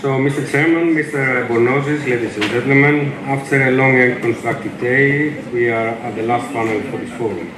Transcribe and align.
So, 0.00 0.10
Mr. 0.10 0.48
Chairman, 0.48 0.94
Mr. 0.94 1.48
Bornozis, 1.48 2.08
ladies 2.08 2.36
and 2.36 2.44
gentlemen, 2.44 3.12
after 3.26 3.66
a 3.66 3.72
long 3.72 4.00
and 4.00 4.22
constructive 4.22 4.78
day, 4.80 5.42
we 5.50 5.70
are 5.70 5.88
at 5.88 6.14
the 6.14 6.22
last 6.22 6.52
panel 6.52 6.80
for 6.88 6.98
this 6.98 7.10
forum. 7.18 7.50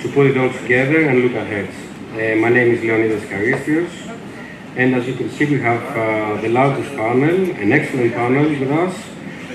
To 0.00 0.08
put 0.12 0.28
it 0.28 0.38
all 0.38 0.50
together 0.50 1.02
and 1.02 1.20
look 1.20 1.34
ahead, 1.34 1.68
uh, 2.14 2.40
my 2.40 2.48
name 2.48 2.72
is 2.72 2.80
Leonidas 2.80 3.22
Charistios, 3.24 3.90
and 4.76 4.94
as 4.94 5.06
you 5.06 5.14
can 5.14 5.28
see, 5.28 5.44
we 5.44 5.60
have 5.60 5.82
uh, 5.94 6.40
the 6.40 6.48
largest 6.48 6.88
panel, 6.96 7.50
an 7.60 7.70
excellent 7.70 8.14
panel 8.14 8.48
with 8.48 8.70
us, 8.70 8.96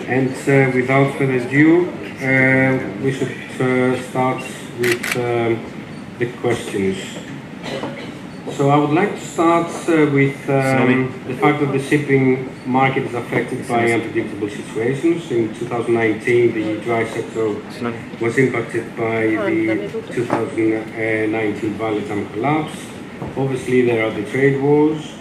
and 0.06 0.30
uh, 0.30 0.72
without 0.76 1.18
further 1.18 1.34
ado, 1.34 1.90
uh, 1.90 3.02
we 3.02 3.12
should 3.12 3.36
uh, 3.60 4.00
start 4.10 4.44
with 4.78 5.18
um, 5.18 5.66
the 6.20 6.32
questions. 6.42 7.33
So 8.58 8.70
I 8.70 8.78
would 8.78 8.92
like 8.92 9.16
to 9.16 9.20
start 9.20 9.68
uh, 9.90 10.12
with 10.12 10.38
um, 10.48 11.12
the 11.28 11.36
fact 11.38 11.60
that 11.62 11.72
the 11.72 11.82
shipping 11.82 12.50
market 12.68 13.04
is 13.04 13.16
affected 13.16 13.68
by 13.68 13.92
unpredictable 13.92 14.48
situations. 14.48 15.32
In 15.32 15.54
2019, 15.56 16.54
the 16.54 16.82
dry 16.82 17.04
sector 17.10 17.48
was 18.22 18.38
impacted 18.38 18.96
by 18.96 19.26
the 19.26 19.90
2019 20.14 21.74
Vale 21.74 22.08
Time 22.08 22.30
collapse. 22.30 22.78
Obviously, 23.36 23.82
there 23.88 24.06
are 24.06 24.12
the 24.12 24.30
trade 24.30 24.62
wars. 24.62 25.14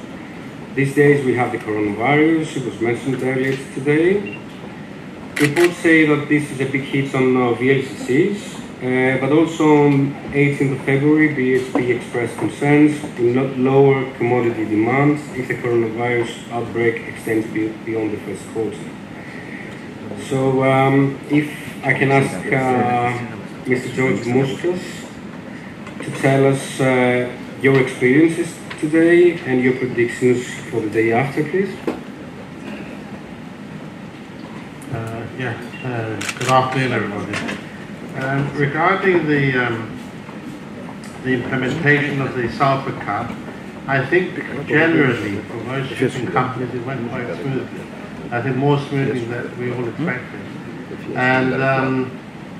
These 0.74 0.94
days, 0.94 1.24
we 1.24 1.34
have 1.34 1.52
the 1.52 1.58
coronavirus. 1.58 2.56
It 2.58 2.64
was 2.66 2.80
mentioned 2.82 3.22
earlier 3.22 3.56
today. 3.72 4.38
Reports 5.40 5.76
say 5.78 6.06
that 6.06 6.28
this 6.28 6.50
is 6.50 6.60
a 6.60 6.66
big 6.66 6.82
hit 6.82 7.14
on 7.14 7.34
uh, 7.36 7.54
VLCCs, 7.54 8.61
uh, 8.82 9.16
but 9.20 9.30
also 9.30 9.86
on 9.86 10.12
18th 10.32 10.72
of 10.72 10.84
February, 10.84 11.28
BHP 11.36 11.96
expressed 11.96 12.36
concerns 12.36 13.02
in 13.16 13.32
not 13.32 13.56
lower 13.56 14.10
commodity 14.16 14.64
demand 14.64 15.20
if 15.36 15.46
the 15.46 15.54
coronavirus 15.54 16.50
outbreak 16.50 17.06
extends 17.06 17.46
be- 17.52 17.68
beyond 17.84 18.12
the 18.12 18.16
first 18.18 18.42
quarter. 18.52 18.76
So, 20.28 20.64
um, 20.64 21.16
if 21.30 21.48
I 21.84 21.94
can 21.94 22.10
ask 22.10 22.34
uh, 22.46 23.70
Mr. 23.70 23.94
George 23.94 24.20
Mouskas 24.26 24.82
to 26.02 26.10
tell 26.20 26.46
us 26.46 26.80
uh, 26.80 27.30
your 27.60 27.80
experiences 27.80 28.52
today 28.80 29.38
and 29.46 29.62
your 29.62 29.76
predictions 29.76 30.44
for 30.70 30.80
the 30.80 30.90
day 30.90 31.12
after, 31.12 31.44
please. 31.44 31.72
Uh, 34.92 35.24
yeah, 35.38 35.56
uh, 35.84 36.38
good 36.38 36.48
afternoon, 36.48 36.92
everybody. 36.92 37.61
Um, 38.14 38.54
regarding 38.56 39.26
the 39.26 39.66
um, 39.66 39.98
the 41.24 41.30
implementation 41.30 42.20
of 42.20 42.34
the 42.34 42.50
sulfur 42.52 42.92
cap, 43.00 43.34
I 43.86 44.04
think 44.04 44.36
generally 44.66 45.40
for 45.42 45.56
most 45.64 45.94
shipping 45.94 46.26
companies 46.26 46.74
it 46.74 46.84
went 46.84 47.08
quite 47.08 47.26
smoothly. 47.40 47.80
I 48.30 48.42
think 48.42 48.56
more 48.56 48.78
smoothly 48.78 49.24
than 49.24 49.58
we 49.58 49.72
all 49.72 49.88
expected. 49.88 50.40
And 51.14 51.54
um, 51.54 52.18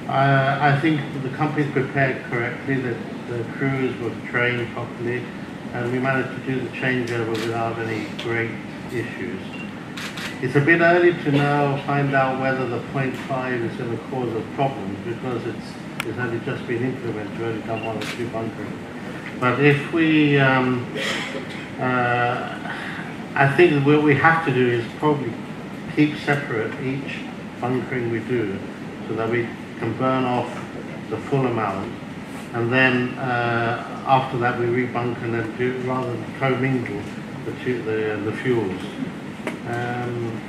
I, 0.09 0.71
I 0.71 0.81
think 0.81 1.01
the 1.23 1.29
companies 1.31 1.71
prepared 1.73 2.25
correctly, 2.25 2.81
that 2.81 2.97
the 3.29 3.45
crews 3.53 3.99
were 4.01 4.15
trained 4.31 4.73
properly, 4.73 5.23
and 5.75 5.93
we 5.93 5.99
managed 5.99 6.31
to 6.31 6.53
do 6.53 6.61
the 6.61 6.71
changeover 6.77 7.31
without 7.31 7.79
any 7.79 8.07
great 8.23 8.51
issues. 8.91 9.41
It's 10.41 10.57
a 10.57 10.61
bit 10.61 10.81
early 10.81 11.13
to 11.13 11.31
now 11.31 11.77
find 11.87 12.15
out 12.15 12.41
whether 12.41 12.67
the 12.67 12.81
0.5 12.93 13.71
is 13.71 13.77
going 13.77 13.97
to 13.97 14.05
cause 14.05 14.35
a 14.35 14.41
problem 14.57 14.92
because 15.05 15.47
it's, 15.47 16.07
it's 16.07 16.19
only 16.19 16.39
just 16.41 16.67
been 16.67 16.83
implemented, 16.85 17.41
only 17.41 17.63
done 17.63 17.85
one 17.85 17.97
or 17.97 18.03
two 18.03 18.29
bunkering. 18.29 18.79
But 19.41 19.61
if 19.61 19.93
we, 19.93 20.39
um, 20.39 20.87
uh, 21.79 22.59
I 23.35 23.53
think 23.57 23.85
what 23.87 24.03
we 24.03 24.15
have 24.17 24.45
to 24.47 24.53
do 24.53 24.69
is 24.69 24.85
probably 24.99 25.33
keep 25.97 26.17
separate 26.19 26.73
each 26.83 27.19
bunkering 27.61 28.11
we 28.11 28.21
do 28.21 28.59
so 29.09 29.15
that 29.15 29.29
we 29.31 29.49
can 29.79 29.97
burn 29.99 30.25
off 30.25 30.53
the 31.11 31.19
full 31.19 31.47
amount 31.47 31.93
and 32.55 32.71
then 32.71 33.11
uh, 33.19 34.05
after 34.07 34.37
that 34.39 34.59
we 34.59 34.67
rebunk 34.67 35.21
and 35.23 35.35
then 35.35 35.57
do 35.57 35.73
rather 35.89 36.13
than 36.13 36.35
commingle 36.39 37.01
the 37.45 37.73
the, 37.73 38.21
the 38.25 38.33
fuels. 38.43 38.81
Um, 39.69 40.41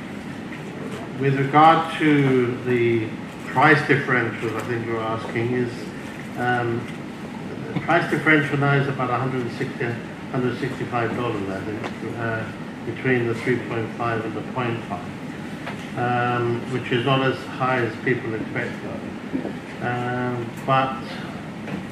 with 1.20 1.36
regard 1.40 1.98
to 2.00 2.58
the 2.66 3.08
price 3.54 3.78
differentials, 3.84 4.56
I 4.56 4.62
think 4.62 4.88
you're 4.88 5.00
asking 5.00 5.54
is 5.54 5.72
um, 6.40 6.82
the 7.72 7.80
price 7.82 8.10
differential 8.10 8.58
now 8.58 8.74
is 8.74 8.88
about 8.88 9.12
160, 9.12 9.86
165 9.86 11.16
dollars, 11.16 11.50
I 11.50 11.62
think, 11.62 12.18
uh, 12.18 12.44
between 12.88 13.28
the 13.28 13.36
3.5 13.36 14.26
and 14.26 14.34
the 14.36 14.42
0.5, 14.42 15.98
um, 16.00 16.74
which 16.74 16.92
is 16.92 17.06
not 17.06 17.22
as 17.22 17.38
high 17.46 17.78
as 17.78 17.96
people 18.04 18.34
expect. 18.34 18.74
Um, 19.84 20.50
but 20.66 20.98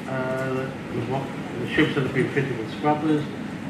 uh, 0.08 0.52
the, 0.54 1.22
the 1.60 1.68
ships 1.74 1.94
that 1.94 2.02
have 2.02 2.14
been 2.14 2.28
fitted 2.30 2.58
with 2.58 2.76
scrubbers, 2.78 3.24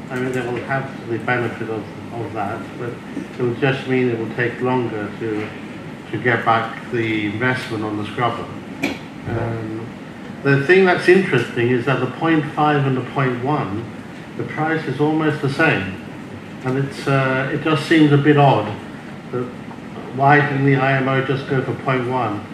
I 0.09 0.17
mean, 0.17 0.31
they 0.31 0.41
will 0.41 0.63
have 0.65 1.09
the 1.09 1.19
benefit 1.19 1.69
of, 1.69 1.83
of 2.13 2.33
that, 2.33 2.59
but 2.79 2.89
it 2.89 3.39
will 3.39 3.55
just 3.55 3.87
mean 3.87 4.09
it 4.09 4.17
will 4.17 4.33
take 4.35 4.59
longer 4.61 5.11
to 5.19 5.47
to 6.13 6.19
get 6.19 6.45
back 6.45 6.91
the 6.91 7.25
investment 7.25 7.83
on 7.83 7.97
the 7.97 8.05
scrubber. 8.05 8.45
Um, 9.27 9.87
the 10.43 10.63
thing 10.67 10.85
that's 10.85 11.09
interesting 11.09 11.69
is 11.69 11.85
that 11.85 11.99
the 12.01 12.05
0.5 12.05 12.85
and 12.85 12.95
the 12.95 13.01
0.1, 13.01 13.83
the 14.37 14.43
price 14.43 14.85
is 14.85 15.01
almost 15.01 15.41
the 15.41 15.49
same, 15.49 16.05
and 16.65 16.77
it's 16.77 17.07
uh, 17.07 17.49
it 17.51 17.63
just 17.63 17.87
seems 17.87 18.11
a 18.11 18.17
bit 18.17 18.37
odd 18.37 18.67
that 19.31 19.43
why 20.15 20.39
didn't 20.39 20.65
the 20.65 20.75
IMO 20.75 21.25
just 21.25 21.49
go 21.49 21.63
for 21.63 21.73
0.1 21.73 22.45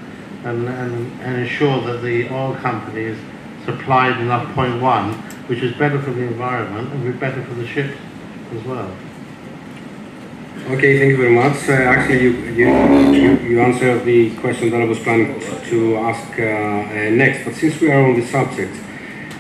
and, 0.46 0.68
and, 0.70 1.22
and 1.22 1.41
ensure 1.41 1.81
that 1.81 2.02
the 2.02 2.34
oil 2.34 2.56
companies 2.56 3.18
supplied 3.66 4.22
enough 4.22 4.47
0.1, 4.56 5.14
which 5.50 5.59
is 5.59 5.76
better 5.76 6.02
for 6.02 6.12
the 6.12 6.22
environment 6.22 6.94
and 6.94 7.03
be 7.03 7.12
better 7.12 7.44
for 7.44 7.56
the 7.56 7.68
ships 7.68 7.97
as 8.53 8.64
well. 8.64 8.90
Okay, 10.68 11.00
thank 11.00 11.12
you 11.12 11.18
very 11.18 11.34
much. 11.34 11.68
Uh, 11.68 11.74
actually, 11.74 12.22
you, 12.22 12.31
you, 12.53 13.40
you, 13.40 13.62
answered 13.62 14.06
the 14.06 14.36
question 14.36 14.70
that 14.70 14.81
I 14.81 14.86
was 14.86 15.00
planning 15.00 15.40
to 15.40 15.97
ask 15.97 16.38
uh, 16.38 16.44
uh, 16.44 17.09
next. 17.09 17.46
But 17.46 17.56
since 17.56 17.81
we 17.81 17.90
are 17.90 18.06
on 18.06 18.20
the 18.20 18.28
subject, 18.28 18.75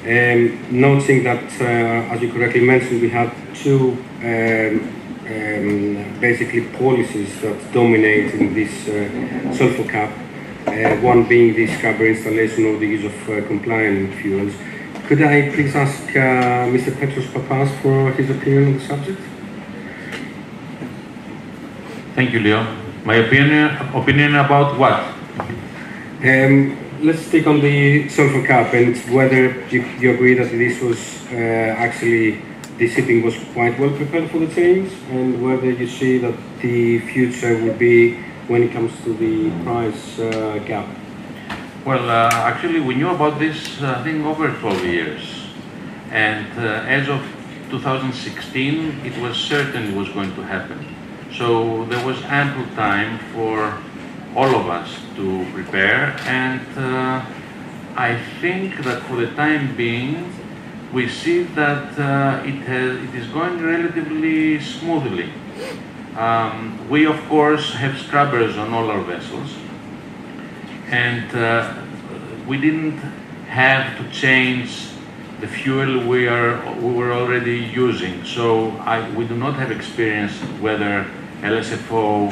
um, 0.05 0.81
noting 0.81 1.23
that, 1.25 1.43
uh, 1.61 2.13
as 2.13 2.21
you 2.21 2.31
correctly 2.31 2.61
mentioned, 2.61 3.01
we 3.01 3.09
have 3.09 3.31
two 3.53 3.91
um, 4.23 4.89
um, 5.27 6.19
basically 6.19 6.65
policies 6.79 7.39
that 7.41 7.73
dominate 7.73 8.33
in 8.33 8.55
this 8.55 8.87
uh, 8.87 9.53
sulfur 9.53 9.87
cap. 9.87 10.09
Uh, 10.65 10.95
one 11.01 11.27
being 11.27 11.53
the 11.53 11.67
scrubber 11.67 12.07
installation 12.07 12.65
or 12.65 12.79
the 12.79 12.87
use 12.87 13.05
of 13.05 13.47
compliant 13.47 14.15
fuels. 14.15 14.53
Could 15.07 15.21
I 15.21 15.49
please 15.51 15.75
ask 15.75 16.01
Mr. 16.03 16.97
Petros 16.99 17.27
Pappas 17.27 17.69
for 17.81 18.11
his 18.13 18.29
opinion 18.31 18.67
on 18.67 18.73
the 18.79 18.85
subject? 18.85 19.28
Thank 22.19 22.33
you, 22.33 22.41
Leo. 22.41 22.61
My 23.05 23.15
opinion, 23.15 23.67
opinion 23.95 24.35
about 24.35 24.77
what? 24.77 24.99
Um, 26.21 26.77
let's 27.01 27.21
stick 27.21 27.47
on 27.47 27.61
the 27.61 28.09
sulfur 28.09 28.45
cap 28.45 28.73
and 28.73 28.97
whether 29.15 29.65
you, 29.69 29.83
you 30.01 30.15
agree 30.15 30.33
that 30.33 30.51
this 30.51 30.81
was 30.81 30.99
uh, 31.31 31.35
actually 31.79 32.41
the 32.77 32.89
shipping 32.89 33.23
was 33.23 33.37
quite 33.53 33.79
well 33.79 33.95
prepared 33.95 34.29
for 34.31 34.39
the 34.39 34.53
change 34.53 34.91
and 35.11 35.41
whether 35.41 35.71
you 35.71 35.87
see 35.87 36.17
that 36.17 36.35
the 36.61 36.99
future 37.07 37.55
will 37.63 37.77
be 37.77 38.15
when 38.49 38.63
it 38.63 38.73
comes 38.73 38.91
to 39.05 39.13
the 39.13 39.49
price 39.63 40.19
uh, 40.19 40.61
gap. 40.67 40.89
Well, 41.85 42.09
uh, 42.09 42.29
actually, 42.33 42.81
we 42.81 42.95
knew 42.95 43.11
about 43.11 43.39
this, 43.39 43.81
uh, 43.81 43.95
I 43.97 44.03
think, 44.03 44.25
over 44.25 44.51
12 44.59 44.83
years. 44.83 45.21
And 46.11 46.51
uh, 46.59 46.83
as 46.83 47.07
of 47.07 47.21
2016, 47.69 49.05
it 49.05 49.17
was 49.21 49.37
certain 49.37 49.93
it 49.93 49.95
was 49.95 50.09
going 50.09 50.35
to 50.35 50.41
happen. 50.41 50.98
So 51.33 51.85
there 51.85 52.05
was 52.05 52.21
ample 52.23 52.65
time 52.75 53.19
for 53.33 53.77
all 54.35 54.55
of 54.55 54.67
us 54.67 54.89
to 55.15 55.45
prepare. 55.53 56.15
And 56.25 56.61
uh, 56.77 57.25
I 57.95 58.19
think 58.41 58.83
that 58.83 59.03
for 59.03 59.15
the 59.15 59.27
time 59.35 59.75
being, 59.75 60.33
we 60.93 61.07
see 61.07 61.43
that 61.43 61.99
uh, 61.99 62.43
it, 62.45 62.55
has, 62.65 63.03
it 63.03 63.15
is 63.15 63.27
going 63.27 63.61
relatively 63.61 64.59
smoothly. 64.59 65.31
Um, 66.17 66.89
we, 66.89 67.05
of 67.05 67.19
course, 67.29 67.73
have 67.73 67.97
scrubbers 67.99 68.57
on 68.57 68.73
all 68.73 68.89
our 68.89 69.01
vessels, 69.03 69.53
and 70.87 71.33
uh, 71.35 71.81
we 72.47 72.57
didn't 72.59 72.97
have 73.47 73.97
to 73.97 74.11
change 74.11 74.87
the 75.39 75.47
fuel 75.47 76.05
we 76.05 76.27
are 76.27 76.59
we 76.81 76.91
were 76.91 77.13
already 77.13 77.59
using. 77.59 78.25
So 78.25 78.71
I, 78.79 79.09
we 79.11 79.25
do 79.25 79.35
not 79.35 79.55
have 79.55 79.71
experience 79.71 80.33
whether 80.59 81.05
LSFO 81.41 82.31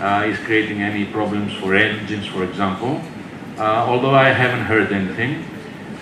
uh, 0.00 0.26
is 0.26 0.38
creating 0.40 0.82
any 0.82 1.04
problems 1.04 1.52
for 1.54 1.74
engines, 1.74 2.26
for 2.26 2.44
example. 2.44 3.00
Uh, 3.58 3.86
although 3.88 4.14
I 4.14 4.30
haven't 4.30 4.66
heard 4.66 4.92
anything. 4.92 5.44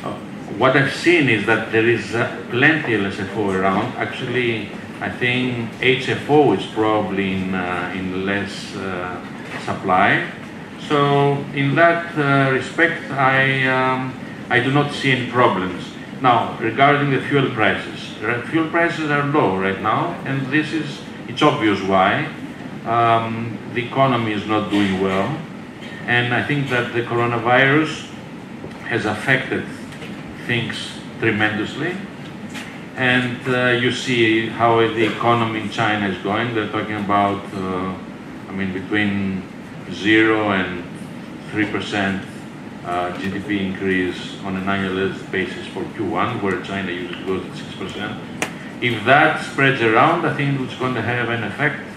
Uh, 0.02 0.14
what 0.56 0.76
I've 0.76 0.93
seen 0.93 1.28
is 1.28 1.46
that 1.46 1.72
there 1.72 1.87
is 1.87 2.14
uh, 2.14 2.44
plenty 2.50 2.93
LSFO 2.93 3.54
around. 3.54 3.94
Actually, 3.96 4.70
I 5.00 5.10
think 5.10 5.70
HFO 5.81 6.56
is 6.58 6.66
probably 6.66 7.32
in, 7.32 7.54
in 7.54 8.25
less 8.25 8.72
supply. 9.64 10.26
So 10.88 11.37
in 11.55 11.75
that 11.76 12.16
uh, 12.19 12.52
respect, 12.52 13.10
I, 13.10 13.66
um, 13.66 14.14
I 14.50 14.60
do 14.60 14.72
not 14.72 14.93
see 14.93 15.12
any 15.12 15.31
problems. 15.31 15.84
Now, 16.20 16.56
regarding 16.58 17.10
the 17.10 17.20
fuel 17.20 17.50
prices, 17.50 18.14
fuel 18.50 18.69
prices 18.69 19.10
are 19.10 19.25
low 19.25 19.58
right 19.58 19.81
now, 19.81 20.14
and 20.25 20.46
this 20.48 20.72
is, 20.72 21.00
it's 21.28 21.43
obvious 21.43 21.81
why. 21.82 22.28
Um, 22.84 23.58
the 23.75 23.87
economy 23.87 24.32
is 24.32 24.44
not 24.46 24.70
doing 24.70 25.00
well, 25.00 25.38
and 26.06 26.34
I 26.34 26.43
think 26.43 26.69
that 26.70 26.93
the 26.93 27.02
coronavirus 27.02 28.08
has 28.88 29.05
affected 29.05 29.64
things 30.46 30.99
tremendously. 31.20 31.94
And 32.96 33.38
uh, 33.46 33.79
you 33.81 33.93
see 33.93 34.49
how 34.49 34.81
the 34.81 35.06
economy 35.17 35.61
in 35.61 35.70
China 35.70 36.08
is 36.08 36.19
going. 36.23 36.55
They're 36.55 36.69
talking 36.69 36.96
about, 36.96 37.43
uh, 37.55 37.94
I 38.49 38.52
mean, 38.52 38.73
between 38.73 39.43
zero 39.93 40.50
and 40.50 40.84
three 41.52 41.70
percent 41.70 42.26
uh, 42.84 43.12
GDP 43.12 43.61
increase 43.61 44.43
on 44.43 44.56
an 44.56 44.64
annualized 44.64 45.31
basis 45.31 45.67
for 45.69 45.84
Q1, 45.94 46.43
where 46.43 46.61
China 46.62 46.90
usually 46.90 47.25
goes 47.25 47.46
at 47.46 47.56
six 47.56 47.75
percent. 47.76 48.20
If 48.82 49.05
that 49.05 49.44
spreads 49.44 49.81
around, 49.81 50.26
I 50.26 50.34
think 50.37 50.61
it's 50.61 50.75
going 50.75 50.94
to 50.94 51.02
have 51.02 51.29
an 51.29 51.44
effect 51.44 51.92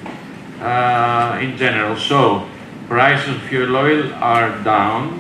uh, 0.66 1.40
in 1.42 1.56
general. 1.58 1.96
So 1.96 2.48
prices 2.88 3.36
of 3.36 3.42
fuel 3.44 3.76
oil 3.76 4.14
are 4.16 4.50
down 4.64 5.20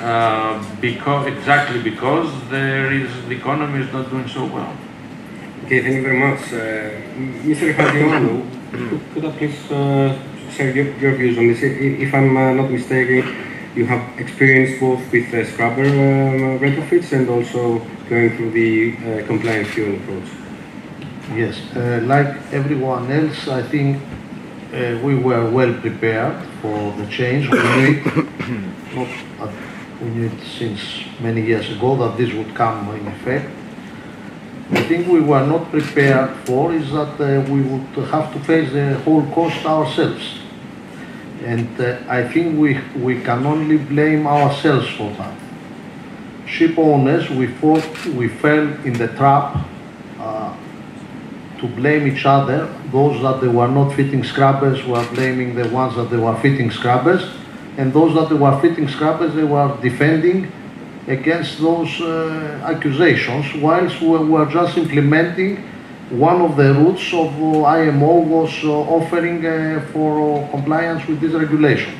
uh, 0.00 0.58
because 0.80 1.26
exactly 1.26 1.80
because 1.82 2.28
there 2.50 2.92
is 2.92 3.10
the 3.28 3.36
economy 3.36 3.84
is 3.84 3.92
not 3.92 4.10
doing 4.10 4.28
so 4.28 4.46
well. 4.46 4.76
Okay, 5.64 5.82
thank 5.82 5.96
you 5.96 6.02
very 6.02 6.18
much, 6.18 6.42
uh, 6.52 6.90
Mr. 7.46 7.74
Hadionou. 7.74 8.42
could 9.14 9.24
I 9.24 9.30
please 9.38 9.70
uh, 9.70 10.18
share 10.50 10.74
your, 10.74 10.96
your, 10.98 11.14
views 11.14 11.38
on 11.38 11.46
this? 11.48 11.62
If 11.62 12.14
I'm 12.14 12.36
uh, 12.36 12.52
not 12.54 12.70
mistaken, 12.70 13.22
you 13.76 13.86
have 13.86 14.18
experience 14.18 14.80
both 14.80 15.00
with 15.12 15.30
the 15.30 15.44
scrubber 15.44 15.84
um, 15.84 16.58
retrofits 16.58 17.12
and 17.12 17.28
also 17.28 17.78
going 18.08 18.36
through 18.36 18.50
the 18.50 18.96
uh, 18.96 19.26
compliant 19.26 19.68
fuel 19.68 19.94
approach. 19.96 20.28
Yes, 21.34 21.60
uh, 21.76 22.00
like 22.04 22.34
everyone 22.52 23.12
else, 23.12 23.46
I 23.46 23.62
think 23.62 24.02
uh, 24.72 24.98
we 25.02 25.14
were 25.16 25.50
well 25.50 25.72
prepared 25.80 26.36
for 26.62 26.92
the 26.92 27.06
change. 27.06 27.50
We 27.50 27.58
knew 27.58 27.86
it, 27.96 28.06
not, 28.94 29.08
uh, 29.40 29.52
we 30.00 30.08
knew 30.10 30.26
it 30.26 30.40
since 30.58 30.80
many 31.20 31.42
years 31.42 31.70
ago 31.70 31.96
that 31.96 32.16
this 32.16 32.32
would 32.32 32.54
come 32.54 32.94
in 32.94 33.06
effect. 33.08 33.50
The 34.70 34.82
thing 34.84 35.08
we 35.08 35.20
were 35.20 35.44
not 35.44 35.70
prepared 35.70 36.30
for 36.46 36.72
is 36.72 36.92
that 36.92 37.20
uh, 37.20 37.50
we 37.50 37.62
would 37.62 38.08
have 38.10 38.32
to 38.32 38.40
face 38.40 38.72
the 38.72 38.94
whole 39.00 39.26
cost 39.32 39.66
ourselves. 39.66 40.38
And 41.44 41.80
uh, 41.80 41.98
I 42.08 42.28
think 42.28 42.58
we, 42.58 42.80
we 42.96 43.20
can 43.22 43.46
only 43.46 43.78
blame 43.78 44.26
ourselves 44.26 44.88
for 44.90 45.10
that. 45.14 45.36
Ship 46.46 46.78
owners, 46.78 47.28
we, 47.30 47.48
fought, 47.48 48.06
we 48.06 48.28
fell 48.28 48.68
in 48.84 48.92
the 48.92 49.08
trap 49.08 49.66
uh, 50.18 50.54
to 51.60 51.68
blame 51.68 52.06
each 52.06 52.24
other. 52.26 52.66
Those 52.90 53.20
that 53.22 53.40
they 53.40 53.48
were 53.48 53.68
not 53.68 53.94
fitting 53.94 54.24
scrubbers 54.24 54.84
were 54.84 55.06
blaming 55.14 55.54
the 55.54 55.68
ones 55.68 55.94
that 55.96 56.10
they 56.10 56.16
were 56.16 56.36
fitting 56.40 56.70
scrubbers. 56.70 57.30
And 57.76 57.92
those 57.92 58.14
that 58.14 58.28
they 58.28 58.34
were 58.34 58.58
fitting 58.60 58.88
scrubbers, 58.88 59.34
they 59.34 59.44
were 59.44 59.76
defending 59.80 60.50
against 61.06 61.58
those 61.58 62.00
uh, 62.00 62.60
accusations, 62.64 63.54
whilst 63.54 64.00
we 64.00 64.18
were 64.18 64.46
just 64.46 64.76
implementing 64.76 65.56
one 66.10 66.40
of 66.40 66.56
the 66.56 66.74
routes 66.74 67.12
of 67.14 67.28
IMO 67.64 68.20
was 68.20 68.52
uh, 68.64 68.70
offering 68.70 69.46
uh, 69.46 69.86
for 69.92 70.48
compliance 70.50 71.06
with 71.06 71.20
this 71.20 71.32
regulation. 71.32 71.94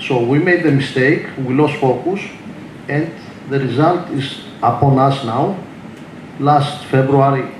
So 0.00 0.24
we 0.24 0.38
made 0.38 0.64
the 0.64 0.72
mistake, 0.72 1.26
we 1.38 1.54
lost 1.54 1.76
focus, 1.76 2.20
and 2.88 3.12
the 3.50 3.60
result 3.60 4.10
is 4.10 4.42
upon 4.62 4.98
us 4.98 5.24
now. 5.24 5.58
Last 6.40 6.84
February, 6.86 7.52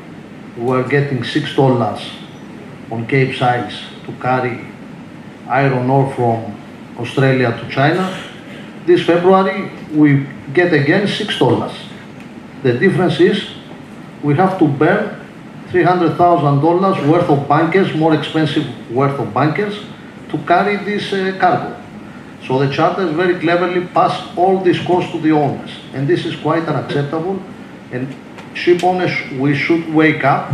we 0.58 0.64
were 0.64 0.86
getting 0.88 1.22
six 1.22 1.54
dollars 1.54 2.00
on 2.90 3.06
Capesize 3.06 3.78
to 4.06 4.12
carry 4.20 4.66
iron 5.48 5.88
ore 5.88 6.12
from 6.14 6.54
Australia 6.98 7.52
to 7.52 7.68
China. 7.70 8.04
This 8.84 9.06
February, 9.06 9.70
we 9.92 10.26
get 10.52 10.72
again 10.72 11.06
six 11.06 11.38
dollars. 11.38 11.72
The 12.64 12.72
difference 12.72 13.20
is 13.20 13.50
we 14.22 14.34
have 14.34 14.58
to 14.58 14.66
burn 14.66 15.14
$300,000 15.68 17.08
worth 17.08 17.28
of 17.28 17.46
bunkers, 17.46 17.94
more 17.94 18.14
expensive 18.14 18.66
worth 18.90 19.20
of 19.20 19.32
bunkers, 19.34 19.84
to 20.30 20.38
carry 20.38 20.76
this 20.78 21.12
uh, 21.12 21.36
cargo. 21.38 21.76
So 22.46 22.58
the 22.58 22.72
charters 22.72 23.14
very 23.14 23.38
cleverly 23.38 23.86
pass 23.88 24.34
all 24.36 24.58
this 24.64 24.82
cost 24.86 25.12
to 25.12 25.20
the 25.20 25.32
owners, 25.32 25.70
and 25.92 26.08
this 26.08 26.24
is 26.24 26.34
quite 26.36 26.66
unacceptable. 26.66 27.42
And 27.92 28.14
ship 28.58 28.82
owners, 28.84 29.12
we 29.38 29.54
should 29.54 29.84
wake 29.94 30.24
up, 30.24 30.50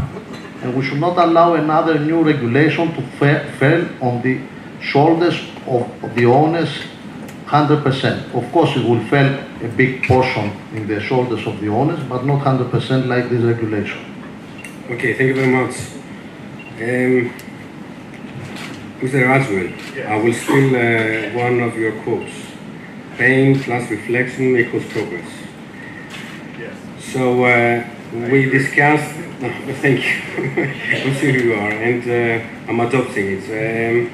and 0.63 0.75
we 0.77 0.85
should 0.85 1.01
not 1.01 1.17
allow 1.19 1.55
another 1.55 1.99
new 1.99 2.23
regulation 2.23 2.93
to 2.95 3.03
fa- 3.19 3.45
fall 3.59 3.83
on 4.09 4.23
the 4.23 4.41
shoulders 4.81 5.37
of 5.67 5.85
the 6.15 6.27
owners 6.27 6.71
100%. 7.47 8.35
Of 8.35 8.53
course, 8.53 8.77
it 8.77 8.85
will 8.89 9.03
fall 9.07 9.29
a 9.63 9.69
big 9.77 10.03
portion 10.05 10.51
in 10.75 10.87
the 10.87 11.01
shoulders 11.01 11.47
of 11.47 11.61
the 11.61 11.69
owners, 11.69 12.01
but 12.09 12.25
not 12.25 12.43
100% 12.45 13.07
like 13.07 13.29
this 13.31 13.43
regulation. 13.43 14.01
Okay, 14.91 15.15
thank 15.15 15.29
you 15.29 15.35
very 15.35 15.53
much. 15.61 15.75
Um, 16.81 17.33
Mr. 19.01 19.29
Rasmussen, 19.29 19.75
yes. 19.95 20.07
I 20.09 20.17
will 20.17 20.33
steal 20.33 20.69
uh, 20.77 21.45
one 21.45 21.61
of 21.61 21.77
your 21.77 21.93
quotes. 22.03 22.33
Pain 23.17 23.61
plus 23.61 23.91
reflection 23.91 24.57
equals 24.57 24.85
progress. 24.87 25.44
So 27.15 27.45
uh, 27.45 27.89
we 28.13 28.51
discussed, 28.51 29.15
oh, 29.41 29.75
thank 29.83 30.03
you, 30.03 31.07
I'm 31.07 31.15
sure 31.15 31.31
you 31.31 31.55
are, 31.55 31.71
and 31.71 32.03
uh, 32.03 32.69
I'm 32.69 32.81
adopting 32.81 33.39
it. 33.39 33.47
Um, 33.55 34.11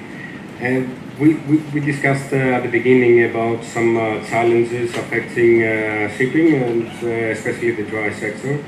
and 0.61 1.19
we, 1.19 1.37
we, 1.49 1.57
we 1.73 1.81
discussed 1.81 2.31
uh, 2.35 2.37
at 2.37 2.63
the 2.63 2.69
beginning 2.69 3.25
about 3.25 3.65
some 3.65 3.97
uh, 3.97 4.23
challenges 4.27 4.95
affecting 4.95 5.63
uh, 5.63 6.11
shipping 6.11 6.57
and 6.57 6.89
especially 7.33 7.71
the 7.71 7.85
dry 7.85 8.13
sector. 8.13 8.63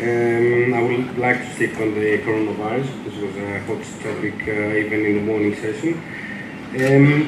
Um, 0.00 0.72
I 0.72 0.80
would 0.80 1.18
like 1.18 1.44
to 1.44 1.54
stick 1.54 1.78
on 1.78 1.92
the 1.92 2.22
coronavirus. 2.24 3.04
This 3.04 3.16
was 3.16 3.36
a 3.36 3.60
hot 3.66 3.84
topic 4.02 4.40
even 4.48 5.04
in 5.04 5.14
the 5.16 5.22
morning 5.30 5.54
session. 5.56 6.02
Um, 6.80 7.26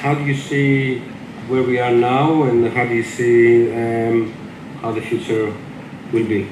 how 0.00 0.14
do 0.14 0.24
you 0.24 0.36
see 0.36 1.00
where 1.48 1.62
we 1.62 1.78
are 1.80 1.92
now 1.92 2.44
and 2.44 2.66
how 2.72 2.86
do 2.86 2.94
you 2.94 3.04
see 3.04 3.70
um, 3.70 4.32
how 4.80 4.92
the 4.92 5.02
future 5.02 5.54
will 6.12 6.26
be? 6.26 6.48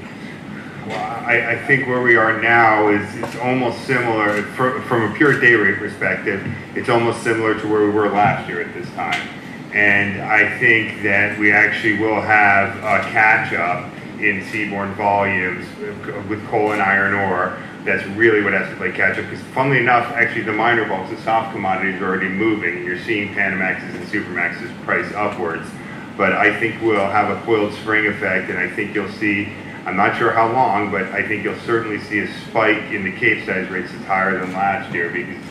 Well, 0.86 1.24
I, 1.26 1.52
I, 1.52 1.66
think 1.66 1.86
where 1.86 2.00
we 2.00 2.16
are 2.16 2.40
now 2.40 2.88
is 2.88 3.14
it's 3.16 3.36
almost 3.36 3.84
similar 3.84 4.42
for, 4.42 4.80
from 4.82 5.12
a 5.12 5.14
pure 5.14 5.38
day 5.38 5.54
rate 5.54 5.78
perspective. 5.78 6.42
It's 6.74 6.88
almost 6.88 7.22
similar 7.22 7.58
to 7.60 7.68
where 7.68 7.82
we 7.82 7.90
were 7.90 8.08
last 8.08 8.48
year 8.48 8.62
at 8.62 8.72
this 8.72 8.88
time, 8.94 9.28
and 9.74 10.22
I 10.22 10.58
think 10.58 11.02
that 11.02 11.38
we 11.38 11.52
actually 11.52 11.98
will 11.98 12.20
have 12.20 12.76
a 12.78 13.04
catch 13.10 13.52
up 13.52 13.92
in 14.20 14.42
seaborne 14.44 14.94
volumes 14.94 15.66
with 16.28 16.46
coal 16.48 16.72
and 16.72 16.82
iron 16.82 17.14
ore. 17.14 17.58
That's 17.84 18.04
really 18.08 18.42
what 18.42 18.52
has 18.52 18.68
to 18.68 18.76
play 18.76 18.92
catch 18.92 19.18
up. 19.18 19.24
Because, 19.24 19.44
funnily 19.54 19.78
enough, 19.78 20.06
actually 20.12 20.42
the 20.42 20.52
minor 20.52 20.86
bulks, 20.86 21.10
the 21.10 21.20
soft 21.22 21.52
commodities, 21.52 22.00
are 22.00 22.06
already 22.06 22.28
moving. 22.28 22.84
You're 22.84 22.98
seeing 22.98 23.34
Panamaxes 23.34 23.94
and 23.94 24.06
Supramaxes 24.06 24.84
price 24.84 25.10
upwards, 25.14 25.66
but 26.16 26.32
I 26.32 26.58
think 26.58 26.80
we'll 26.82 27.10
have 27.10 27.36
a 27.36 27.40
coiled 27.44 27.72
spring 27.74 28.06
effect, 28.06 28.50
and 28.50 28.58
I 28.58 28.68
think 28.68 28.94
you'll 28.94 29.12
see 29.12 29.52
I'm 29.86 29.96
not 29.96 30.18
sure 30.18 30.30
how 30.30 30.52
long, 30.52 30.90
but 30.90 31.04
I 31.04 31.26
think 31.26 31.42
you'll 31.42 31.58
certainly 31.60 31.98
see 32.00 32.18
a 32.18 32.32
spike 32.42 32.92
in 32.92 33.02
the 33.02 33.12
Capesize 33.12 33.68
rates 33.70 33.90
that's 33.90 34.04
higher 34.04 34.38
than 34.38 34.52
last 34.52 34.92
year 34.92 35.08
because 35.08 35.42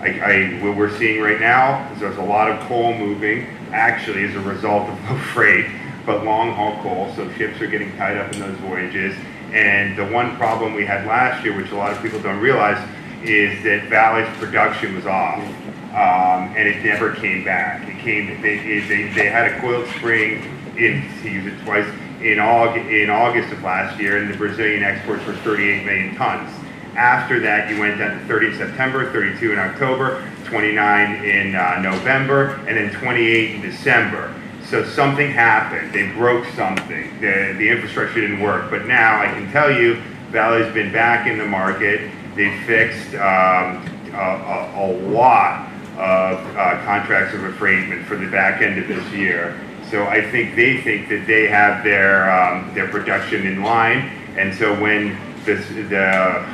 I, 0.00 0.08
I, 0.08 0.62
what 0.62 0.76
we're 0.76 0.94
seeing 0.98 1.22
right 1.22 1.40
now 1.40 1.90
is 1.92 2.00
there's 2.00 2.18
a 2.18 2.22
lot 2.22 2.50
of 2.50 2.60
coal 2.68 2.92
moving, 2.92 3.46
actually 3.72 4.24
as 4.24 4.34
a 4.34 4.40
result 4.40 4.88
of 4.90 5.10
low 5.10 5.18
freight, 5.18 5.66
but 6.04 6.22
long 6.24 6.52
haul 6.52 6.82
coal, 6.82 7.12
so 7.16 7.30
ships 7.32 7.60
are 7.60 7.66
getting 7.66 7.96
tied 7.96 8.18
up 8.18 8.32
in 8.34 8.40
those 8.40 8.56
voyages. 8.58 9.16
And 9.52 9.96
the 9.96 10.06
one 10.06 10.36
problem 10.36 10.74
we 10.74 10.84
had 10.84 11.06
last 11.06 11.44
year, 11.44 11.56
which 11.56 11.70
a 11.70 11.76
lot 11.76 11.92
of 11.92 12.02
people 12.02 12.20
don't 12.20 12.40
realize, 12.40 12.78
is 13.22 13.62
that 13.64 13.88
Vale's 13.88 14.28
production 14.38 14.94
was 14.96 15.06
off. 15.06 15.38
Um, 15.92 16.54
and 16.56 16.66
it 16.66 16.82
never 16.82 17.14
came 17.14 17.44
back. 17.44 17.86
It 17.86 17.98
came. 17.98 18.40
They, 18.40 18.56
they, 18.58 19.08
they 19.08 19.28
had 19.28 19.52
a 19.52 19.60
coiled 19.60 19.86
spring 19.98 20.42
in 20.76 21.06
to 21.22 21.28
use 21.30 21.52
it 21.52 21.62
twice 21.64 21.86
in 22.22 22.38
August, 22.38 22.88
in 22.88 23.10
August 23.10 23.52
of 23.52 23.62
last 23.62 24.00
year, 24.00 24.16
and 24.16 24.32
the 24.32 24.36
Brazilian 24.36 24.82
exports 24.82 25.26
were 25.26 25.34
38 25.34 25.84
million 25.84 26.14
tons. 26.14 26.50
After 26.94 27.40
that, 27.40 27.70
you 27.70 27.80
went 27.80 27.98
down 27.98 28.18
to 28.18 28.26
30 28.26 28.46
in 28.48 28.56
September, 28.56 29.10
32 29.12 29.52
in 29.52 29.58
October, 29.58 30.26
29 30.44 31.24
in 31.24 31.54
uh, 31.54 31.80
November, 31.80 32.54
and 32.66 32.76
then 32.76 32.92
28 32.94 33.54
in 33.54 33.60
December. 33.62 34.34
So 34.64 34.84
something 34.84 35.30
happened. 35.30 35.92
They 35.92 36.10
broke 36.12 36.46
something. 36.54 37.20
The, 37.20 37.54
the 37.58 37.68
infrastructure 37.68 38.20
didn't 38.20 38.40
work. 38.40 38.70
But 38.70 38.86
now 38.86 39.20
I 39.20 39.26
can 39.26 39.50
tell 39.50 39.70
you 39.70 40.00
Vale's 40.30 40.72
been 40.72 40.92
back 40.92 41.26
in 41.26 41.38
the 41.38 41.44
market. 41.44 42.10
They 42.36 42.58
fixed 42.64 43.14
um, 43.14 43.84
a, 44.12 44.16
a, 44.16 44.86
a, 44.86 44.86
lot 45.10 45.71
of 45.98 46.38
uh, 46.56 46.82
contracts 46.84 47.34
of 47.34 47.40
affreightment 47.40 48.04
for 48.06 48.16
the 48.16 48.30
back 48.30 48.62
end 48.62 48.78
of 48.78 48.88
this 48.88 49.06
year. 49.12 49.60
So 49.90 50.06
I 50.06 50.22
think 50.30 50.56
they 50.56 50.80
think 50.80 51.08
that 51.10 51.26
they 51.26 51.48
have 51.48 51.84
their 51.84 52.30
um, 52.32 52.72
their 52.74 52.88
production 52.88 53.46
in 53.46 53.62
line, 53.62 54.10
and 54.38 54.54
so 54.54 54.78
when 54.80 55.18
this, 55.44 55.68
the 55.68 56.46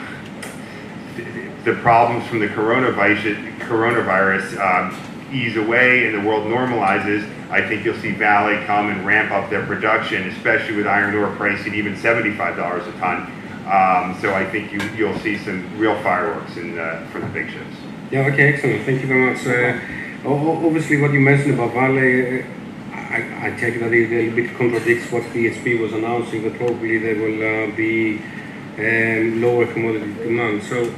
the 1.64 1.75
problems 1.80 2.26
from 2.26 2.40
the 2.40 2.49
coronavirus 2.49 3.59
coronavirus 3.61 4.59
um, 4.59 5.33
ease 5.33 5.57
away 5.57 6.07
and 6.07 6.14
the 6.14 6.26
world 6.26 6.47
normalizes, 6.47 7.28
I 7.50 7.66
think 7.66 7.85
you'll 7.85 7.99
see 7.99 8.12
Vale 8.12 8.64
come 8.66 8.90
and 8.90 9.07
ramp 9.07 9.30
up 9.30 9.50
their 9.50 9.64
production, 9.66 10.28
especially 10.30 10.76
with 10.76 10.87
iron 10.87 11.14
ore 11.14 11.35
pricing 11.37 11.75
even 11.75 11.95
$75 11.95 12.88
a 12.88 12.92
ton. 12.99 13.33
Um, 13.66 14.18
so 14.21 14.35
I 14.35 14.49
think 14.50 14.73
you, 14.73 14.80
you'll 14.97 15.18
see 15.21 15.37
some 15.37 15.78
real 15.78 15.95
fireworks 16.02 16.57
in 16.57 16.75
the, 16.75 17.07
for 17.12 17.21
the 17.21 17.26
big 17.26 17.50
ships. 17.50 17.76
Yeah, 18.10 18.20
okay, 18.20 18.54
excellent. 18.54 18.86
Thank 18.86 19.02
you 19.02 19.06
very 19.06 19.34
much. 19.34 19.46
Uh, 19.46 20.28
obviously, 20.28 20.96
what 20.96 21.12
you 21.12 21.20
mentioned 21.20 21.54
about 21.54 21.74
Vale, 21.74 22.40
uh, 22.40 22.96
I, 22.96 23.48
I 23.48 23.50
take 23.60 23.78
that 23.80 23.92
it 23.92 24.10
a 24.10 24.16
little 24.16 24.34
bit 24.34 24.56
contradicts 24.56 25.12
what 25.12 25.24
BHP 25.24 25.78
was 25.78 25.92
announcing, 25.92 26.42
that 26.44 26.56
probably 26.56 26.96
there 26.98 27.16
will 27.16 27.70
uh, 27.70 27.76
be 27.76 28.16
um, 28.78 29.42
lower 29.42 29.66
commodity 29.66 30.14
demand. 30.14 30.62
So 30.62 30.90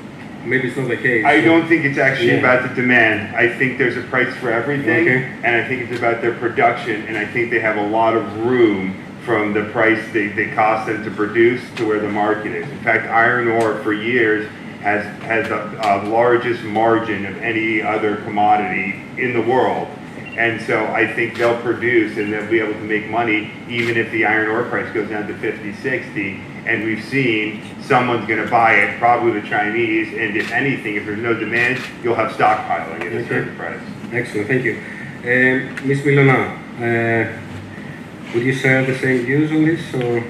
maybe 0.44 0.68
it's 0.68 0.76
not 0.76 0.86
the 0.86 0.98
case. 0.98 1.24
I 1.24 1.40
don't 1.40 1.66
think 1.66 1.84
it's 1.84 1.98
actually 1.98 2.28
yeah. 2.28 2.46
about 2.46 2.68
the 2.68 2.80
demand. 2.80 3.34
I 3.34 3.58
think 3.58 3.78
there's 3.78 3.96
a 3.96 4.02
price 4.02 4.32
for 4.36 4.52
everything, 4.52 5.08
okay. 5.08 5.24
and 5.42 5.64
I 5.64 5.66
think 5.66 5.90
it's 5.90 5.98
about 5.98 6.22
their 6.22 6.34
production, 6.34 7.02
and 7.08 7.18
I 7.18 7.26
think 7.26 7.50
they 7.50 7.58
have 7.58 7.76
a 7.76 7.88
lot 7.88 8.16
of 8.16 8.46
room 8.46 9.04
from 9.24 9.52
the 9.52 9.64
price 9.64 10.00
they, 10.12 10.28
they 10.28 10.54
cost 10.54 10.86
them 10.86 11.02
to 11.04 11.10
produce 11.10 11.60
to 11.74 11.86
where 11.86 11.98
the 11.98 12.08
market 12.08 12.52
is. 12.52 12.70
In 12.70 12.78
fact, 12.84 13.06
iron 13.08 13.48
ore 13.48 13.82
for 13.82 13.92
years 13.92 14.48
has 14.80 15.04
has 15.22 15.48
the 15.48 16.10
largest 16.10 16.62
margin 16.62 17.26
of 17.26 17.36
any 17.38 17.82
other 17.82 18.16
commodity 18.16 19.02
in 19.18 19.32
the 19.32 19.42
world. 19.42 19.88
And 20.36 20.62
so 20.62 20.86
I 20.86 21.12
think 21.12 21.36
they'll 21.36 21.60
produce 21.60 22.16
and 22.16 22.32
they'll 22.32 22.48
be 22.48 22.60
able 22.60 22.72
to 22.72 22.80
make 22.84 23.10
money 23.10 23.52
even 23.68 23.96
if 23.96 24.10
the 24.10 24.24
iron 24.24 24.48
ore 24.48 24.64
price 24.64 24.90
goes 24.94 25.10
down 25.10 25.26
to 25.26 25.36
50, 25.36 25.74
60. 25.74 26.40
And 26.66 26.84
we've 26.84 27.04
seen 27.04 27.62
someone's 27.82 28.26
going 28.26 28.42
to 28.42 28.50
buy 28.50 28.74
it, 28.74 28.98
probably 28.98 29.38
the 29.38 29.46
Chinese. 29.46 30.08
And 30.16 30.36
if 30.36 30.50
anything, 30.52 30.96
if 30.96 31.04
there's 31.04 31.18
no 31.18 31.34
demand, 31.34 31.82
you'll 32.02 32.14
have 32.14 32.32
stockpiling 32.32 33.00
at 33.00 33.12
a 33.12 33.26
certain 33.26 33.56
price. 33.56 33.80
Excellent, 34.12 34.46
thank 34.46 34.64
you. 34.64 34.76
Um, 35.20 35.86
Ms. 35.86 36.00
Milana, 36.02 36.56
uh, 36.78 38.32
would 38.32 38.42
you 38.42 38.54
share 38.54 38.86
the 38.86 38.96
same 38.98 39.26
views 39.26 39.50
on 39.50 39.64
this? 39.64 39.94
Or? 39.94 40.20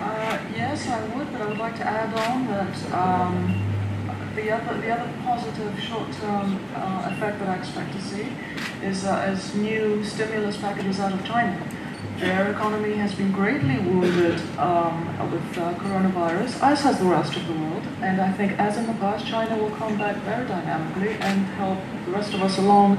Uh, 0.00 0.38
yes, 0.54 0.88
I 0.88 1.16
would, 1.16 1.32
but 1.32 1.40
I 1.40 1.46
would 1.46 1.58
like 1.58 1.76
to 1.76 1.86
add 1.86 2.12
on 2.12 2.46
that. 2.48 2.92
Um, 2.92 3.69
the 4.42 4.50
other, 4.50 4.80
the 4.80 4.90
other 4.90 5.12
positive 5.22 5.78
short-term 5.80 6.58
uh, 6.74 7.10
effect 7.12 7.38
that 7.40 7.48
I 7.48 7.56
expect 7.56 7.92
to 7.92 8.00
see 8.00 8.26
is 8.82 9.04
uh, 9.04 9.16
as 9.26 9.54
new 9.54 10.02
stimulus 10.04 10.56
packages 10.56 10.98
out 11.00 11.12
of 11.12 11.24
China. 11.24 11.60
Their 12.18 12.50
economy 12.50 12.96
has 12.96 13.14
been 13.14 13.32
greatly 13.32 13.78
wounded 13.78 14.40
um, 14.58 15.06
with 15.30 15.58
uh, 15.58 15.72
coronavirus, 15.74 16.62
as 16.62 16.80
has 16.82 16.98
the 16.98 17.06
rest 17.06 17.34
of 17.36 17.46
the 17.46 17.54
world. 17.54 17.82
And 18.02 18.20
I 18.20 18.32
think, 18.32 18.52
as 18.58 18.76
in 18.76 18.86
the 18.86 18.92
past, 18.94 19.26
China 19.26 19.56
will 19.56 19.70
come 19.70 19.96
back 19.96 20.16
very 20.16 20.46
dynamically 20.46 21.12
and 21.14 21.46
help 21.56 21.78
the 22.04 22.12
rest 22.12 22.34
of 22.34 22.42
us 22.42 22.58
along, 22.58 22.98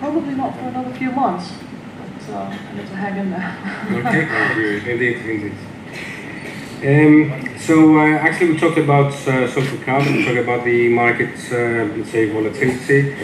probably 0.00 0.34
not 0.34 0.54
for 0.54 0.68
another 0.68 0.92
few 0.94 1.10
months. 1.12 1.50
So 2.26 2.36
I 2.36 2.74
need 2.74 2.86
to 2.86 2.96
hang 2.96 3.16
in 3.16 3.30
there. 3.30 3.56
okay. 4.04 5.54
Um, 6.78 7.58
so 7.58 7.98
uh, 7.98 8.18
actually 8.18 8.52
we 8.52 8.58
talked 8.60 8.78
about 8.78 9.12
uh, 9.26 9.50
social 9.50 9.78
carbon, 9.78 10.18
we 10.18 10.24
talked 10.24 10.38
about 10.38 10.64
the 10.64 10.88
market, 10.88 11.34
uh, 11.50 12.04
say, 12.04 12.30
volatility. 12.30 13.16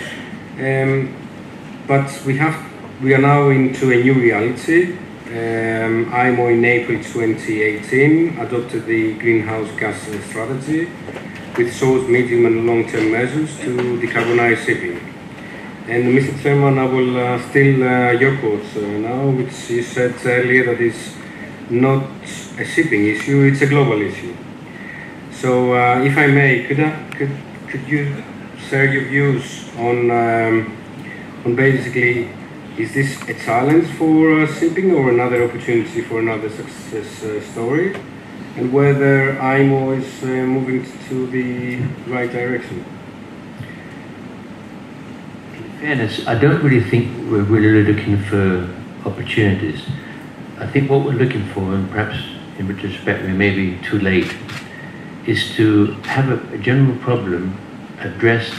Um, 0.58 1.14
but 1.86 2.10
we 2.26 2.36
have, 2.38 2.56
we 3.00 3.14
are 3.14 3.20
now 3.20 3.50
into 3.50 3.92
a 3.92 4.02
new 4.02 4.14
reality. 4.14 4.98
Um, 5.28 6.12
IMO 6.12 6.48
in 6.48 6.64
April 6.64 6.98
2018 6.98 8.38
adopted 8.38 8.86
the 8.86 9.14
greenhouse 9.18 9.70
gas 9.78 10.02
strategy, 10.28 10.86
which 11.54 11.74
shows 11.74 12.08
medium 12.08 12.46
and 12.46 12.66
long-term 12.66 13.12
measures 13.12 13.56
to 13.60 14.00
decarbonize 14.00 14.66
shipping. 14.66 14.98
And 15.86 16.06
Mr. 16.12 16.42
Chairman, 16.42 16.76
I 16.78 16.86
will 16.86 17.16
uh, 17.16 17.50
steal 17.50 17.84
uh, 17.84 18.10
your 18.10 18.36
quotes 18.40 18.74
uh, 18.76 18.80
now, 18.80 19.30
which 19.30 19.70
you 19.70 19.84
said 19.84 20.14
earlier 20.26 20.74
that 20.74 20.80
is 20.80 21.14
not 21.70 22.10
a 22.58 22.64
shipping 22.64 23.06
issue, 23.06 23.42
it's 23.42 23.62
a 23.62 23.66
global 23.66 24.00
issue. 24.00 24.34
So, 25.32 25.74
uh, 25.74 26.00
if 26.02 26.16
I 26.16 26.28
may, 26.28 26.64
could, 26.64 26.80
I, 26.80 27.10
could, 27.10 27.30
could 27.68 27.88
you 27.88 28.22
share 28.68 28.92
your 28.92 29.04
views 29.04 29.68
on, 29.76 30.10
um, 30.10 30.76
on 31.44 31.56
basically, 31.56 32.30
is 32.78 32.94
this 32.94 33.20
a 33.28 33.34
challenge 33.34 33.88
for 33.98 34.40
uh, 34.40 34.46
shipping 34.46 34.92
or 34.92 35.10
another 35.10 35.44
opportunity 35.44 36.02
for 36.02 36.20
another 36.20 36.48
success 36.48 37.22
uh, 37.24 37.40
story? 37.52 37.96
And 38.56 38.72
whether 38.72 39.38
IMO 39.40 39.92
is 39.92 40.22
uh, 40.22 40.26
moving 40.26 40.86
to 41.08 41.26
the 41.26 41.78
right 42.06 42.30
direction? 42.30 42.84
Fairness, 45.80 46.26
I 46.26 46.36
don't 46.36 46.62
really 46.62 46.88
think 46.88 47.30
we're 47.30 47.42
really 47.42 47.92
looking 47.92 48.16
for 48.22 48.72
opportunities. 49.04 49.82
I 50.58 50.66
think 50.68 50.88
what 50.88 51.04
we're 51.04 51.12
looking 51.12 51.44
for, 51.48 51.74
and 51.74 51.90
perhaps 51.90 52.16
in 52.58 52.68
retrospect 52.68 53.22
we 53.24 53.32
may 53.32 53.54
be 53.54 53.78
too 53.82 53.98
late, 53.98 54.34
is 55.26 55.54
to 55.56 55.86
have 56.04 56.28
a, 56.30 56.54
a 56.54 56.58
general 56.58 56.96
problem 56.98 57.56
addressed 58.00 58.54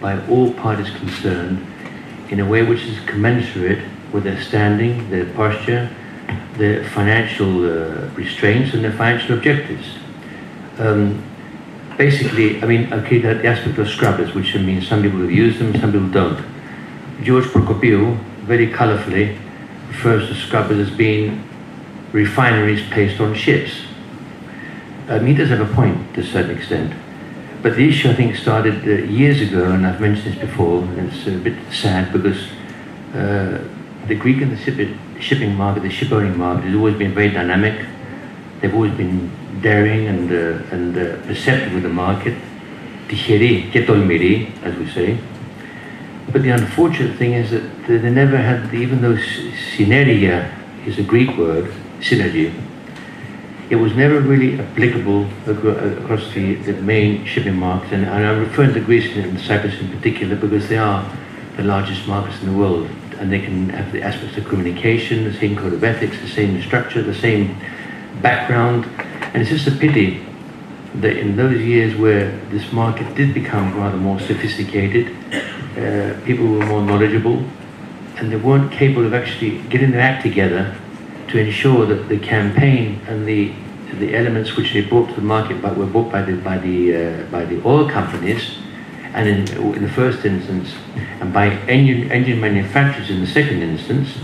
by 0.00 0.20
all 0.28 0.52
parties 0.54 0.90
concerned 0.90 1.64
in 2.30 2.40
a 2.40 2.46
way 2.46 2.62
which 2.62 2.82
is 2.82 2.98
commensurate 3.06 3.82
with 4.12 4.24
their 4.24 4.40
standing, 4.42 5.08
their 5.10 5.26
posture, 5.34 5.90
their 6.56 6.84
financial 6.90 7.64
uh, 7.64 8.08
restraints, 8.14 8.74
and 8.74 8.84
their 8.84 8.92
financial 8.92 9.36
objectives. 9.36 9.98
Um, 10.78 11.22
basically, 11.96 12.62
I 12.62 12.66
mean, 12.66 12.92
okay, 12.92 13.18
the, 13.18 13.34
the 13.34 13.46
aspect 13.46 13.78
of 13.78 13.88
scrubbers, 13.88 14.34
which 14.34 14.54
means 14.54 14.88
some 14.88 15.02
people 15.02 15.20
have 15.20 15.30
used 15.30 15.58
them, 15.58 15.72
some 15.80 15.92
people 15.92 16.08
don't. 16.08 16.44
George 17.22 17.44
Prokopiou, 17.44 18.18
very 18.42 18.70
colourfully, 18.70 19.38
refers 19.88 20.28
to 20.28 20.34
scrubbers 20.34 20.88
as 20.88 20.96
being 20.96 21.42
refineries 22.13 22.87
placed 22.89 23.19
on 23.19 23.33
ships. 23.33 23.71
Um, 25.07 25.25
he 25.25 25.33
does 25.33 25.49
have 25.49 25.61
a 25.61 25.73
point 25.73 26.13
to 26.15 26.21
a 26.21 26.23
certain 26.23 26.55
extent. 26.55 26.93
But 27.61 27.75
the 27.75 27.87
issue, 27.89 28.09
I 28.09 28.13
think, 28.13 28.35
started 28.35 28.87
uh, 28.87 29.11
years 29.11 29.41
ago, 29.41 29.71
and 29.71 29.85
I've 29.85 29.99
mentioned 29.99 30.33
this 30.33 30.39
before, 30.39 30.83
and 30.83 31.11
it's 31.11 31.27
a 31.27 31.31
bit 31.31 31.57
sad 31.71 32.13
because 32.13 32.37
uh, 33.13 33.59
the 34.07 34.15
Greek 34.15 34.41
and 34.41 34.55
the 34.55 34.95
shipping 35.19 35.55
market, 35.55 35.83
the 35.83 35.89
shipowning 35.89 36.37
market, 36.37 36.65
has 36.65 36.75
always 36.75 36.95
been 36.95 37.13
very 37.13 37.29
dynamic. 37.29 37.85
They've 38.61 38.73
always 38.73 38.93
been 38.93 39.29
daring 39.61 40.07
and, 40.07 40.31
uh, 40.31 40.75
and 40.75 40.97
uh, 40.97 41.17
perceptive 41.27 41.73
with 41.73 41.83
the 41.83 41.89
market. 41.89 42.35
Tiheri 43.09 43.69
και 43.71 43.81
τολμηροί, 43.81 44.47
as 44.63 44.73
we 44.77 44.85
say. 44.93 45.17
But 46.31 46.43
the 46.43 46.51
unfortunate 46.51 47.17
thing 47.17 47.33
is 47.33 47.49
that 47.49 47.63
they 47.87 48.11
never 48.11 48.37
had, 48.37 48.71
even 48.73 49.01
though 49.01 49.17
synergia 49.75 50.51
is 50.85 50.99
a 50.99 51.03
Greek 51.03 51.35
word, 51.35 51.73
synergy, 52.04 52.52
it 53.70 53.76
was 53.76 53.94
never 53.94 54.20
really 54.20 54.60
applicable 54.60 55.26
across 55.46 56.32
the, 56.34 56.54
the 56.56 56.74
main 56.82 57.24
shipping 57.24 57.56
markets. 57.56 57.92
And, 57.92 58.04
and 58.04 58.26
I'm 58.26 58.40
referring 58.40 58.74
to 58.74 58.80
Greece 58.80 59.16
and 59.16 59.40
Cyprus 59.40 59.80
in 59.80 59.88
particular 59.88 60.36
because 60.36 60.68
they 60.68 60.76
are 60.76 61.10
the 61.56 61.64
largest 61.64 62.06
markets 62.06 62.40
in 62.42 62.52
the 62.52 62.58
world. 62.58 62.88
And 63.18 63.32
they 63.32 63.40
can 63.40 63.70
have 63.70 63.90
the 63.92 64.02
aspects 64.02 64.36
of 64.36 64.44
communication, 64.44 65.24
the 65.24 65.32
same 65.32 65.56
code 65.56 65.72
of 65.72 65.82
ethics, 65.82 66.20
the 66.20 66.28
same 66.28 66.60
structure, 66.62 67.02
the 67.02 67.14
same 67.14 67.56
background. 68.20 68.84
And 69.32 69.36
it's 69.40 69.50
just 69.50 69.66
a 69.66 69.70
pity 69.70 70.22
that 70.96 71.16
in 71.16 71.36
those 71.36 71.60
years 71.60 71.96
where 71.96 72.36
this 72.50 72.70
market 72.70 73.14
did 73.14 73.32
become 73.32 73.76
rather 73.76 73.96
more 73.96 74.20
sophisticated, 74.20 75.08
uh, 75.78 76.20
people 76.24 76.46
were 76.46 76.66
more 76.66 76.82
knowledgeable, 76.82 77.42
and 78.16 78.30
they 78.30 78.36
weren't 78.36 78.70
capable 78.70 79.06
of 79.06 79.14
actually 79.14 79.58
getting 79.68 79.90
their 79.90 80.02
act 80.02 80.22
together 80.22 80.76
to 81.28 81.38
ensure 81.38 81.86
that 81.86 82.08
the 82.08 82.18
campaign 82.18 83.00
and 83.08 83.26
the 83.26 83.52
the 83.98 84.16
elements 84.16 84.56
which 84.56 84.72
they 84.72 84.80
brought 84.80 85.08
to 85.08 85.14
the 85.14 85.20
market 85.20 85.62
but 85.62 85.76
were 85.76 85.86
bought 85.86 86.10
by 86.10 86.22
the 86.22 86.36
by 86.36 86.58
the 86.58 86.96
uh, 86.96 87.24
by 87.30 87.44
the 87.44 87.64
oil 87.66 87.88
companies, 87.88 88.58
and 89.14 89.28
in, 89.28 89.74
in 89.74 89.82
the 89.82 89.88
first 89.88 90.24
instance, 90.24 90.74
and 91.20 91.32
by 91.32 91.50
engine 91.68 92.10
engine 92.10 92.40
manufacturers 92.40 93.10
in 93.10 93.20
the 93.20 93.26
second 93.26 93.62
instance, 93.62 94.18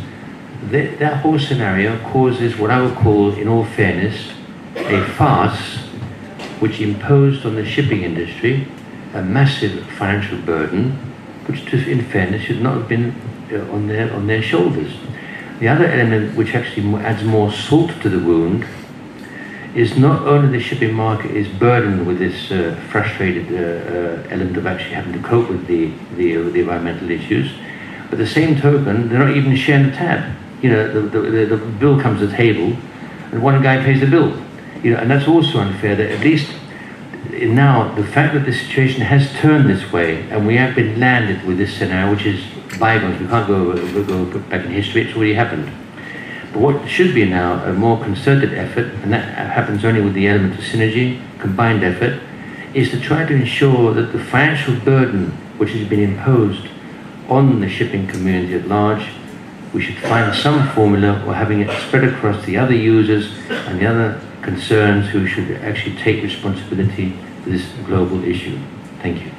that, 0.71 0.99
that 0.99 1.23
whole 1.23 1.39
scenario 1.39 1.99
causes 2.11 2.57
what 2.57 2.71
I 2.71 2.83
would 2.83 2.97
call, 2.97 3.33
in 3.35 3.49
all 3.49 3.65
fairness, 3.65 4.33
a 4.77 5.05
farce 5.05 5.79
which 6.61 6.81
imposed 6.81 7.47
on 7.47 7.55
the 7.55 7.65
shipping 7.65 8.03
industry 8.03 8.67
a 9.15 9.23
massive 9.23 9.85
financial 9.99 10.39
burden 10.43 10.93
which, 11.47 11.73
in 11.73 12.05
fairness, 12.05 12.43
should 12.43 12.63
not 12.63 12.77
have 12.77 12.89
been 12.89 13.15
uh, 13.53 13.73
on 13.73 13.89
their 13.89 14.13
on 14.15 14.27
their 14.27 14.43
shoulders. 14.43 14.93
The 15.61 15.69
other 15.69 15.85
element, 15.85 16.37
which 16.37 16.55
actually 16.55 16.95
adds 17.05 17.23
more 17.23 17.53
salt 17.53 17.91
to 18.01 18.09
the 18.09 18.19
wound, 18.19 18.67
is 19.75 19.97
not 19.97 20.27
only 20.27 20.59
the 20.59 20.65
shipping 20.65 20.95
market 20.95 21.31
is 21.33 21.47
burdened 21.49 22.07
with 22.07 22.19
this 22.19 22.51
uh, 22.51 22.75
frustrated 22.89 23.53
uh, 23.53 23.59
uh, 23.59 24.29
element 24.31 24.57
of 24.57 24.67
actually 24.67 24.95
having 24.95 25.13
to 25.13 25.21
cope 25.21 25.51
with 25.51 25.67
the, 25.67 25.93
the, 26.17 26.37
uh, 26.39 26.51
the 26.51 26.61
environmental 26.61 27.11
issues, 27.11 27.53
but 28.09 28.19
the 28.19 28.27
same 28.27 28.59
token, 28.59 29.11
they're 29.11 29.19
not 29.19 29.37
even 29.37 29.55
sharing 29.55 29.91
the 29.91 29.93
tab. 29.93 30.35
You 30.63 30.71
know, 30.71 30.93
the, 30.93 31.21
the, 31.21 31.47
the, 31.47 31.57
bill 31.57 32.01
comes 32.01 32.21
to 32.21 32.27
the 32.27 32.37
table, 32.37 32.77
and 33.31 33.43
one 33.43 33.63
guy 33.63 33.85
pays 33.85 34.01
the 34.01 34.07
bill. 34.07 34.43
You 34.83 34.95
know, 34.95 34.97
and 34.97 35.11
that's 35.11 35.29
also 35.29 35.61
unfair. 35.61 35.95
That 35.95 36.11
at 36.11 36.21
least 36.21 36.51
now 37.31 37.95
the 37.95 38.05
fact 38.05 38.33
that 38.35 38.47
the 38.47 38.53
situation 38.53 39.03
has 39.03 39.31
turned 39.35 39.69
this 39.69 39.93
way, 39.93 40.29
and 40.31 40.47
we 40.47 40.57
have 40.57 40.75
been 40.75 40.99
landed 40.99 41.45
with 41.45 41.59
this 41.59 41.77
scenario, 41.77 42.15
which 42.15 42.27
is 42.27 42.43
bygones. 42.81 43.21
We 43.21 43.29
can't 43.29 43.47
go, 43.47 43.77
go, 44.05 44.39
back 44.49 44.65
in 44.65 44.73
history. 44.73 45.03
It's 45.03 45.17
already 45.17 45.35
happened. 45.35 45.71
But 46.53 46.61
what 46.61 46.89
should 46.89 47.15
be 47.15 47.25
now 47.27 47.63
a 47.65 47.73
more 47.73 48.03
concerted 48.03 48.55
effort, 48.55 48.87
and 49.03 49.13
that 49.13 49.23
happens 49.53 49.85
only 49.85 50.01
with 50.01 50.15
the 50.15 50.27
element 50.27 50.55
of 50.55 50.65
synergy, 50.65 51.23
combined 51.39 51.85
effort, 51.85 52.21
is 52.75 52.91
to 52.91 53.01
try 53.01 53.25
to 53.25 53.35
ensure 53.35 53.95
that 53.95 54.13
the 54.13 54.19
financial 54.19 54.75
burden 54.81 55.27
which 55.59 55.71
has 55.73 55.87
been 55.87 56.01
imposed 56.01 56.67
on 57.29 57.61
the 57.61 57.69
shipping 57.69 58.07
community 58.09 58.55
at 58.55 58.67
large, 58.67 59.07
we 59.73 59.83
should 59.83 59.99
find 59.99 60.35
some 60.35 60.69
formula 60.71 61.25
or 61.27 61.35
having 61.35 61.61
it 61.61 61.71
spread 61.83 62.03
across 62.05 62.45
the 62.45 62.57
other 62.57 62.75
users 62.75 63.31
and 63.51 63.79
the 63.79 63.87
other 63.87 64.21
concerns 64.43 65.09
who 65.11 65.27
should 65.27 65.53
actually 65.63 65.95
take 65.97 66.23
responsibility 66.23 67.13
for 67.43 67.51
this 67.51 67.67
global 67.87 68.25
issue. 68.25 68.59
Thank 69.03 69.23
you. 69.23 69.31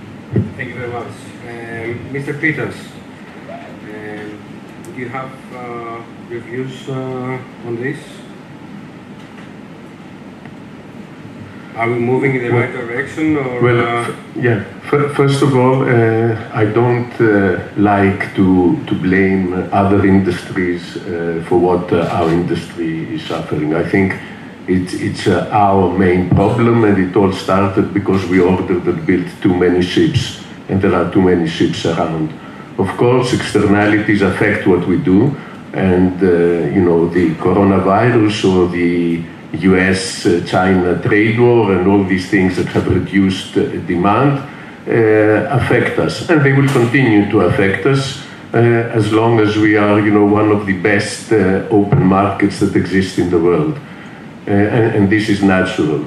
Thank 0.55 0.69
you 0.69 0.75
very 0.75 0.91
much. 0.91 1.07
Um, 1.07 2.13
Mr. 2.13 2.39
Peters, 2.39 2.75
do 4.93 4.99
you 5.01 5.09
have 5.09 5.31
uh, 5.53 6.01
reviews 6.29 6.89
uh, 6.89 7.39
on 7.65 7.75
this? 7.75 7.97
Are 11.75 11.89
we 11.89 11.99
moving 11.99 12.35
in 12.35 12.43
the 12.43 12.51
right 12.51 12.71
direction 12.71 13.37
or? 13.37 13.61
Well, 13.61 13.79
uh, 13.79 14.15
yeah. 14.35 14.65
F- 14.91 15.15
first 15.15 15.41
of 15.41 15.55
all, 15.55 15.83
uh, 15.83 16.35
I 16.53 16.65
don't 16.65 17.13
uh, 17.21 17.59
like 17.77 18.35
to 18.35 18.77
to 18.87 18.95
blame 18.95 19.53
other 19.71 20.05
industries 20.05 20.97
uh, 20.97 21.43
for 21.47 21.57
what 21.57 21.91
uh, 21.93 22.17
our 22.17 22.29
industry 22.29 23.15
is 23.15 23.23
suffering. 23.23 23.73
I 23.73 23.83
think 23.89 24.19
it's 24.67 24.93
it's 24.93 25.27
uh, 25.27 25.49
our 25.51 25.97
main 25.97 26.29
problem, 26.29 26.83
and 26.83 26.97
it 26.97 27.15
all 27.15 27.31
started 27.31 27.93
because 27.93 28.25
we 28.27 28.41
ordered 28.41 28.85
and 28.85 29.05
built 29.05 29.27
too 29.41 29.55
many 29.55 29.81
ships, 29.81 30.43
and 30.67 30.81
there 30.81 30.93
are 30.93 31.09
too 31.11 31.21
many 31.21 31.47
ships 31.47 31.85
around. 31.85 32.40
Of 32.77 32.97
course, 32.97 33.33
externalities 33.33 34.21
affect 34.21 34.67
what 34.67 34.87
we 34.87 34.97
do, 34.97 35.35
and 35.73 36.21
uh, 36.23 36.73
you 36.73 36.81
know 36.81 37.07
the 37.07 37.35
coronavirus 37.35 38.53
or 38.53 38.67
the 38.69 39.23
U.S.-China 39.53 41.03
trade 41.03 41.39
war 41.39 41.73
and 41.73 41.87
all 41.87 42.03
these 42.03 42.29
things 42.29 42.55
that 42.55 42.67
have 42.67 42.87
reduced 42.87 43.57
uh, 43.57 43.63
demand 43.85 44.39
uh, 44.87 45.47
affect 45.51 45.99
us, 45.99 46.29
and 46.29 46.41
they 46.41 46.53
will 46.53 46.69
continue 46.69 47.29
to 47.29 47.41
affect 47.41 47.85
us 47.85 48.23
uh, 48.53 48.57
as 48.57 49.11
long 49.13 49.39
as 49.39 49.57
we 49.57 49.77
are, 49.77 49.99
you 49.99 50.11
know, 50.11 50.25
one 50.25 50.51
of 50.51 50.65
the 50.65 50.77
best 50.81 51.31
uh, 51.31 51.67
open 51.69 52.03
markets 52.03 52.59
that 52.59 52.75
exist 52.75 53.17
in 53.17 53.29
the 53.29 53.39
world, 53.39 53.77
uh, 54.47 54.51
and, 54.51 54.95
and 54.95 55.09
this 55.09 55.29
is 55.29 55.43
natural. 55.43 56.03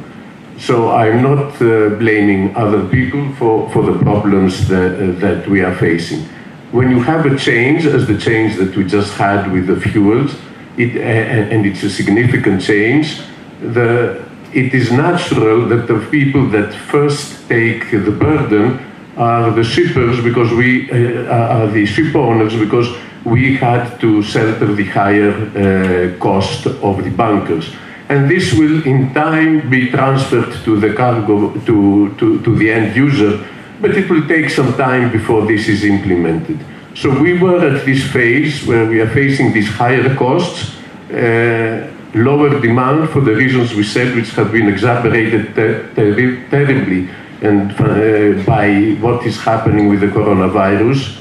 So 0.59 0.90
I'm 0.92 1.23
not 1.23 1.59
blaming 1.59 2.54
other 2.56 2.87
people 2.88 3.33
for, 3.35 3.68
for 3.71 3.83
the 3.83 3.99
problems 3.99 4.68
that, 4.68 5.18
that 5.21 5.49
we 5.49 5.62
are 5.62 5.75
facing. 5.75 6.28
When 6.75 6.90
you 6.90 7.00
have 7.04 7.25
a 7.25 7.38
change, 7.38 7.87
as 7.87 8.09
the 8.09 8.19
change 8.19 8.57
that 8.57 8.76
we 8.76 8.83
just 8.83 9.14
had 9.14 9.52
with 9.52 9.69
the 9.69 9.81
fuels, 9.81 10.35
it, 10.76 10.97
uh, 10.97 11.54
and 11.54 11.64
it's 11.64 11.85
a 11.85 11.88
significant 11.88 12.62
change, 12.62 13.21
the, 13.61 14.21
it 14.52 14.75
is 14.75 14.90
natural 14.90 15.69
that 15.69 15.87
the 15.87 16.00
people 16.11 16.49
that 16.50 16.75
first 16.75 17.49
take 17.49 17.93
the 17.93 18.11
burden 18.11 18.85
are 19.16 19.52
the 19.52 19.62
shippers 19.62 20.21
because 20.21 20.50
we 20.50 20.90
uh, 20.90 21.33
are 21.33 21.69
the 21.69 21.87
ship 21.87 22.13
owners 22.17 22.56
because 22.56 22.89
we 23.25 23.54
had 23.56 23.97
to 24.00 24.21
shelter 24.25 24.75
the 24.75 24.87
higher 24.87 25.30
uh, 25.30 26.19
cost 26.19 26.67
of 26.67 27.04
the 27.04 27.10
bunkers. 27.10 27.73
And 28.08 28.28
this 28.28 28.52
will 28.52 28.84
in 28.84 29.15
time 29.15 29.71
be 29.71 29.93
transferred 29.93 30.52
to 30.65 30.80
the 30.80 30.93
cargo, 30.93 31.54
to, 31.67 32.15
to, 32.19 32.43
to 32.43 32.56
the 32.56 32.73
end 32.73 32.97
user, 32.97 33.47
but 33.84 33.99
it 33.99 34.08
will 34.08 34.26
take 34.26 34.49
some 34.49 34.73
time 34.78 35.12
before 35.12 35.44
this 35.44 35.68
is 35.68 35.84
implemented. 35.84 36.58
So 36.94 37.10
we 37.10 37.36
were 37.36 37.60
at 37.68 37.84
this 37.84 38.02
phase 38.10 38.64
where 38.64 38.86
we 38.86 38.99
are 39.02 39.10
facing 39.10 39.52
these 39.52 39.68
higher 39.68 40.14
costs, 40.16 40.75
uh, 41.12 41.92
lower 42.14 42.58
demand 42.62 43.10
for 43.10 43.20
the 43.20 43.34
reasons 43.34 43.75
we 43.75 43.84
said, 43.84 44.16
which 44.16 44.30
have 44.36 44.50
been 44.52 44.70
exacerbated 44.70 45.54
ter- 45.54 45.92
ter- 45.94 46.49
terribly 46.49 47.10
and 47.42 47.73
uh, 47.73 48.42
by 48.44 48.97
what 49.02 49.26
is 49.26 49.36
happening 49.42 49.90
with 49.90 50.00
the 50.00 50.06
coronavirus. 50.18 51.20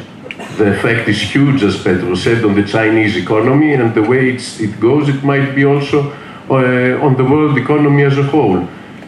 The 0.55 0.71
effect 0.71 1.09
is 1.09 1.19
huge, 1.21 1.63
as 1.63 1.83
Pedro 1.83 2.15
said, 2.15 2.45
on 2.45 2.55
the 2.55 2.63
Chinese 2.63 3.17
economy, 3.17 3.73
and 3.73 3.93
the 3.93 4.03
way 4.03 4.29
it 4.29 4.79
goes, 4.79 5.09
it 5.09 5.21
might 5.21 5.53
be 5.53 5.65
also 5.65 6.13
uh, 6.49 7.05
on 7.05 7.17
the 7.17 7.25
world 7.25 7.57
economy 7.57 8.03
as 8.03 8.17
a 8.17 8.23
whole. 8.23 8.65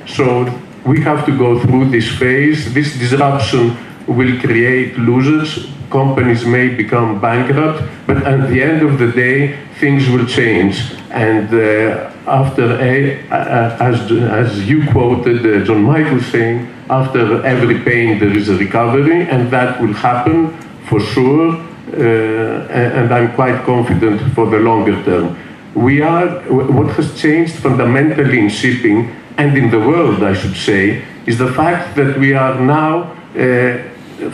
So 0.08 0.44
we 0.86 1.02
have 1.02 1.26
to 1.26 1.38
go 1.38 1.60
through 1.60 1.90
this 1.90 2.08
phase. 2.18 2.74
This 2.74 2.98
disruption 2.98 3.76
will 4.08 4.40
create 4.40 4.98
losers. 4.98 5.68
Companies 5.90 6.46
may 6.46 6.70
become 6.70 7.20
bankrupt, 7.20 7.84
but 8.06 8.18
at 8.18 8.50
the 8.50 8.62
end 8.62 8.82
of 8.84 9.00
the 9.00 9.12
day, 9.12 9.58
things 9.80 10.08
will 10.10 10.26
change. 10.26 10.94
And 11.10 11.52
uh, 11.54 12.12
after, 12.28 12.80
a, 12.80 13.20
uh, 13.30 13.78
as, 13.80 14.12
as 14.12 14.70
you 14.70 14.88
quoted 14.92 15.46
uh, 15.46 15.66
John 15.66 15.84
Michael 15.84 16.22
saying, 16.22 16.72
after 16.90 17.44
every 17.44 17.80
pain 17.80 18.20
there 18.20 18.36
is 18.36 18.50
a 18.50 18.56
recovery, 18.56 19.28
and 19.28 19.50
that 19.52 19.82
will 19.82 19.94
happen 19.94 20.56
for 20.88 21.00
sure. 21.00 21.56
Uh, 21.94 22.68
and 22.70 23.14
I'm 23.14 23.34
quite 23.36 23.64
confident 23.64 24.20
for 24.34 24.50
the 24.50 24.58
longer 24.58 25.02
term. 25.04 25.38
We 25.76 26.02
are, 26.02 26.28
what 26.50 26.94
has 26.96 27.20
changed 27.20 27.56
fundamentally 27.56 28.40
in 28.40 28.50
shipping 28.50 29.16
and 29.38 29.58
in 29.58 29.70
the 29.70 29.80
world, 29.80 30.24
I 30.24 30.34
should 30.34 30.56
say, 30.56 31.04
is 31.26 31.38
the 31.38 31.52
fact 31.52 31.96
that 31.98 32.18
we 32.18 32.34
are 32.34 32.60
now 32.60 33.12
uh, 33.36 33.78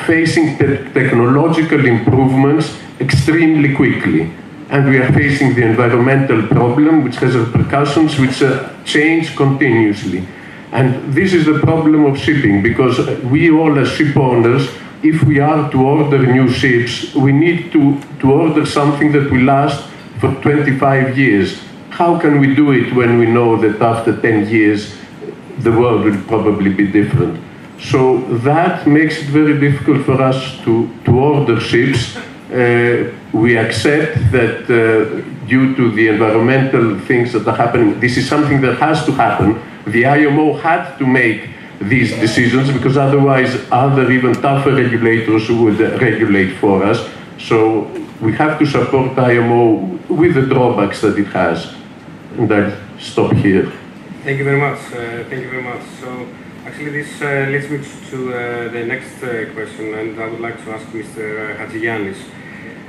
facing 0.05 0.57
te- 0.57 0.91
technological 0.93 1.85
improvements 1.85 2.77
extremely 2.99 3.73
quickly. 3.73 4.31
And 4.69 4.89
we 4.89 4.99
are 4.99 5.11
facing 5.11 5.53
the 5.55 5.63
environmental 5.63 6.47
problem, 6.47 7.03
which 7.03 7.17
has 7.17 7.35
repercussions 7.35 8.17
which 8.17 8.41
uh, 8.41 8.69
change 8.85 9.35
continuously. 9.35 10.25
And 10.71 11.13
this 11.13 11.33
is 11.33 11.45
the 11.45 11.59
problem 11.59 12.05
of 12.05 12.17
shipping, 12.17 12.63
because 12.63 13.05
we 13.23 13.51
all 13.51 13.77
as 13.77 13.89
ship 13.91 14.15
owners, 14.15 14.69
if 15.03 15.23
we 15.23 15.39
are 15.39 15.69
to 15.71 15.85
order 15.85 16.19
new 16.19 16.49
ships, 16.49 17.13
we 17.15 17.31
need 17.31 17.71
to, 17.73 17.99
to 18.19 18.31
order 18.31 18.65
something 18.65 19.11
that 19.11 19.29
will 19.31 19.43
last 19.43 19.83
for 20.19 20.33
25 20.41 21.17
years. 21.17 21.59
How 21.91 22.17
can 22.17 22.39
we 22.39 22.55
do 22.55 22.71
it 22.71 22.93
when 22.93 23.19
we 23.19 23.25
know 23.25 23.57
that 23.57 23.81
after 23.81 24.19
10 24.19 24.47
years 24.47 24.95
the 25.59 25.71
world 25.71 26.05
will 26.05 26.21
probably 26.23 26.73
be 26.73 26.87
different? 26.87 27.39
So 27.79 28.21
that 28.39 28.87
makes 28.87 29.17
it 29.17 29.25
very 29.25 29.59
difficult 29.59 30.05
for 30.05 30.21
us 30.21 30.57
to, 30.63 30.89
to 31.05 31.19
order 31.19 31.59
ships. 31.59 32.15
Uh, 32.15 33.11
we 33.33 33.57
accept 33.57 34.31
that 34.31 34.63
uh, 34.69 35.47
due 35.47 35.75
to 35.75 35.91
the 35.91 36.07
environmental 36.07 36.97
things 37.01 37.33
that 37.33 37.45
are 37.45 37.55
happening, 37.55 37.99
this 37.99 38.15
is 38.15 38.27
something 38.27 38.61
that 38.61 38.77
has 38.77 39.05
to 39.05 39.11
happen. 39.11 39.61
The 39.85 40.05
IMO 40.05 40.53
had 40.53 40.97
to 40.97 41.05
make 41.05 41.49
these 41.81 42.11
decisions 42.11 42.71
because 42.71 42.95
otherwise 42.95 43.67
other 43.69 44.09
even 44.11 44.33
tougher 44.35 44.73
regulators 44.73 45.49
would 45.49 45.79
regulate 46.01 46.53
for 46.57 46.83
us. 46.83 47.05
So 47.37 47.91
we 48.21 48.31
have 48.33 48.59
to 48.59 48.65
support 48.65 49.17
IMO 49.17 49.99
with 50.07 50.35
the 50.35 50.45
drawbacks 50.45 51.01
that 51.01 51.17
it 51.19 51.27
has. 51.27 51.80
And 52.37 52.49
I'll 52.51 52.71
stop 52.97 53.33
here. 53.33 53.69
Thank 54.23 54.37
you 54.37 54.45
very 54.45 54.59
much. 54.59 54.79
Uh, 54.93 55.27
thank 55.29 55.43
you 55.43 55.49
very 55.49 55.63
much. 55.63 55.83
So, 55.99 56.27
actually, 56.65 56.91
this 56.91 57.21
uh, 57.21 57.49
leads 57.51 57.69
me 57.69 57.79
to 58.09 58.33
uh, 58.33 58.71
the 58.71 58.85
next 58.85 59.21
uh, 59.21 59.51
question, 59.53 59.93
and 59.93 60.17
I 60.17 60.29
would 60.29 60.39
like 60.39 60.63
to 60.63 60.71
ask 60.71 60.85
Mr. 60.87 61.57
Hatzigiannis. 61.57 62.21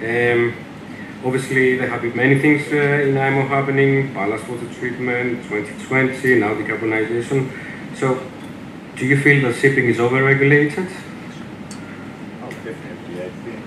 Um, 0.00 0.54
obviously, 1.24 1.76
there 1.76 1.88
have 1.88 2.02
been 2.02 2.16
many 2.16 2.38
things 2.38 2.72
uh, 2.72 2.76
in 2.76 3.18
IMO 3.18 3.48
happening: 3.48 4.14
ballast 4.14 4.48
water 4.48 4.72
treatment, 4.78 5.42
2020, 5.48 6.38
now 6.38 6.54
decarbonization. 6.54 7.50
So, 7.96 8.22
do 8.94 9.06
you 9.06 9.20
feel 9.20 9.42
that 9.48 9.56
shipping 9.56 9.86
is 9.86 9.96
overregulated? 9.96 10.88
Oh, 12.44 12.48
definitely. 12.48 13.22
I 13.22 13.30
think 13.42 13.60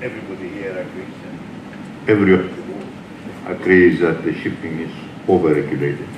everybody 0.00 0.48
here 0.48 0.78
agrees. 0.78 1.14
And 1.28 2.08
everyone 2.08 2.63
agrees 3.46 4.00
that 4.00 4.22
the 4.24 4.34
shipping 4.34 4.80
is 4.80 4.90
overregulated. 5.26 6.08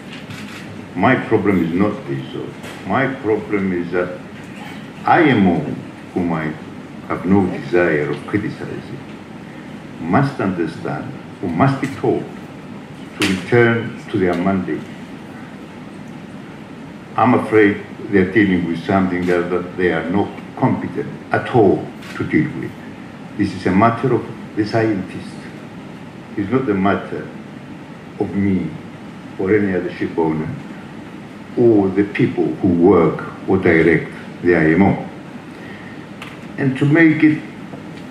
My 0.94 1.16
problem 1.26 1.64
is 1.64 1.72
not 1.72 1.94
this. 2.06 2.24
My 2.86 3.12
problem 3.16 3.72
is 3.72 3.92
that 3.92 4.18
IMO, 5.04 5.58
whom 6.14 6.32
I 6.32 6.52
have 7.08 7.26
no 7.26 7.46
desire 7.46 8.10
of 8.10 8.26
criticizing, 8.26 8.98
must 10.00 10.40
understand 10.40 11.12
or 11.42 11.48
must 11.48 11.80
be 11.80 11.88
told 11.96 12.24
to 13.20 13.28
return 13.28 14.02
to 14.10 14.18
their 14.18 14.34
mandate. 14.34 14.82
I'm 17.16 17.34
afraid 17.34 17.84
they're 18.10 18.30
dealing 18.30 18.66
with 18.68 18.84
something 18.84 19.26
that, 19.26 19.76
they 19.76 19.92
are 19.92 20.08
not 20.10 20.28
competent 20.56 21.08
at 21.32 21.54
all 21.54 21.86
to 22.16 22.24
deal 22.24 22.50
with. 22.60 22.70
This 23.36 23.52
is 23.52 23.66
a 23.66 23.70
matter 23.70 24.14
of 24.14 24.24
the 24.56 24.66
scientist. 24.66 25.35
It's 26.36 26.50
not 26.50 26.68
a 26.68 26.74
matter 26.74 27.26
of 28.20 28.34
me 28.34 28.70
or 29.38 29.54
any 29.54 29.74
other 29.74 29.90
ship 29.92 30.18
owner 30.18 30.48
or 31.56 31.88
the 31.88 32.04
people 32.04 32.44
who 32.56 32.68
work 32.68 33.48
or 33.48 33.56
direct 33.58 34.12
the 34.42 34.54
IMO. 34.54 35.08
And 36.58 36.76
to 36.78 36.84
make 36.84 37.22
it 37.22 37.42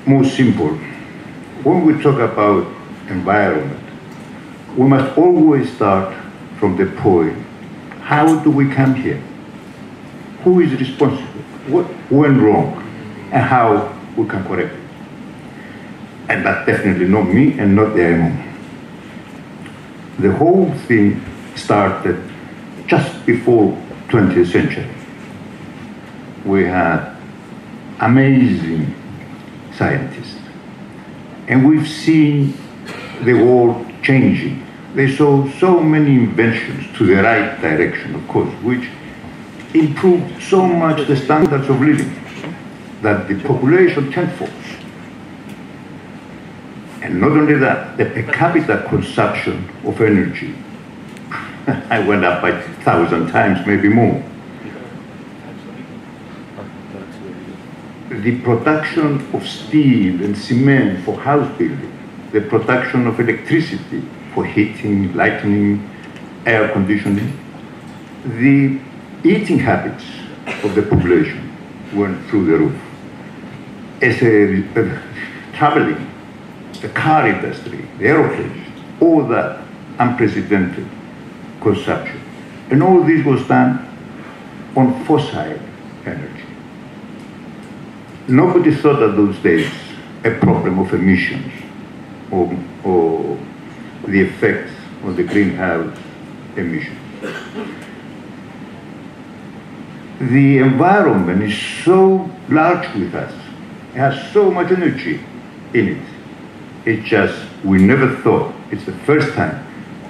more 0.06 0.24
simple, 0.24 0.70
when 1.64 1.86
we 1.86 2.02
talk 2.02 2.20
about 2.20 2.66
environment, 3.10 3.80
we 4.76 4.88
must 4.88 5.18
always 5.18 5.72
start 5.76 6.16
from 6.60 6.78
the 6.78 6.86
point, 7.02 7.38
how 8.02 8.40
do 8.44 8.50
we 8.52 8.72
come 8.72 8.96
here? 8.96 9.22
Who 10.44 10.62
is 10.62 10.72
responsible? 10.80 11.42
What 11.68 11.88
went 12.12 12.42
wrong? 12.42 12.82
And 13.32 13.44
how 13.44 13.98
we 14.16 14.28
can 14.28 14.44
correct 14.46 14.74
it? 14.74 14.85
And 16.28 16.46
that's 16.46 16.66
definitely 16.66 17.08
not 17.08 17.24
me 17.24 17.58
and 17.60 17.76
not 17.76 17.96
the 17.96 18.06
IMO. 18.06 18.44
The 20.20 20.32
whole 20.32 20.72
thing 20.88 21.24
started 21.56 22.22
just 22.88 23.26
before 23.26 23.78
20th 24.08 24.52
century. 24.52 24.88
We 26.46 26.64
had 26.64 27.16
amazing 28.00 28.94
scientists. 29.76 30.40
And 31.48 31.68
we've 31.68 31.88
seen 31.88 32.58
the 33.24 33.34
world 33.34 33.86
changing. 34.02 34.66
They 34.96 35.16
saw 35.16 35.50
so 35.60 35.82
many 35.82 36.16
inventions 36.16 36.98
to 36.98 37.06
the 37.06 37.16
right 37.16 37.60
direction, 37.62 38.16
of 38.16 38.28
course, 38.28 38.52
which 38.64 38.88
improved 39.74 40.42
so 40.42 40.66
much 40.66 41.08
the 41.08 41.18
standards 41.18 41.70
of 41.70 41.82
living 41.82 42.16
that 43.02 43.28
the 43.28 43.36
population 43.44 44.12
tenfold. 44.12 44.50
And 47.06 47.22
not 47.22 47.34
only 47.34 47.54
that, 47.60 47.98
the 47.98 48.06
per 48.06 48.24
capita 48.34 48.84
consumption 48.89 49.70
of 49.84 50.02
energy 50.02 50.56
I 51.68 52.00
went 52.00 52.26
up 52.26 52.41
by 52.41 52.60
thousand 52.84 53.28
times, 53.28 53.65
maybe 53.68 53.89
more. 53.89 54.24
The 58.10 58.39
production 58.41 59.22
of 59.36 59.48
steel 59.48 60.24
and 60.24 60.36
cement 60.36 61.06
for 61.06 61.15
house 61.20 61.48
building, 61.60 61.94
the 62.32 62.41
production 62.41 63.06
of 63.06 63.20
electricity 63.20 64.02
for 64.34 64.44
heating, 64.44 65.13
lighting, 65.13 65.88
air 66.48 66.70
conditioning, 66.70 67.38
the 68.24 68.80
eating 69.24 69.60
habits 69.60 70.06
of 70.63 70.74
the 70.74 70.82
population 70.82 71.56
went 71.94 72.20
through 72.30 72.46
the 72.46 72.58
roof. 72.58 72.82
As 74.02 74.20
a, 74.24 74.63
uh, 74.80 75.02
traveling, 75.54 76.14
the 76.80 76.90
car 76.90 77.28
industry, 77.28 77.88
the 77.98 78.06
aeroplanes, 78.06 78.68
all 79.00 79.24
that 79.28 79.62
unprecedented 80.00 80.88
consumption. 81.62 82.22
And 82.70 82.82
all 82.84 83.02
this 83.04 83.26
was 83.26 83.46
done 83.48 83.88
on 84.76 85.06
fossil 85.06 85.60
energy. 86.06 86.44
Nobody 88.28 88.74
thought 88.74 89.02
at 89.04 89.16
those 89.16 89.38
days 89.40 89.72
a 90.24 90.32
problem 90.32 90.80
of 90.80 90.94
emissions 90.94 91.52
or, 92.32 92.58
or 92.84 93.38
the 94.08 94.22
effects 94.22 94.72
of 95.04 95.16
the 95.16 95.24
greenhouse 95.24 95.96
emissions. 96.58 97.00
The 100.20 100.58
environment 100.60 101.44
is 101.44 101.58
so 101.84 102.30
large 102.50 102.94
with 102.96 103.14
us, 103.14 103.34
it 103.94 103.98
has 103.98 104.32
so 104.32 104.50
much 104.50 104.72
energy 104.72 105.20
in 105.74 105.90
it. 105.90 106.14
It 106.86 107.04
just, 107.04 107.36
we 107.63 107.80
never 107.80 108.15
thought, 108.17 108.54
it's 108.71 108.86
the 108.86 108.93
first 108.93 109.34
time 109.34 109.65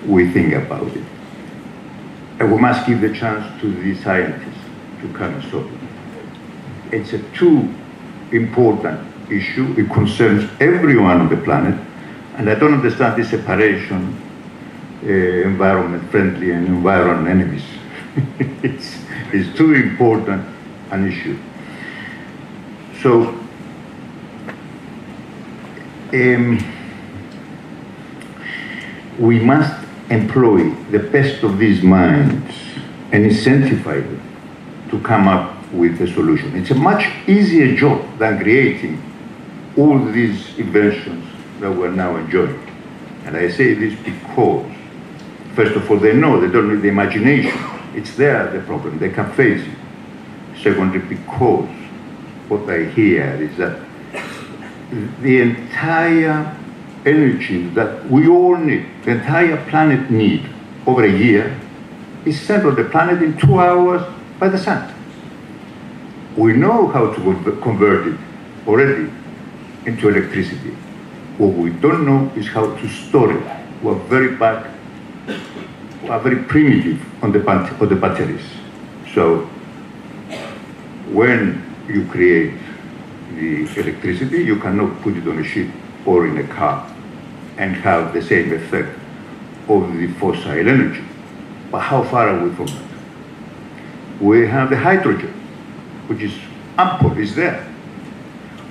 we 0.05 0.31
think 0.31 0.53
about 0.53 0.87
it. 0.87 1.03
And 2.39 2.51
we 2.51 2.59
must 2.59 2.85
give 2.85 3.01
the 3.01 3.13
chance 3.13 3.61
to 3.61 3.73
the 3.73 3.95
scientists 4.01 4.59
to 5.01 5.13
come 5.13 5.33
and 5.33 5.51
solve 5.51 5.71
it. 5.71 6.95
It's 6.95 7.13
a 7.13 7.19
too 7.31 7.73
important 8.31 8.99
issue. 9.31 9.73
It 9.77 9.89
concerns 9.91 10.49
everyone 10.59 11.21
on 11.21 11.29
the 11.29 11.37
planet. 11.37 11.79
And 12.35 12.49
I 12.49 12.55
don't 12.55 12.73
understand 12.73 13.21
this 13.21 13.29
separation, 13.29 14.21
uh, 15.03 15.07
environment 15.07 16.09
friendly 16.11 16.51
and 16.51 16.67
environment 16.67 17.29
enemies. 17.29 17.63
it's, 18.63 18.97
it's 19.31 19.57
too 19.57 19.73
important 19.73 20.45
an 20.91 21.07
issue. 21.07 21.37
So, 23.01 23.33
um, 26.13 26.59
we 29.19 29.39
must 29.39 29.85
employ 30.09 30.69
the 30.91 30.99
best 30.99 31.43
of 31.43 31.57
these 31.57 31.81
minds 31.81 32.53
and 33.11 33.25
incentivize 33.25 34.03
them 34.03 34.21
to 34.89 34.99
come 35.01 35.27
up 35.27 35.55
with 35.71 35.99
a 36.01 36.07
solution. 36.07 36.55
It's 36.55 36.71
a 36.71 36.75
much 36.75 37.05
easier 37.27 37.75
job 37.75 38.17
than 38.19 38.39
creating 38.39 39.01
all 39.77 39.99
these 40.05 40.57
inventions 40.57 41.25
that 41.59 41.71
we're 41.71 41.91
now 41.91 42.15
enjoying. 42.17 42.61
And 43.25 43.35
I 43.35 43.49
say 43.49 43.73
this 43.73 43.97
because, 44.03 44.71
first 45.55 45.75
of 45.75 45.89
all, 45.89 45.97
they 45.97 46.13
know 46.13 46.39
they 46.39 46.51
don't 46.51 46.73
need 46.73 46.81
the 46.81 46.89
imagination. 46.89 47.57
It's 47.93 48.15
there, 48.15 48.51
the 48.51 48.59
problem. 48.61 48.99
They 48.99 49.09
can 49.09 49.31
face 49.33 49.65
it. 49.65 50.61
Secondly, 50.61 50.99
because 50.99 51.69
what 52.47 52.69
I 52.69 52.85
hear 52.85 53.25
is 53.41 53.57
that 53.57 53.84
the 55.21 55.41
entire 55.41 56.55
energy 57.05 57.67
that 57.69 58.09
we 58.09 58.27
all 58.27 58.55
need, 58.55 58.85
the 59.03 59.11
entire 59.11 59.57
planet 59.69 60.09
need 60.09 60.47
over 60.87 61.03
a 61.03 61.11
year, 61.11 61.59
is 62.25 62.39
sent 62.39 62.65
on 62.65 62.75
the 62.75 62.85
planet 62.85 63.21
in 63.21 63.37
two 63.37 63.59
hours 63.59 64.01
by 64.39 64.47
the 64.47 64.57
sun. 64.57 64.93
We 66.35 66.53
know 66.53 66.87
how 66.87 67.13
to 67.13 67.59
convert 67.61 68.07
it 68.07 68.19
already 68.67 69.11
into 69.85 70.09
electricity. 70.09 70.71
What 71.37 71.53
we 71.53 71.69
don't 71.69 72.05
know 72.05 72.31
is 72.35 72.47
how 72.47 72.75
to 72.75 72.87
store 72.87 73.31
it. 73.37 73.43
We're 73.83 73.95
very 73.95 74.35
back, 74.35 74.65
we're 76.03 76.19
very 76.19 76.43
primitive 76.43 77.23
on 77.23 77.31
the, 77.31 77.47
on 77.47 77.89
the 77.89 77.95
batteries. 77.95 78.45
So 79.13 79.41
when 81.11 81.61
you 81.87 82.05
create 82.07 82.53
the 83.35 83.79
electricity, 83.79 84.43
you 84.43 84.57
cannot 84.57 85.01
put 85.01 85.15
it 85.17 85.27
on 85.27 85.39
a 85.39 85.43
ship 85.43 85.69
or 86.05 86.27
in 86.27 86.37
a 86.37 86.47
car 86.47 86.91
and 87.57 87.75
have 87.75 88.13
the 88.13 88.21
same 88.21 88.53
effect 88.53 88.97
of 89.67 89.93
the 89.93 90.07
fossil 90.19 90.51
energy. 90.51 91.03
But 91.71 91.79
how 91.79 92.03
far 92.03 92.29
are 92.29 92.43
we 92.43 92.53
from 92.55 92.67
that? 92.67 94.21
We 94.21 94.47
have 94.47 94.69
the 94.69 94.77
hydrogen, 94.77 95.33
which 96.07 96.21
is 96.21 96.33
ample, 96.77 97.17
is 97.17 97.35
there. 97.35 97.67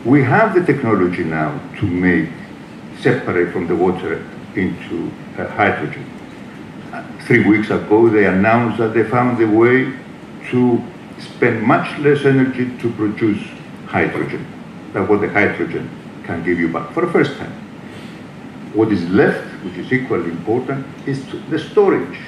We 0.04 0.22
have 0.22 0.54
the 0.54 0.64
technology 0.64 1.24
now 1.24 1.60
to 1.78 1.86
make, 1.86 2.30
separate 3.00 3.52
from 3.52 3.66
the 3.66 3.74
water 3.74 4.24
into 4.54 5.10
uh, 5.36 5.48
hydrogen. 5.48 6.10
Three 7.22 7.44
weeks 7.44 7.70
ago, 7.70 8.08
they 8.08 8.26
announced 8.26 8.78
that 8.78 8.94
they 8.94 9.04
found 9.04 9.42
a 9.42 9.46
way 9.46 9.92
to 10.50 10.82
spend 11.18 11.62
much 11.62 11.98
less 11.98 12.24
energy 12.24 12.76
to 12.78 12.92
produce 12.92 13.42
hydrogen 13.86 14.46
than 14.94 15.08
what 15.08 15.20
the 15.20 15.28
hydrogen 15.28 15.90
can 16.24 16.42
give 16.42 16.58
you 16.58 16.68
back 16.68 16.90
for 16.92 17.04
the 17.04 17.12
first 17.12 17.36
time. 17.36 17.52
What 18.72 18.90
is 18.90 19.06
left, 19.10 19.44
which 19.64 19.74
is 19.74 19.92
equally 19.92 20.30
important, 20.30 20.86
is 21.06 21.22
the 21.50 21.58
storage. 21.58 22.18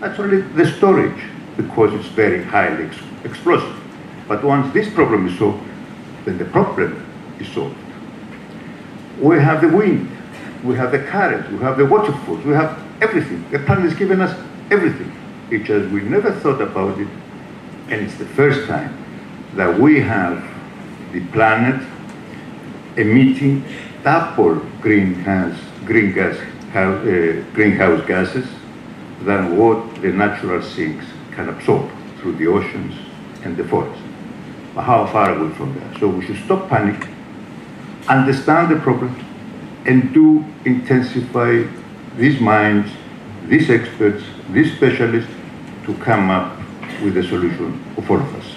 Actually, 0.00 0.40
the 0.40 0.64
storage, 0.72 1.22
because 1.56 1.92
it's 1.92 2.06
very 2.06 2.42
highly 2.42 2.84
ex 2.86 2.96
explosive. 3.24 3.76
But 4.28 4.42
once 4.44 4.72
this 4.72 4.88
problem 4.92 5.26
is 5.26 5.38
solved, 5.38 5.62
then 6.24 6.38
the 6.38 6.44
problem 6.44 7.04
is 7.38 7.48
solved. 7.48 7.76
We 9.20 9.36
have 9.38 9.60
the 9.60 9.68
wind, 9.68 10.10
we 10.64 10.76
have 10.76 10.92
the 10.92 11.00
current, 11.00 11.50
we 11.52 11.58
have 11.58 11.78
the 11.78 11.86
waterfalls, 11.86 12.44
we 12.44 12.54
have 12.54 12.78
everything. 13.00 13.44
The 13.50 13.58
planet 13.60 13.84
has 13.84 13.94
given 13.94 14.20
us 14.20 14.38
everything. 14.70 15.12
It's 15.50 15.66
just 15.66 15.90
we 15.90 16.00
never 16.02 16.32
thought 16.32 16.60
about 16.60 16.98
it, 16.98 17.08
and 17.88 18.02
it's 18.02 18.16
the 18.18 18.26
first 18.26 18.66
time 18.68 18.96
that 19.54 19.78
we 19.78 20.00
have 20.00 20.55
the 21.12 21.20
planet 21.26 21.80
emitting 22.96 23.64
double 24.02 24.56
greenhouse, 24.80 25.58
green 25.84 26.12
gas, 26.12 26.36
uh, 26.74 27.44
greenhouse 27.54 28.06
gases 28.06 28.46
than 29.22 29.56
what 29.56 30.02
the 30.02 30.08
natural 30.08 30.62
sinks 30.62 31.04
can 31.32 31.48
absorb 31.48 31.90
through 32.18 32.36
the 32.36 32.46
oceans 32.46 32.94
and 33.44 33.56
the 33.56 33.64
forests. 33.64 34.02
But 34.74 34.82
how 34.82 35.06
far 35.06 35.30
are 35.30 35.44
we 35.44 35.52
from 35.54 35.78
that? 35.78 35.98
So 36.00 36.08
we 36.08 36.24
should 36.24 36.42
stop 36.44 36.68
panic, 36.68 37.08
understand 38.08 38.70
the 38.70 38.80
problem, 38.80 39.14
and 39.86 40.12
do 40.12 40.44
intensify 40.64 41.64
these 42.16 42.40
minds, 42.40 42.90
these 43.46 43.70
experts, 43.70 44.22
these 44.50 44.74
specialists 44.76 45.30
to 45.84 45.94
come 45.94 46.30
up 46.30 46.58
with 47.02 47.14
the 47.14 47.22
solution 47.22 47.82
for 48.06 48.18
all 48.18 48.26
of 48.26 48.34
us. 48.34 48.55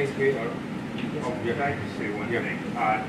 So 0.00 0.06
I 0.06 0.06
think 0.06 0.18
we 0.18 0.30
are. 0.38 0.50
Oh, 1.24 1.30
Can 1.44 1.60
I 1.60 1.78
just 1.78 1.98
say 1.98 2.10
one 2.10 2.28
thing? 2.28 2.58
Uh, 2.74 3.04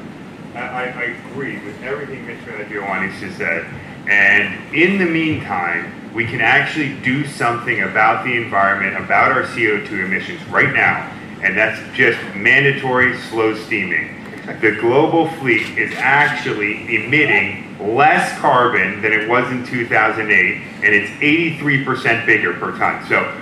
I, 0.56 0.90
I 0.90 1.04
agree 1.30 1.58
with 1.60 1.82
everything 1.84 2.26
Mr. 2.26 2.66
Adioanis 2.66 3.18
just 3.20 3.38
said. 3.38 3.66
And 4.10 4.76
in 4.76 4.98
the 4.98 5.06
meantime, 5.06 6.14
we 6.14 6.26
can 6.26 6.42
actually 6.42 6.98
do 7.02 7.26
something 7.26 7.84
about 7.84 8.26
the 8.26 8.36
environment, 8.36 8.98
about 9.02 9.32
our 9.32 9.44
CO2 9.44 10.04
emissions 10.04 10.46
right 10.50 10.74
now. 10.74 11.10
And 11.42 11.58
that's 11.58 11.80
just 11.96 12.20
mandatory 12.36 13.18
slow 13.30 13.56
steaming. 13.56 14.18
The 14.60 14.76
global 14.82 15.30
fleet 15.36 15.78
is 15.78 15.94
actually 15.96 16.94
emitting 16.94 17.96
less 17.96 18.38
carbon 18.40 19.02
than 19.02 19.14
it 19.14 19.30
was 19.30 19.50
in 19.50 19.66
2008, 19.66 20.62
and 20.84 20.94
it's 20.94 21.10
83% 21.22 22.26
bigger 22.26 22.54
per 22.54 22.78
ton. 22.78 23.08
So 23.08 23.34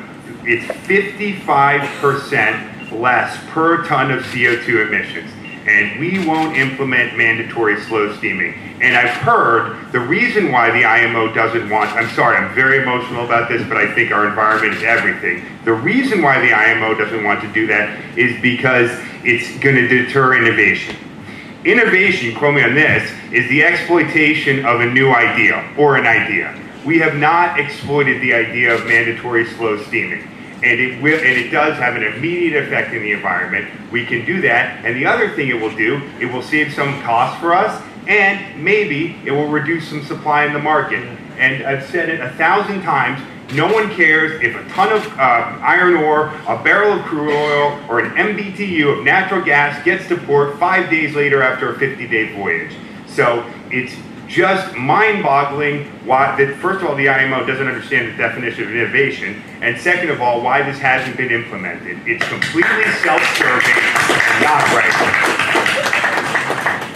it's 0.46 0.66
55% 0.88 2.79
less 2.91 3.38
per 3.49 3.86
ton 3.86 4.12
of 4.12 4.23
CO2 4.23 4.88
emissions. 4.88 5.32
And 5.67 5.99
we 5.99 6.25
won't 6.25 6.56
implement 6.56 7.17
mandatory 7.17 7.80
slow 7.82 8.15
steaming. 8.15 8.54
And 8.82 8.95
I've 8.95 9.15
heard 9.17 9.91
the 9.91 9.99
reason 9.99 10.52
why 10.52 10.71
the 10.71 10.86
IMO 10.86 11.34
doesn't 11.34 11.69
want, 11.69 11.91
I'm 11.91 12.10
sorry, 12.15 12.38
I'm 12.38 12.56
very 12.56 12.82
emotional 12.82 13.25
about 13.25 13.49
this, 13.49 13.67
but 13.67 13.78
I 13.78 13.93
think 13.93 14.12
our 14.12 14.28
environment 14.28 14.75
is 14.75 14.84
everything. 14.84 15.45
The 15.65 15.73
reason 15.73 16.21
why 16.21 16.39
the 16.39 16.54
IMO 16.54 16.95
doesn't 16.95 17.23
want 17.23 17.41
to 17.41 17.52
do 17.52 17.67
that 17.67 18.17
is 18.17 18.41
because 18.41 18.89
it's 19.23 19.52
going 19.62 19.75
to 19.75 19.88
deter 19.88 20.36
innovation. 20.36 20.95
Innovation, 21.65 22.34
quote 22.36 22.56
me 22.56 22.63
on 22.63 22.73
this, 22.73 23.12
is 23.34 23.49
the 23.49 23.63
exploitation 23.63 24.65
of 24.65 24.80
a 24.80 24.86
new 24.86 25.12
idea 25.12 25.73
or 25.78 25.97
an 25.97 26.08
idea. 26.08 26.58
We 26.86 26.99
have 26.99 27.15
not 27.15 27.60
exploited 27.60 28.21
the 28.21 28.34
idea 28.34 28.73
of 28.73 28.86
mandatory 28.86 29.45
slow 29.45 29.78
steaming. 29.84 30.25
And 30.62 30.80
it 30.80 31.02
will, 31.02 31.17
and 31.17 31.38
it 31.38 31.52
does 31.52 31.78
have 31.78 31.95
an 31.95 32.04
immediate 32.04 32.63
effect 32.63 32.93
in 32.93 33.02
the 33.02 33.13
environment. 33.13 33.69
We 33.91 34.06
can 34.06 34.26
do 34.26 34.41
that. 34.41 34.84
And 34.86 34.95
the 34.95 35.06
other 35.06 35.30
thing 35.30 35.48
it 35.48 35.60
will 35.60 35.76
do, 35.76 36.02
it 36.19 36.26
will 36.26 36.41
save 36.41 36.74
some 36.74 37.02
cost 37.02 37.39
for 37.39 37.54
us, 37.54 37.82
and 38.08 38.62
maybe 38.62 39.17
it 39.24 39.32
will 39.32 39.48
reduce 39.48 39.88
some 39.88 40.04
supply 40.04 40.45
in 40.45 40.54
the 40.54 40.60
market. 40.60 41.04
And 41.38 41.63
I've 41.63 41.86
said 41.89 42.10
it 42.10 42.19
a 42.19 42.32
thousand 42.32 42.82
times. 42.82 43.22
No 43.54 43.72
one 43.72 43.89
cares 43.95 44.41
if 44.43 44.56
a 44.56 44.69
ton 44.69 44.91
of 44.91 45.06
uh, 45.13 45.58
iron 45.62 45.95
ore, 45.95 46.28
a 46.48 46.62
barrel 46.62 47.00
of 47.00 47.06
crude 47.06 47.32
oil, 47.32 47.80
or 47.89 48.00
an 48.00 48.12
MBTU 48.12 49.00
of 49.00 49.04
natural 49.04 49.43
gas 49.43 49.84
gets 49.86 50.08
to 50.10 50.17
port 50.17 50.60
five 50.60 50.89
days 50.89 51.15
later 51.15 51.41
after 51.41 51.72
a 51.72 51.76
50-day 51.76 52.36
voyage. 52.36 52.76
So 53.08 53.50
it's 53.72 53.95
just 54.28 54.76
mind-boggling 54.76 55.86
why 56.06 56.36
that 56.38 56.56
first 56.58 56.84
of 56.84 56.89
all 56.89 56.95
the 56.95 57.10
IMO 57.10 57.45
doesn't 57.48 57.67
understand 57.67 58.13
the 58.13 58.17
definition 58.17 58.65
of 58.65 58.76
innovation, 58.76 59.41
and 59.62 59.80
second 59.80 60.10
of 60.10 60.22
all 60.22 60.41
why 60.41 60.62
this 60.63 60.80
hasn't 60.80 61.17
been 61.17 61.32
implemented. 61.32 61.98
It's 62.06 62.28
completely 62.28 62.86
self-serving 63.04 63.78
and 63.78 64.43
not 64.43 64.63
right. 64.74 64.95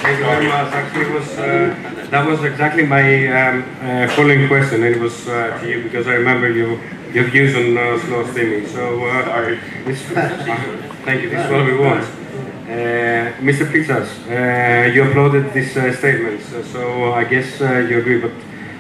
Thank 0.04 0.20
you 0.20 0.26
very 0.26 0.48
much. 0.48 0.74
Actually, 0.74 1.12
was 1.12 1.30
uh, 1.38 2.08
that 2.10 2.28
was 2.28 2.44
exactly 2.44 2.86
my 2.86 3.28
um, 3.28 3.64
uh, 3.82 4.08
following 4.16 4.48
question, 4.48 4.84
and 4.84 4.96
it 4.96 5.00
was 5.00 5.28
uh, 5.28 5.58
to 5.60 5.70
you 5.70 5.84
because 5.84 6.08
I 6.08 6.16
remember 6.16 6.50
you 6.50 6.80
your 7.14 7.26
views 7.26 7.56
on 7.56 7.78
uh, 7.78 8.00
slow 8.00 8.26
steaming. 8.32 8.68
So, 8.68 9.06
uh, 9.06 9.58
this, 9.86 10.02
thank 11.06 11.22
you. 11.22 11.30
This 11.30 11.46
is 11.46 11.52
what 11.52 11.66
we 11.66 11.78
want. 11.78 12.04
Uh, 12.04 13.32
Mr. 13.40 13.70
Pitsas, 13.72 14.08
uh, 14.28 14.92
you 14.92 15.04
uploaded 15.04 15.54
these 15.54 15.78
uh, 15.78 15.94
statements, 15.94 16.48
so 16.72 17.14
I 17.14 17.24
guess 17.24 17.62
uh, 17.62 17.86
you 17.90 18.00
agree. 18.00 18.20
But 18.20 18.32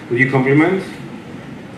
would 0.10 0.19
you 0.19 0.32
compliment? 0.32 0.84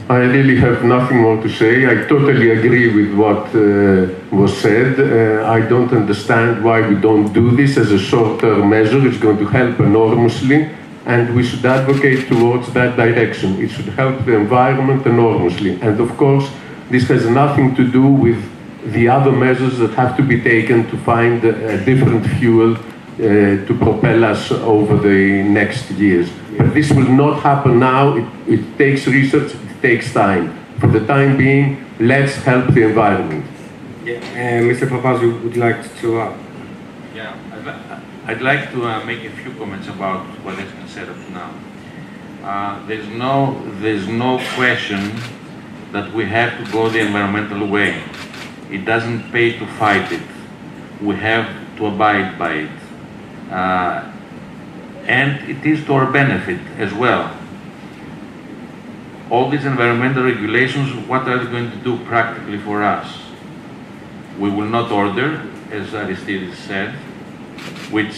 I 0.08 0.18
really 0.18 0.56
have 0.58 0.84
nothing 0.84 1.18
more 1.22 1.42
to 1.42 1.50
say. 1.50 1.88
I 1.88 2.08
totally 2.08 2.52
agree 2.52 2.94
with 2.94 3.18
what 3.18 3.48
uh, 3.56 4.14
was 4.32 4.56
said. 4.56 5.00
Uh, 5.00 5.50
I 5.50 5.62
don't 5.62 5.92
understand 5.92 6.64
why 6.64 6.88
we 6.88 6.94
don't 6.94 7.34
do 7.34 7.56
this 7.56 7.76
as 7.76 7.92
a 7.92 7.98
short-term 7.98 8.70
measure. 8.70 9.08
It's 9.08 9.18
going 9.18 9.40
to 9.40 9.48
help 9.48 9.80
enormously, 9.80 10.70
and 11.08 11.36
we 11.36 11.44
should 11.44 11.66
advocate 11.66 12.28
towards 12.28 12.72
that 12.74 12.96
direction. 12.96 13.60
It 13.60 13.70
should 13.70 13.90
help 13.98 14.24
the 14.26 14.36
environment 14.36 15.08
enormously. 15.08 15.82
And 15.82 16.00
of 16.00 16.16
course, 16.18 16.52
this 16.92 17.08
has 17.08 17.28
nothing 17.28 17.76
to 17.76 17.92
do 17.92 18.06
with 18.06 18.40
the 18.94 19.10
other 19.10 19.32
measures 19.32 19.80
that 19.80 19.96
have 19.96 20.16
to 20.18 20.22
be 20.22 20.40
taken 20.40 20.88
to 20.92 20.98
find 20.98 21.44
a 21.44 21.84
different 21.84 22.28
fuel 22.38 22.76
uh, 22.76 23.66
to 23.66 23.78
propel 23.80 24.24
us 24.24 24.52
over 24.52 24.98
the 24.98 25.42
next 25.42 25.90
years. 25.92 26.30
But 26.58 26.76
this 26.76 26.92
will 26.92 27.10
not 27.10 27.42
happen 27.42 27.80
now. 27.80 28.18
It, 28.18 28.26
it 28.48 28.78
takes 28.78 29.08
research, 29.08 29.56
takes 29.82 30.14
time. 30.14 30.54
For 30.80 30.88
the 30.88 31.06
time 31.06 31.38
being, 31.38 31.86
let's 32.00 32.36
help 32.36 32.74
the 32.74 32.84
environment. 32.84 33.46
Yeah. 34.04 34.18
Uh, 34.18 34.62
Mr. 34.70 34.88
Papazou 34.88 35.42
would 35.44 35.58
like 35.58 35.82
to 36.02 36.22
add. 36.22 36.38
Yeah, 37.16 37.36
I'd, 37.54 37.66
li- 37.66 38.04
I'd 38.26 38.42
like 38.42 38.72
to 38.72 38.86
uh, 38.86 39.04
make 39.06 39.24
a 39.24 39.30
few 39.32 39.54
comments 39.54 39.88
about 39.88 40.26
what 40.44 40.56
has 40.56 40.72
been 40.74 40.88
said 40.88 41.10
up 41.10 41.16
to 41.16 41.32
now. 41.32 41.54
Uh, 42.44 42.86
there's 42.88 43.08
no, 43.08 43.60
there's 43.80 44.08
no 44.08 44.38
question 44.56 45.12
that 45.92 46.14
we 46.14 46.26
have 46.26 46.64
to 46.64 46.72
go 46.72 46.90
the 46.90 47.00
environmental 47.00 47.66
way. 47.68 48.04
It 48.70 48.86
doesn't 48.86 49.32
pay 49.32 49.58
to 49.58 49.66
fight 49.80 50.12
it. 50.12 50.22
We 51.02 51.16
have 51.16 51.48
to 51.78 51.86
abide 51.88 52.38
by 52.38 52.54
it. 52.54 52.72
Uh, 53.52 54.12
and 55.08 55.50
it 55.50 55.66
is 55.66 55.86
to 55.86 55.94
our 55.94 56.12
benefit 56.12 56.60
as 56.78 56.94
well. 56.94 57.32
All 59.30 59.50
these 59.50 59.66
environmental 59.66 60.24
regulations, 60.24 60.94
what 61.08 61.28
are 61.28 61.44
they 61.44 61.50
going 61.50 61.72
to 61.72 61.78
do 61.78 61.98
practically 62.06 62.60
for 62.60 62.84
us? 62.84 63.22
We 64.40 64.50
will 64.50 64.68
not 64.68 64.92
order, 64.92 65.42
as 65.72 65.94
Aristides 65.94 66.58
said, 66.60 66.94
which 67.90 68.16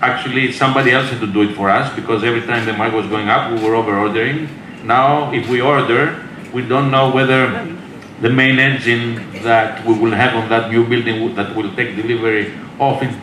actually 0.00 0.52
somebody 0.52 0.92
else 0.92 1.10
had 1.10 1.20
to 1.20 1.26
do 1.26 1.42
it 1.42 1.54
for 1.54 1.68
us 1.68 1.94
because 1.94 2.24
every 2.24 2.42
time 2.42 2.64
the 2.64 2.72
market 2.72 2.96
was 2.96 3.06
going 3.06 3.28
up, 3.28 3.52
we 3.52 3.62
were 3.62 3.74
over 3.74 3.98
ordering. 3.98 4.48
Now, 4.84 5.32
if 5.32 5.48
we 5.48 5.60
order, 5.60 6.24
we 6.52 6.62
don't 6.62 6.90
know 6.90 7.10
whether 7.10 7.76
the 8.20 8.30
main 8.30 8.58
engine 8.58 9.16
that 9.42 9.84
we 9.84 9.98
will 9.98 10.12
have 10.12 10.34
on 10.34 10.48
that 10.48 10.70
new 10.70 10.86
building 10.86 11.34
that 11.34 11.54
will 11.54 11.74
take 11.74 11.96
delivery 11.96 12.54
of 12.80 13.02
in, 13.02 13.14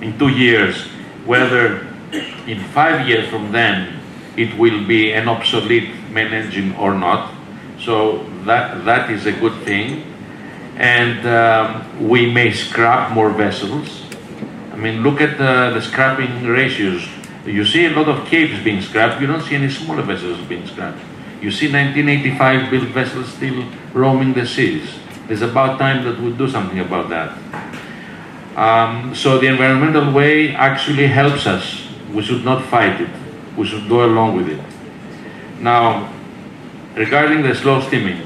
in 0.00 0.18
two 0.18 0.28
years, 0.28 0.86
whether 1.24 1.86
in 2.46 2.62
five 2.72 3.08
years 3.08 3.28
from 3.28 3.50
then 3.50 4.00
it 4.36 4.56
will 4.56 4.86
be 4.86 5.12
an 5.12 5.28
obsolete 5.28 5.90
main 6.16 6.32
engine 6.32 6.74
or 6.76 6.92
not. 6.94 7.32
So 7.78 8.24
that, 8.48 8.84
that 8.84 9.10
is 9.10 9.26
a 9.26 9.32
good 9.32 9.56
thing. 9.64 10.02
And 10.76 11.26
um, 11.26 12.08
we 12.08 12.30
may 12.30 12.52
scrap 12.52 13.12
more 13.12 13.30
vessels. 13.30 14.02
I 14.72 14.76
mean, 14.76 15.02
look 15.02 15.20
at 15.20 15.38
the, 15.38 15.72
the 15.74 15.80
scrapping 15.80 16.46
ratios. 16.46 17.06
You 17.46 17.64
see 17.64 17.86
a 17.86 17.90
lot 17.90 18.08
of 18.08 18.26
capes 18.26 18.62
being 18.64 18.82
scrapped, 18.82 19.20
you 19.20 19.26
don't 19.26 19.42
see 19.42 19.54
any 19.54 19.70
smaller 19.70 20.02
vessels 20.02 20.38
being 20.48 20.66
scrapped. 20.66 20.98
You 21.40 21.50
see 21.50 21.70
1985 21.70 22.70
built 22.70 22.88
vessels 22.88 23.28
still 23.32 23.64
roaming 23.94 24.34
the 24.34 24.44
seas. 24.44 24.88
It's 25.28 25.42
about 25.42 25.78
time 25.78 26.04
that 26.04 26.20
we 26.20 26.32
do 26.32 26.48
something 26.48 26.80
about 26.80 27.08
that. 27.10 27.30
Um, 28.56 29.14
so 29.14 29.38
the 29.38 29.46
environmental 29.46 30.12
way 30.12 30.54
actually 30.54 31.06
helps 31.06 31.46
us. 31.46 31.86
We 32.12 32.22
should 32.22 32.44
not 32.44 32.64
fight 32.66 33.00
it. 33.00 33.10
We 33.56 33.66
should 33.66 33.88
go 33.88 34.04
along 34.04 34.36
with 34.36 34.48
it. 34.48 34.60
Now, 35.60 36.12
regarding 36.94 37.42
the 37.42 37.54
slow 37.54 37.80
steaming, 37.80 38.20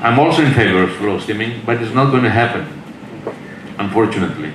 I'm 0.00 0.18
also 0.18 0.42
in 0.42 0.52
favor 0.52 0.82
of 0.82 0.96
slow 0.98 1.18
steaming, 1.18 1.62
but 1.64 1.82
it's 1.82 1.94
not 1.94 2.10
going 2.10 2.24
to 2.24 2.30
happen, 2.30 2.66
unfortunately. 3.78 4.52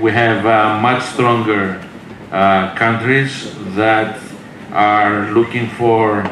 We 0.00 0.12
have 0.12 0.46
uh, 0.46 0.80
much 0.80 1.02
stronger 1.02 1.84
uh, 2.32 2.74
countries 2.74 3.54
that 3.74 4.20
are 4.72 5.30
looking 5.32 5.68
for 5.70 6.28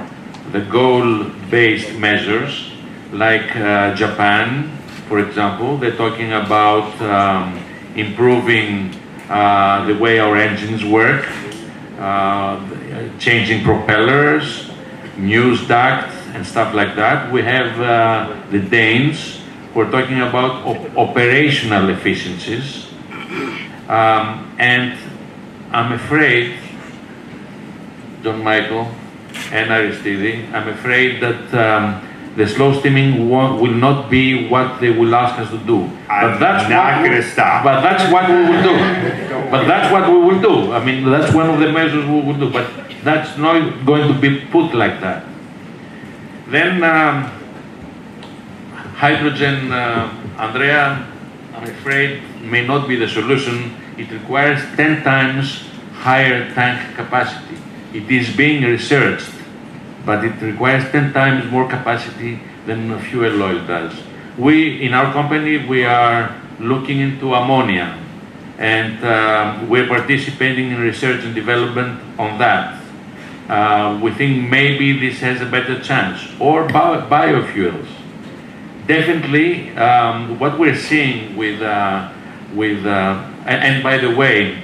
the 0.52 0.60
goal-based 0.60 1.94
measures, 1.98 2.70
like 3.12 3.54
uh, 3.56 3.94
Japan, 3.94 4.70
for 5.08 5.18
example. 5.18 5.76
They're 5.76 5.96
talking 5.96 6.32
about 6.32 7.00
um, 7.02 7.62
improving 7.96 8.94
uh, 9.28 9.86
the 9.86 9.94
way 9.94 10.18
our 10.20 10.36
engines 10.36 10.84
work, 10.84 11.26
uh, 11.98 12.64
changing 13.18 13.64
propellers, 13.64 14.67
Mewis 15.18 15.66
duct, 15.66 16.12
and 16.34 16.46
stuff 16.46 16.74
like 16.74 16.94
that. 16.96 17.32
We 17.32 17.42
have 17.42 17.80
uh, 17.80 18.36
the 18.50 18.60
Danes 18.60 19.40
who 19.72 19.80
are 19.80 19.90
talking 19.90 20.20
about 20.20 20.64
op- 20.64 20.96
operational 20.96 21.88
efficiencies. 21.90 22.86
Um, 23.88 24.54
and 24.58 24.96
I'm 25.72 25.92
afraid, 25.92 26.58
John 28.22 28.44
Michael 28.44 28.88
and 29.50 29.70
Aristide, 29.70 30.52
I'm 30.52 30.68
afraid 30.68 31.20
that 31.22 31.54
um, 31.54 32.07
the 32.38 32.46
slow 32.46 32.72
steaming 32.78 33.28
will 33.28 33.74
not 33.86 34.08
be 34.08 34.46
what 34.48 34.80
they 34.80 34.90
will 34.90 35.12
ask 35.12 35.40
us 35.40 35.50
to 35.50 35.58
do. 35.66 35.90
I'm 36.08 36.38
not 36.38 36.70
what 36.70 37.02
we- 37.02 37.08
gonna 37.08 37.22
stop. 37.22 37.64
But 37.64 37.80
that's 37.80 38.12
what 38.12 38.28
we 38.30 38.36
will 38.46 38.62
do. 38.62 38.74
But 39.50 39.66
that's 39.66 39.90
what 39.90 40.08
we 40.08 40.18
will 40.18 40.40
do. 40.40 40.72
I 40.72 40.78
mean, 40.84 41.10
that's 41.10 41.34
one 41.34 41.50
of 41.50 41.58
the 41.58 41.72
measures 41.72 42.04
we 42.06 42.20
will 42.20 42.38
do. 42.38 42.48
But 42.48 42.66
that's 43.02 43.36
not 43.36 43.84
going 43.84 44.06
to 44.06 44.14
be 44.14 44.30
put 44.52 44.72
like 44.72 45.00
that. 45.00 45.24
Then, 46.46 46.84
um, 46.84 47.24
hydrogen, 48.94 49.72
uh, 49.72 50.08
Andrea, 50.38 51.06
I'm 51.56 51.64
afraid, 51.64 52.22
may 52.42 52.64
not 52.64 52.86
be 52.86 52.94
the 52.94 53.08
solution. 53.08 53.74
It 53.98 54.12
requires 54.12 54.60
10 54.76 55.02
times 55.02 55.64
higher 55.92 56.54
tank 56.54 56.94
capacity. 56.94 57.58
It 57.92 58.08
is 58.08 58.30
being 58.36 58.62
researched, 58.62 59.26
but 60.04 60.24
it 60.24 60.40
requires 60.40 60.90
10 60.90 61.12
times 61.12 61.50
more 61.50 61.68
capacity 61.68 62.40
than 62.66 62.98
fuel 63.00 63.42
oil 63.42 63.64
does. 63.66 63.92
We, 64.36 64.82
in 64.82 64.94
our 64.94 65.12
company, 65.12 65.66
we 65.66 65.84
are 65.84 66.34
looking 66.60 67.00
into 67.00 67.34
ammonia, 67.34 67.98
and 68.58 69.04
uh, 69.04 69.64
we're 69.68 69.86
participating 69.86 70.70
in 70.70 70.80
research 70.80 71.24
and 71.24 71.34
development 71.34 72.00
on 72.18 72.38
that. 72.38 72.82
Uh, 73.48 73.98
we 74.02 74.12
think 74.12 74.50
maybe 74.50 74.98
this 74.98 75.20
has 75.20 75.40
a 75.40 75.46
better 75.46 75.80
chance, 75.80 76.20
or 76.38 76.68
bio- 76.68 77.08
biofuels. 77.08 77.88
Definitely, 78.86 79.70
um, 79.76 80.38
what 80.38 80.58
we're 80.58 80.76
seeing 80.76 81.36
with 81.36 81.62
uh, 81.62 82.12
with 82.54 82.86
uh, 82.86 83.24
and, 83.46 83.62
and 83.62 83.82
by 83.82 83.98
the 83.98 84.14
way, 84.14 84.62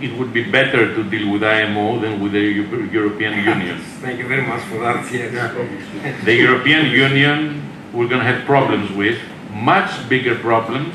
it 0.00 0.18
would 0.18 0.32
be 0.32 0.44
better 0.50 0.94
to 0.94 1.02
deal 1.04 1.32
with 1.32 1.42
IMO 1.42 1.98
than 2.00 2.20
with 2.22 2.32
the 2.32 2.40
European 2.40 3.44
Union. 3.54 3.78
Thank 4.00 4.18
you 4.18 4.28
very 4.28 4.42
much 4.42 4.62
for 4.64 4.78
that. 4.80 5.10
Yes. 5.12 6.24
The 6.24 6.34
European 6.34 6.86
Union 6.86 7.68
we're 7.92 8.08
going 8.08 8.20
to 8.20 8.32
have 8.32 8.44
problems 8.44 8.90
with, 8.92 9.18
much 9.52 10.08
bigger 10.08 10.36
problems 10.36 10.94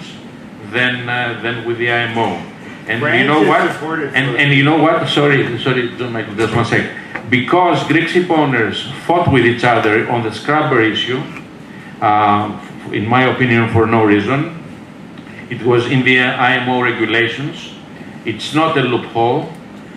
than 0.71 1.09
uh, 1.09 1.39
than 1.41 1.65
with 1.65 1.77
the 1.77 1.91
IMO. 1.91 2.41
And 2.87 3.01
you 3.19 3.25
know 3.25 3.41
what? 3.43 3.61
And 4.13 4.37
and 4.37 4.53
you 4.53 4.63
know 4.63 4.77
what? 4.77 5.07
Sorry, 5.07 5.57
sorry, 5.59 5.95
John 5.97 6.13
Michael, 6.13 6.35
just 6.35 6.55
one 6.55 6.65
sec. 6.65 7.29
Because 7.29 7.85
Greek 7.87 8.07
ship 8.09 8.29
owners 8.29 8.91
fought 9.05 9.31
with 9.31 9.45
each 9.45 9.63
other 9.63 10.09
on 10.09 10.23
the 10.23 10.31
scrubber 10.31 10.81
issue, 10.81 11.21
uh, 12.01 12.51
in 12.91 13.07
my 13.07 13.23
opinion, 13.23 13.69
for 13.71 13.85
no 13.85 14.03
reason. 14.03 14.59
It 15.49 15.61
was 15.61 15.85
in 15.87 16.03
the 16.03 16.19
IMO 16.19 16.81
regulations. 16.81 17.72
It's 18.25 18.53
not 18.53 18.77
a 18.77 18.81
loophole. 18.81 19.51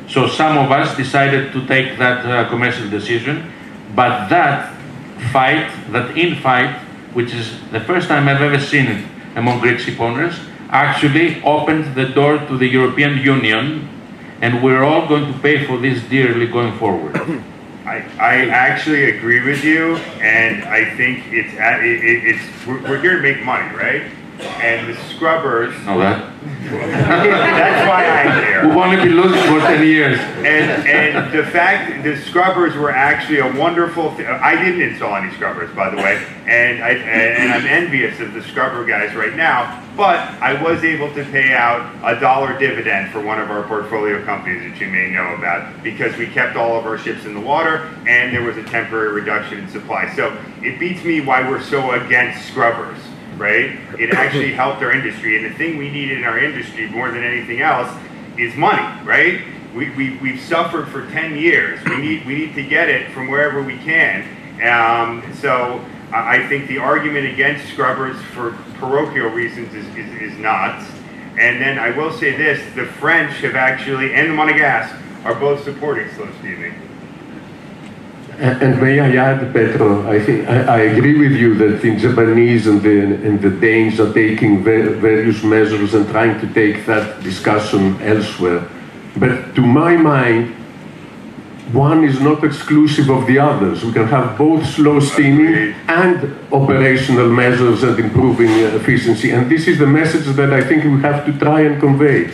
So 0.09 0.29
some 0.29 0.57
of 0.59 0.71
us 0.71 0.97
decided 0.97 1.53
to 1.53 1.67
take 1.67 1.99
that 1.99 2.25
uh, 2.27 2.49
commercial 2.49 2.89
decision. 2.89 3.53
But 3.95 4.29
that 4.29 4.75
fight, 5.33 5.71
that 5.93 6.15
infight, 6.17 6.79
which 7.15 7.33
is 7.35 7.53
the 7.71 7.81
first 7.81 8.09
time 8.09 8.29
I've 8.29 8.43
ever 8.43 8.59
seen 8.61 8.87
it 8.87 9.05
among 9.37 9.61
Greek 9.61 9.79
ship 9.79 10.01
owners, 10.01 10.39
actually 10.71 11.43
opened 11.43 11.95
the 11.95 12.07
door 12.07 12.39
to 12.39 12.57
the 12.59 12.67
European 12.67 13.19
Union, 13.19 13.89
and 14.43 14.63
we're 14.63 14.83
all 14.85 15.07
going 15.09 15.33
to 15.33 15.39
pay 15.41 15.65
for 15.67 15.79
this 15.79 16.03
dearly 16.05 16.47
going 16.47 16.77
forward. 16.79 17.17
I, 17.87 18.03
I 18.19 18.49
actually 18.51 19.17
agree 19.17 19.41
with 19.45 19.63
you, 19.65 19.97
and 20.21 20.65
I 20.65 20.97
think 20.97 21.25
it's 21.31 21.55
it, 21.55 22.05
it- 22.05 22.25
it's 22.35 22.67
we're, 22.67 22.83
we're 22.83 23.01
here 23.01 23.17
to 23.17 23.23
make 23.23 23.45
money, 23.45 23.75
right? 23.77 24.03
And 24.41 24.89
the 24.89 25.01
scrubbers. 25.15 25.75
Oh, 25.81 25.95
know 25.95 25.99
that? 26.01 26.33
That's 26.71 27.89
why 27.89 28.05
I'm 28.07 28.45
here. 28.45 28.67
We've 28.67 28.77
only 28.77 28.97
been 28.97 29.17
losing 29.17 29.43
for 29.45 29.61
10 29.61 29.87
years. 29.87 30.19
And 30.19 30.87
and 30.87 31.33
the 31.33 31.45
fact 31.45 32.05
the 32.05 32.17
scrubbers 32.17 32.75
were 32.77 32.91
actually 32.91 33.39
a 33.39 33.53
wonderful. 33.59 34.15
Th- 34.17 34.29
I 34.29 34.63
didn't 34.63 34.83
install 34.83 35.17
any 35.17 35.33
scrubbers, 35.35 35.75
by 35.75 35.91
the 35.91 35.97
way, 35.97 36.25
and 36.47 36.83
I 36.83 36.91
and 36.91 37.53
I'm 37.53 37.67
envious 37.67 38.21
of 38.21 38.33
the 38.35 38.43
scrubber 38.43 38.85
guys 38.85 39.15
right 39.15 39.35
now. 39.35 39.83
But 39.97 40.19
I 40.43 40.63
was 40.63 40.85
able 40.85 41.13
to 41.15 41.25
pay 41.25 41.55
out 41.55 41.95
a 42.05 42.21
dollar 42.21 42.59
dividend 42.59 43.13
for 43.13 43.23
one 43.23 43.41
of 43.41 43.51
our 43.51 43.63
portfolio 43.63 44.23
companies 44.25 44.71
that 44.71 44.79
you 44.79 44.89
may 44.89 45.11
know 45.11 45.35
about 45.35 45.83
because 45.83 46.15
we 46.19 46.27
kept 46.27 46.57
all 46.57 46.79
of 46.79 46.85
our 46.85 46.99
ships 46.99 47.25
in 47.25 47.33
the 47.33 47.41
water 47.41 47.87
and 48.07 48.35
there 48.35 48.43
was 48.43 48.59
a 48.59 48.65
temporary 48.65 49.13
reduction 49.13 49.59
in 49.59 49.69
supply. 49.71 50.15
So 50.15 50.37
it 50.61 50.79
beats 50.79 51.03
me 51.03 51.23
why 51.23 51.49
we're 51.49 51.63
so 51.63 51.93
against 51.93 52.47
scrubbers 52.49 52.99
right? 53.37 53.79
It 53.99 54.13
actually 54.13 54.53
helped 54.63 54.83
our 54.83 54.93
industry. 54.93 55.37
And 55.37 55.53
the 55.53 55.57
thing 55.57 55.77
we 55.77 55.91
need 55.91 56.11
in 56.11 56.25
our 56.25 56.39
industry 56.39 56.89
more 56.89 57.11
than 57.11 57.23
anything 57.23 57.61
else 57.61 57.91
is 58.39 58.55
money, 58.57 58.83
right? 59.05 59.43
We, 59.75 59.91
we, 59.91 60.17
we've 60.19 60.41
suffered 60.41 60.89
for 60.89 61.11
10 61.11 61.37
years. 61.37 61.83
We 61.85 61.99
need, 61.99 62.27
we 62.27 62.35
need 62.35 62.55
to 62.55 62.63
get 62.63 62.89
it 62.89 63.13
from 63.13 63.29
wherever 63.29 63.63
we 63.63 63.77
can. 63.79 64.23
Um, 64.63 65.35
so 65.35 65.85
I 66.13 66.47
think 66.49 66.69
the 66.69 66.79
argument 66.79 67.27
against 67.27 67.69
scrubbers 67.73 68.17
for 68.33 68.53
parochial 68.79 69.29
reasons 69.29 69.75
is, 69.75 69.87
is, 69.97 70.33
is 70.33 70.39
not. 70.39 70.83
And 71.39 71.61
then 71.61 71.79
I 71.79 71.91
will 71.91 72.13
say 72.13 72.37
this, 72.37 72.75
the 72.75 72.87
French 72.87 73.35
have 73.41 73.55
actually, 73.55 74.15
and 74.15 74.31
the 74.31 74.35
Monegasque, 74.35 75.03
are 75.25 75.35
both 75.35 75.65
supporting 75.65 76.09
slow 76.15 76.31
steaming. 76.39 76.86
And, 78.39 78.81
may 78.83 79.01
I 79.01 79.17
add, 79.17 79.53
Petro, 79.55 80.07
I 80.07 80.21
think 80.21 80.47
I, 80.47 80.61
I 80.63 80.79
agree 80.93 81.19
with 81.19 81.33
you 81.33 81.55
that 81.55 81.81
the 81.81 81.97
Japanese 81.97 82.67
and 82.67 82.83
the, 82.83 83.01
and 83.01 83.41
the 83.41 83.49
Danes 83.49 83.99
are 83.99 84.13
taking 84.13 84.63
va- 84.63 84.91
various 84.91 85.43
measures 85.43 85.95
and 85.95 86.07
trying 86.11 86.39
to 86.41 86.53
take 86.53 86.85
that 86.85 87.23
discussion 87.23 88.01
elsewhere. 88.03 88.69
But 89.17 89.55
to 89.55 89.63
my 89.63 89.97
mind, 89.97 90.55
one 91.73 92.05
is 92.05 92.21
not 92.21 92.45
exclusive 92.45 93.09
of 93.09 93.27
the 93.27 93.39
others. 93.39 93.83
We 93.83 93.93
can 93.93 94.07
have 94.07 94.37
both 94.37 94.67
slow 94.67 95.01
steaming 95.01 95.75
and 95.89 96.37
operational 96.53 97.31
measures 97.31 97.83
and 97.83 97.99
improving 97.99 98.51
efficiency. 98.51 99.31
And 99.31 99.51
this 99.51 99.67
is 99.67 99.79
the 99.79 99.87
message 99.87 100.27
that 100.37 100.53
I 100.53 100.63
think 100.63 100.85
we 100.85 101.01
have 101.01 101.25
to 101.25 101.33
try 101.39 101.63
and 101.63 101.81
convey. 101.81 102.31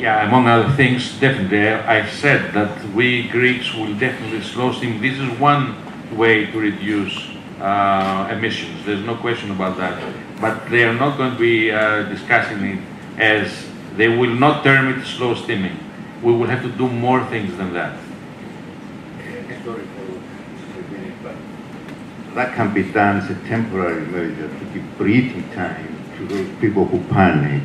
Yeah, 0.00 0.26
among 0.26 0.46
other 0.48 0.72
things, 0.76 1.12
definitely. 1.20 1.68
I- 1.68 1.98
I've 1.98 2.10
said 2.10 2.54
that 2.54 2.72
we 2.94 3.28
Greeks 3.28 3.74
will 3.74 3.92
definitely 3.94 4.40
slow 4.40 4.72
steam. 4.72 4.98
This 5.02 5.18
is 5.18 5.28
one 5.38 5.76
way 6.16 6.46
to 6.46 6.58
reduce 6.58 7.14
uh, 7.60 8.26
emissions. 8.32 8.86
There's 8.86 9.04
no 9.04 9.16
question 9.16 9.50
about 9.50 9.76
that. 9.76 10.02
But 10.40 10.70
they 10.70 10.84
are 10.84 10.94
not 10.94 11.18
going 11.18 11.32
to 11.32 11.38
be 11.38 11.70
uh, 11.70 12.04
discussing 12.04 12.64
it 12.64 12.78
as 13.18 13.52
they 13.98 14.08
will 14.08 14.34
not 14.34 14.64
term 14.64 14.88
it 14.88 15.04
slow 15.04 15.34
steaming. 15.34 15.78
We 16.22 16.32
will 16.32 16.46
have 16.46 16.62
to 16.62 16.70
do 16.70 16.88
more 16.88 17.22
things 17.26 17.54
than 17.58 17.74
that. 17.74 17.98
Sorry 19.62 19.84
for 19.84 20.80
intervening, 20.80 21.12
but 21.22 21.36
that 22.34 22.54
can 22.54 22.72
be 22.72 22.84
done 22.84 23.18
as 23.18 23.28
a 23.28 23.34
temporary 23.46 24.06
measure 24.06 24.48
to 24.48 24.64
give 24.72 24.96
breathing 24.96 25.44
time 25.52 25.94
to 26.16 26.26
those 26.26 26.48
people 26.58 26.86
who 26.86 26.98
panic 27.12 27.62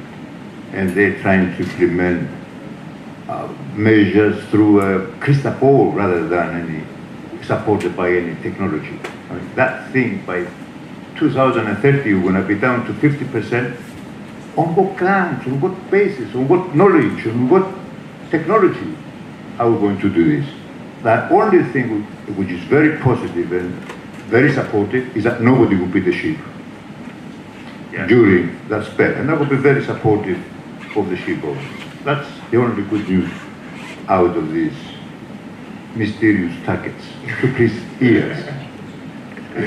and 0.73 0.89
they're 0.91 1.19
trying 1.21 1.55
to 1.57 1.63
implement 1.63 2.29
uh, 3.29 3.47
measures 3.75 4.43
through 4.49 4.81
a 4.81 5.07
crystal 5.17 5.51
ball 5.53 5.91
rather 5.91 6.27
than 6.27 6.61
any 6.69 6.83
supported 7.43 7.95
by 7.95 8.09
any 8.11 8.35
technology. 8.41 8.99
I 9.29 9.33
mean, 9.35 9.55
that 9.55 9.91
thing 9.91 10.25
by 10.25 10.45
2030 11.17 12.13
we're 12.13 12.21
going 12.21 12.35
to 12.35 12.41
be 12.47 12.55
down 12.59 12.85
to 12.87 12.93
50%. 12.93 13.77
On 14.57 14.73
what 14.75 14.95
grounds? 14.97 15.45
On 15.47 15.59
what 15.59 15.91
basis? 15.91 16.33
On 16.35 16.47
what 16.47 16.73
knowledge? 16.75 17.25
On 17.27 17.49
what 17.49 17.67
technology 18.31 18.95
are 19.59 19.69
we 19.69 19.77
going 19.79 19.99
to 19.99 20.09
do 20.09 20.41
this? 20.41 20.49
The 21.03 21.29
only 21.29 21.63
thing 21.71 22.03
which 22.35 22.49
is 22.49 22.63
very 22.63 22.97
positive 22.99 23.51
and 23.51 23.71
very 24.29 24.51
supportive 24.51 25.15
is 25.15 25.23
that 25.25 25.41
nobody 25.41 25.75
will 25.75 25.87
be 25.87 25.99
the 25.99 26.11
sheep 26.11 26.39
Yeah. 27.93 28.07
during 28.07 28.57
that 28.69 28.85
spell, 28.85 29.13
and 29.13 29.29
that 29.29 29.39
would 29.39 29.49
be 29.49 29.55
very 29.55 29.83
supportive 29.85 30.39
of 30.95 31.09
the 31.09 31.17
ship. 31.17 31.41
That's 32.03 32.27
the 32.51 32.57
only 32.57 32.83
good 32.83 33.07
news 33.09 33.31
out 34.07 34.37
of 34.37 34.51
these 34.51 34.73
mysterious 35.95 36.53
targets 36.65 37.05
to 37.41 37.53
please 37.53 37.81
ears. 38.01 38.37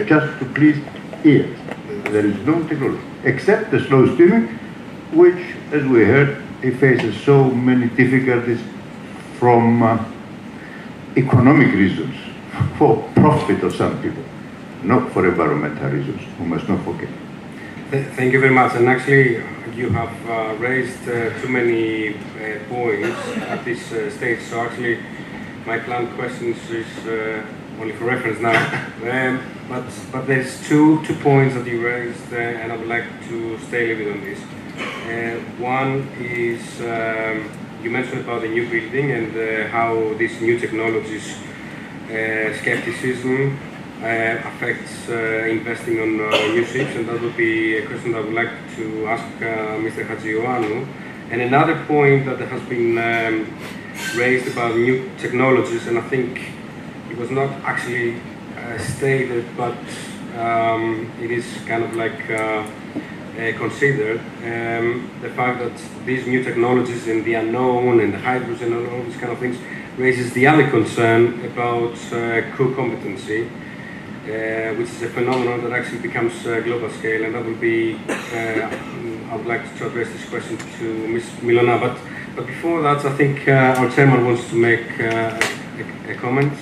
Just 0.06 0.38
to 0.38 0.44
please 0.54 0.84
ears. 1.24 1.58
There 2.04 2.26
is 2.26 2.36
no 2.46 2.62
technology 2.68 3.02
except 3.24 3.70
the 3.70 3.80
slow 3.80 4.14
steaming, 4.14 4.48
which, 5.12 5.56
as 5.72 5.84
we 5.84 6.04
heard, 6.04 6.42
it 6.62 6.76
faces 6.76 7.20
so 7.22 7.50
many 7.50 7.88
difficulties 7.88 8.60
from 9.38 9.82
uh, 9.82 10.04
economic 11.16 11.72
reasons, 11.72 12.14
for 12.78 13.08
profit 13.14 13.62
of 13.62 13.74
some 13.74 14.00
people, 14.02 14.24
not 14.82 15.12
for 15.12 15.26
environmental 15.26 15.90
reasons. 15.90 16.20
We 16.38 16.46
must 16.46 16.68
not 16.68 16.84
forget. 16.84 17.08
Thank 17.90 18.32
you 18.32 18.40
very 18.40 18.52
much. 18.52 18.74
And 18.74 18.88
actually, 18.88 19.42
you 19.78 19.90
have 19.90 20.12
uh, 20.28 20.56
raised 20.58 21.08
uh, 21.08 21.30
too 21.40 21.48
many 21.48 22.08
uh, 22.10 22.58
points 22.68 23.16
at 23.54 23.64
this 23.64 23.80
stage. 24.16 24.42
So 24.42 24.60
actually, 24.60 24.98
my 25.64 25.78
planned 25.78 26.12
questions 26.16 26.58
is 26.68 26.86
only 27.80 27.94
for 27.94 28.06
reference 28.06 28.40
now. 28.40 28.58
um, 29.12 29.40
but 29.68 29.84
but 30.10 30.26
there's 30.26 30.66
two 30.68 31.00
two 31.04 31.14
points 31.14 31.54
that 31.54 31.66
you 31.66 31.80
raised, 31.86 32.32
uh, 32.32 32.36
and 32.36 32.72
I 32.72 32.76
would 32.76 32.88
like 32.88 33.06
to 33.28 33.58
stay 33.68 33.92
a 33.92 33.96
little 33.96 34.04
bit 34.04 34.16
on 34.16 34.24
this. 34.28 34.40
Uh, 35.06 35.40
one 35.62 36.08
is 36.18 36.80
um, 36.80 37.48
you 37.82 37.90
mentioned 37.90 38.22
about 38.22 38.42
the 38.42 38.48
new 38.48 38.68
building 38.68 39.12
and 39.12 39.30
uh, 39.36 39.68
how 39.68 40.14
these 40.18 40.40
new 40.40 40.58
technologies 40.58 41.36
skepticism 42.62 43.58
affects 44.00 45.08
uh, 45.08 45.46
investing 45.48 46.00
on 46.00 46.20
uh, 46.20 46.30
new 46.52 46.64
ships, 46.64 46.94
and 46.96 47.08
that 47.08 47.20
would 47.20 47.36
be 47.36 47.78
a 47.78 47.86
question 47.86 48.14
I 48.14 48.20
would 48.20 48.34
like 48.34 48.50
to 48.76 49.06
ask 49.06 49.24
uh, 49.42 49.78
Mr. 49.78 50.06
Hadjioannou. 50.06 50.86
And 51.30 51.42
another 51.42 51.84
point 51.86 52.24
that 52.26 52.38
has 52.38 52.62
been 52.68 52.96
um, 52.96 53.58
raised 54.16 54.46
about 54.48 54.76
new 54.76 55.10
technologies, 55.18 55.86
and 55.86 55.98
I 55.98 56.02
think 56.02 56.40
it 57.10 57.18
was 57.18 57.30
not 57.30 57.50
actually 57.64 58.20
uh, 58.56 58.78
stated, 58.78 59.44
but 59.56 59.76
um, 60.36 61.12
it 61.20 61.30
is 61.30 61.44
kind 61.66 61.84
of 61.84 61.94
like 61.96 62.30
uh, 62.30 62.66
uh, 63.38 63.58
considered 63.58 64.20
um, 64.42 65.10
the 65.20 65.30
fact 65.30 65.58
that 65.60 66.06
these 66.06 66.26
new 66.26 66.42
technologies 66.42 67.06
and 67.08 67.24
the 67.24 67.34
unknown 67.34 68.00
and 68.00 68.12
the 68.12 68.18
hydrogen 68.18 68.72
and 68.72 68.88
all 68.88 69.02
these 69.02 69.16
kind 69.16 69.32
of 69.32 69.38
things 69.38 69.56
raises 69.96 70.32
the 70.32 70.46
other 70.46 70.68
concern 70.70 71.44
about 71.44 71.94
uh, 72.12 72.42
crew 72.54 72.74
competency, 72.74 73.48
uh, 74.28 74.74
which 74.74 74.90
is 74.90 75.02
a 75.02 75.08
phenomenon 75.08 75.62
that 75.64 75.72
actually 75.72 76.00
becomes 76.00 76.46
uh, 76.46 76.60
global 76.60 76.90
scale, 76.90 77.24
and 77.24 77.34
that 77.34 77.44
will 77.44 77.54
be. 77.54 77.98
Uh, 78.08 78.68
I 79.30 79.36
would 79.36 79.46
like 79.46 79.76
to 79.78 79.86
address 79.86 80.08
this 80.10 80.28
question 80.28 80.56
to 80.78 81.08
Ms. 81.08 81.24
Milona, 81.42 81.78
but 81.80 81.98
but 82.36 82.46
before 82.46 82.82
that, 82.82 83.04
I 83.04 83.16
think 83.16 83.48
uh, 83.48 83.78
our 83.78 83.90
chairman 83.90 84.24
wants 84.24 84.48
to 84.50 84.54
make 84.54 85.00
uh, 85.00 85.40
a, 86.06 86.12
a 86.12 86.14
comment 86.14 86.52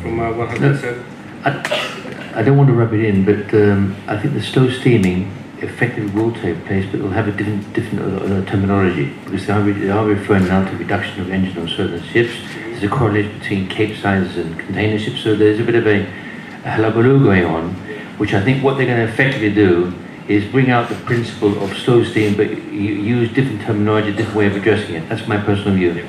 from 0.00 0.20
uh, 0.20 0.32
what 0.32 0.48
has 0.50 0.58
been 0.58 0.78
said. 0.78 1.04
I, 1.44 2.40
I 2.40 2.42
don't 2.42 2.56
want 2.56 2.68
to 2.68 2.74
rub 2.74 2.92
it 2.94 3.04
in, 3.04 3.24
but 3.24 3.54
um, 3.54 3.94
I 4.08 4.18
think 4.18 4.34
the 4.34 4.42
slow 4.42 4.68
steaming 4.70 5.30
effectively 5.58 6.10
will 6.10 6.32
take 6.32 6.64
place, 6.64 6.86
but 6.86 6.96
it 6.96 7.02
will 7.02 7.10
have 7.10 7.28
a 7.28 7.32
different, 7.32 7.72
different 7.72 8.48
terminology 8.48 9.14
because 9.24 9.46
they 9.46 9.52
are, 9.52 9.62
re- 9.62 9.72
they 9.72 9.90
are 9.90 10.04
referring 10.04 10.48
now 10.48 10.68
to 10.68 10.76
reduction 10.76 11.20
of 11.20 11.30
engine 11.30 11.58
on 11.58 11.68
certain 11.68 12.02
ships. 12.02 12.32
There's 12.54 12.82
a 12.82 12.88
correlation 12.88 13.38
between 13.38 13.68
Capesizes 13.68 14.36
and 14.36 14.58
container 14.58 14.98
ships, 14.98 15.20
so 15.22 15.34
there's 15.34 15.60
a 15.60 15.64
bit 15.64 15.76
of 15.76 15.86
a 15.86 16.23
hullabaloo 16.64 17.22
going 17.22 17.44
on, 17.44 17.70
which 18.18 18.34
I 18.34 18.42
think 18.42 18.64
what 18.64 18.76
they're 18.76 18.86
going 18.86 19.06
to 19.06 19.12
effectively 19.12 19.52
do 19.52 19.92
is 20.28 20.50
bring 20.50 20.70
out 20.70 20.88
the 20.88 20.94
principle 20.94 21.62
of 21.62 21.76
slow 21.76 22.02
steam, 22.02 22.36
but 22.36 22.48
use 22.72 23.32
different 23.32 23.60
terminology, 23.62 24.12
different 24.12 24.36
way 24.36 24.46
of 24.46 24.56
addressing 24.56 24.94
it. 24.94 25.08
That's 25.08 25.28
my 25.28 25.36
personal 25.36 25.74
view. 25.74 26.06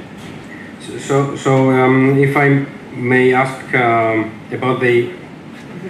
So, 0.99 1.35
so 1.35 1.71
um, 1.71 2.17
if 2.17 2.37
I 2.37 2.65
may 2.95 3.33
ask 3.33 3.73
um, 3.75 4.39
about 4.51 4.79
the 4.79 5.13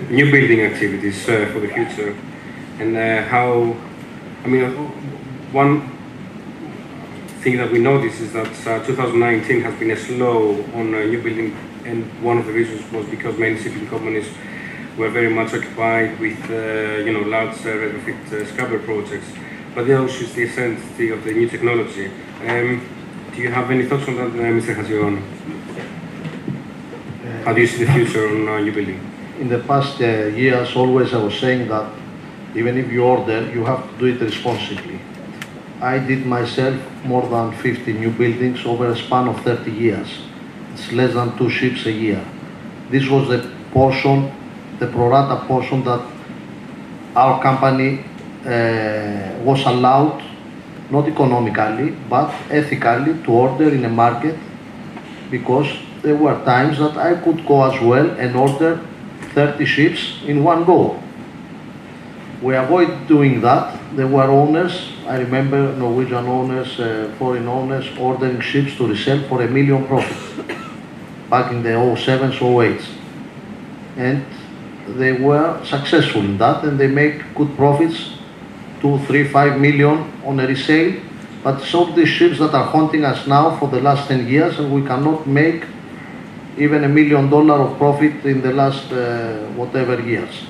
new 0.10 0.32
building 0.32 0.62
activities 0.62 1.30
uh, 1.30 1.50
for 1.54 1.60
the 1.60 1.68
future 1.68 2.18
and 2.80 2.98
uh, 2.98 3.24
how, 3.24 3.76
I 4.44 4.48
mean, 4.48 4.72
one 5.54 5.90
thing 7.42 7.58
that 7.58 7.72
we 7.72 7.80
noticed 7.80 8.22
is 8.22 8.34
that 8.34 8.48
uh, 8.68 8.86
2019 8.86 9.62
has 9.62 9.80
been 9.80 9.92
a 9.92 9.98
slow 9.98 10.64
on 10.74 10.94
uh, 10.94 11.04
new 11.04 11.22
building, 11.22 11.56
and 11.86 12.04
one 12.24 12.38
of 12.38 12.46
the 12.46 12.52
reasons 12.52 12.92
was 12.92 13.06
because 13.08 13.38
many 13.38 13.58
shipping 13.62 13.88
companies 13.88 14.28
were 14.98 15.10
very 15.10 15.30
much 15.30 15.54
occupied 15.54 16.20
with, 16.20 16.40
uh, 16.50 17.06
you 17.06 17.14
know, 17.14 17.22
large 17.22 17.56
retrofit 17.58 18.32
uh, 18.32 18.46
scrubber 18.46 18.80
projects. 18.80 19.28
But 19.74 19.88
they 19.88 19.94
also 19.94 20.20
use 20.20 20.34
the 20.34 20.44
essence 20.44 20.82
of 20.82 21.24
the 21.24 21.34
new 21.34 21.50
technology. 21.50 22.12
Um, 22.48 22.88
do 23.36 23.42
you 23.42 23.52
have 23.52 23.70
any 23.72 23.86
thoughts 23.86 24.08
on 24.08 24.16
that, 24.16 24.28
uh, 24.28 24.52
Mr. 24.58 24.76
Hazion? 24.76 25.22
How 27.44 27.54
do 27.54 27.62
you 27.62 27.68
see 27.68 27.84
the 27.84 27.92
future 27.92 28.28
on 28.28 28.48
uh, 28.48 28.60
new 28.60 28.72
building? 28.72 29.16
in 29.40 29.50
the 29.50 29.60
past 29.60 30.00
years, 30.00 30.76
always 30.76 31.14
I 31.14 31.18
was 31.18 31.38
saying 31.38 31.68
that 31.68 31.92
even 32.56 32.78
if 32.78 32.92
you 32.92 33.04
order, 33.04 33.52
you 33.52 33.66
have 33.66 33.90
to 33.92 33.98
do 33.98 34.06
it 34.06 34.22
responsibly. 34.22 35.00
I 35.82 36.00
did 36.00 36.26
myself 36.26 36.80
more 37.04 37.28
than 37.28 37.52
50 37.52 37.94
new 37.94 38.12
buildings 38.12 38.66
over 38.66 38.88
a 38.88 38.96
span 38.96 39.28
of 39.28 39.42
30 39.42 39.72
years. 39.72 40.08
It's 40.74 40.92
less 40.94 41.14
than 41.14 41.38
two 41.38 41.50
ships 41.50 41.86
a 41.86 41.92
year. 41.92 42.26
This 42.90 43.10
was 43.10 43.28
the 43.28 43.52
portion, 43.72 44.32
the 44.80 44.88
pro 44.88 45.10
rata 45.10 45.46
portion 45.46 45.84
that 45.84 46.02
our 47.16 47.42
company 47.42 48.04
uh, 48.46 49.44
was 49.44 49.66
allowed, 49.66 50.22
not 50.92 51.08
economically, 51.08 51.92
but 52.10 52.34
ethically, 52.50 53.14
to 53.24 53.32
order 53.32 53.70
in 53.70 53.86
a 53.86 53.90
market 53.90 54.36
because 55.32 55.68
there 56.02 56.16
were 56.16 56.38
times 56.46 56.78
that 56.78 56.98
I 56.98 57.16
could 57.16 57.46
go 57.46 57.64
as 57.64 57.82
well 57.82 58.10
and 58.20 58.36
order 58.36 58.80
30 59.34 59.66
ships 59.66 60.22
in 60.26 60.44
one 60.44 60.64
go. 60.66 61.02
We 62.42 62.56
avoid 62.56 63.08
doing 63.08 63.42
that. 63.42 63.80
There 63.96 64.08
were 64.08 64.30
owners, 64.30 64.92
I 65.08 65.18
remember 65.18 65.74
Norwegian 65.76 66.28
owners, 66.28 66.80
uh, 66.80 67.14
foreign 67.18 67.48
owners 67.48 67.88
ordering 67.98 68.42
ships 68.42 68.76
to 68.78 68.88
resell 68.88 69.24
for 69.28 69.42
a 69.42 69.48
million 69.48 69.88
profit 69.88 70.48
back 71.30 71.52
in 71.52 71.64
the 71.64 71.70
07s, 71.70 72.38
08s. 72.38 72.86
And 73.98 74.26
they 74.88 75.14
were 75.14 75.64
successful 75.66 76.22
in 76.22 76.38
that 76.38 76.64
and 76.64 76.80
they 76.80 76.88
make 76.88 77.34
good 77.36 77.56
profits, 77.56 78.18
two, 78.82 79.00
three, 79.06 79.28
five 79.28 79.60
million 79.60 80.12
on 80.24 80.40
a 80.40 80.48
resale. 80.48 81.02
But 81.44 81.62
of 81.74 81.96
these 81.96 82.10
ships 82.10 82.40
that 82.40 82.54
are 82.54 82.66
haunting 82.66 83.06
us 83.06 83.28
now 83.28 83.58
for 83.58 83.68
the 83.68 83.80
last 83.80 84.08
10 84.08 84.28
years 84.28 84.58
and 84.60 84.74
we 84.74 84.82
cannot 84.88 85.28
make 85.28 85.64
even 86.58 86.84
a 86.84 86.90
million 86.90 87.30
dollar 87.30 87.56
of 87.56 87.78
profit 87.78 88.26
in 88.26 88.42
the 88.42 88.52
last 88.52 88.92
uh, 88.92 89.38
whatever 89.56 90.02
years. 90.02 90.46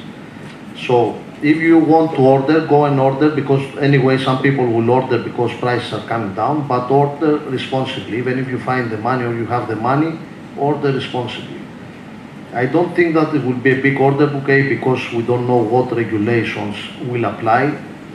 So 0.77 1.21
if 1.41 1.57
you 1.57 1.79
want 1.79 2.11
to 2.15 2.21
order, 2.21 2.65
go 2.65 2.85
and 2.85 2.99
order 2.99 3.29
because 3.29 3.61
anyway 3.77 4.17
some 4.17 4.41
people 4.41 4.65
will 4.65 4.89
order 4.89 5.21
because 5.21 5.51
prices 5.59 5.93
are 5.93 6.07
coming 6.07 6.33
down, 6.35 6.67
but 6.67 6.89
order 6.89 7.37
responsibly. 7.49 8.17
Even 8.17 8.39
if 8.39 8.47
you 8.47 8.59
find 8.59 8.89
the 8.89 8.97
money 8.97 9.25
or 9.25 9.33
you 9.33 9.45
have 9.47 9.67
the 9.67 9.75
money, 9.75 10.17
order 10.57 10.91
responsibly. 10.91 11.64
I 12.55 12.67
don't 12.67 12.95
think 12.95 13.15
that 13.15 13.35
it 13.35 13.43
will 13.43 13.57
be 13.57 13.71
a 13.71 13.81
big 13.81 13.99
order 13.99 14.27
bouquet 14.27 14.69
because 14.69 15.11
we 15.11 15.23
don't 15.23 15.45
know 15.45 15.57
what 15.57 15.91
regulations 15.91 16.77
will 17.01 17.25
apply. 17.25 17.65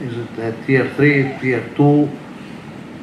Is 0.01 0.17
it 0.17 0.39
uh, 0.39 0.65
tier 0.65 0.89
3, 0.95 1.37
tier 1.39 1.69
2? 1.75 2.05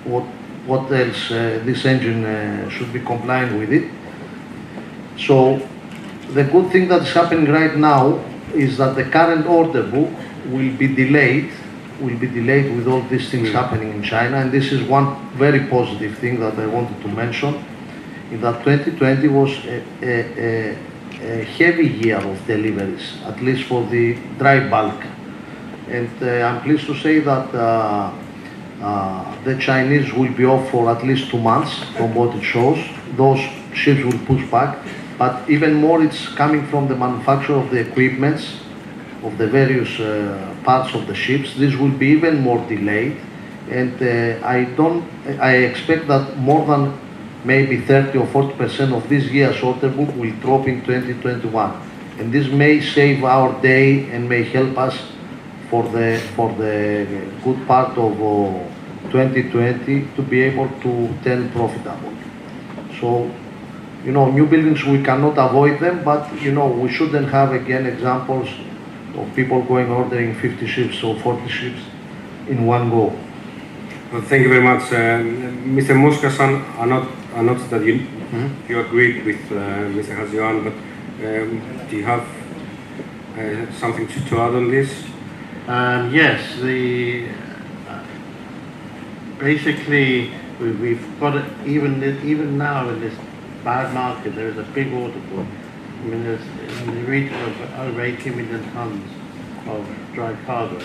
What, 0.05 0.25
what 0.67 0.91
else 0.91 1.31
uh, 1.31 1.63
this 1.65 1.85
engine 1.85 2.25
uh, 2.25 2.69
should 2.71 2.93
be 2.93 2.99
complying 2.99 3.57
with 3.57 3.73
it? 3.73 3.89
So 5.17 5.63
the 6.33 6.43
good 6.43 6.73
thing 6.73 6.89
that's 6.89 7.13
happening 7.13 7.53
right 7.53 7.77
now 7.77 8.19
is 8.53 8.79
that 8.79 8.97
the 8.97 9.05
current 9.05 9.47
order 9.47 9.85
book 9.85 10.11
will 10.47 10.77
be 10.77 10.89
delayed, 10.93 11.53
will 12.01 12.19
be 12.19 12.27
delayed 12.27 12.75
with 12.75 12.89
all 12.89 13.03
these 13.03 13.31
things 13.31 13.53
happening 13.53 13.93
in 13.93 14.03
China, 14.03 14.39
and 14.39 14.51
this 14.51 14.73
is 14.73 14.83
one 14.89 15.31
very 15.37 15.61
positive 15.67 16.19
thing 16.19 16.41
that 16.41 16.59
I 16.59 16.67
wanted 16.67 17.01
to 17.03 17.09
mention, 17.09 17.65
in 18.33 18.41
that 18.41 18.65
2020 18.65 19.29
was 19.29 19.51
a, 19.67 19.85
a, 20.03 20.73
a 20.73 20.88
heavy 21.21 21.89
year 21.89 22.19
of 22.19 22.47
deliveries, 22.47 23.21
at 23.25 23.43
least 23.43 23.65
for 23.65 23.85
the 23.87 24.15
dry 24.39 24.69
bulk. 24.69 25.03
And 25.89 26.11
uh, 26.23 26.47
I'm 26.47 26.61
pleased 26.63 26.87
to 26.87 26.95
say 26.95 27.21
that 27.21 27.55
uh, 27.55 28.13
uh, 28.81 29.45
the 29.45 29.59
Chinese 29.59 30.13
will 30.13 30.33
be 30.33 30.45
off 30.45 30.71
for 30.71 30.91
at 30.91 31.05
least 31.05 31.31
two 31.31 31.39
months 31.39 31.83
from 31.97 32.15
what 32.15 32.35
it 32.37 32.43
shows. 32.43 32.79
Those 33.17 33.41
ships 33.75 34.05
will 34.05 34.19
push 34.27 34.49
back, 34.51 34.79
but 35.19 35.49
even 35.51 35.75
more 35.75 36.03
it's 36.03 36.29
coming 36.29 36.67
from 36.67 36.89
the 36.89 36.95
manufacture 36.95 37.55
of 37.55 37.71
the 37.71 37.81
equipments 37.81 38.61
of 39.25 39.37
the 39.39 39.47
various 39.47 39.99
uh, 39.99 40.55
parts 40.63 40.95
of 40.95 41.07
the 41.07 41.15
ships. 41.15 41.55
This 41.57 41.75
will 41.75 41.91
be 41.91 42.09
even 42.09 42.41
more 42.41 42.59
delayed, 42.69 43.17
and 43.71 43.95
uh, 44.01 44.47
I 44.47 44.65
don't. 44.77 45.05
I 45.41 45.57
expect 45.57 46.07
that 46.09 46.37
more 46.37 46.65
than 46.67 46.93
maybe 47.45 47.81
30 47.81 48.19
or 48.19 48.27
40 48.27 48.55
percent 48.57 48.93
of 48.93 49.09
this 49.09 49.25
year's 49.25 49.63
order 49.63 49.89
book 49.89 50.15
will 50.17 50.35
drop 50.41 50.67
in 50.67 50.81
2021, 50.85 51.73
and 52.19 52.33
this 52.33 52.49
may 52.49 52.81
save 52.81 53.25
our 53.25 53.61
day 53.63 54.11
and 54.11 54.29
may 54.29 54.43
help 54.43 54.77
us 54.79 54.97
for 55.71 55.83
the 55.91 56.19
for 56.35 56.53
the 56.55 57.07
good 57.45 57.67
part 57.67 57.97
of 57.99 58.13
uh, 58.21 59.11
2020 59.11 60.09
to 60.17 60.23
be 60.23 60.43
able 60.43 60.69
to 60.81 61.15
turn 61.25 61.51
profitable. 61.51 62.13
So, 63.01 63.31
you 64.05 64.13
know, 64.13 64.31
new 64.31 64.47
buildings 64.47 64.85
we 64.85 65.03
cannot 65.03 65.39
avoid 65.39 65.79
them, 65.81 66.05
but 66.05 66.43
you 66.43 66.53
know 66.53 66.69
we 66.69 66.91
shouldn't 66.91 67.29
have 67.31 67.53
again 67.53 67.87
examples 67.87 68.49
of 69.17 69.35
people 69.35 69.63
going 69.63 69.91
ordering 69.91 70.35
50 70.35 70.67
ships 70.67 71.03
or 71.03 71.19
40 71.21 71.49
ships 71.49 71.81
in 72.49 72.67
one 72.67 72.91
go. 72.91 73.15
Well, 74.13 74.23
thank 74.23 74.43
you 74.43 74.49
very 74.49 74.63
much. 74.63 74.93
Uh, 74.93 75.21
Mr. 75.77 75.95
Muskasan, 75.95 76.65
I 76.79 76.87
not, 76.87 77.07
I 77.39 77.43
noticed 77.43 77.71
that 77.71 77.85
you, 77.85 78.05
you 78.69 78.81
agreed 78.81 79.25
with 79.25 79.41
uh, 79.53 79.87
Mr. 79.95 80.17
Hazian, 80.17 80.65
but 80.65 80.73
um, 80.73 81.89
do 81.89 81.97
you 81.97 82.03
have 82.03 82.27
uh, 83.39 83.73
something 83.79 84.09
to, 84.09 84.25
to 84.29 84.41
add 84.41 84.57
on 84.57 84.73
this? 84.73 85.05
Um, 85.69 86.13
yes, 86.13 86.57
the 86.57 87.29
uh, 87.89 88.05
basically 89.39 90.33
we, 90.59 90.73
we've 90.73 91.21
got 91.21 91.37
it 91.37 91.45
even 91.65 92.03
even 92.27 92.59
now 92.59 92.89
in 92.89 92.99
this 92.99 93.15
bad 93.63 93.95
market. 93.95 94.35
There 94.35 94.49
is 94.49 94.59
a 94.59 94.65
big 94.75 94.93
order 94.93 95.21
book. 95.31 95.47
I 95.47 96.05
mean, 96.07 96.25
there's 96.25 96.43
in 96.89 96.93
the 96.97 97.09
region 97.09 97.41
of 97.41 97.79
over 97.79 98.01
80 98.01 98.31
million 98.31 98.65
tons 98.73 99.09
of 99.69 99.89
dry 100.13 100.35
cargo, 100.45 100.85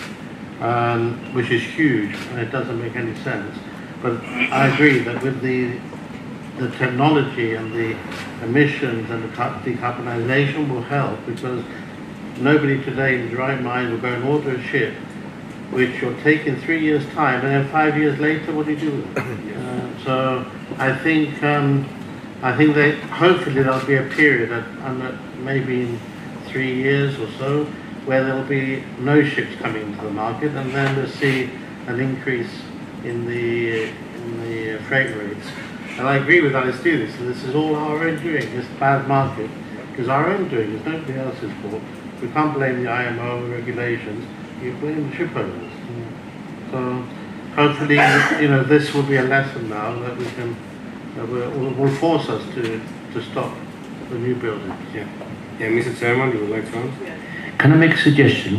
um, 0.59 1.33
which 1.33 1.49
is 1.49 1.63
huge, 1.63 2.13
and 2.29 2.41
it 2.41 2.51
doesn't 2.51 2.79
make 2.79 2.95
any 2.95 3.15
sense. 3.23 3.57
But 4.03 4.23
I 4.23 4.67
agree 4.67 4.99
that 4.99 5.23
with 5.23 5.41
the 5.41 5.79
the 6.57 6.69
technology 6.71 7.55
and 7.55 7.73
the 7.73 7.97
emissions 8.43 9.09
and 9.09 9.23
the 9.23 9.35
ca- 9.35 9.59
decarbonization 9.63 10.69
will 10.69 10.83
help 10.83 11.25
because 11.25 11.63
nobody 12.37 12.83
today 12.83 13.19
in 13.19 13.29
the 13.29 13.35
right 13.35 13.61
mind 13.61 13.91
will 13.91 13.99
go 13.99 14.13
and 14.13 14.23
order 14.23 14.51
a 14.51 14.63
ship 14.63 14.93
which 15.73 16.01
you'll 16.01 16.19
take 16.21 16.45
in 16.45 16.55
three 16.61 16.81
years' 16.81 17.05
time, 17.13 17.41
and 17.41 17.49
then 17.49 17.67
five 17.69 17.97
years 17.97 18.19
later, 18.19 18.53
what 18.53 18.65
do 18.65 18.73
you 18.73 18.79
do? 18.79 19.07
Uh, 19.63 20.03
so 20.03 20.45
I 20.77 20.93
think 20.93 21.41
um, 21.41 21.87
I 22.41 22.55
think 22.55 22.75
that 22.75 22.95
hopefully 23.05 23.63
there'll 23.63 23.85
be 23.85 23.95
a 23.95 24.03
period, 24.03 24.49
that, 24.49 24.67
and 24.85 25.01
that 25.01 25.15
maybe 25.37 25.83
in 25.83 25.99
three 26.47 26.75
years 26.75 27.17
or 27.17 27.29
so, 27.39 27.63
where 28.05 28.23
there'll 28.23 28.43
be 28.43 28.83
no 28.99 29.23
ships 29.23 29.55
coming 29.61 29.83
into 29.83 30.01
the 30.03 30.11
market, 30.11 30.51
and 30.55 30.71
then 30.75 30.95
we'll 30.97 31.07
see 31.07 31.49
an 31.87 32.01
increase 32.01 32.51
in 33.05 33.25
the 33.25 33.83
in 33.87 34.41
the 34.41 34.83
freight 34.83 35.15
rates. 35.15 35.47
And 35.97 36.07
I 36.07 36.17
agree 36.17 36.41
with 36.41 36.55
Aristides. 36.55 37.15
So 37.15 37.25
this 37.25 37.43
is 37.43 37.55
all 37.55 37.75
our 37.75 38.07
own 38.07 38.21
doing. 38.21 38.55
This 38.55 38.65
bad 38.79 39.07
market 39.07 39.49
is 39.97 40.07
our 40.09 40.29
own 40.29 40.49
doing. 40.49 40.73
It's 40.75 40.85
nobody 40.85 41.19
else's 41.19 41.51
fault. 41.61 41.81
We 42.21 42.29
can't 42.29 42.53
blame 42.53 42.83
the 42.83 42.89
IMO 42.89 43.47
regulations. 43.47 44.25
You 44.61 44.73
blame 44.77 45.09
the 45.09 45.15
ship 45.15 45.35
owners. 45.35 45.71
So 46.71 47.05
hopefully, 47.55 47.95
you 48.41 48.47
know, 48.49 48.63
this 48.63 48.93
will 48.93 49.03
be 49.03 49.17
a 49.17 49.23
lesson 49.23 49.69
now 49.69 49.99
that 49.99 50.17
we 50.17 50.25
can 50.25 50.55
that 51.15 51.27
will, 51.27 51.51
will 51.73 51.95
force 51.95 52.27
us 52.29 52.43
to 52.55 52.81
to 53.13 53.21
stop 53.21 53.55
the 54.09 54.17
new 54.17 54.35
buildings. 54.35 54.73
Yeah. 54.93 55.07
Yeah, 55.59 55.67
Mr. 55.67 55.97
Chairman, 55.99 56.31
you 56.31 56.39
would 56.39 56.49
like 56.49 56.71
to 56.71 56.77
answer? 56.77 57.19
Can 57.59 57.71
I 57.71 57.75
make 57.75 57.91
a 57.91 57.97
suggestion? 57.97 58.57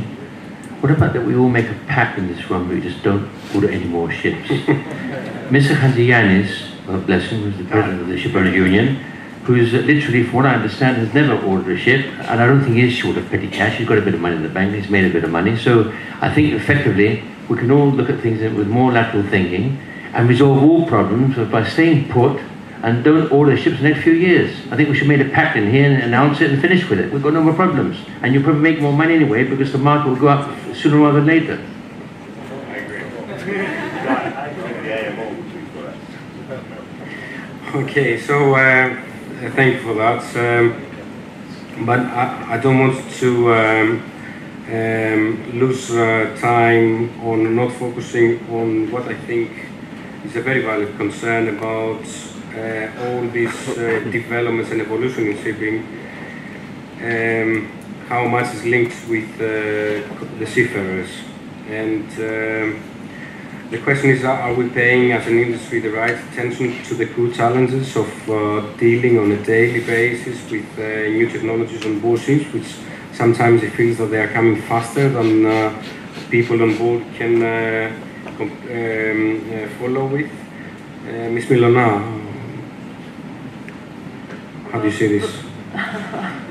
What 0.80 0.92
about 0.92 1.12
that 1.14 1.24
we 1.24 1.34
all 1.34 1.48
make 1.48 1.68
a 1.68 1.74
pact 1.88 2.18
in 2.18 2.28
this 2.28 2.48
room, 2.50 2.68
we 2.68 2.80
just 2.80 3.02
don't 3.02 3.28
order 3.54 3.68
any 3.68 3.86
more 3.86 4.10
ships? 4.10 4.48
Mr. 4.48 5.74
Hanziyanis, 5.74 6.73
God 6.86 7.06
bless 7.06 7.30
him, 7.30 7.42
who's 7.42 7.56
the 7.56 7.64
president 7.64 8.02
of 8.02 8.08
the 8.08 8.16
Shipowners 8.16 8.52
Union, 8.52 8.96
who's 9.44 9.72
literally, 9.72 10.24
from 10.24 10.34
what 10.34 10.46
I 10.46 10.54
understand, 10.54 10.98
has 10.98 11.14
never 11.14 11.34
ordered 11.46 11.76
a 11.76 11.78
ship, 11.78 12.04
and 12.04 12.42
I 12.42 12.46
don't 12.46 12.62
think 12.62 12.76
he 12.76 12.82
is 12.82 12.92
short 12.92 13.16
of 13.16 13.28
petty 13.30 13.48
cash. 13.48 13.78
He's 13.78 13.88
got 13.88 13.98
a 13.98 14.02
bit 14.02 14.14
of 14.14 14.20
money 14.20 14.36
in 14.36 14.42
the 14.42 14.48
bank, 14.48 14.74
he's 14.74 14.90
made 14.90 15.04
a 15.04 15.12
bit 15.12 15.24
of 15.24 15.30
money. 15.30 15.56
So 15.56 15.92
I 16.20 16.32
think 16.32 16.52
effectively 16.52 17.24
we 17.48 17.56
can 17.56 17.70
all 17.70 17.90
look 17.90 18.10
at 18.10 18.20
things 18.20 18.40
with 18.40 18.68
more 18.68 18.92
lateral 18.92 19.22
thinking 19.24 19.78
and 20.12 20.28
resolve 20.28 20.62
all 20.62 20.86
problems 20.86 21.36
by 21.50 21.66
staying 21.66 22.08
put 22.10 22.40
and 22.82 23.02
don't 23.02 23.32
order 23.32 23.56
ships 23.56 23.78
in 23.78 23.82
the 23.82 23.88
next 23.90 24.02
few 24.02 24.12
years. 24.12 24.54
I 24.70 24.76
think 24.76 24.90
we 24.90 24.94
should 24.94 25.08
make 25.08 25.20
a 25.20 25.30
pact 25.30 25.56
in 25.56 25.70
here 25.70 25.90
and 25.90 26.02
announce 26.02 26.42
it 26.42 26.50
and 26.50 26.60
finish 26.60 26.88
with 26.88 27.00
it. 27.00 27.10
We've 27.10 27.22
got 27.22 27.32
no 27.32 27.42
more 27.42 27.54
problems. 27.54 27.96
And 28.20 28.34
you'll 28.34 28.42
probably 28.42 28.60
make 28.60 28.80
more 28.80 28.92
money 28.92 29.14
anyway 29.14 29.44
because 29.44 29.72
the 29.72 29.78
market 29.78 30.10
will 30.10 30.16
go 30.16 30.28
up 30.28 30.54
sooner 30.74 30.98
rather 30.98 31.20
than 31.20 31.26
later. 31.26 31.64
I 32.68 32.76
agree. 32.76 33.80
Okay, 37.74 38.20
so 38.20 38.54
uh, 38.54 38.94
thank 39.56 39.74
you 39.74 39.80
for 39.80 39.94
that. 39.94 40.22
Um, 40.36 40.80
but 41.84 41.98
I, 41.98 42.52
I 42.54 42.58
don't 42.58 42.78
want 42.78 43.10
to 43.14 43.52
um, 43.52 44.02
um, 44.68 45.58
lose 45.58 45.90
uh, 45.90 46.36
time 46.40 47.20
on 47.20 47.56
not 47.56 47.72
focusing 47.72 48.38
on 48.48 48.92
what 48.92 49.08
I 49.08 49.14
think 49.14 49.50
is 50.24 50.36
a 50.36 50.40
very 50.40 50.62
valid 50.62 50.96
concern 50.96 51.48
about 51.48 52.06
uh, 52.54 53.08
all 53.08 53.26
these 53.30 53.68
uh, 53.70 54.08
developments 54.08 54.70
and 54.70 54.80
evolution 54.80 55.26
in 55.26 55.42
shipping, 55.42 55.78
um, 57.02 57.72
how 58.08 58.24
much 58.28 58.54
is 58.54 58.64
linked 58.64 58.94
with 59.08 59.28
uh, 59.34 60.38
the 60.38 60.46
seafarers. 60.46 61.10
And 61.68 62.08
um, 62.20 62.93
the 63.70 63.78
question 63.78 64.10
is, 64.10 64.24
are 64.24 64.52
we 64.54 64.68
paying 64.68 65.12
as 65.12 65.26
an 65.26 65.38
industry 65.38 65.80
the 65.80 65.90
right 65.90 66.18
attention 66.32 66.82
to 66.84 66.94
the 66.94 67.06
crew 67.06 67.32
challenges 67.32 67.96
of 67.96 68.30
uh, 68.30 68.60
dealing 68.76 69.18
on 69.18 69.32
a 69.32 69.42
daily 69.42 69.80
basis 69.80 70.50
with 70.50 70.66
uh, 70.78 71.08
new 71.08 71.28
technologies 71.28 71.84
on 71.86 71.98
board 71.98 72.20
ships, 72.20 72.52
which 72.52 72.74
sometimes 73.12 73.62
it 73.62 73.70
feels 73.70 73.96
that 73.98 74.06
they 74.06 74.20
are 74.20 74.28
coming 74.28 74.60
faster 74.62 75.08
than 75.08 75.46
uh, 75.46 75.82
people 76.30 76.62
on 76.62 76.76
board 76.76 77.02
can 77.16 77.42
um, 77.42 77.90
follow 79.78 80.06
with? 80.06 80.30
Ms. 81.04 81.46
Milona, 81.46 82.00
how 84.70 84.80
do 84.80 84.86
you 84.86 84.92
see 84.92 85.18
this? 85.18 85.42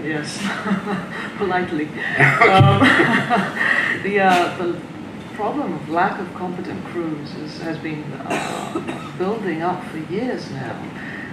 yes, 0.03 0.38
politely. 1.38 1.86
um, 2.49 2.80
the, 4.03 4.20
uh, 4.20 4.57
the 4.57 4.92
problem 5.36 5.73
of 5.73 5.89
lack 5.89 6.19
of 6.19 6.34
competent 6.36 6.84
crews 6.86 7.34
is, 7.36 7.59
has 7.61 7.77
been 7.79 8.03
uh, 8.03 9.15
building 9.17 9.61
up 9.61 9.84
for 9.86 9.97
years 9.97 10.49
now. 10.51 10.89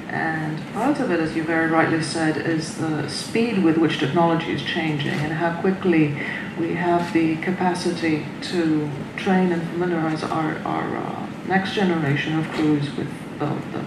And 0.08 0.60
part 0.72 0.98
of 0.98 1.12
it, 1.12 1.20
as 1.20 1.36
you 1.36 1.44
very 1.44 1.70
rightly 1.70 2.02
said, 2.02 2.36
is 2.36 2.78
the 2.78 3.08
speed 3.08 3.62
with 3.62 3.78
which 3.78 4.00
technology 4.00 4.52
is 4.52 4.62
changing 4.62 5.12
and 5.12 5.32
how 5.32 5.60
quickly 5.60 6.16
we 6.58 6.74
have 6.74 7.12
the 7.12 7.36
capacity 7.36 8.26
to 8.42 8.90
train 9.16 9.52
and 9.52 9.62
familiarize 9.68 10.24
our, 10.24 10.58
our 10.64 10.96
uh, 10.96 11.26
next 11.46 11.74
generation 11.74 12.38
of 12.38 12.48
crews 12.48 12.90
with 12.96 13.08
the, 13.38 13.46
the 13.72 13.84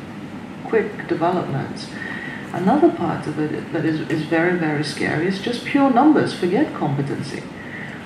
quick 0.63 1.07
developments. 1.09 1.89
Another 2.53 2.89
part 2.91 3.27
of 3.27 3.37
it 3.39 3.73
that 3.73 3.83
is, 3.83 3.99
is 4.09 4.21
very, 4.21 4.57
very 4.57 4.83
scary 4.83 5.27
is 5.27 5.41
just 5.41 5.65
pure 5.65 5.91
numbers. 5.91 6.33
Forget 6.33 6.73
competency. 6.73 7.43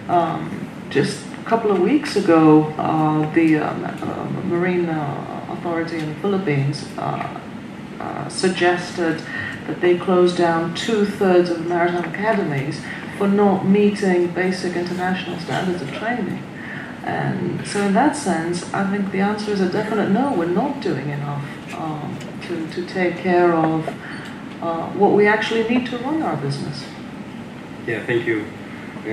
Um, 0.09 0.69
just 0.89 1.26
couple 1.47 1.71
of 1.71 1.79
weeks 1.79 2.17
ago, 2.17 2.63
uh, 2.77 3.33
the 3.33 3.55
um, 3.57 4.49
Marine 4.49 4.89
uh, 4.89 5.45
Authority 5.51 5.97
in 5.97 6.09
the 6.09 6.15
Philippines 6.15 6.85
suggested 8.29 9.21
that 9.67 9.79
they 9.81 9.97
close 9.97 10.35
down 10.35 10.75
two 10.75 11.05
thirds 11.05 11.49
of 11.49 11.65
maritime 11.65 12.03
academies 12.13 12.81
for 13.17 13.27
not 13.27 13.65
meeting 13.65 14.27
basic 14.27 14.75
international 14.75 15.39
standards 15.39 15.81
of 15.81 15.91
training. 15.93 16.43
And 17.03 17.65
so, 17.65 17.81
in 17.81 17.93
that 17.93 18.17
sense, 18.17 18.73
I 18.73 18.89
think 18.91 19.11
the 19.11 19.21
answer 19.21 19.51
is 19.51 19.61
a 19.61 19.69
definite 19.69 20.09
no. 20.09 20.33
We're 20.33 20.47
not 20.47 20.81
doing 20.81 21.09
enough 21.09 21.73
um, 21.73 22.17
to, 22.47 22.67
to 22.67 22.85
take 22.85 23.17
care 23.17 23.53
of 23.53 23.87
uh, 24.61 24.87
what 24.89 25.13
we 25.13 25.25
actually 25.25 25.67
need 25.69 25.87
to 25.87 25.97
run 25.99 26.21
our 26.21 26.35
business. 26.35 26.83
Yeah, 27.85 28.05
thank 28.05 28.25
you. 28.27 28.45
Uh, 29.07 29.09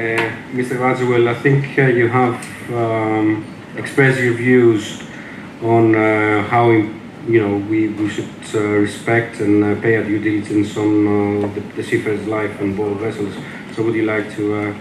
Mr. 0.50 0.76
Radziwill, 0.76 1.28
I 1.28 1.34
think 1.34 1.78
uh, 1.78 1.82
you 1.82 2.08
have 2.08 2.34
um, 2.72 3.46
expressed 3.76 4.20
your 4.20 4.34
views 4.34 5.00
on 5.62 5.94
uh, 5.94 6.42
how 6.48 6.72
you 6.72 7.40
know 7.40 7.58
we, 7.70 7.90
we 7.90 8.08
should 8.08 8.28
uh, 8.56 8.58
respect 8.58 9.38
and 9.38 9.80
pay 9.80 9.94
our 9.94 10.02
due 10.02 10.18
diligence 10.18 10.76
on 10.76 11.42
the, 11.42 11.60
the 11.76 11.84
seafarer's 11.84 12.26
life 12.26 12.60
on 12.60 12.74
board 12.74 12.98
vessels. 12.98 13.32
So 13.76 13.84
would 13.84 13.94
you 13.94 14.04
like 14.04 14.34
to 14.34 14.74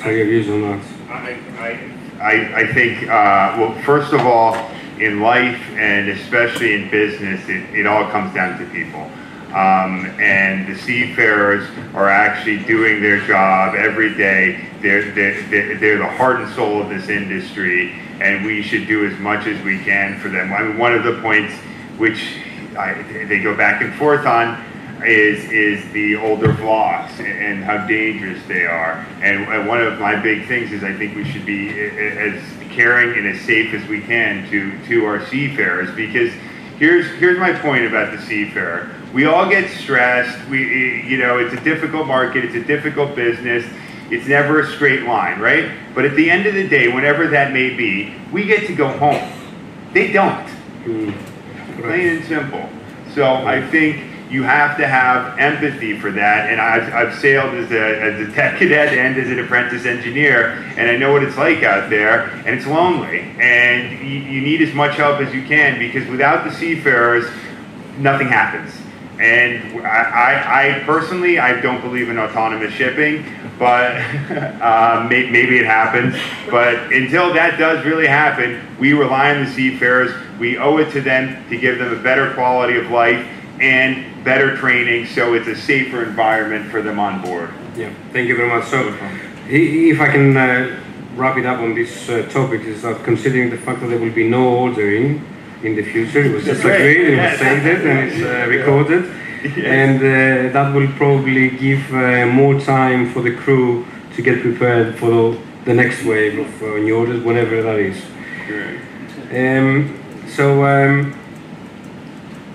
say 0.00 0.18
your 0.18 0.26
views 0.26 0.48
on 0.48 0.62
that? 0.62 0.84
I, 1.08 1.90
I, 2.20 2.60
I 2.60 2.72
think, 2.72 3.08
well, 3.08 3.74
first 3.82 4.12
of 4.12 4.20
all, 4.20 4.54
in 5.00 5.18
life 5.18 5.60
and 5.72 6.08
especially 6.08 6.74
in 6.74 6.88
business, 6.88 7.40
it, 7.48 7.80
it 7.80 7.84
all 7.84 8.08
comes 8.12 8.32
down 8.32 8.60
to 8.60 8.66
people. 8.66 9.10
Um, 9.52 10.06
and 10.20 10.68
the 10.68 10.78
seafarers 10.78 11.68
are 11.94 12.08
actually 12.08 12.62
doing 12.64 13.02
their 13.02 13.26
job 13.26 13.74
every 13.74 14.14
day. 14.14 14.68
They're, 14.80 15.10
they're, 15.12 15.76
they're 15.78 15.98
the 15.98 16.06
heart 16.06 16.40
and 16.40 16.54
soul 16.54 16.80
of 16.80 16.88
this 16.88 17.08
industry, 17.08 17.92
and 18.20 18.46
we 18.46 18.62
should 18.62 18.86
do 18.86 19.06
as 19.06 19.18
much 19.18 19.46
as 19.46 19.60
we 19.64 19.80
can 19.80 20.20
for 20.20 20.28
them. 20.28 20.52
I 20.52 20.62
mean, 20.62 20.78
one 20.78 20.94
of 20.94 21.02
the 21.02 21.20
points 21.20 21.52
which 21.98 22.36
I, 22.78 23.02
they 23.28 23.40
go 23.40 23.56
back 23.56 23.82
and 23.82 23.92
forth 23.94 24.24
on 24.24 24.64
is 25.04 25.44
is 25.50 25.90
the 25.92 26.16
older 26.16 26.48
vlogs 26.48 27.18
and 27.20 27.64
how 27.64 27.86
dangerous 27.86 28.42
they 28.46 28.66
are. 28.66 29.04
And 29.22 29.66
one 29.66 29.80
of 29.80 29.98
my 29.98 30.14
big 30.16 30.46
things 30.46 30.72
is 30.72 30.84
I 30.84 30.92
think 30.96 31.16
we 31.16 31.24
should 31.24 31.46
be 31.46 31.70
as 31.70 32.42
caring 32.70 33.18
and 33.18 33.26
as 33.26 33.40
safe 33.42 33.74
as 33.74 33.86
we 33.88 34.00
can 34.00 34.48
to 34.50 34.78
to 34.86 35.06
our 35.06 35.26
seafarers 35.26 35.94
because 35.96 36.32
here's 36.78 37.06
here's 37.18 37.38
my 37.38 37.52
point 37.52 37.84
about 37.86 38.16
the 38.16 38.22
seafarer 38.22 38.94
we 39.12 39.26
all 39.26 39.48
get 39.48 39.70
stressed. 39.70 40.48
We, 40.48 41.02
you 41.06 41.18
know, 41.18 41.38
it's 41.38 41.54
a 41.54 41.64
difficult 41.64 42.06
market. 42.06 42.44
It's 42.44 42.54
a 42.54 42.64
difficult 42.64 43.16
business. 43.16 43.64
It's 44.10 44.26
never 44.26 44.60
a 44.60 44.66
straight 44.66 45.02
line, 45.02 45.40
right? 45.40 45.70
But 45.94 46.04
at 46.04 46.16
the 46.16 46.30
end 46.30 46.46
of 46.46 46.54
the 46.54 46.68
day, 46.68 46.88
whenever 46.88 47.28
that 47.28 47.52
may 47.52 47.74
be, 47.74 48.14
we 48.32 48.44
get 48.44 48.66
to 48.66 48.74
go 48.74 48.88
home. 48.88 49.32
They 49.92 50.12
don't. 50.12 50.46
Mm. 50.84 51.80
Plain 51.80 52.08
and 52.08 52.24
simple. 52.24 52.68
So 53.14 53.24
I 53.24 53.66
think 53.68 54.04
you 54.30 54.44
have 54.44 54.76
to 54.76 54.86
have 54.86 55.38
empathy 55.38 55.98
for 55.98 56.12
that. 56.12 56.50
And 56.50 56.60
I've, 56.60 56.92
I've 56.94 57.18
sailed 57.18 57.54
as 57.54 57.72
a, 57.72 58.02
as 58.02 58.28
a 58.28 58.32
tech 58.32 58.58
cadet 58.58 58.96
and 58.96 59.16
as 59.16 59.28
an 59.28 59.40
apprentice 59.40 59.86
engineer, 59.86 60.52
and 60.76 60.88
I 60.88 60.96
know 60.96 61.12
what 61.12 61.24
it's 61.24 61.36
like 61.36 61.64
out 61.64 61.90
there, 61.90 62.30
and 62.46 62.48
it's 62.48 62.66
lonely. 62.66 63.20
And 63.40 63.98
you, 63.98 64.20
you 64.20 64.40
need 64.40 64.62
as 64.62 64.72
much 64.72 64.96
help 64.96 65.20
as 65.20 65.34
you 65.34 65.44
can 65.44 65.78
because 65.78 66.08
without 66.08 66.44
the 66.44 66.54
seafarers, 66.54 67.28
nothing 67.98 68.28
happens. 68.28 68.79
And 69.20 69.86
I, 69.86 70.02
I, 70.02 70.76
I, 70.76 70.84
personally, 70.84 71.38
I 71.38 71.60
don't 71.60 71.82
believe 71.82 72.08
in 72.08 72.18
autonomous 72.18 72.72
shipping, 72.72 73.22
but 73.58 73.96
uh, 74.62 75.06
may, 75.10 75.28
maybe 75.28 75.58
it 75.58 75.66
happens. 75.66 76.16
But 76.50 76.90
until 76.90 77.34
that 77.34 77.58
does 77.58 77.84
really 77.84 78.06
happen, 78.06 78.66
we 78.78 78.94
rely 78.94 79.34
on 79.34 79.44
the 79.44 79.50
seafarers. 79.50 80.14
We 80.38 80.56
owe 80.56 80.78
it 80.78 80.90
to 80.92 81.02
them 81.02 81.46
to 81.50 81.58
give 81.58 81.78
them 81.78 81.92
a 81.92 82.02
better 82.02 82.32
quality 82.32 82.78
of 82.78 82.90
life 82.90 83.26
and 83.60 84.24
better 84.24 84.56
training 84.56 85.06
so 85.06 85.34
it's 85.34 85.46
a 85.46 85.54
safer 85.56 86.02
environment 86.02 86.70
for 86.70 86.80
them 86.80 86.98
on 86.98 87.20
board. 87.20 87.50
Yeah, 87.76 87.92
thank 88.12 88.26
you 88.26 88.36
very 88.36 88.48
much. 88.48 88.68
So, 88.68 88.96
if 89.48 90.00
I 90.00 90.10
can 90.10 90.34
uh, 90.34 90.80
wrap 91.14 91.36
it 91.36 91.44
up 91.44 91.60
on 91.60 91.74
this 91.74 92.08
uh, 92.08 92.26
topic, 92.30 92.62
is 92.62 92.82
that 92.82 93.04
considering 93.04 93.50
the 93.50 93.58
fact 93.58 93.80
that 93.80 93.88
there 93.88 93.98
will 93.98 94.12
be 94.12 94.28
no 94.28 94.48
ordering, 94.48 95.26
in 95.62 95.74
the 95.76 95.82
future. 95.82 96.24
It 96.24 96.32
was 96.32 96.44
just 96.44 96.60
agreed, 96.64 97.14
it 97.14 97.18
was 97.18 97.38
saved 97.38 97.86
and 97.86 97.98
it's 98.08 98.22
uh, 98.22 98.46
recorded. 98.48 99.04
And 99.64 99.98
uh, 99.98 100.52
that 100.52 100.74
will 100.74 100.88
probably 100.92 101.50
give 101.50 101.94
uh, 101.94 102.26
more 102.26 102.60
time 102.60 103.10
for 103.12 103.22
the 103.22 103.34
crew 103.34 103.86
to 104.14 104.22
get 104.22 104.42
prepared 104.42 104.98
for 104.98 105.36
the, 105.64 105.74
next 105.74 106.04
wave 106.04 106.38
of 106.38 106.62
uh, 106.62 106.76
new 106.76 106.96
orders, 106.96 107.22
whenever 107.22 107.62
that 107.62 107.78
is. 107.78 108.02
Um, 109.32 109.98
so 110.28 110.64
um, 110.64 111.18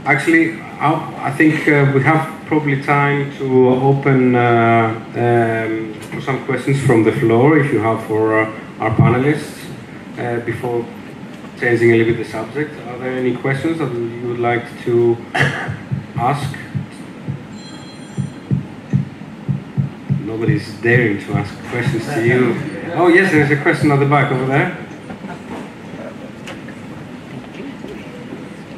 actually, 0.05 0.59
I, 0.61 1.29
I 1.29 1.31
think 1.31 1.67
uh, 1.67 1.91
we 1.95 2.03
have 2.03 2.45
probably 2.45 2.83
time 2.83 3.35
to 3.37 3.69
open 3.69 4.35
uh, 4.35 4.93
um, 5.15 5.93
for 6.11 6.21
some 6.21 6.45
questions 6.45 6.85
from 6.85 7.03
the 7.03 7.11
floor, 7.13 7.57
if 7.57 7.73
you 7.73 7.79
have 7.79 8.03
for 8.05 8.39
uh, 8.39 8.61
our 8.79 8.91
panelists, 8.91 9.65
uh, 10.19 10.39
before 10.45 10.85
changing 11.59 11.91
a 11.91 11.97
little 11.97 12.13
bit 12.13 12.25
the 12.25 12.31
subject. 12.31 12.73
Are 12.87 12.97
there 12.97 13.11
any 13.11 13.35
questions 13.35 13.77
that 13.77 13.93
you 13.93 14.27
would 14.27 14.39
like 14.39 14.65
to 14.83 15.17
ask? 16.15 16.57
Nobody's 20.21 20.73
daring 20.81 21.19
to 21.25 21.33
ask 21.33 21.53
questions 21.69 22.05
to 22.07 22.27
you. 22.27 22.55
Oh 22.95 23.07
yes, 23.07 23.31
there's 23.31 23.51
a 23.51 23.61
question 23.61 23.91
at 23.91 23.99
the 23.99 24.05
back 24.05 24.31
over 24.31 24.45
there. 24.45 24.81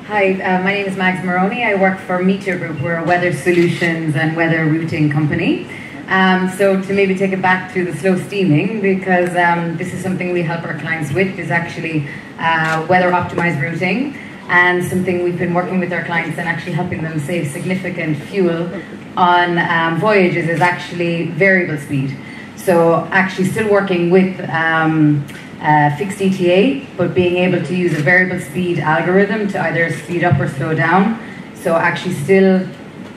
Hi, 0.05 0.33
uh, 0.41 0.63
my 0.63 0.73
name 0.73 0.85
is 0.85 0.95
Max 0.95 1.25
Maroney. 1.25 1.63
I 1.65 1.75
work 1.75 1.99
for 1.99 2.19
MeteoGroup. 2.19 2.81
We're 2.81 2.97
a 2.97 3.03
weather 3.03 3.33
solutions 3.33 4.15
and 4.15 4.37
weather 4.37 4.65
routing 4.65 5.09
company. 5.09 5.67
Um, 6.07 6.49
so 6.49 6.81
to 6.81 6.93
maybe 6.93 7.15
take 7.15 7.33
it 7.33 7.41
back 7.41 7.73
to 7.73 7.83
the 7.83 7.93
slow 7.97 8.17
steaming, 8.17 8.79
because 8.79 9.35
um, 9.35 9.75
this 9.75 9.93
is 9.93 10.01
something 10.01 10.31
we 10.31 10.43
help 10.43 10.63
our 10.63 10.79
clients 10.79 11.11
with, 11.11 11.37
is 11.37 11.51
actually 11.51 12.07
uh, 12.39 12.85
weather 12.89 13.11
optimized 13.11 13.61
routing 13.61 14.17
and 14.49 14.83
something 14.83 15.23
we've 15.23 15.37
been 15.37 15.53
working 15.53 15.79
with 15.79 15.91
our 15.91 16.05
clients 16.05 16.37
and 16.37 16.47
actually 16.47 16.71
helping 16.71 17.03
them 17.03 17.19
save 17.19 17.51
significant 17.51 18.17
fuel 18.23 18.69
on 19.17 19.57
um, 19.57 19.99
voyages 19.99 20.47
is 20.47 20.61
actually 20.61 21.27
variable 21.31 21.77
speed. 21.77 22.17
So 22.55 23.05
actually 23.11 23.45
still 23.45 23.69
working 23.69 24.09
with 24.09 24.39
um, 24.49 25.25
uh, 25.61 25.95
fixed 25.97 26.21
ETA, 26.21 26.85
but 26.95 27.13
being 27.13 27.37
able 27.37 27.65
to 27.65 27.75
use 27.75 27.93
a 27.93 28.01
variable 28.01 28.39
speed 28.39 28.79
algorithm 28.79 29.47
to 29.49 29.61
either 29.61 29.91
speed 29.91 30.23
up 30.23 30.39
or 30.39 30.47
slow 30.47 30.73
down. 30.73 31.19
So 31.55 31.75
actually 31.75 32.13
still 32.15 32.67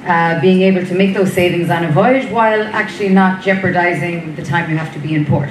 uh, 0.05 0.41
being 0.41 0.62
able 0.62 0.87
to 0.87 0.95
make 0.95 1.14
those 1.14 1.33
savings 1.33 1.71
on 1.71 1.85
a 1.85 1.93
voyage 1.93 2.31
while 2.31 2.62
actually 2.62 3.11
not 3.11 3.43
jeopardizing 3.43 4.35
the 4.35 4.43
time 4.43 4.71
you 4.71 4.77
have 4.77 4.93
to 4.95 4.99
be 4.99 5.14
in 5.14 5.27
port. 5.27 5.51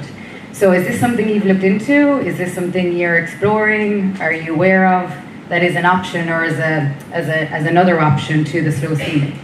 So 0.60 0.72
is 0.72 0.86
this 0.86 1.00
something 1.00 1.26
you've 1.26 1.46
looked 1.46 1.62
into? 1.62 2.18
Is 2.18 2.36
this 2.36 2.54
something 2.54 2.94
you're 2.94 3.16
exploring? 3.16 4.14
Are 4.20 4.30
you 4.30 4.52
aware 4.52 4.92
of 4.92 5.10
that 5.48 5.62
is 5.62 5.74
an 5.74 5.86
option 5.86 6.28
or 6.28 6.44
as 6.44 6.58
a 6.58 6.94
as 7.14 7.28
a 7.28 7.48
as 7.48 7.64
another 7.64 7.98
option 7.98 8.44
to 8.44 8.60
the 8.60 8.70
slow 8.70 8.94
steaming? 8.94 9.38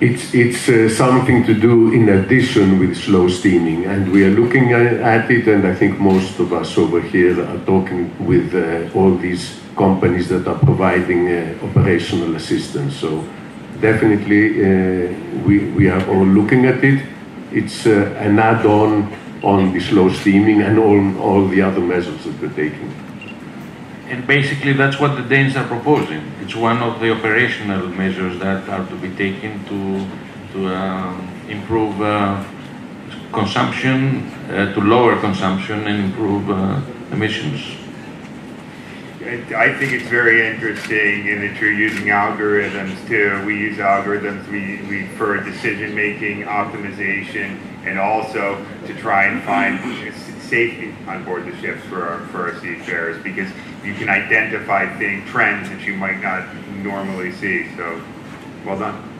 It's, 0.00 0.34
it's 0.34 0.68
uh, 0.68 0.88
something 0.88 1.44
to 1.46 1.54
do 1.54 1.92
in 1.92 2.08
addition 2.08 2.80
with 2.80 2.96
slow 2.96 3.28
steaming, 3.28 3.86
and 3.86 4.10
we 4.10 4.24
are 4.24 4.30
looking 4.30 4.72
at 4.72 5.30
it, 5.30 5.46
and 5.46 5.64
I 5.64 5.76
think 5.76 6.00
most 6.00 6.40
of 6.40 6.52
us 6.52 6.76
over 6.76 7.00
here 7.00 7.40
are 7.40 7.64
talking 7.64 8.10
with 8.18 8.52
uh, 8.52 8.98
all 8.98 9.14
these 9.16 9.60
companies 9.76 10.28
that 10.30 10.48
are 10.48 10.58
providing 10.58 11.28
uh, 11.28 11.56
operational 11.62 12.34
assistance. 12.34 12.96
So 12.96 13.24
definitely 13.84 14.44
uh, 14.64 15.12
we, 15.46 15.54
we 15.76 15.84
are 15.90 16.02
all 16.08 16.28
looking 16.38 16.64
at 16.64 16.82
it. 16.82 16.98
It's 17.52 17.86
uh, 17.86 18.26
an 18.26 18.38
add-on 18.38 19.12
on 19.42 19.74
the 19.74 19.80
slow 19.80 20.08
steaming 20.08 20.62
and 20.62 20.78
all, 20.78 21.00
all 21.20 21.46
the 21.46 21.60
other 21.60 21.80
measures 21.80 22.24
that 22.24 22.34
we're 22.40 22.56
taking. 22.64 22.90
And 24.08 24.26
basically, 24.26 24.72
that's 24.72 24.98
what 24.98 25.16
the 25.16 25.22
Danes 25.22 25.54
are 25.56 25.66
proposing. 25.66 26.22
It's 26.40 26.54
one 26.54 26.78
of 26.82 27.00
the 27.00 27.10
operational 27.16 27.88
measures 27.88 28.38
that 28.38 28.68
are 28.68 28.86
to 28.88 28.96
be 28.96 29.10
taken 29.24 29.52
to, 29.70 29.78
to 30.52 30.74
uh, 30.74 31.20
improve 31.48 32.00
uh, 32.00 32.42
consumption, 33.32 34.30
uh, 34.48 34.72
to 34.74 34.80
lower 34.80 35.20
consumption 35.20 35.86
and 35.86 36.04
improve 36.06 36.48
uh, 36.50 36.80
emissions. 37.12 37.83
I 39.26 39.72
think 39.72 39.92
it's 39.92 40.06
very 40.10 40.46
interesting 40.46 41.28
in 41.28 41.40
that 41.40 41.58
you're 41.58 41.72
using 41.72 42.08
algorithms 42.08 43.08
too. 43.08 43.42
We 43.46 43.58
use 43.58 43.78
algorithms 43.78 44.46
we, 44.48 44.86
we 44.86 45.06
for 45.16 45.40
decision 45.42 45.94
making, 45.94 46.42
optimization, 46.42 47.58
and 47.86 47.98
also 47.98 48.62
to 48.86 48.94
try 48.96 49.24
and 49.24 49.42
find 49.44 49.80
safety 50.42 50.94
on 51.06 51.24
board 51.24 51.46
the 51.46 51.56
ships 51.56 51.82
for 51.86 52.06
our, 52.06 52.20
for 52.26 52.50
our 52.50 52.60
seafarers 52.60 53.22
because 53.22 53.50
you 53.82 53.94
can 53.94 54.10
identify 54.10 54.94
thing, 54.98 55.24
trends 55.24 55.70
that 55.70 55.80
you 55.80 55.94
might 55.94 56.20
not 56.20 56.46
normally 56.82 57.32
see. 57.32 57.74
So, 57.76 58.02
well 58.66 58.78
done. 58.78 59.10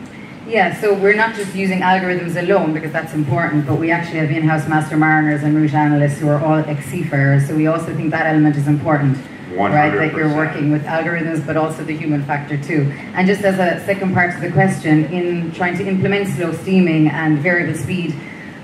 Yeah, 0.47 0.79
so 0.79 0.93
we're 0.93 1.15
not 1.15 1.33
just 1.33 1.55
using 1.55 1.79
algorithms 1.79 2.39
alone 2.39 2.73
because 2.73 2.91
that's 2.91 3.15
important, 3.15 3.65
but 3.65 3.79
we 3.79 3.89
actually 3.89 4.19
have 4.19 4.29
in-house 4.29 4.67
master 4.67 4.97
mariners 4.97 5.41
and 5.41 5.55
route 5.55 5.73
analysts 5.73 6.19
who 6.19 6.27
are 6.27 6.39
all 6.45 6.59
ex-seafarers. 6.59 7.47
So 7.47 7.55
we 7.55 7.65
also 7.65 7.95
think 7.95 8.11
that 8.11 8.27
element 8.27 8.55
is 8.55 8.67
important. 8.67 9.17
100%. 9.55 9.73
Right, 9.73 9.89
that 9.91 10.13
you're 10.15 10.35
working 10.35 10.71
with 10.71 10.83
algorithms, 10.83 11.45
but 11.45 11.55
also 11.57 11.83
the 11.83 11.95
human 11.95 12.23
factor 12.25 12.57
too. 12.57 12.91
And 13.13 13.25
just 13.25 13.41
as 13.43 13.55
a 13.59 13.83
second 13.85 14.13
part 14.13 14.33
to 14.35 14.41
the 14.41 14.51
question, 14.51 15.05
in 15.05 15.51
trying 15.53 15.77
to 15.77 15.87
implement 15.87 16.27
slow 16.27 16.51
steaming 16.53 17.07
and 17.07 17.39
variable 17.39 17.77
speed 17.77 18.13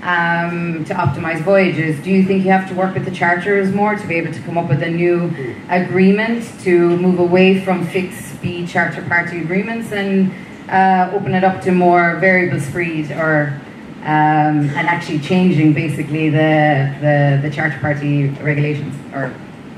um, 0.02 0.84
to 0.84 0.94
optimize 0.94 1.40
voyages, 1.42 1.98
do 2.02 2.10
you 2.10 2.24
think 2.24 2.44
you 2.44 2.50
have 2.50 2.68
to 2.68 2.74
work 2.74 2.94
with 2.94 3.04
the 3.04 3.10
charterers 3.10 3.72
more 3.72 3.94
to 3.94 4.06
be 4.06 4.16
able 4.16 4.32
to 4.32 4.40
come 4.40 4.58
up 4.58 4.68
with 4.68 4.82
a 4.82 4.90
new 4.90 5.32
agreement 5.70 6.44
to 6.60 6.96
move 6.98 7.18
away 7.18 7.60
from 7.60 7.86
fixed 7.86 8.34
speed 8.34 8.68
charter 8.68 9.02
party 9.02 9.40
agreements 9.40 9.92
and 9.92 10.32
uh, 10.68 11.10
open 11.14 11.34
it 11.34 11.44
up 11.44 11.62
to 11.62 11.72
more 11.72 12.16
variable 12.16 12.60
speed 12.60 13.10
or 13.12 13.58
um, 14.00 14.68
and 14.70 14.88
actually 14.88 15.20
changing 15.20 15.72
basically 15.72 16.28
the, 16.28 16.92
the, 17.00 17.38
the 17.40 17.54
charter 17.54 17.78
party 17.78 18.30
regulations 18.40 18.94
or 19.14 19.32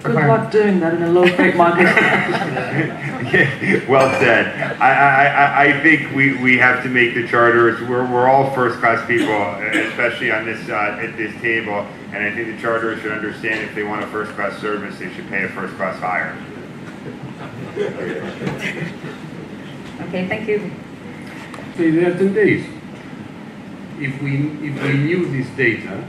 Good 0.04 0.14
luck 0.16 0.50
doing 0.50 0.80
that 0.80 0.94
in 0.94 1.02
a 1.02 1.08
low 1.10 1.26
freight 1.34 1.56
market. 1.56 1.84
Yeah, 3.34 3.88
well 3.88 4.10
said. 4.20 4.78
I, 4.80 4.90
I, 4.92 5.26
I- 5.26 5.64
I 5.64 5.80
think 5.82 6.14
we, 6.14 6.36
we 6.42 6.58
have 6.58 6.82
to 6.84 6.88
make 6.90 7.14
the 7.14 7.26
charters, 7.26 7.80
we're, 7.88 8.04
we're 8.12 8.28
all 8.28 8.50
first 8.54 8.78
class 8.80 9.04
people, 9.08 9.32
especially 9.32 10.30
on 10.30 10.44
this, 10.44 10.68
uh, 10.68 10.98
at 11.00 11.16
this 11.16 11.34
table. 11.40 11.86
And 12.12 12.22
I 12.22 12.32
think 12.34 12.54
the 12.54 12.60
charters 12.62 13.00
should 13.00 13.12
understand 13.12 13.62
if 13.68 13.74
they 13.74 13.82
want 13.82 14.04
a 14.04 14.06
first 14.08 14.32
class 14.32 14.60
service, 14.60 14.98
they 14.98 15.10
should 15.14 15.26
pay 15.28 15.44
a 15.44 15.48
first 15.48 15.74
class 15.76 15.98
hire. 15.98 16.36
Okay, 20.02 20.28
thank 20.28 20.46
you. 20.48 20.70
Say 21.76 21.90
there 21.90 22.14
are 22.14 22.18
10 22.18 22.34
days. 22.34 22.66
If 23.98 24.20
we, 24.22 24.48
if 24.68 24.82
we 24.82 24.92
knew 24.98 25.26
this 25.30 25.48
data, 25.56 26.04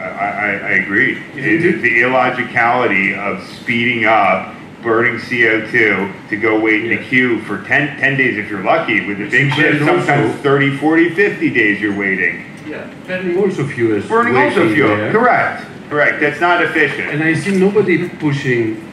I, 0.00 0.04
I, 0.04 0.46
I 0.50 0.70
agree. 0.82 1.18
It- 1.34 1.64
it? 1.64 1.82
The 1.82 2.02
illogicality 2.02 3.14
of 3.16 3.42
speeding 3.56 4.04
up, 4.04 4.54
burning 4.82 5.16
CO2 5.18 6.28
to 6.30 6.36
go 6.36 6.60
wait 6.60 6.84
in 6.84 6.90
the 6.96 7.02
queue 7.08 7.40
for 7.42 7.62
10, 7.64 7.98
10 7.98 8.16
days 8.16 8.38
if 8.38 8.48
you're 8.48 8.62
lucky. 8.62 9.06
With 9.06 9.18
the 9.18 9.28
big 9.28 9.48
It's 9.48 9.56
ships, 9.56 9.78
sometimes 9.84 10.30
also- 10.32 10.42
30, 10.42 10.76
40, 10.76 11.10
50 11.14 11.50
days 11.50 11.80
you're 11.80 11.96
waiting. 11.98 12.44
yeah, 12.66 12.86
burning 13.06 13.38
also 13.38 13.66
fuel. 13.66 14.00
Burning 14.02 14.36
also 14.36 14.72
fuel. 14.72 14.96
there. 14.96 15.10
Correct. 15.12 15.64
Correct. 15.88 16.20
That's 16.20 16.40
not 16.40 16.62
efficient. 16.62 17.08
And 17.10 17.22
I 17.24 17.32
see 17.34 17.56
nobody 17.58 18.08
pushing 18.08 18.86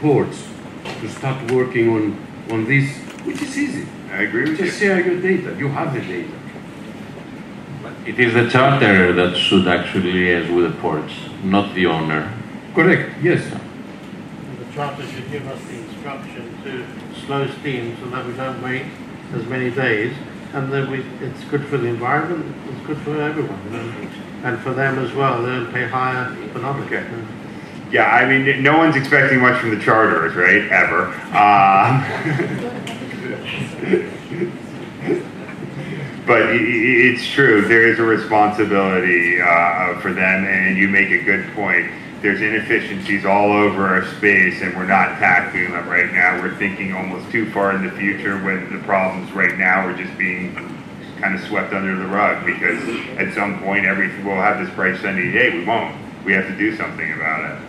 ports 0.00 0.44
to 1.00 1.08
start 1.08 1.50
working 1.52 1.90
on, 1.90 2.16
on 2.50 2.64
this, 2.64 2.96
which 3.26 3.42
is 3.42 3.56
easy. 3.58 3.86
I 4.10 4.22
agree 4.22 4.48
with 4.48 4.58
you. 4.58 4.64
Just 4.66 4.80
share 4.80 4.98
your 5.04 5.20
data. 5.20 5.54
You 5.58 5.68
have 5.68 5.92
the 5.92 6.00
data. 6.00 6.32
It 8.08 8.18
is 8.18 8.32
the 8.32 8.48
charter 8.48 9.12
that 9.12 9.36
should 9.36 9.68
actually 9.68 10.14
liaise 10.14 10.48
with 10.56 10.72
the 10.72 10.80
ports, 10.80 11.12
not 11.44 11.74
the 11.74 11.84
owner. 11.84 12.32
Correct, 12.74 13.22
yes. 13.22 13.44
And 13.52 14.58
the 14.58 14.72
charter 14.72 15.06
should 15.06 15.30
give 15.30 15.46
us 15.46 15.62
the 15.64 15.74
instruction 15.74 16.56
to 16.64 16.86
slow 17.26 17.46
steam 17.60 17.98
so 18.00 18.08
that 18.08 18.24
we 18.24 18.32
don't 18.32 18.62
wait 18.62 18.86
as 19.34 19.44
many 19.44 19.70
days. 19.70 20.16
And 20.54 20.72
that 20.72 20.88
we, 20.88 21.04
it's 21.20 21.44
good 21.50 21.66
for 21.66 21.76
the 21.76 21.88
environment, 21.88 22.56
it's 22.70 22.86
good 22.86 22.96
for 23.02 23.20
everyone, 23.20 23.62
you 23.64 23.72
know, 23.72 23.92
and 24.44 24.58
for 24.60 24.72
them 24.72 24.98
as 25.00 25.12
well. 25.12 25.42
They'll 25.42 25.70
pay 25.70 25.86
higher 25.86 26.34
economic. 26.44 26.90
Okay. 26.90 27.06
Yeah, 27.92 28.06
I 28.06 28.24
mean, 28.26 28.62
no 28.62 28.78
one's 28.78 28.96
expecting 28.96 29.40
much 29.40 29.60
from 29.60 29.78
the 29.78 29.84
charters, 29.84 30.34
right? 30.34 30.66
Ever. 30.72 31.12
Uh, 31.34 32.02
but 36.28 36.42
it's 36.52 37.26
true. 37.26 37.62
There 37.66 37.88
is 37.88 37.98
a 37.98 38.02
responsibility 38.02 39.40
uh, 39.40 39.98
for 40.00 40.12
them, 40.12 40.44
and 40.44 40.76
you 40.76 40.86
make 40.86 41.08
a 41.08 41.24
good 41.24 41.50
point. 41.54 41.90
There's 42.20 42.42
inefficiencies 42.42 43.24
all 43.24 43.50
over 43.50 43.86
our 43.86 44.04
space, 44.16 44.60
and 44.60 44.76
we're 44.76 44.86
not 44.86 45.18
tackling 45.18 45.72
them 45.72 45.88
right 45.88 46.12
now. 46.12 46.38
We're 46.42 46.54
thinking 46.56 46.92
almost 46.92 47.30
too 47.30 47.50
far 47.50 47.74
in 47.74 47.82
the 47.82 47.92
future 47.92 48.36
when 48.44 48.70
the 48.70 48.84
problems 48.84 49.32
right 49.32 49.56
now 49.56 49.86
are 49.86 49.96
just 49.96 50.18
being 50.18 50.54
kind 51.18 51.34
of 51.34 51.40
swept 51.48 51.72
under 51.72 51.96
the 51.96 52.06
rug 52.06 52.44
because 52.44 52.78
at 53.16 53.32
some 53.34 53.60
point 53.60 53.86
every 53.86 54.08
we'll 54.22 54.36
have 54.36 54.64
this 54.64 54.72
price 54.74 55.00
sunny 55.00 55.32
day. 55.32 55.58
We 55.58 55.64
won't. 55.64 55.96
We 56.26 56.34
have 56.34 56.46
to 56.46 56.56
do 56.58 56.76
something 56.76 57.10
about 57.14 57.52
it. 57.52 57.64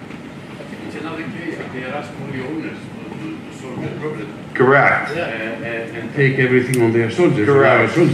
It's 0.88 0.96
another 0.98 1.24
case 1.24 1.58
that 1.58 1.72
they 1.72 1.86
are 1.86 1.94
asking 1.94 2.32
the 2.34 2.46
owners 2.46 2.78
to, 2.78 3.10
to, 3.10 3.52
to 3.52 3.58
solve 3.58 4.54
Correct. 4.54 5.12
and, 5.12 5.64
and, 5.64 5.98
and 5.98 6.16
take 6.16 6.40
everything 6.40 6.82
on 6.82 6.92
their 6.92 7.10
shoulders, 7.10 7.46
Correct. 7.46 7.98
our 7.98 8.06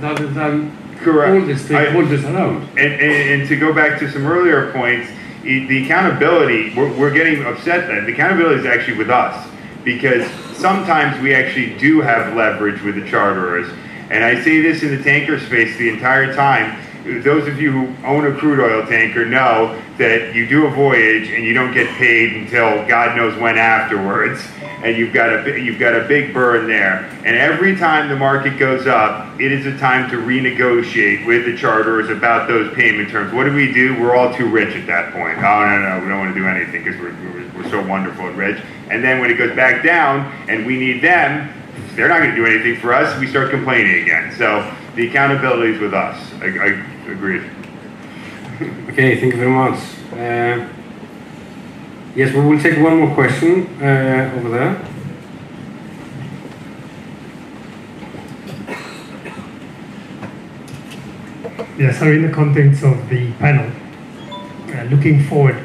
rather 0.00 0.26
than 0.26 0.76
Correct. 0.98 1.40
all 1.40 1.46
the 1.46 1.54
stakeholders 1.54 2.24
around. 2.24 2.62
And, 2.70 2.78
and, 2.78 3.40
and 3.40 3.48
to 3.48 3.56
go 3.56 3.72
back 3.72 3.98
to 4.00 4.10
some 4.10 4.26
earlier 4.26 4.72
points, 4.72 5.10
the 5.42 5.84
accountability, 5.84 6.74
we're, 6.74 6.92
we're 6.98 7.12
getting 7.12 7.44
upset 7.44 7.86
that 7.88 8.06
the 8.06 8.12
accountability 8.12 8.60
is 8.60 8.66
actually 8.66 8.98
with 8.98 9.10
us 9.10 9.48
because 9.84 10.28
sometimes 10.56 11.20
we 11.22 11.34
actually 11.34 11.76
do 11.78 12.00
have 12.00 12.34
leverage 12.34 12.82
with 12.82 12.96
the 12.96 13.08
charterers. 13.08 13.68
And 14.10 14.24
I 14.24 14.42
say 14.42 14.60
this 14.60 14.82
in 14.82 14.96
the 14.96 15.02
tanker 15.02 15.38
space 15.38 15.76
the 15.76 15.88
entire 15.88 16.34
time. 16.34 16.82
Those 17.06 17.46
of 17.46 17.60
you 17.60 17.70
who 17.70 18.06
own 18.06 18.26
a 18.26 18.36
crude 18.36 18.58
oil 18.58 18.84
tanker 18.84 19.24
know 19.24 19.80
that 19.96 20.34
you 20.34 20.46
do 20.46 20.66
a 20.66 20.70
voyage 20.70 21.30
and 21.30 21.44
you 21.44 21.54
don't 21.54 21.72
get 21.72 21.86
paid 21.96 22.32
until 22.32 22.86
God 22.88 23.16
knows 23.16 23.38
when 23.38 23.56
afterwards, 23.56 24.42
and 24.82 24.96
you've 24.96 25.14
got 25.14 25.46
a 25.46 25.60
you've 25.60 25.78
got 25.78 25.94
a 25.94 26.06
big 26.08 26.34
burn 26.34 26.66
there. 26.66 27.04
And 27.24 27.36
every 27.36 27.76
time 27.76 28.08
the 28.08 28.16
market 28.16 28.58
goes 28.58 28.88
up, 28.88 29.40
it 29.40 29.52
is 29.52 29.66
a 29.66 29.78
time 29.78 30.10
to 30.10 30.16
renegotiate 30.16 31.24
with 31.26 31.44
the 31.44 31.56
charterers 31.56 32.10
about 32.10 32.48
those 32.48 32.74
payment 32.74 33.08
terms. 33.10 33.32
What 33.32 33.44
do 33.44 33.54
we 33.54 33.72
do? 33.72 34.00
We're 34.00 34.16
all 34.16 34.34
too 34.34 34.48
rich 34.48 34.74
at 34.74 34.86
that 34.88 35.12
point. 35.12 35.38
Oh 35.38 35.42
no 35.42 35.78
no, 35.78 36.02
we 36.02 36.08
don't 36.08 36.18
want 36.18 36.34
to 36.34 36.40
do 36.40 36.46
anything 36.46 36.82
because 36.82 37.00
we're, 37.00 37.14
we're 37.32 37.48
we're 37.56 37.70
so 37.70 37.86
wonderful 37.86 38.26
and 38.26 38.36
rich. 38.36 38.60
And 38.90 39.02
then 39.02 39.20
when 39.20 39.30
it 39.30 39.34
goes 39.34 39.54
back 39.54 39.84
down 39.84 40.32
and 40.48 40.66
we 40.66 40.76
need 40.76 41.02
them, 41.02 41.52
they're 41.94 42.08
not 42.08 42.18
going 42.18 42.30
to 42.30 42.36
do 42.36 42.46
anything 42.46 42.76
for 42.80 42.92
us. 42.92 43.18
We 43.18 43.26
start 43.26 43.50
complaining 43.50 44.02
again. 44.02 44.34
So 44.36 44.74
the 44.94 45.08
accountability 45.08 45.74
is 45.74 45.80
with 45.80 45.94
us. 45.94 46.16
I, 46.40 46.46
I 46.46 46.95
agree. 47.12 47.42
Okay, 48.90 49.20
thank 49.20 49.34
you 49.34 49.38
very 49.38 49.50
much. 49.50 49.78
Uh, 50.12 50.68
yes, 52.14 52.32
we 52.34 52.40
will 52.40 52.58
take 52.60 52.78
one 52.78 52.96
more 53.00 53.14
question 53.14 53.66
uh, 53.82 54.32
over 54.36 54.48
there. 54.50 54.86
Yes, 61.78 61.98
so 61.98 62.06
in 62.06 62.22
the 62.22 62.32
context 62.32 62.82
of 62.82 63.08
the 63.10 63.30
panel, 63.34 63.70
uh, 64.74 64.84
looking 64.84 65.22
forward, 65.24 65.62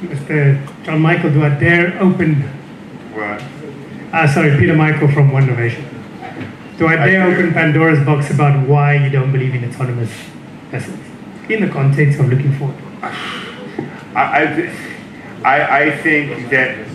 Mr. 0.00 0.58
John 0.84 1.00
Michael, 1.00 1.32
do 1.32 1.44
I 1.44 1.50
dare 1.50 1.96
open, 2.02 2.42
What? 3.14 3.42
uh, 4.12 4.26
sorry, 4.26 4.56
Peter 4.58 4.74
Michael 4.74 5.08
from 5.12 5.30
One 5.32 5.46
Novation. 5.46 5.95
Do 6.78 6.86
I 6.86 6.96
dare 6.96 7.26
open 7.26 7.54
Pandora's 7.54 8.04
box 8.04 8.30
about 8.30 8.68
why 8.68 8.96
you 8.96 9.08
don't 9.08 9.32
believe 9.32 9.54
in 9.54 9.64
autonomous 9.64 10.12
vessels? 10.70 10.98
In 11.48 11.62
the 11.62 11.68
context 11.68 12.20
of 12.20 12.28
looking 12.28 12.52
forward. 12.58 12.76
I, 14.14 14.70
I, 15.42 15.84
I 15.84 15.96
think 15.98 16.50
that 16.50 16.86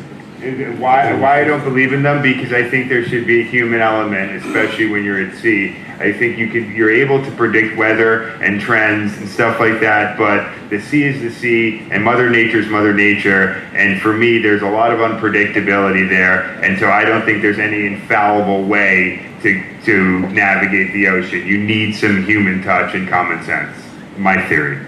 uh, 0.41 0.75
why 0.77 1.13
why 1.13 1.41
I 1.41 1.43
don't 1.45 1.63
believe 1.63 1.93
in 1.93 2.03
them 2.03 2.21
because 2.21 2.51
I 2.51 2.69
think 2.69 2.89
there 2.89 3.03
should 3.05 3.25
be 3.25 3.41
a 3.41 3.43
human 3.43 3.79
element, 3.79 4.43
especially 4.43 4.87
when 4.87 5.03
you're 5.03 5.19
at 5.19 5.35
sea. 5.37 5.77
I 5.99 6.13
think 6.13 6.37
you 6.37 6.49
could 6.49 6.69
you're 6.69 6.91
able 6.91 7.23
to 7.23 7.31
predict 7.31 7.75
weather 7.75 8.29
and 8.43 8.61
trends 8.61 9.17
and 9.17 9.27
stuff 9.27 9.59
like 9.59 9.79
that, 9.79 10.17
but 10.17 10.47
the 10.69 10.79
sea 10.79 11.03
is 11.03 11.21
the 11.21 11.31
sea 11.31 11.87
and 11.91 12.03
Mother 12.03 12.29
Nature's 12.29 12.67
Mother 12.67 12.93
Nature. 12.93 13.53
And 13.73 13.99
for 14.01 14.13
me, 14.13 14.39
there's 14.39 14.63
a 14.63 14.69
lot 14.69 14.91
of 14.91 14.99
unpredictability 14.99 16.07
there, 16.07 16.41
and 16.63 16.79
so 16.79 16.89
I 16.89 17.03
don't 17.03 17.23
think 17.23 17.41
there's 17.41 17.59
any 17.59 17.85
infallible 17.87 18.63
way 18.63 19.27
to 19.41 19.70
to 19.85 20.19
navigate 20.29 20.93
the 20.93 21.07
ocean. 21.07 21.45
You 21.45 21.57
need 21.57 21.93
some 21.93 22.23
human 22.25 22.63
touch 22.63 22.93
and 22.95 23.09
common 23.09 23.43
sense. 23.43 23.75
My 24.17 24.47
theory. 24.47 24.85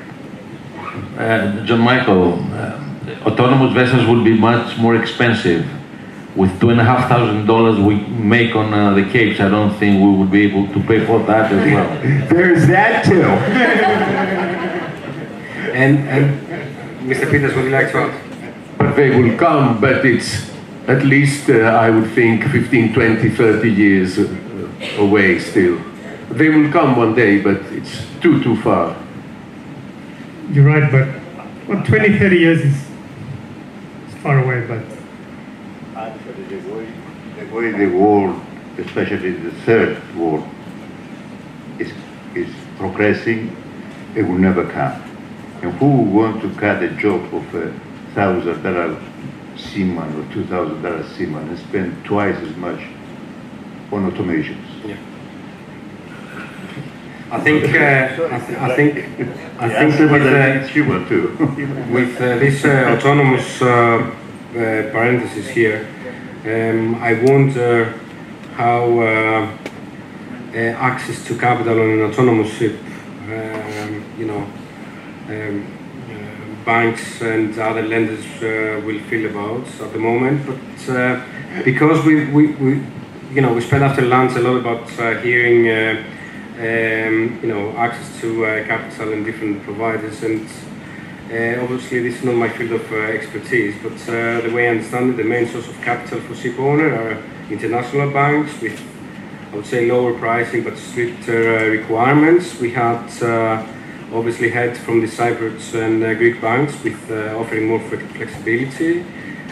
Uh, 1.18 1.66
John 1.66 1.80
Michael, 1.80 2.34
uh, 2.54 2.80
autonomous 3.26 3.74
vessels 3.74 4.06
would 4.08 4.24
be 4.24 4.38
much 4.38 4.78
more 4.78 4.96
expensive. 4.96 5.66
With 6.36 6.60
two 6.60 6.72
and 6.72 6.82
a 6.82 6.84
half 6.84 7.10
thousand 7.10 7.46
dollars 7.46 7.80
we 7.80 7.96
make 7.96 8.56
on 8.56 8.74
uh, 8.74 8.96
the 8.96 9.04
capes, 9.04 9.40
I 9.40 9.50
don't 9.50 9.78
think 9.78 10.02
we 10.04 10.18
would 10.18 10.32
be 10.32 10.44
able 10.46 10.68
to 10.74 10.80
pay 10.88 11.06
for 11.06 11.20
that 11.26 11.52
as 11.52 11.72
well. 11.72 12.28
There's 12.30 12.68
that 12.68 13.06
too. 13.06 14.60
And, 15.74 16.08
and 16.08 17.10
Mr. 17.10 17.30
Peters, 17.32 17.56
would 17.56 17.66
you 17.66 17.72
like 17.72 17.92
to 17.92 17.98
add? 17.98 18.78
But 18.78 18.96
they 18.96 19.10
will 19.10 19.36
come, 19.38 19.82
but 19.82 20.06
it's 20.06 20.52
at 20.88 21.04
least, 21.04 21.50
uh, 21.50 21.54
I 21.54 21.90
would 21.90 22.12
think, 22.12 22.44
15, 22.44 22.94
20, 22.94 23.30
30 23.32 23.72
years 23.72 24.20
uh, 24.20 24.28
away 24.98 25.40
still. 25.40 25.80
They 26.30 26.50
will 26.50 26.72
come 26.72 26.96
one 26.96 27.16
day, 27.16 27.40
but 27.42 27.58
it's 27.72 28.06
too, 28.22 28.42
too 28.44 28.56
far. 28.62 28.96
You're 30.52 30.66
right, 30.66 30.92
but 30.92 31.08
well, 31.68 31.84
20, 31.86 32.18
30 32.18 32.38
years 32.38 32.62
is, 32.62 32.76
is 32.76 34.16
far 34.22 34.44
away, 34.44 34.66
but 34.68 34.84
Actually, 35.96 36.44
the 36.46 36.74
way, 36.74 36.88
the 37.40 37.56
way 37.56 37.72
the 37.72 37.88
world, 37.98 38.42
especially 38.78 39.32
the 39.32 39.52
third 39.62 40.16
world, 40.16 40.48
is, 41.80 41.92
is 42.36 42.50
progressing, 42.78 43.56
it 44.16 44.24
will 44.24 44.38
never 44.38 44.70
come. 44.70 45.02
And 45.62 45.72
who 45.74 46.02
want 46.02 46.42
to 46.42 46.54
cut 46.56 46.84
a 46.84 46.90
job 46.96 47.22
of 47.34 47.56
a 47.56 47.74
thousand 48.14 48.62
dollar 48.64 49.02
seaman 49.56 50.14
or 50.20 50.34
two 50.34 50.44
thousand 50.46 50.82
dollar 50.82 51.08
seaman 51.10 51.48
and 51.48 51.60
spend 51.60 52.04
twice 52.06 52.36
as 52.38 52.56
much 52.58 52.82
on 53.96 54.12
automations? 54.12 54.74
I 57.32 57.40
think, 57.40 57.64
uh, 57.64 57.68
I, 57.68 58.40
th- 58.40 58.60
I 58.60 58.76
think, 58.76 58.96
I 59.60 59.68
The 59.68 59.74
think 59.74 60.12
with, 60.12 60.12
was 60.12 60.22
uh, 60.22 60.32
that 60.32 60.56
it's 60.58 60.70
human 60.70 61.08
too. 61.08 61.36
with 61.92 62.22
uh, 62.22 62.38
this 62.38 62.64
uh, 62.64 62.96
autonomous 62.96 63.60
uh, 63.60 63.66
uh, 63.66 64.12
parenthesis 64.92 65.48
here, 65.50 65.88
um, 66.46 66.94
I 67.02 67.14
wonder 67.24 68.00
how 68.56 69.00
uh, 69.00 69.58
uh, 70.54 70.58
access 70.58 71.26
to 71.26 71.36
capital 71.36 71.80
on 71.80 71.90
an 71.90 72.02
autonomous 72.04 72.54
ship, 72.54 72.78
um, 73.28 74.06
you 74.20 74.28
know, 74.28 74.46
um, 75.30 75.66
uh, 76.12 76.66
banks 76.66 77.20
and 77.24 77.58
other 77.58 77.82
lenders 77.82 78.26
uh, 78.44 78.80
will 78.86 79.00
feel 79.10 79.26
about 79.32 79.66
at 79.82 79.92
the 79.92 79.98
moment. 79.98 80.46
But 80.46 80.96
uh, 80.96 81.20
because 81.66 82.06
we, 82.06 82.26
we, 82.26 82.48
we, 82.62 82.84
you 83.34 83.42
know, 83.42 83.52
we 83.52 83.62
spent 83.62 83.82
after 83.82 84.04
lunch 84.04 84.36
a 84.36 84.40
lot 84.40 84.58
about 84.58 85.00
uh, 85.00 85.20
hearing, 85.22 85.68
uh, 85.68 86.04
um, 86.60 87.40
you 87.42 87.48
know, 87.48 87.76
access 87.78 88.22
to 88.22 88.46
uh, 88.46 88.64
capital 88.68 89.12
and 89.12 89.26
different 89.26 89.64
providers 89.64 90.22
and 90.22 90.48
obviously, 91.60 92.04
this 92.04 92.20
is 92.20 92.24
not 92.24 92.36
my 92.36 92.48
field 92.48 92.74
of 92.74 92.94
expertise, 92.94 93.74
but 93.82 93.98
the 93.98 94.52
way 94.54 94.68
I 94.68 94.72
understand 94.72 95.10
it, 95.10 95.18
the 95.18 95.24
main 95.24 95.48
source 95.48 95.68
of 95.68 95.76
capital 95.82 96.22
for 96.22 96.36
ship 96.36 96.60
owner 96.60 96.94
are 96.94 97.24
international 97.50 98.12
banks 98.12 98.62
with, 98.62 98.80
I 99.52 99.56
would 99.56 99.66
say, 99.66 99.90
lower 99.90 100.14
pricing 100.14 100.64
but 100.64 100.78
stricter 100.78 101.72
requirements. 101.72 102.60
We 102.60 102.72
had 102.74 103.10
obviously 104.14 104.52
had 104.52 104.78
from 104.78 105.02
the 105.02 105.08
Cyprus 105.08 105.74
and 105.74 106.02
Greek 106.20 106.40
banks 106.40 106.76
with 106.84 107.02
offering 107.10 107.68
more 107.68 107.80
flex- 107.80 108.12
flexibility. 108.16 109.04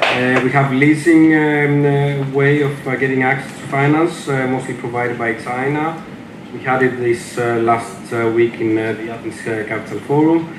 Uh, 0.02 0.42
we 0.44 0.52
have 0.52 0.74
leasing 0.74 1.34
um, 1.36 1.86
uh, 1.86 2.30
way 2.32 2.62
of 2.62 2.88
uh, 2.88 2.96
getting 2.96 3.24
access 3.24 3.52
to 3.60 3.68
finance, 3.68 4.28
uh, 4.28 4.48
mostly 4.48 4.74
provided 4.74 5.18
by 5.18 5.34
China. 5.36 6.04
We 6.52 6.60
had 6.60 6.82
it 6.82 6.98
this 6.98 7.38
last 7.38 8.12
week 8.34 8.56
in 8.56 8.76
the 8.76 9.10
Athens 9.10 9.42
Capital 9.42 10.00
Forum 10.02 10.58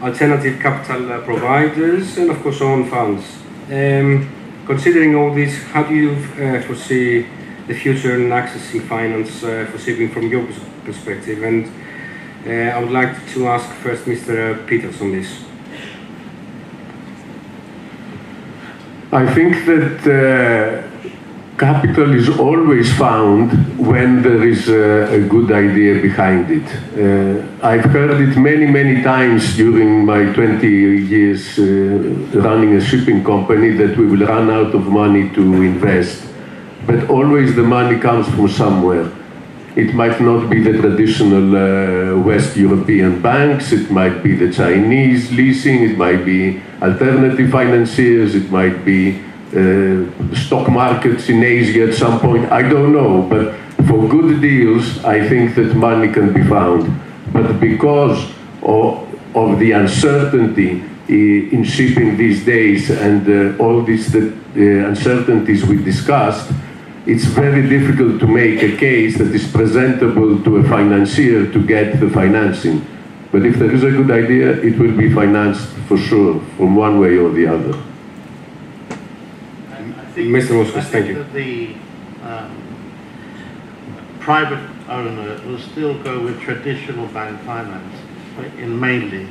alternative 0.00 0.60
capital 0.60 1.20
providers, 1.22 2.16
and 2.18 2.30
of 2.30 2.42
course 2.42 2.60
own 2.60 2.88
funds. 2.88 3.24
Um, 3.70 4.30
considering 4.66 5.14
all 5.14 5.34
this, 5.34 5.62
how 5.64 5.82
do 5.82 5.94
you 5.94 6.16
foresee 6.62 7.26
the 7.66 7.74
future 7.74 8.14
in 8.14 8.30
accessing 8.30 8.86
finance 8.88 9.40
for 9.40 9.78
shipping 9.78 10.10
from 10.10 10.28
your 10.28 10.46
perspective? 10.84 11.42
And 11.42 11.70
I 12.46 12.78
would 12.78 12.92
like 12.92 13.14
to 13.34 13.48
ask 13.48 13.68
first 13.82 14.04
Mr. 14.04 14.66
Peters 14.66 15.00
on 15.00 15.12
this. 15.12 15.44
I 19.14 19.32
think 19.32 19.64
that 19.66 20.00
uh, 20.10 21.56
capital 21.56 22.12
is 22.14 22.28
always 22.36 22.92
found 22.98 23.78
when 23.78 24.22
there 24.22 24.42
is 24.42 24.68
a, 24.68 25.14
a 25.14 25.20
good 25.28 25.52
idea 25.52 26.02
behind 26.02 26.50
it. 26.50 26.66
Uh, 26.98 27.46
I've 27.64 27.84
heard 27.84 28.20
it 28.20 28.36
many, 28.36 28.66
many 28.66 29.04
times 29.04 29.54
during 29.54 30.04
my 30.04 30.32
20 30.32 30.66
years 30.66 31.56
uh, 31.60 31.62
running 32.40 32.74
a 32.74 32.80
shipping 32.80 33.22
company 33.22 33.70
that 33.70 33.96
we 33.96 34.04
will 34.04 34.26
run 34.26 34.50
out 34.50 34.74
of 34.74 34.88
money 34.88 35.30
to 35.30 35.62
invest. 35.62 36.26
But 36.84 37.08
always 37.08 37.54
the 37.54 37.62
money 37.62 38.00
comes 38.00 38.26
from 38.30 38.48
somewhere. 38.48 39.12
It 39.76 39.92
might 39.92 40.20
not 40.20 40.48
be 40.48 40.60
the 40.62 40.78
traditional 40.78 41.56
uh, 41.56 42.22
West 42.22 42.56
European 42.56 43.20
banks, 43.20 43.72
it 43.72 43.90
might 43.90 44.22
be 44.22 44.36
the 44.36 44.52
Chinese 44.52 45.32
leasing, 45.32 45.82
it 45.82 45.98
might 45.98 46.24
be 46.24 46.62
alternative 46.80 47.50
financiers, 47.50 48.36
it 48.36 48.50
might 48.52 48.84
be 48.84 49.20
uh, 49.54 50.04
stock 50.34 50.70
markets 50.70 51.28
in 51.28 51.42
Asia 51.42 51.88
at 51.88 51.94
some 51.94 52.20
point. 52.20 52.50
I 52.52 52.62
don't 52.62 52.92
know, 52.92 53.22
but 53.22 53.54
for 53.88 54.08
good 54.08 54.40
deals, 54.40 55.04
I 55.04 55.28
think 55.28 55.56
that 55.56 55.74
money 55.74 56.12
can 56.12 56.32
be 56.32 56.44
found. 56.44 56.88
But 57.32 57.58
because 57.58 58.30
of, 58.62 59.08
of 59.34 59.58
the 59.58 59.72
uncertainty 59.72 60.84
in 61.08 61.64
shipping 61.64 62.16
these 62.16 62.44
days 62.44 62.90
and 62.90 63.28
uh, 63.28 63.62
all 63.62 63.82
these 63.82 64.10
the, 64.12 64.32
uncertainties 64.54 65.64
we 65.64 65.82
discussed, 65.82 66.50
it's 67.06 67.24
very 67.24 67.68
difficult 67.68 68.18
to 68.20 68.26
make 68.26 68.62
a 68.62 68.76
case 68.76 69.18
that 69.18 69.28
is 69.34 69.50
presentable 69.50 70.42
to 70.42 70.56
a 70.56 70.64
financier 70.64 71.50
to 71.52 71.66
get 71.66 72.00
the 72.00 72.08
financing. 72.08 72.84
But 73.30 73.44
if 73.44 73.56
there 73.56 73.70
is 73.70 73.82
a 73.82 73.90
good 73.90 74.10
idea, 74.10 74.52
it 74.62 74.78
will 74.78 74.96
be 74.96 75.12
financed 75.12 75.68
for 75.88 75.98
sure, 75.98 76.40
from 76.56 76.76
one 76.76 77.00
way 77.00 77.18
or 77.18 77.30
the 77.30 77.46
other. 77.46 77.76
I 79.70 80.06
think, 80.14 80.28
Mr. 80.28 80.52
Moskos, 80.52 80.76
I 80.76 80.80
thank 80.80 81.06
think 81.06 81.08
you. 81.08 81.14
that 81.14 81.32
the 81.32 81.74
um, 82.22 82.64
private 84.20 84.70
owner 84.88 85.42
will 85.46 85.58
still 85.58 86.00
go 86.02 86.22
with 86.22 86.40
traditional 86.40 87.06
bank 87.08 87.40
finance 87.42 87.94
in 88.56 88.78
mainly. 88.78 89.28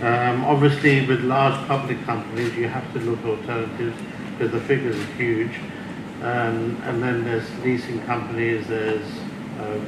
Um, 0.00 0.44
obviously, 0.44 1.06
with 1.06 1.20
large 1.24 1.66
public 1.66 2.02
companies, 2.04 2.54
you 2.56 2.68
have 2.68 2.90
to 2.94 3.00
look 3.00 3.18
at 3.18 3.26
alternatives 3.26 3.96
because 4.38 4.52
the 4.52 4.60
figures 4.60 4.96
are 4.96 5.12
huge. 5.14 5.52
Um, 6.22 6.80
and 6.84 7.02
then 7.02 7.24
there's 7.24 7.48
leasing 7.64 8.02
companies, 8.02 8.66
there's 8.66 9.06
uh, 9.58 9.80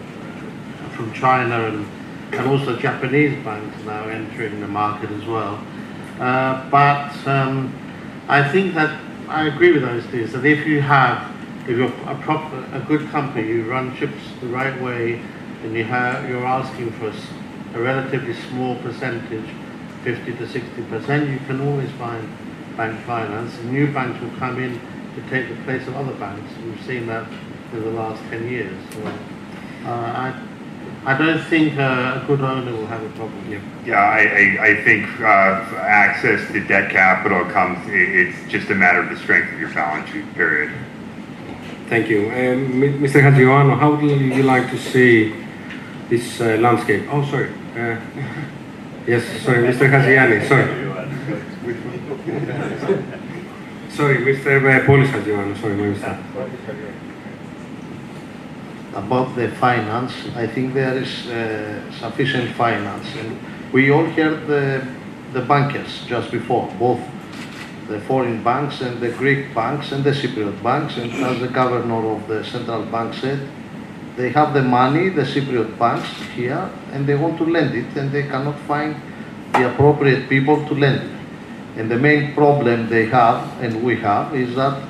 from 0.93 1.13
China 1.13 1.67
and, 1.67 1.87
and 2.33 2.49
also 2.49 2.77
Japanese 2.79 3.43
banks 3.45 3.77
now 3.85 4.09
entering 4.09 4.61
the 4.61 4.69
market 4.69 5.11
as 5.11 5.27
well. 5.27 5.63
Uh, 6.19 6.71
but 6.71 7.15
um, 7.27 7.75
I 8.29 8.47
think 8.49 8.75
that 8.75 8.99
I 9.29 9.49
agree 9.49 9.73
with 9.73 9.83
those 9.83 10.05
things 10.07 10.33
that 10.33 10.45
if 10.45 10.67
you 10.67 10.81
have, 10.81 11.31
if 11.69 11.77
you're 11.77 11.89
a 11.89 12.19
proper, 12.23 12.65
a 12.73 12.81
good 12.81 13.09
company, 13.11 13.49
you 13.49 13.65
run 13.65 13.95
ships 13.97 14.23
the 14.41 14.47
right 14.47 14.81
way, 14.81 15.21
and 15.63 15.75
you 15.75 15.85
have, 15.85 16.29
you're 16.29 16.47
asking 16.47 16.93
for 16.93 17.13
a 17.75 17.81
relatively 17.81 18.35
small 18.35 18.77
percentage, 18.77 19.49
50 20.05 20.37
to 20.37 20.49
60 20.49 20.83
percent, 20.85 21.31
you 21.31 21.39
can 21.47 21.61
always 21.61 21.91
find 21.93 22.29
bank 22.77 22.99
finance. 23.05 23.57
New 23.65 23.93
banks 23.93 24.21
will 24.21 24.37
come 24.39 24.59
in 24.63 24.81
to 25.15 25.21
take 25.29 25.49
the 25.49 25.57
place 25.65 25.87
of 25.87 25.97
other 25.97 26.15
banks. 26.15 26.51
We've 26.65 26.83
seen 26.85 27.07
that 27.07 27.29
in 27.73 27.83
the 27.83 27.91
last 27.91 28.23
10 28.31 28.49
years. 28.49 28.73
So, 28.93 29.07
uh, 29.07 29.91
I, 29.91 30.43
I 31.05 31.19
don't 31.19 31.43
think 31.45 31.79
uh, 31.79 32.21
a 32.23 32.25
good 32.27 32.41
owner 32.41 32.73
will 32.73 32.87
have 32.87 33.03
a 33.03 33.09
problem. 33.11 33.51
Yeah. 33.51 33.61
Yeah, 33.85 33.99
I, 33.99 34.21
I, 34.21 34.67
I 34.71 34.85
think 34.85 35.09
uh, 35.21 35.65
access 35.81 36.47
to 36.53 36.65
debt 36.67 36.91
capital 36.91 37.45
comes, 37.47 37.79
it's 37.87 38.51
just 38.51 38.71
a 38.71 38.75
matter 38.75 39.01
of 39.01 39.11
the 39.11 39.17
strength 39.17 39.53
of 39.53 39.61
your 39.61 39.71
balance 39.75 40.09
sheet, 40.11 40.33
period. 40.35 40.73
Thank 41.89 42.09
you. 42.09 42.31
Um, 42.31 42.81
Mr. 43.03 43.21
Hadjiano, 43.21 43.79
how 43.79 43.95
would 43.95 44.03
you 44.03 44.43
like 44.45 44.71
to 44.71 44.79
see 44.79 45.35
this 46.09 46.41
uh, 46.41 46.57
landscape? 46.61 47.07
Oh, 47.11 47.25
sorry. 47.27 47.51
Uh, 47.77 48.01
yes, 49.07 49.25
sorry, 49.43 49.69
Mr. 49.69 49.91
Hajiani, 49.91 50.49
sorry. 50.49 50.83
sorry, 53.93 54.19
Mr. 54.19 54.87
Polis 54.87 55.11
Hadjiano, 55.11 55.61
sorry, 55.61 55.75
my 55.75 55.87
mistake 55.87 57.03
about 58.95 59.35
the 59.37 59.49
finance, 59.53 60.13
I 60.37 60.47
think 60.47 60.75
there 60.75 60.97
is 60.97 61.27
uh, 61.27 61.91
sufficient 61.93 62.55
finance. 62.57 63.07
And 63.17 63.39
we 63.73 63.91
all 63.91 64.05
heard 64.05 64.47
the, 64.47 64.87
the 65.33 65.41
bankers 65.41 66.05
just 66.07 66.31
before, 66.31 66.71
both 66.79 67.01
the 67.89 68.01
foreign 68.01 68.43
banks 68.45 68.81
and 68.81 69.01
the 69.01 69.11
Greek 69.11 69.55
banks 69.55 69.93
and 69.93 70.05
the 70.05 70.11
Cypriot 70.11 70.63
banks. 70.63 70.97
And 70.97 71.13
as 71.13 71.41
the 71.41 71.49
governor 71.49 72.11
of 72.11 72.29
the 72.29 72.45
central 72.45 72.85
bank 72.85 73.15
said, 73.15 73.49
they 74.17 74.29
have 74.31 74.53
the 74.53 74.63
money, 74.63 75.09
the 75.09 75.23
Cypriot 75.23 75.79
banks 75.79 76.09
here, 76.35 76.71
and 76.93 77.07
they 77.07 77.15
want 77.15 77.39
to 77.39 77.45
lend 77.45 77.75
it, 77.75 77.97
and 77.97 78.13
they 78.13 78.25
cannot 78.25 78.59
find 78.61 78.95
the 79.55 79.73
appropriate 79.73 80.29
people 80.29 80.67
to 80.67 80.75
lend 80.75 81.03
it. 81.03 81.22
And 81.77 81.91
the 81.91 81.99
main 81.99 82.35
problem 82.35 82.89
they 82.89 83.07
have, 83.07 83.61
and 83.63 83.83
we 83.83 83.97
have, 83.97 84.35
is 84.35 84.55
that 84.57 84.83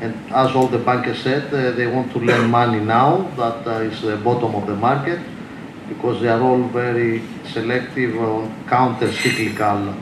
and 0.00 0.14
as 0.32 0.56
all 0.56 0.66
the 0.66 0.78
bankers 0.78 1.22
said, 1.22 1.52
uh, 1.52 1.72
they 1.72 1.86
want 1.86 2.10
to 2.12 2.18
lend 2.20 2.50
money 2.50 2.80
now, 2.80 3.30
that 3.36 3.66
uh, 3.66 3.80
is 3.80 4.00
the 4.00 4.16
bottom 4.16 4.54
of 4.54 4.66
the 4.66 4.74
market, 4.74 5.20
because 5.90 6.22
they 6.22 6.28
are 6.28 6.40
all 6.40 6.62
very 6.68 7.22
selective 7.52 8.16
on 8.16 8.50
counter-cyclical 8.66 9.94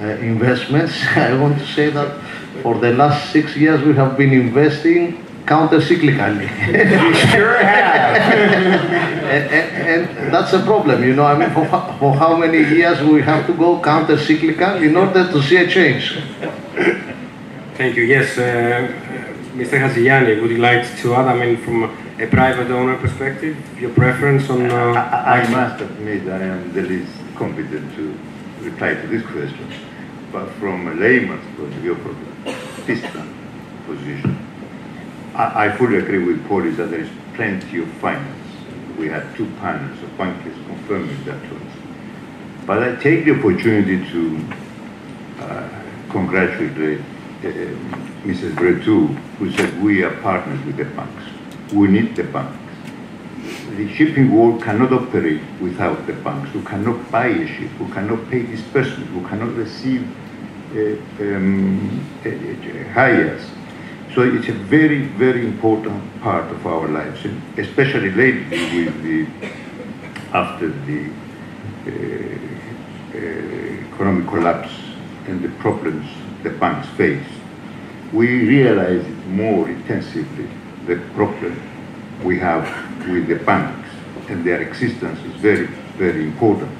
uh, 0.00 0.04
investments. 0.22 0.94
I 1.14 1.38
want 1.38 1.58
to 1.58 1.66
say 1.66 1.90
that 1.90 2.24
for 2.62 2.78
the 2.78 2.92
last 2.94 3.30
six 3.30 3.54
years 3.54 3.82
we 3.82 3.92
have 3.94 4.16
been 4.16 4.32
investing 4.32 5.22
counter-cyclically. 5.48 6.48
sure 7.32 7.56
have. 7.56 8.16
and, 9.34 9.44
and, 9.58 10.18
and, 10.18 10.32
that's 10.32 10.52
a 10.52 10.62
problem, 10.62 11.02
you 11.02 11.14
know. 11.14 11.24
I 11.24 11.36
mean, 11.38 11.50
for, 11.50 11.64
for 11.98 12.14
how 12.14 12.36
many 12.36 12.58
years 12.58 13.00
we 13.00 13.22
have 13.22 13.46
to 13.46 13.54
go 13.54 13.80
counter-cyclical 13.80 14.82
in 14.82 14.94
order 14.96 15.26
to 15.32 15.42
see 15.42 15.56
a 15.56 15.66
change? 15.66 16.18
Thank 17.78 17.96
you. 17.96 18.04
Yes, 18.04 18.36
uh, 18.36 18.92
Mr. 19.54 19.80
Haziani, 19.80 20.40
would 20.40 20.50
you 20.50 20.58
like 20.58 20.84
to 20.98 21.14
add, 21.14 21.26
I 21.26 21.34
mean, 21.34 21.56
from 21.56 21.84
a 22.20 22.26
private 22.26 22.70
owner 22.70 22.96
perspective, 22.96 23.56
your 23.80 23.90
preference 23.90 24.50
on... 24.50 24.70
Uh, 24.70 24.74
I, 24.74 25.40
I, 25.40 25.48
must 25.48 25.80
admit 25.80 26.28
I 26.28 26.42
am 26.42 26.72
the 26.72 26.82
least 26.82 27.12
competent 27.36 27.94
to 27.96 28.18
reply 28.60 28.94
to 28.94 29.06
this 29.06 29.22
question, 29.22 29.72
but 30.30 30.46
from 30.60 30.88
a 30.88 30.94
layman's 30.94 31.46
point 31.56 31.72
of 31.72 31.80
view, 31.80 31.94
from 31.94 32.16
a 32.46 32.86
distant 32.86 33.30
position, 33.86 34.47
I, 35.38 35.70
fully 35.76 35.98
agree 35.98 36.18
with 36.18 36.44
Paul 36.48 36.62
that 36.62 36.90
there 36.90 36.98
is 36.98 37.10
plenty 37.34 37.80
of 37.80 37.88
finance. 37.98 38.34
We 38.98 39.06
had 39.06 39.36
two 39.36 39.46
panels 39.60 40.02
of 40.02 40.18
bankers 40.18 40.56
confirming 40.66 41.22
that 41.26 41.40
to 41.40 41.56
us. 41.56 41.72
But 42.66 42.82
I 42.82 42.96
take 42.96 43.24
the 43.24 43.38
opportunity 43.38 44.04
to 44.10 44.44
uh, 45.38 45.68
congratulate 46.10 46.98
uh, 46.98 47.44
Mrs. 48.26 48.52
Bretou, 48.56 49.14
who 49.38 49.52
said 49.52 49.80
we 49.80 50.02
are 50.02 50.10
partners 50.22 50.58
with 50.66 50.76
the 50.76 50.86
banks. 50.86 51.22
We 51.72 51.86
need 51.86 52.16
the 52.16 52.24
banks. 52.24 52.58
The 53.76 53.94
shipping 53.94 54.32
world 54.34 54.60
cannot 54.60 54.92
operate 54.92 55.42
without 55.60 56.04
the 56.08 56.14
banks, 56.14 56.50
who 56.50 56.64
cannot 56.64 57.12
buy 57.12 57.28
a 57.28 57.46
ship, 57.46 57.70
who 57.78 57.86
cannot 57.94 58.28
pay 58.28 58.42
disbursements, 58.42 59.12
who 59.12 59.24
cannot 59.28 59.54
receive 59.54 60.02
uh, 60.74 61.22
um, 61.22 62.04
uh, 62.26 62.92
hires. 62.92 63.48
So 64.18 64.24
it's 64.24 64.48
a 64.48 64.52
very, 64.52 65.02
very 65.02 65.46
important 65.46 66.02
part 66.22 66.50
of 66.50 66.66
our 66.66 66.88
lives, 66.88 67.24
especially 67.56 68.10
lately 68.10 68.58
with 68.74 69.02
the 69.04 69.28
after 70.34 70.70
the 70.88 71.08
uh, 71.86 71.92
uh 73.14 73.94
economic 73.94 74.26
collapse 74.26 74.72
and 75.28 75.40
the 75.40 75.50
problems 75.60 76.04
the 76.42 76.50
banks 76.50 76.88
face 76.96 77.30
we 78.12 78.26
realize 78.56 79.06
more 79.28 79.68
intensively 79.68 80.48
the 80.88 80.96
problem 81.14 81.54
we 82.24 82.40
have 82.40 82.66
with 83.06 83.28
the 83.28 83.36
banks 83.44 83.88
and 84.28 84.44
their 84.44 84.62
existence 84.62 85.20
is 85.26 85.34
very, 85.40 85.66
very 85.96 86.24
important. 86.24 86.77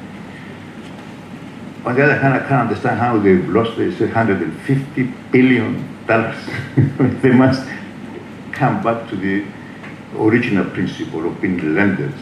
On 1.85 1.95
the 1.95 2.03
other 2.03 2.18
hand, 2.18 2.35
I 2.35 2.41
can't 2.41 2.68
understand 2.68 2.99
how 2.99 3.18
they've 3.18 3.49
lost 3.49 3.76
this 3.76 4.01
150 4.01 5.03
billion 5.31 6.07
dollars. 6.07 6.37
they 7.22 7.31
must 7.31 7.68
come 8.53 8.83
back 8.83 9.09
to 9.11 9.16
the 9.16 9.45
original 10.16 10.64
principle 10.70 11.26
of 11.26 11.41
being 11.41 11.74
lenders, 11.74 12.14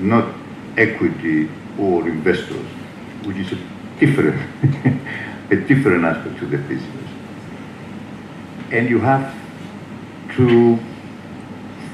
not 0.00 0.34
equity 0.76 1.48
or 1.78 2.06
investors, 2.08 2.66
which 3.24 3.36
is 3.36 3.52
a 3.52 3.58
different, 4.00 4.40
a 5.50 5.56
different 5.56 6.04
aspect 6.04 6.38
to 6.38 6.46
the 6.46 6.58
business. 6.58 7.08
And 8.72 8.88
you 8.90 8.98
have 9.00 9.32
to, 10.36 10.78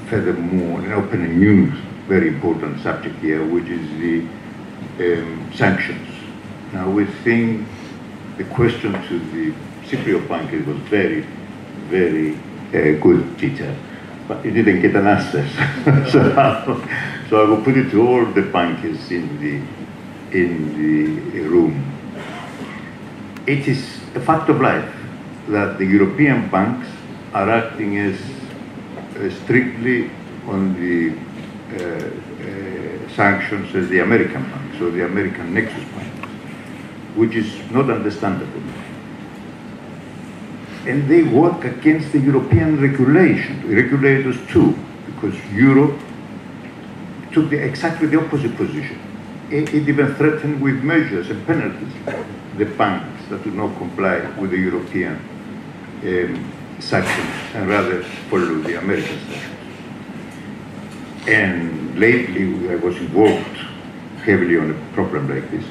furthermore, 0.09 0.93
open 0.93 1.23
a 1.23 1.27
new, 1.27 1.71
very 2.07 2.29
important 2.29 2.81
subject 2.81 3.19
here, 3.19 3.45
which 3.45 3.67
is 3.69 3.87
the 3.99 4.21
um, 4.99 5.51
sanctions. 5.53 6.10
Now, 6.73 6.89
we 6.89 7.05
think 7.05 7.67
the 8.37 8.45
question 8.45 8.93
to 8.93 9.19
the 9.19 9.53
Cypriot 9.87 10.27
bankers 10.27 10.65
was 10.65 10.77
very, 10.89 11.21
very 11.89 12.35
uh, 12.69 12.99
good, 13.01 13.37
teacher, 13.37 13.75
but 14.27 14.45
it 14.45 14.51
didn't 14.51 14.81
get 14.81 14.95
an 14.95 15.07
answer. 15.07 15.45
so, 16.11 16.21
so 17.29 17.45
I 17.45 17.49
will 17.49 17.61
put 17.61 17.77
it 17.77 17.91
to 17.91 18.07
all 18.07 18.25
the 18.25 18.43
bankers 18.43 19.11
in 19.11 19.39
the 19.39 19.61
in 20.31 21.31
the 21.33 21.41
room. 21.41 21.75
It 23.45 23.67
is 23.67 23.99
a 24.15 24.21
fact 24.21 24.49
of 24.49 24.61
life 24.61 24.89
that 25.49 25.77
the 25.77 25.85
European 25.85 26.49
banks 26.49 26.87
are 27.33 27.49
acting 27.49 27.97
as 27.97 28.17
uh, 29.17 29.29
strictly 29.43 30.09
on 30.47 30.73
the 30.75 31.11
uh, 31.71 32.09
uh, 32.43 33.15
sanctions 33.15 33.75
as 33.75 33.89
the 33.89 33.99
American 33.99 34.43
banks 34.43 34.81
or 34.81 34.91
the 34.91 35.05
American 35.05 35.53
Nexus 35.53 35.83
banks, 35.95 36.00
which 37.15 37.35
is 37.35 37.71
not 37.71 37.89
understandable. 37.89 38.61
And 40.85 41.07
they 41.07 41.23
work 41.23 41.63
against 41.63 42.11
the 42.11 42.19
European 42.19 42.81
regulation, 42.81 43.61
regulators 43.73 44.37
too, 44.47 44.77
because 45.05 45.35
Europe 45.53 45.99
took 47.31 47.49
the, 47.49 47.63
exactly 47.63 48.07
the 48.07 48.19
opposite 48.19 48.55
position. 48.55 48.99
It, 49.49 49.73
it 49.73 49.87
even 49.87 50.15
threatened 50.15 50.61
with 50.61 50.83
measures 50.83 51.29
and 51.29 51.45
penalties 51.45 51.93
the 52.57 52.65
banks 52.65 53.27
that 53.29 53.43
do 53.43 53.51
not 53.51 53.77
comply 53.77 54.19
with 54.39 54.51
the 54.51 54.57
European 54.57 55.15
um, 56.03 56.51
sanctions 56.79 57.29
and 57.53 57.69
rather 57.69 58.03
follow 58.29 58.61
the 58.61 58.79
American 58.79 59.19
sanctions. 59.19 59.57
And 61.27 61.99
lately 61.99 62.69
I 62.69 62.75
was 62.75 62.97
involved 62.97 63.57
heavily 64.23 64.57
on 64.57 64.71
a 64.71 64.93
problem 64.93 65.29
like 65.29 65.49
this. 65.51 65.65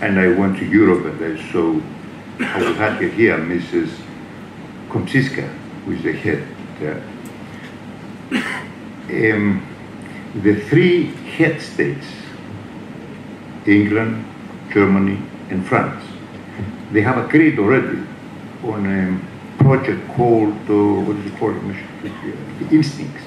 And 0.00 0.18
I 0.18 0.28
went 0.28 0.58
to 0.58 0.66
Europe 0.66 1.06
and 1.06 1.38
I 1.38 1.52
saw, 1.52 1.80
I 2.40 2.62
was 2.62 2.76
happy 2.76 3.08
here, 3.08 3.38
Mrs. 3.38 3.90
Komsiska, 4.88 5.48
who 5.84 5.92
is 5.92 6.02
the 6.02 6.12
head 6.12 6.46
there. 6.78 7.02
Um, 9.32 9.66
the 10.42 10.60
three 10.68 11.06
head 11.36 11.60
states, 11.62 12.06
England, 13.66 14.24
Germany, 14.72 15.18
and 15.48 15.66
France, 15.66 16.04
they 16.92 17.00
have 17.00 17.16
agreed 17.16 17.58
already 17.58 18.02
on 18.64 18.86
a 18.86 19.62
project 19.62 20.06
called, 20.08 20.54
uh, 20.68 21.06
what 21.06 21.16
is 21.16 21.26
it 21.26 21.38
called? 21.38 21.56
The 22.02 22.64
INSTEX, 22.66 23.22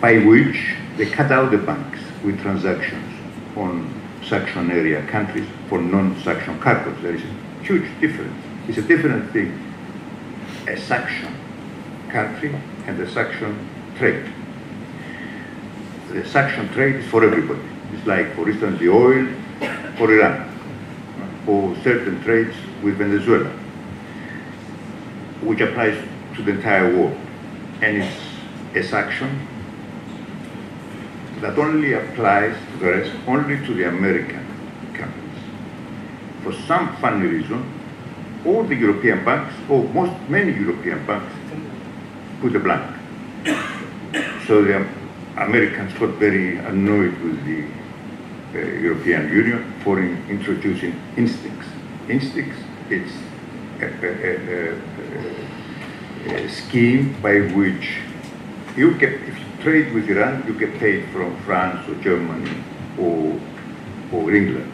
by 0.00 0.18
which 0.18 0.76
they 0.96 1.06
cut 1.06 1.32
out 1.32 1.50
the 1.50 1.58
banks 1.58 1.98
with 2.24 2.40
transactions 2.40 3.14
on 3.56 3.97
sanction 4.28 4.70
area 4.70 5.04
countries 5.06 5.48
for 5.68 5.80
non-sanction 5.80 6.58
cargoes. 6.60 7.00
There 7.02 7.14
is 7.14 7.22
a 7.22 7.64
huge 7.64 7.88
difference. 8.00 8.34
It's 8.68 8.78
a 8.78 8.82
different 8.82 9.32
thing. 9.32 9.52
A 10.68 10.76
sanction 10.76 11.34
country 12.10 12.54
and 12.86 13.00
a 13.00 13.10
sanction 13.10 13.68
trade. 13.96 14.30
The 16.12 16.24
sanction 16.28 16.68
trade 16.70 16.96
is 16.96 17.06
for 17.06 17.24
everybody. 17.24 17.60
It's 17.92 18.06
like, 18.06 18.34
for 18.34 18.48
instance, 18.48 18.78
the 18.78 18.88
oil 18.88 19.26
for 19.96 20.12
Iran, 20.12 20.48
or 21.46 21.74
certain 21.82 22.22
trades 22.22 22.54
with 22.82 22.96
Venezuela, 22.96 23.50
which 25.42 25.60
applies 25.60 25.96
to 26.36 26.42
the 26.42 26.52
entire 26.52 26.94
world. 26.94 27.16
And 27.82 28.02
it's 28.02 28.16
a 28.74 28.82
sanction 28.82 29.46
that 31.40 31.58
only 31.58 31.92
applies 31.92 32.56
rest, 32.80 33.12
only 33.26 33.64
to 33.66 33.74
the 33.74 33.88
American 33.88 34.44
companies. 34.94 35.42
For 36.42 36.52
some 36.66 36.96
funny 36.96 37.26
reason, 37.26 37.64
all 38.44 38.64
the 38.64 38.74
European 38.74 39.24
banks, 39.24 39.54
or 39.68 39.84
most 39.84 40.12
many 40.28 40.52
European 40.52 41.04
banks, 41.06 41.32
put 42.40 42.54
a 42.54 42.60
blank. 42.60 42.96
So 44.46 44.62
the 44.62 44.86
Americans 45.36 45.92
got 45.98 46.10
very 46.18 46.56
annoyed 46.58 47.16
with 47.20 47.44
the 47.44 47.64
uh, 48.54 48.58
European 48.58 49.28
Union 49.30 49.74
for 49.84 50.00
in, 50.00 50.16
introducing 50.28 50.92
INSTEX. 51.16 51.66
INSTEX, 52.08 52.54
it's 52.90 53.12
a, 53.80 53.86
a, 53.86 54.72
a, 56.32 56.44
a, 56.44 56.48
scheme 56.48 57.14
by 57.20 57.40
which 57.54 57.98
you 58.76 58.90
you 58.90 59.27
trade 59.62 59.92
with 59.92 60.08
Iran, 60.08 60.44
you 60.46 60.58
get 60.58 60.78
paid 60.78 61.08
from 61.10 61.36
France 61.42 61.88
or 61.88 61.94
Germany 61.96 62.50
or, 62.98 63.38
or 64.12 64.34
England. 64.34 64.72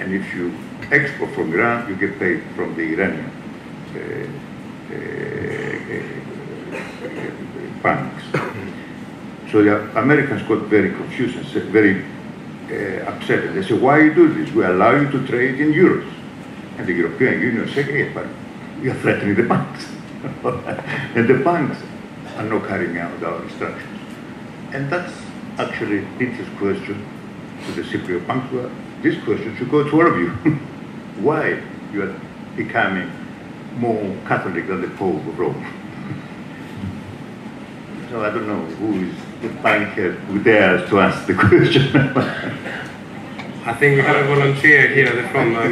And 0.00 0.14
if 0.14 0.34
you 0.34 0.52
export 0.90 1.34
from 1.34 1.52
Iran, 1.52 1.88
you 1.88 1.96
get 1.96 2.18
paid 2.18 2.42
from 2.54 2.74
the 2.76 2.82
Iranian 2.82 3.30
uh, 3.94 4.26
uh, 4.92 5.06
banks. 7.82 8.24
So 9.50 9.62
the 9.62 9.98
Americans 9.98 10.42
got 10.42 10.62
very 10.64 10.90
confused 10.90 11.36
and 11.36 11.46
very 11.70 12.04
uh, 12.70 13.10
upset. 13.10 13.54
They 13.54 13.62
said, 13.62 13.80
why 13.80 14.02
you 14.02 14.14
do 14.14 14.32
this? 14.32 14.52
We 14.52 14.64
allow 14.64 14.96
you 14.96 15.10
to 15.10 15.26
trade 15.26 15.60
in 15.60 15.72
euros. 15.72 16.12
And 16.78 16.86
the 16.86 16.92
European 16.92 17.40
Union 17.40 17.68
said, 17.72 17.86
hey, 17.86 18.12
but 18.12 18.26
you 18.82 18.90
are 18.90 18.94
threatening 18.96 19.34
the 19.34 19.44
banks. 19.44 19.86
and 21.14 21.28
the 21.28 21.42
banks 21.44 21.78
are 22.36 22.44
not 22.44 22.68
carrying 22.68 22.98
out 22.98 23.22
our 23.22 23.42
instructions. 23.42 24.00
And 24.72 24.90
that's 24.90 25.12
actually 25.58 26.06
Peter's 26.18 26.48
question 26.58 27.06
to 27.66 27.72
the 27.72 27.82
Cypriot 27.82 28.26
banks. 28.26 28.52
This 29.02 29.22
question 29.24 29.56
should 29.56 29.70
go 29.70 29.84
to 29.84 29.90
all 29.90 30.06
of 30.06 30.18
you. 30.18 30.30
Why 31.22 31.62
you 31.92 32.02
are 32.02 32.14
becoming 32.56 33.10
more 33.76 34.14
Catholic 34.26 34.66
than 34.66 34.80
the 34.82 34.88
Pope 34.88 35.16
of 35.16 35.38
Rome? 35.38 35.54
so 38.10 38.22
I 38.22 38.30
don't 38.30 38.46
know 38.46 38.64
who 38.76 39.06
is 39.06 39.14
the 39.40 39.48
banker 39.62 40.12
who 40.12 40.42
dares 40.42 40.88
to 40.90 41.00
ask 41.00 41.26
the 41.26 41.34
question. 41.34 41.96
I 43.64 43.72
think 43.74 43.96
we 43.96 44.02
have 44.02 44.16
a 44.16 44.26
volunteer 44.28 44.88
here 44.88 45.08
at 45.08 45.16
the 45.16 45.28
front, 45.30 45.56
uh, 45.56 45.62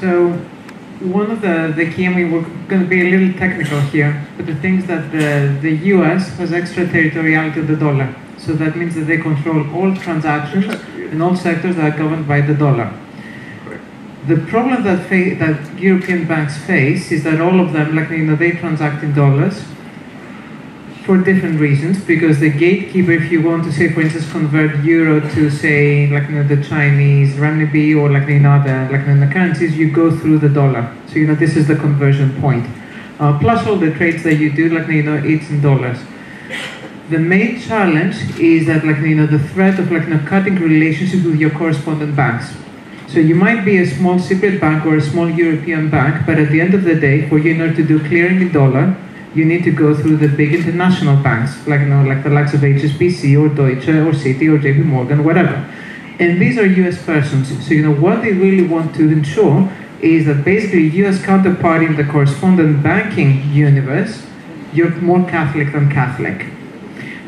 So, 0.00 0.40
one 1.00 1.30
of 1.30 1.40
the, 1.40 1.72
the 1.74 1.90
key, 1.92 2.06
I 2.06 2.10
mean, 2.10 2.30
we're 2.30 2.42
going 2.68 2.82
to 2.82 2.88
be 2.88 3.00
a 3.00 3.10
little 3.10 3.38
technical 3.38 3.80
here, 3.80 4.26
but 4.36 4.46
the 4.46 4.54
things 4.56 4.86
that 4.86 5.10
the, 5.10 5.58
the 5.62 5.74
US 5.94 6.28
has 6.36 6.52
extraterritoriality 6.52 7.60
of 7.60 7.68
the 7.68 7.76
dollar. 7.76 8.14
So 8.36 8.52
that 8.54 8.76
means 8.76 8.94
that 8.94 9.02
they 9.02 9.18
control 9.18 9.68
all 9.74 9.94
transactions 9.96 10.66
in 10.96 11.22
all 11.22 11.34
sectors 11.34 11.76
that 11.76 11.94
are 11.94 11.96
governed 11.96 12.28
by 12.28 12.42
the 12.42 12.54
dollar. 12.54 12.92
The 14.26 14.36
problem 14.48 14.84
that, 14.84 15.08
that 15.08 15.78
European 15.78 16.28
banks 16.28 16.58
face 16.58 17.10
is 17.10 17.24
that 17.24 17.40
all 17.40 17.60
of 17.60 17.72
them, 17.72 17.96
like 17.96 18.10
you 18.10 18.24
know, 18.24 18.36
they 18.36 18.52
transact 18.52 19.02
in 19.02 19.14
dollars 19.14 19.64
for 21.10 21.18
different 21.18 21.58
reasons. 21.58 21.98
Because 22.04 22.38
the 22.38 22.50
gatekeeper, 22.50 23.10
if 23.10 23.32
you 23.32 23.42
want 23.42 23.64
to 23.64 23.72
say, 23.72 23.92
for 23.92 24.00
instance, 24.00 24.30
convert 24.30 24.84
euro 24.84 25.18
to 25.34 25.50
say, 25.50 26.06
like 26.06 26.28
you 26.28 26.36
know, 26.36 26.44
the 26.44 26.62
Chinese 26.62 27.34
renminbi 27.34 27.96
or 28.00 28.08
like 28.16 28.28
know, 28.28 28.62
the 28.62 28.76
like 28.92 29.08
know, 29.08 29.18
the 29.18 29.32
currencies, 29.32 29.76
you 29.76 29.90
go 29.90 30.16
through 30.16 30.38
the 30.38 30.48
dollar. 30.48 30.82
So 31.08 31.14
you 31.14 31.26
know, 31.26 31.34
this 31.34 31.56
is 31.56 31.66
the 31.66 31.74
conversion 31.74 32.40
point. 32.40 32.64
Uh, 33.18 33.36
plus 33.40 33.66
all 33.66 33.74
the 33.74 33.92
trades 33.92 34.22
that 34.22 34.36
you 34.36 34.52
do, 34.52 34.68
like 34.68 34.86
you 34.86 35.02
know, 35.02 35.16
it's 35.16 35.50
in 35.50 35.60
dollars 35.60 35.98
the 37.10 37.18
main 37.18 37.60
challenge 37.60 38.38
is 38.38 38.68
that 38.68 38.86
like 38.86 38.98
you 38.98 39.16
know 39.16 39.26
the 39.26 39.40
threat 39.50 39.80
of 39.80 39.90
like 39.90 40.04
you 40.04 40.10
know, 40.10 40.24
cutting 40.28 40.54
relationships 40.54 41.24
with 41.24 41.40
your 41.40 41.50
correspondent 41.50 42.14
banks. 42.14 42.54
So 43.08 43.18
you 43.18 43.34
might 43.34 43.64
be 43.64 43.78
a 43.78 43.86
small 43.96 44.14
Cypriot 44.14 44.60
bank 44.60 44.86
or 44.86 44.94
a 44.94 45.00
small 45.00 45.28
European 45.28 45.90
bank, 45.90 46.24
but 46.24 46.38
at 46.38 46.50
the 46.50 46.60
end 46.60 46.74
of 46.74 46.84
the 46.84 46.94
day, 46.94 47.28
for 47.28 47.38
you 47.38 47.54
in 47.54 47.60
order 47.60 47.74
to 47.74 47.82
do 47.82 47.98
clearing 47.98 48.40
in 48.40 48.52
dollar, 48.52 48.96
you 49.34 49.44
need 49.44 49.62
to 49.64 49.70
go 49.70 49.94
through 49.94 50.16
the 50.16 50.28
big 50.28 50.52
international 50.54 51.22
banks, 51.22 51.66
like 51.66 51.80
you 51.80 51.86
know, 51.86 52.04
like 52.04 52.22
the 52.24 52.30
likes 52.30 52.52
of 52.52 52.60
HSBC 52.60 53.40
or 53.40 53.48
Deutsche 53.48 53.88
or 53.88 54.12
Citi 54.12 54.52
or 54.52 54.58
JP 54.58 54.84
Morgan, 54.84 55.24
whatever. 55.24 55.54
And 56.18 56.40
these 56.40 56.58
are 56.58 56.66
US 56.66 57.02
persons. 57.02 57.48
So 57.66 57.74
you 57.74 57.82
know 57.82 57.94
what 57.94 58.22
they 58.22 58.32
really 58.32 58.66
want 58.66 58.94
to 58.96 59.10
ensure 59.10 59.70
is 60.00 60.26
that 60.26 60.44
basically 60.44 60.88
US 61.04 61.18
counterparty 61.18 61.86
in 61.86 61.96
the 61.96 62.04
correspondent 62.04 62.82
banking 62.82 63.50
universe, 63.52 64.26
you're 64.72 64.90
more 64.96 65.28
Catholic 65.28 65.72
than 65.72 65.90
Catholic. 65.90 66.46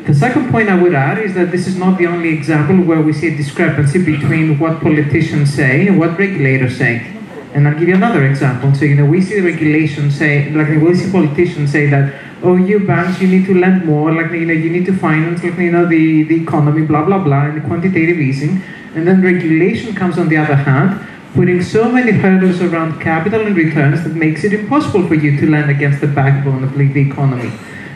The 0.05 0.13
second 0.13 0.51
point 0.51 0.67
I 0.67 0.81
would 0.81 0.93
add 0.93 1.17
is 1.17 1.33
that 1.35 1.51
this 1.51 1.65
is 1.65 1.77
not 1.77 1.97
the 1.97 2.07
only 2.07 2.29
example 2.29 2.83
where 2.83 3.01
we 3.01 3.13
see 3.13 3.27
a 3.33 3.37
discrepancy 3.37 4.03
between 4.03 4.59
what 4.59 4.81
politicians 4.81 5.53
say 5.53 5.87
and 5.87 5.97
what 5.97 6.17
regulators 6.19 6.77
say. 6.77 7.12
And 7.53 7.67
I'll 7.67 7.77
give 7.77 7.87
you 7.87 7.95
another 7.95 8.25
example. 8.25 8.73
So, 8.73 8.85
you 8.85 8.95
know, 8.95 9.05
we 9.05 9.21
see 9.21 9.39
the 9.39 9.45
regulations 9.45 10.17
say, 10.17 10.49
like, 10.51 10.69
we 10.69 10.95
see 10.95 11.11
politicians 11.11 11.71
say 11.71 11.87
that, 11.87 12.13
oh, 12.41 12.55
you 12.55 12.79
banks, 12.79 13.21
you 13.21 13.27
need 13.27 13.45
to 13.45 13.53
lend 13.53 13.85
more, 13.85 14.11
like, 14.11 14.31
you 14.31 14.45
know, 14.45 14.53
you 14.53 14.69
need 14.69 14.85
to 14.87 14.97
finance, 14.97 15.43
like, 15.43 15.57
you 15.57 15.71
know, 15.71 15.85
the, 15.85 16.23
the 16.23 16.41
economy, 16.41 16.85
blah, 16.85 17.05
blah, 17.05 17.19
blah, 17.19 17.45
and 17.45 17.61
the 17.61 17.67
quantitative 17.67 18.17
easing. 18.17 18.61
And 18.95 19.07
then 19.07 19.21
regulation 19.21 19.95
comes 19.95 20.17
on 20.17 20.29
the 20.29 20.37
other 20.37 20.55
hand, 20.55 21.07
putting 21.33 21.63
so 21.63 21.91
many 21.91 22.11
hurdles 22.11 22.61
around 22.61 22.99
capital 22.99 23.41
and 23.41 23.55
returns 23.55 24.03
that 24.03 24.13
makes 24.13 24.43
it 24.43 24.53
impossible 24.53 25.07
for 25.07 25.15
you 25.15 25.39
to 25.39 25.49
lend 25.49 25.69
against 25.69 26.01
the 26.01 26.07
backbone 26.07 26.63
of 26.63 26.73
the 26.75 27.01
economy. 27.01 27.51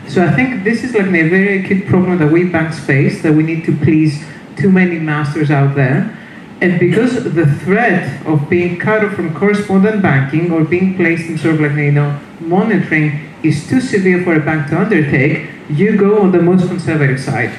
So 0.08 0.24
I 0.24 0.32
think 0.32 0.64
this 0.64 0.84
is 0.84 0.94
like 0.94 1.06
a 1.06 1.28
very 1.28 1.62
acute 1.62 1.86
problem 1.86 2.18
that 2.18 2.32
we 2.32 2.44
banks 2.44 2.80
face, 2.80 3.22
that 3.22 3.34
we 3.34 3.42
need 3.42 3.64
to 3.66 3.76
please 3.76 4.24
too 4.56 4.70
many 4.70 4.98
masters 4.98 5.50
out 5.50 5.76
there. 5.76 6.17
And 6.60 6.80
because 6.80 7.22
the 7.22 7.46
threat 7.46 8.26
of 8.26 8.50
being 8.50 8.78
cut 8.78 9.04
off 9.04 9.14
from 9.14 9.34
correspondent 9.34 10.02
banking 10.02 10.50
or 10.50 10.64
being 10.64 10.96
placed 10.96 11.28
in 11.28 11.38
sort 11.38 11.54
of 11.54 11.60
like, 11.60 11.76
you 11.76 11.92
know, 11.92 12.18
monitoring 12.40 13.28
is 13.42 13.68
too 13.68 13.80
severe 13.80 14.24
for 14.24 14.34
a 14.34 14.40
bank 14.40 14.68
to 14.70 14.80
undertake, 14.80 15.48
you 15.70 15.96
go 15.96 16.20
on 16.20 16.32
the 16.32 16.42
most 16.42 16.66
conservative 16.66 17.20
side. 17.20 17.56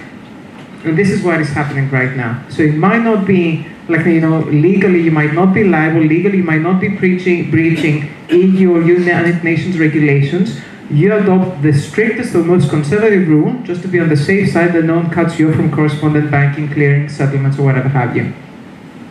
And 0.84 0.97
this 0.97 1.10
is 1.10 1.24
what 1.24 1.39
is 1.39 1.50
happening 1.50 1.89
right 1.89 2.16
now. 2.16 2.43
So 2.50 2.64
it 2.64 2.76
might 2.76 3.04
not 3.04 3.26
be 3.26 3.66
like 3.89 4.06
you 4.06 4.22
know 4.22 4.39
legally 4.41 5.02
you 5.02 5.12
might 5.12 5.34
not 5.34 5.54
be 5.54 5.64
liable, 5.64 6.02
legally 6.02 6.38
you 6.38 6.43
might 6.43 6.62
not 6.62 6.80
be 6.80 6.89
preaching, 6.95 7.50
breaching 7.50 8.10
EU 8.30 8.76
or 8.76 8.82
United 8.82 9.43
Nations 9.43 9.80
regulations, 9.80 10.60
you 10.89 11.14
adopt 11.14 11.62
the 11.62 11.74
strictest 11.74 12.36
or 12.36 12.43
most 12.43 12.70
conservative 12.70 13.28
rule 13.28 13.54
just 13.64 13.82
to 13.82 13.88
be 13.88 14.00
on 14.00 14.10
the 14.10 14.18
safe 14.18 14.52
side 14.52 14.74
that 14.74 14.84
no 14.84 14.97
one 14.97 15.10
cuts 15.10 15.39
you 15.39 15.50
off 15.50 15.56
from 15.56 15.72
correspondent 15.72 16.32
banking, 16.32 16.72
clearing, 16.72 17.10
settlements, 17.10 17.58
or 17.60 17.64
whatever 17.64 17.89
have 17.89 18.16
you. 18.16 18.34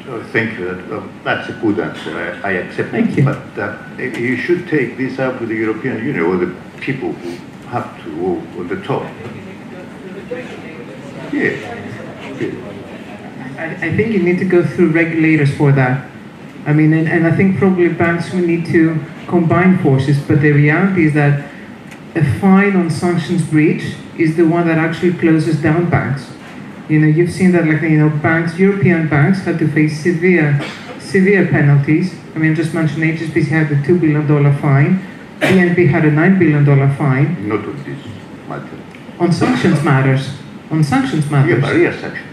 Thank 0.08 0.58
you. 0.58 0.68
Uh, 0.68 1.06
that's 1.22 1.50
a 1.50 1.52
good 1.52 1.78
answer. 1.78 2.40
I, 2.42 2.48
I 2.48 2.52
accept 2.52 2.90
thank 2.90 3.10
it. 3.10 3.18
You. 3.18 3.24
But 3.24 3.58
uh, 3.58 3.76
you 3.98 4.38
should 4.38 4.66
take 4.66 4.96
this 4.96 5.18
up 5.18 5.38
with 5.38 5.50
the 5.50 5.54
European 5.54 5.98
Union 5.98 6.24
or 6.24 6.36
the 6.38 6.54
people 6.80 7.12
who 7.12 7.30
have 7.68 8.02
to, 8.04 8.20
or, 8.20 8.36
on 8.58 8.68
the 8.68 8.82
top. 8.82 9.02
Yeah. 11.30 11.52
yeah. 12.40 12.68
I, 13.58 13.88
I 13.88 13.96
think 13.96 14.12
you 14.12 14.22
need 14.22 14.38
to 14.38 14.46
go 14.46 14.64
through 14.64 14.92
regulators 14.92 15.54
for 15.54 15.72
that. 15.72 16.08
I 16.64 16.72
mean, 16.72 16.94
and, 16.94 17.06
and 17.06 17.26
I 17.26 17.36
think 17.36 17.58
probably 17.58 17.88
banks 17.88 18.32
will 18.32 18.40
need 18.40 18.64
to 18.66 18.98
combine 19.26 19.78
forces, 19.82 20.18
but 20.20 20.40
the 20.40 20.52
reality 20.52 21.06
is 21.06 21.14
that 21.14 21.50
a 22.14 22.24
fine 22.40 22.76
on 22.76 22.90
sanctions 22.90 23.44
breach 23.44 23.94
is 24.16 24.36
the 24.36 24.44
one 24.44 24.66
that 24.68 24.78
actually 24.78 25.12
closes 25.14 25.60
down 25.60 25.90
banks. 25.90 26.30
You 26.88 26.98
know, 27.00 27.06
you've 27.06 27.30
seen 27.30 27.52
that, 27.52 27.66
like, 27.66 27.82
you 27.82 27.98
know, 27.98 28.08
banks, 28.08 28.58
European 28.58 29.08
banks 29.08 29.40
had 29.42 29.58
to 29.58 29.68
face 29.68 30.02
severe, 30.02 30.58
severe 30.98 31.46
penalties. 31.46 32.14
I 32.34 32.38
mean, 32.38 32.54
just 32.54 32.72
mentioned 32.74 33.02
HSBC 33.02 33.48
had 33.48 33.70
a 33.72 33.76
$2 33.82 34.00
billion 34.00 34.26
fine, 34.58 35.04
BNP 35.40 35.88
had 35.88 36.04
a 36.04 36.10
$9 36.10 36.38
billion 36.38 36.64
fine. 36.96 37.48
Not 37.48 37.64
on 37.64 37.76
this 37.84 37.98
matter. 38.48 38.78
On 39.20 39.32
sanctions 39.32 39.82
matters. 39.82 40.30
On 40.70 40.82
sanctions 40.82 41.30
matters. 41.30 41.50
Yeah, 41.56 41.60
but 41.60 41.74
real 41.74 41.92
sanctions. 41.92 42.26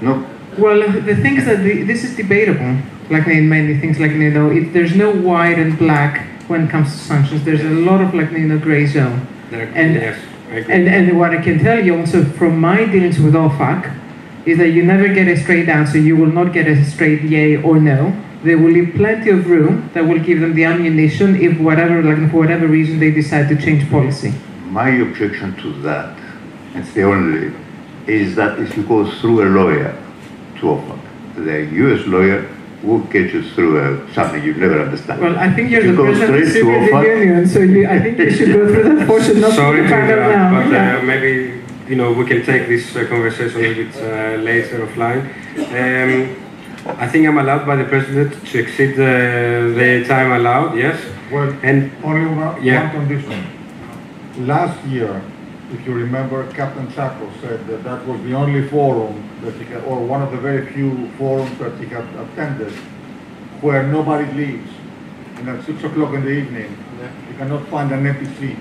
No. 0.00 0.26
Well, 0.58 0.80
the 1.02 1.16
thing 1.16 1.36
is 1.36 1.44
that 1.46 1.62
the, 1.62 1.82
this 1.82 2.04
is 2.04 2.16
debatable. 2.16 2.78
Like 3.10 3.26
in 3.28 3.48
many 3.48 3.78
things, 3.78 3.98
like 4.00 4.12
you 4.12 4.30
know, 4.30 4.50
it, 4.50 4.72
there's 4.72 4.96
no 4.96 5.10
white 5.14 5.58
and 5.58 5.78
black 5.78 6.26
when 6.48 6.64
it 6.64 6.70
comes 6.70 6.90
to 6.92 6.98
sanctions. 6.98 7.44
There's 7.44 7.60
a 7.60 7.70
lot 7.70 8.00
of 8.00 8.14
like 8.14 8.30
you 8.32 8.48
know 8.48 8.58
gray 8.58 8.86
zone. 8.86 9.26
There- 9.50 9.70
And 9.74 9.94
yes, 9.94 10.18
I 10.18 10.22
agree. 10.22 10.35
And 10.50 10.88
and 10.88 11.18
what 11.18 11.32
I 11.32 11.42
can 11.42 11.58
tell 11.58 11.84
you 11.84 11.98
also 11.98 12.24
from 12.24 12.60
my 12.60 12.84
dealings 12.84 13.18
with 13.18 13.34
OFAC 13.34 13.94
is 14.46 14.58
that 14.58 14.68
you 14.68 14.84
never 14.84 15.08
get 15.12 15.26
a 15.26 15.36
straight 15.36 15.68
answer. 15.68 15.98
You 15.98 16.16
will 16.16 16.32
not 16.32 16.52
get 16.52 16.68
a 16.68 16.84
straight 16.84 17.22
yay 17.22 17.56
or 17.56 17.80
no. 17.80 18.14
They 18.44 18.54
will 18.54 18.70
leave 18.70 18.94
plenty 18.94 19.30
of 19.30 19.48
room 19.48 19.90
that 19.92 20.06
will 20.06 20.20
give 20.20 20.40
them 20.40 20.54
the 20.54 20.64
ammunition 20.64 21.34
if 21.36 21.58
whatever 21.58 22.02
like 22.02 22.30
for 22.30 22.38
whatever 22.38 22.68
reason 22.68 23.00
they 23.00 23.10
decide 23.10 23.48
to 23.48 23.56
change 23.56 23.90
policy. 23.90 24.32
My 24.66 24.90
objection 24.90 25.56
to 25.62 25.72
that, 25.82 26.16
it's 26.74 26.92
the 26.92 27.02
only, 27.02 27.52
is 28.06 28.36
that 28.36 28.60
if 28.60 28.76
you 28.76 28.84
go 28.84 29.10
through 29.10 29.42
a 29.42 29.48
lawyer 29.48 30.00
to 30.56 30.60
OFAC, 30.60 31.00
the 31.34 31.64
US 31.84 32.06
lawyer 32.06 32.55
will 32.86 33.00
get 33.14 33.32
you 33.34 33.42
through 33.54 33.72
uh, 33.80 34.12
something 34.14 34.42
you 34.42 34.54
never 34.54 34.78
understand. 34.86 35.20
Well, 35.20 35.36
I 35.36 35.48
think 35.54 35.70
you're 35.70 35.80
If 35.80 35.86
you 35.86 35.92
the 35.92 35.96
go 35.96 36.04
president 36.04 36.30
of 36.36 36.44
the 36.44 36.50
straight 36.50 36.62
to 36.62 36.84
Civil 36.86 37.04
Union, 37.04 37.46
so 37.54 37.58
you, 37.60 37.86
I 37.88 37.98
think 38.02 38.18
you 38.18 38.30
should 38.30 38.52
go 38.52 38.62
through 38.72 38.84
that 38.96 39.06
portion, 39.12 39.40
not 39.40 39.52
Sorry 39.52 39.82
to 39.82 39.88
find 39.88 40.10
out 40.12 40.30
now. 40.30 40.62
but 40.62 40.70
Yeah. 40.72 40.98
uh, 40.98 41.02
maybe 41.02 41.32
you 41.90 41.96
know 42.00 42.12
we 42.12 42.24
can 42.30 42.40
take 42.50 42.62
this 42.68 42.84
uh, 42.96 43.04
conversation 43.14 43.58
a 43.70 43.74
bit 43.74 43.92
uh, 43.96 44.02
later 44.50 44.76
offline. 44.86 45.22
Um, 45.78 46.12
I 47.04 47.06
think 47.08 47.26
I'm 47.26 47.38
allowed 47.38 47.66
by 47.66 47.76
the 47.76 47.84
president 47.84 48.30
to 48.50 48.58
exceed 48.60 48.90
the, 48.96 49.12
the 49.80 50.04
time 50.06 50.30
allowed. 50.40 50.76
Yes. 50.78 50.96
Well, 51.32 51.50
and 51.62 51.90
only 52.04 52.26
one, 52.32 52.62
Yeah. 52.62 52.82
one 52.94 53.06
condition. 53.08 53.38
Last 54.46 54.78
year, 54.86 55.20
if 55.72 55.86
you 55.86 55.94
remember, 55.94 56.50
Captain 56.52 56.86
Chaco 56.92 57.30
said 57.40 57.66
that 57.66 57.82
that 57.82 58.06
was 58.06 58.20
the 58.22 58.34
only 58.34 58.68
forum 58.68 59.28
that 59.42 59.54
he 59.54 59.64
had, 59.64 59.82
or 59.84 60.04
one 60.04 60.22
of 60.22 60.30
the 60.30 60.38
very 60.38 60.72
few 60.72 61.10
forums 61.18 61.58
that 61.58 61.76
he 61.78 61.86
had 61.86 62.04
attended, 62.14 62.72
where 63.60 63.82
nobody 63.86 64.30
leaves. 64.32 64.70
And 65.36 65.48
at 65.48 65.64
six 65.64 65.82
o'clock 65.82 66.14
in 66.14 66.24
the 66.24 66.30
evening, 66.30 66.76
you 67.28 67.36
cannot 67.36 67.66
find 67.68 67.90
an 67.92 68.06
empty 68.06 68.32
seat. 68.36 68.58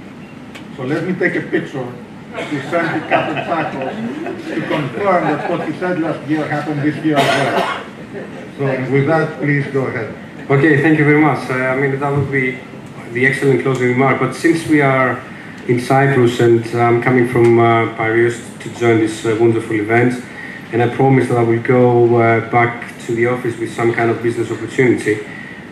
So 0.75 0.83
let 0.83 1.03
me 1.03 1.13
take 1.13 1.35
a 1.35 1.41
picture 1.41 1.87
to 2.35 2.61
send 2.69 3.01
to 3.01 3.07
Captain 3.07 3.45
Chaco 3.45 4.55
to 4.55 4.67
confirm 4.67 5.23
that 5.23 5.49
what 5.49 5.67
he 5.67 5.79
said 5.79 5.99
last 5.99 6.27
year 6.27 6.45
happened 6.47 6.81
this 6.81 7.03
year 7.05 7.17
as 7.17 7.53
well. 7.53 7.85
So 8.57 8.91
with 8.91 9.07
that, 9.07 9.39
please 9.39 9.67
go 9.67 9.85
ahead. 9.85 10.13
Okay, 10.49 10.81
thank 10.81 10.97
you 10.97 11.05
very 11.05 11.21
much. 11.21 11.49
Uh, 11.49 11.53
I 11.53 11.75
mean, 11.79 11.99
that 11.99 12.11
would 12.11 12.31
be 12.31 12.59
the 13.11 13.25
excellent 13.25 13.61
closing 13.61 13.89
remark. 13.89 14.19
But 14.19 14.33
since 14.33 14.67
we 14.67 14.81
are 14.81 15.21
in 15.67 15.79
Cyprus 15.79 16.39
and 16.41 16.63
I'm 16.75 17.01
coming 17.01 17.27
from 17.27 17.57
uh, 17.59 17.95
Piraeus 17.95 18.39
to 18.59 18.69
join 18.75 18.99
this 18.99 19.25
uh, 19.25 19.35
wonderful 19.39 19.75
event, 19.75 20.23
and 20.71 20.81
I 20.81 20.95
promise 20.95 21.27
that 21.29 21.37
I 21.37 21.43
will 21.43 21.61
go 21.61 22.21
uh, 22.21 22.49
back 22.51 22.99
to 23.05 23.15
the 23.15 23.27
office 23.27 23.57
with 23.57 23.73
some 23.73 23.93
kind 23.93 24.11
of 24.11 24.21
business 24.21 24.51
opportunity. 24.51 25.25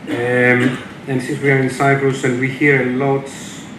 Um, 0.09 0.77
and 1.07 1.21
since 1.21 1.39
we 1.41 1.51
are 1.51 1.59
in 1.59 1.69
Cyprus 1.69 2.23
and 2.23 2.39
we 2.39 2.49
hear 2.49 2.81
a 2.81 2.91
lot, 2.93 3.29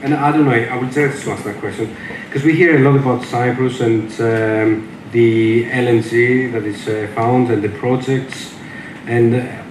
and 0.02 0.14
I 0.14 0.30
don't 0.30 0.44
know, 0.44 0.52
I 0.52 0.76
will 0.76 0.90
to 0.90 1.02
ask 1.02 1.44
that 1.44 1.58
question, 1.58 1.96
because 2.26 2.44
we 2.44 2.54
hear 2.54 2.76
a 2.76 2.88
lot 2.88 2.96
about 2.96 3.24
Cyprus 3.24 3.80
and 3.80 4.08
um, 4.20 5.08
the 5.10 5.64
LNG 5.70 6.52
that 6.52 6.62
is 6.64 6.86
uh, 6.86 7.10
found 7.14 7.50
and 7.50 7.62
the 7.62 7.70
projects, 7.70 8.54
and 9.06 9.34
uh, 9.34 9.62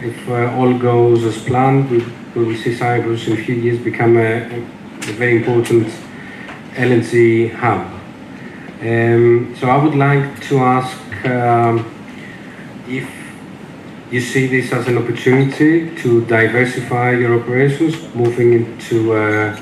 if 0.00 0.28
uh, 0.28 0.56
all 0.56 0.76
goes 0.76 1.22
as 1.22 1.40
planned, 1.44 1.90
we, 1.90 2.04
we 2.34 2.44
will 2.44 2.56
see 2.56 2.74
Cyprus 2.74 3.28
in 3.28 3.34
a 3.34 3.44
few 3.44 3.54
years 3.54 3.78
become 3.78 4.16
a, 4.16 4.58
a, 4.58 4.81
a 5.08 5.12
very 5.12 5.36
important 5.36 5.88
LNG 6.74 7.52
hub. 7.54 7.86
Um, 8.80 9.54
so 9.58 9.68
I 9.68 9.76
would 9.82 9.94
like 9.94 10.40
to 10.48 10.58
ask 10.58 10.96
um, 11.24 11.84
if 12.88 13.08
you 14.10 14.20
see 14.20 14.46
this 14.46 14.72
as 14.72 14.88
an 14.88 14.98
opportunity 14.98 15.94
to 15.96 16.24
diversify 16.26 17.12
your 17.12 17.40
operations, 17.40 17.94
moving 18.14 18.52
into 18.52 19.14
uh, 19.14 19.58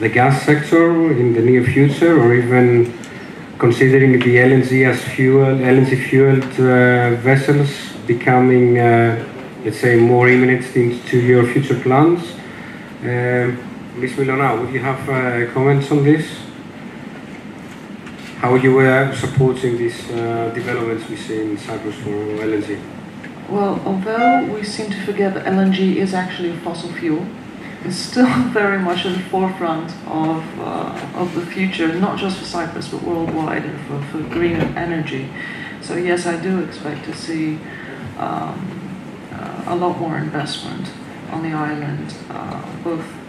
the 0.00 0.08
gas 0.08 0.42
sector 0.42 1.12
in 1.12 1.32
the 1.32 1.40
near 1.40 1.64
future, 1.64 2.20
or 2.20 2.34
even 2.34 2.92
considering 3.58 4.12
the 4.18 4.36
LNG 4.36 4.88
as 4.88 5.00
fuel, 5.14 5.56
LNG 5.56 6.08
fueled 6.08 6.44
uh, 6.60 7.16
vessels 7.22 7.70
becoming, 8.06 8.78
uh, 8.78 9.24
let's 9.64 9.78
say, 9.78 9.96
more 9.96 10.28
imminent 10.28 10.64
into 10.76 11.18
your 11.18 11.46
future 11.46 11.78
plans. 11.80 12.22
Um, 13.02 13.71
Ms. 13.94 14.12
Milona, 14.12 14.58
would 14.58 14.72
you 14.72 14.80
have 14.80 15.06
uh, 15.06 15.52
comments 15.52 15.90
on 15.90 16.02
this? 16.02 16.26
How 18.38 18.54
you 18.54 18.74
were 18.74 19.14
supporting 19.14 19.76
these 19.76 20.10
uh, 20.10 20.50
developments 20.54 21.08
we 21.10 21.16
see 21.16 21.42
in 21.42 21.58
Cyprus 21.58 21.94
for 21.96 22.10
LNG? 22.10 22.80
Well, 23.50 23.80
although 23.84 24.46
we 24.46 24.64
seem 24.64 24.90
to 24.90 25.00
forget 25.04 25.34
that 25.34 25.44
LNG 25.44 25.96
is 25.96 26.14
actually 26.14 26.50
a 26.50 26.56
fossil 26.60 26.90
fuel, 26.94 27.26
it's 27.84 27.96
still 27.96 28.26
very 28.48 28.78
much 28.78 29.04
in 29.04 29.12
the 29.12 29.24
forefront 29.28 29.90
of, 30.06 30.42
uh, 30.60 31.08
of 31.14 31.34
the 31.34 31.44
future, 31.44 31.92
not 31.94 32.18
just 32.18 32.38
for 32.38 32.46
Cyprus, 32.46 32.88
but 32.88 33.02
worldwide 33.02 33.66
and 33.66 33.78
for, 33.86 34.00
for 34.10 34.26
green 34.28 34.56
energy. 34.74 35.28
So 35.82 35.96
yes, 35.96 36.26
I 36.26 36.40
do 36.40 36.60
expect 36.60 37.04
to 37.04 37.14
see 37.14 37.58
um, 38.18 38.90
uh, 39.32 39.64
a 39.66 39.76
lot 39.76 39.98
more 39.98 40.16
investment 40.16 40.90
on 41.30 41.42
the 41.42 41.52
island, 41.52 42.14
uh, 42.30 42.64
both 42.82 43.04
uh, 43.04 43.21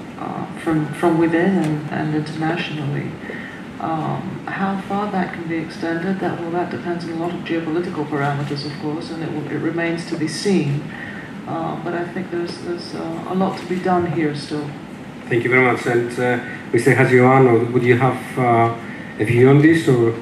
from, 0.64 0.94
from 0.94 1.18
within 1.18 1.58
and, 1.58 1.90
and 1.92 2.16
internationally. 2.16 3.12
Um, 3.80 4.46
how 4.48 4.80
far 4.82 5.12
that 5.12 5.34
can 5.34 5.48
be 5.50 5.58
extended, 5.58 6.20
that 6.22 6.40
well, 6.40 6.52
that 6.52 6.72
depends 6.72 7.04
on 7.04 7.12
a 7.12 7.16
lot 7.16 7.34
of 7.34 7.42
geopolitical 7.42 8.06
parameters, 8.06 8.66
of 8.66 8.82
course, 8.82 9.12
and 9.12 9.22
it, 9.22 9.32
will, 9.32 9.46
it 9.52 9.60
remains 9.60 10.06
to 10.10 10.18
be 10.18 10.28
seen. 10.28 10.82
Uh, 11.48 11.76
but 11.84 11.94
I 11.94 12.06
think 12.14 12.32
there's, 12.32 12.58
there's 12.60 12.96
uh, 12.96 13.26
a 13.28 13.36
lot 13.36 13.58
to 13.60 13.66
be 13.66 13.78
done 13.78 14.10
here 14.14 14.34
still. 14.36 14.66
Thank 15.28 15.44
you 15.44 15.50
very 15.50 15.66
much. 15.66 15.86
And 15.86 16.10
uh, 16.12 16.40
Mr. 16.72 16.96
Hajioannou, 16.96 17.74
would 17.74 17.84
you 17.84 17.98
have 17.98 18.40
uh, 18.40 18.76
a 19.20 19.26
view 19.26 19.50
on 19.50 19.62
this? 19.62 19.88
Or 19.90 20.16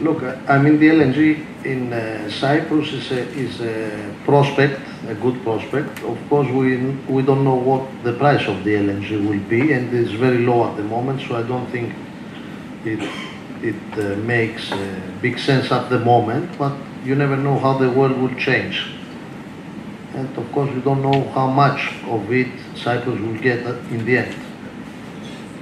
Look, 0.00 0.22
I 0.22 0.58
mean, 0.58 0.78
the 0.78 0.88
LNG 0.88 1.64
in 1.64 1.92
uh, 1.92 2.30
Cyprus 2.30 2.92
is 2.92 3.10
a, 3.10 3.20
is 3.30 3.60
a 3.60 4.14
prospect, 4.24 4.80
a 5.08 5.14
good 5.14 5.42
prospect. 5.42 6.02
Of 6.02 6.18
course, 6.28 6.48
we, 6.48 6.76
we 7.08 7.22
don't 7.22 7.44
know 7.44 7.54
what 7.54 7.86
the 8.04 8.12
price 8.14 8.46
of 8.48 8.64
the 8.64 8.74
LNG 8.74 9.10
will 9.28 9.40
be, 9.48 9.72
and 9.72 9.92
it's 9.94 10.12
very 10.12 10.38
low 10.38 10.68
at 10.70 10.76
the 10.76 10.82
moment, 10.82 11.20
so 11.26 11.36
I 11.36 11.42
don't 11.42 11.66
think 11.70 11.94
it, 12.84 13.00
it 13.62 13.98
uh, 13.98 14.16
makes 14.18 14.72
uh, 14.72 15.00
big 15.20 15.38
sense 15.38 15.70
at 15.72 15.90
the 15.90 15.98
moment, 15.98 16.56
but 16.58 16.72
you 17.04 17.14
never 17.14 17.36
know 17.36 17.58
how 17.58 17.76
the 17.78 17.90
world 17.90 18.16
will 18.18 18.34
change. 18.36 18.86
And 20.14 20.36
of 20.38 20.50
course, 20.52 20.70
we 20.72 20.80
don't 20.80 21.02
know 21.02 21.28
how 21.30 21.48
much 21.48 21.92
of 22.06 22.30
it 22.32 22.48
Cyprus 22.76 23.20
will 23.20 23.38
get 23.40 23.60
in 23.90 24.04
the 24.04 24.18
end, 24.18 24.34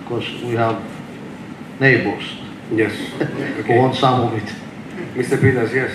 because 0.03 0.29
we 0.43 0.55
have 0.55 0.83
neighbors 1.81 2.25
Yes. 2.75 2.93
who 3.67 3.77
want 3.77 3.95
some 3.95 4.21
of 4.23 4.35
it. 4.35 4.49
Mr. 5.15 5.37
Pittas, 5.37 5.75
yes. 5.75 5.93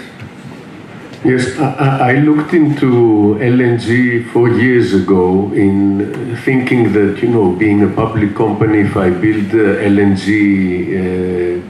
Yes, 1.26 1.58
I, 1.58 2.12
I 2.12 2.14
looked 2.20 2.54
into 2.54 3.38
LNG 3.40 4.30
four 4.32 4.50
years 4.50 4.94
ago 4.94 5.52
in 5.52 6.38
thinking 6.46 6.94
that, 6.94 7.24
you 7.24 7.30
know, 7.30 7.54
being 7.54 7.82
a 7.82 7.88
public 7.88 8.36
company, 8.36 8.82
if 8.82 8.96
I 8.96 9.10
build 9.10 9.50
uh, 9.52 9.82
LNG 9.82 11.64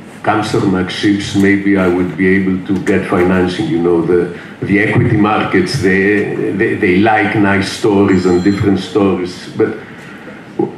uh, 0.84 0.90
ships, 0.90 1.36
maybe 1.38 1.78
I 1.78 1.88
would 1.88 2.18
be 2.18 2.28
able 2.28 2.68
to 2.68 2.84
get 2.84 3.08
financing. 3.10 3.68
You 3.68 3.82
know, 3.82 4.02
the, 4.02 4.38
the 4.64 4.80
equity 4.80 5.16
markets, 5.16 5.82
they, 5.82 6.52
they, 6.52 6.76
they 6.76 6.98
like 6.98 7.38
nice 7.38 7.72
stories 7.72 8.26
and 8.26 8.44
different 8.44 8.80
stories. 8.80 9.48
But 9.56 9.78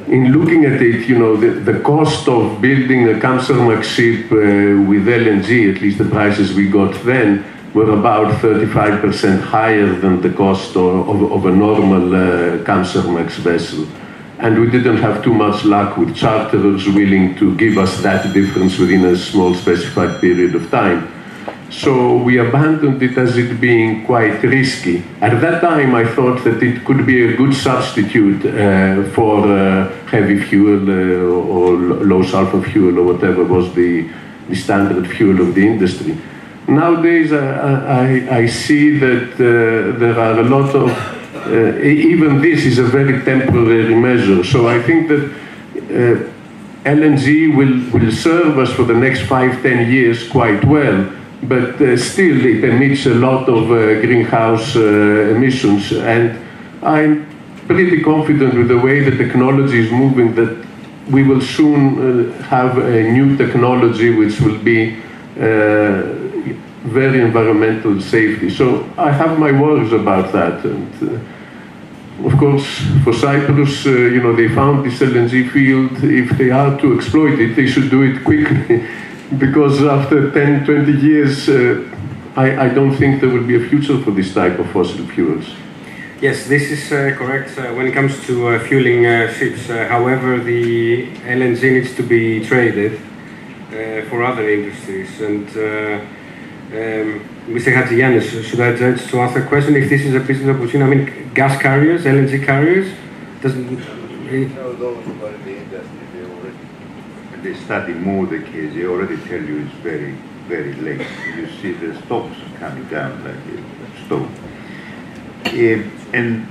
in 0.07 0.31
looking 0.31 0.65
at 0.65 0.79
it, 0.79 1.09
you 1.09 1.17
know, 1.17 1.35
the, 1.35 1.71
the 1.71 1.79
cost 1.79 2.27
of 2.27 2.61
building 2.61 3.09
a 3.09 3.13
Kamsarmax 3.13 3.83
ship 3.85 4.31
uh, 4.31 4.87
with 4.87 5.07
LNG, 5.07 5.75
at 5.75 5.81
least 5.81 5.97
the 5.97 6.05
prices 6.05 6.53
we 6.53 6.69
got 6.69 6.93
then, 7.03 7.43
were 7.73 7.91
about 7.91 8.41
35% 8.41 9.41
higher 9.41 9.93
than 9.95 10.21
the 10.21 10.31
cost 10.31 10.75
of, 10.75 11.07
of, 11.09 11.31
of 11.31 11.45
a 11.45 11.51
normal 11.51 12.15
uh, 12.15 12.63
Kamsarmax 12.63 13.31
vessel. 13.37 13.87
And 14.39 14.59
we 14.59 14.69
didn't 14.71 14.97
have 14.97 15.23
too 15.23 15.33
much 15.33 15.65
luck 15.65 15.97
with 15.97 16.15
charterers 16.15 16.87
willing 16.87 17.35
to 17.35 17.55
give 17.57 17.77
us 17.77 18.01
that 18.01 18.33
difference 18.33 18.77
within 18.77 19.05
a 19.05 19.15
small 19.15 19.53
specified 19.53 20.19
period 20.21 20.55
of 20.55 20.71
time. 20.71 21.11
So 21.69 22.17
we 22.17 22.39
abandoned 22.39 23.03
it 23.03 23.15
as 23.17 23.37
it 23.37 23.61
being 23.61 24.05
quite 24.05 24.41
risky. 24.41 25.03
At 25.21 25.39
that 25.41 25.61
time, 25.61 25.93
I 25.93 26.03
thought 26.03 26.43
that 26.43 26.63
it 26.63 26.83
could 26.83 27.05
be 27.05 27.33
a 27.33 27.37
good 27.37 27.53
substitute 27.53 28.43
uh, 28.45 29.03
for 29.11 29.45
uh, 29.45 29.91
heavy 30.07 30.39
fuel 30.39 30.89
uh, 30.89 31.47
or 31.47 31.77
low 31.77 32.23
sulfur 32.23 32.63
fuel 32.63 32.97
or 32.97 33.13
whatever 33.13 33.43
was 33.43 33.73
the, 33.75 34.09
the 34.47 34.55
standard 34.55 35.07
fuel 35.11 35.41
of 35.41 35.53
the 35.53 35.67
industry. 35.67 36.17
Nowadays, 36.69 37.33
I, 37.33 38.27
I, 38.29 38.37
I 38.37 38.45
see 38.45 38.97
that 38.99 39.33
uh, 39.33 39.97
there 39.97 40.19
are 40.19 40.39
a 40.39 40.43
lot 40.43 40.75
of, 40.75 40.91
uh, 41.47 41.79
even 41.81 42.41
this 42.41 42.63
is 42.63 42.77
a 42.77 42.83
very 42.83 43.23
temporary 43.23 43.95
measure. 43.95 44.43
So 44.43 44.67
I 44.67 44.79
think 44.83 45.07
that 45.07 45.23
uh, 45.25 46.29
LNG 46.85 47.55
will, 47.57 47.99
will 47.99 48.11
serve 48.11 48.59
us 48.59 48.71
for 48.71 48.83
the 48.83 48.93
next 48.93 49.21
five, 49.23 49.61
ten 49.63 49.91
years 49.91 50.29
quite 50.29 50.63
well 50.63 51.09
but 51.43 51.81
uh, 51.81 51.95
still 51.95 52.45
it 52.45 52.63
emits 52.63 53.05
a 53.05 53.13
lot 53.13 53.47
of 53.47 53.71
uh, 53.71 54.01
greenhouse 54.01 54.75
uh, 54.75 55.33
emissions 55.35 55.93
and 55.93 56.37
I'm 56.83 57.25
pretty 57.65 58.01
confident 58.01 58.55
with 58.55 58.67
the 58.67 58.77
way 58.77 58.99
the 58.99 59.15
technology 59.15 59.79
is 59.79 59.91
moving 59.91 60.35
that 60.35 60.65
we 61.09 61.23
will 61.23 61.41
soon 61.41 62.31
have 62.41 62.77
a 62.77 63.03
new 63.03 63.37
technology 63.37 64.13
which 64.13 64.39
will 64.41 64.57
be 64.57 64.97
very 66.83 67.21
environmental 67.21 67.99
safety. 68.01 68.49
So 68.49 68.89
I 68.97 69.11
have 69.11 69.37
my 69.37 69.51
worries 69.51 69.91
about 69.91 70.31
that. 70.31 70.63
And, 70.63 70.93
uh, 71.03 72.25
of 72.25 72.37
course, 72.37 72.65
for 73.03 73.13
Cyprus, 73.13 73.85
uh, 73.85 73.91
you 73.91 74.21
know, 74.21 74.35
they 74.35 74.47
found 74.49 74.85
this 74.85 74.99
LNG 74.99 75.51
field. 75.51 76.03
If 76.03 76.37
they 76.37 76.51
are 76.51 76.77
to 76.79 76.95
exploit 76.95 77.39
it, 77.39 77.55
they 77.55 77.67
should 77.67 77.89
do 77.89 78.03
it 78.03 78.23
quickly 78.23 78.87
because 79.37 79.83
after 79.83 80.31
10, 80.31 80.65
20 80.65 80.91
years, 80.93 81.49
uh, 81.49 81.83
I, 82.35 82.67
I, 82.67 82.69
don't 82.69 82.95
think 82.95 83.21
there 83.21 83.29
will 83.29 83.45
be 83.45 83.55
a 83.55 83.69
future 83.69 83.99
for 83.99 84.11
this 84.11 84.33
type 84.33 84.59
of 84.59 84.69
fossil 84.71 85.05
fuels. 85.07 85.45
Yes, 86.21 86.47
this 86.47 86.69
is 86.69 86.91
uh, 86.91 87.15
correct 87.17 87.57
uh, 87.57 87.73
when 87.73 87.87
it 87.87 87.93
comes 87.93 88.25
to 88.27 88.49
uh, 88.49 88.59
fueling 88.59 89.03
ships. 89.33 89.67
However, 89.67 90.37
the 90.39 91.07
LNG 91.23 91.61
needs 91.61 91.95
to 91.95 92.03
be 92.03 92.45
traded 92.45 92.99
for 94.09 94.23
other 94.23 94.49
industries. 94.49 95.21
And 95.21 95.47
um, 96.71 97.27
Mr. 97.47 97.73
Hadjiannis, 97.73 98.43
should 98.43 98.59
I 98.59 98.75
judge 98.75 99.09
to 99.09 99.19
answer 99.19 99.41
the 99.41 99.47
question 99.47 99.75
if 99.75 99.89
this 99.89 100.01
is 100.01 100.15
a 100.15 100.19
business 100.19 100.55
opportunity? 100.55 100.83
I 100.91 100.95
mean, 100.95 101.33
gas 101.33 101.59
carriers, 101.61 102.03
LNG 102.03 102.45
carriers, 102.45 102.93
doesn't. 103.41 103.99
Really 104.29 104.45
they 107.43 107.53
study 107.53 107.93
more 107.93 108.25
the 108.25 108.39
case, 108.39 108.73
they 108.73 108.85
already 108.85 109.17
tell 109.27 109.41
you 109.41 109.65
it's 109.65 109.73
very, 109.75 110.11
very 110.47 110.73
late. 110.75 111.05
You 111.35 111.47
see 111.61 111.71
the 111.73 111.95
stocks 112.01 112.37
coming 112.59 112.85
down 112.85 113.23
like 113.23 113.35
a 113.35 114.05
stone. 114.05 114.33
And 116.13 116.47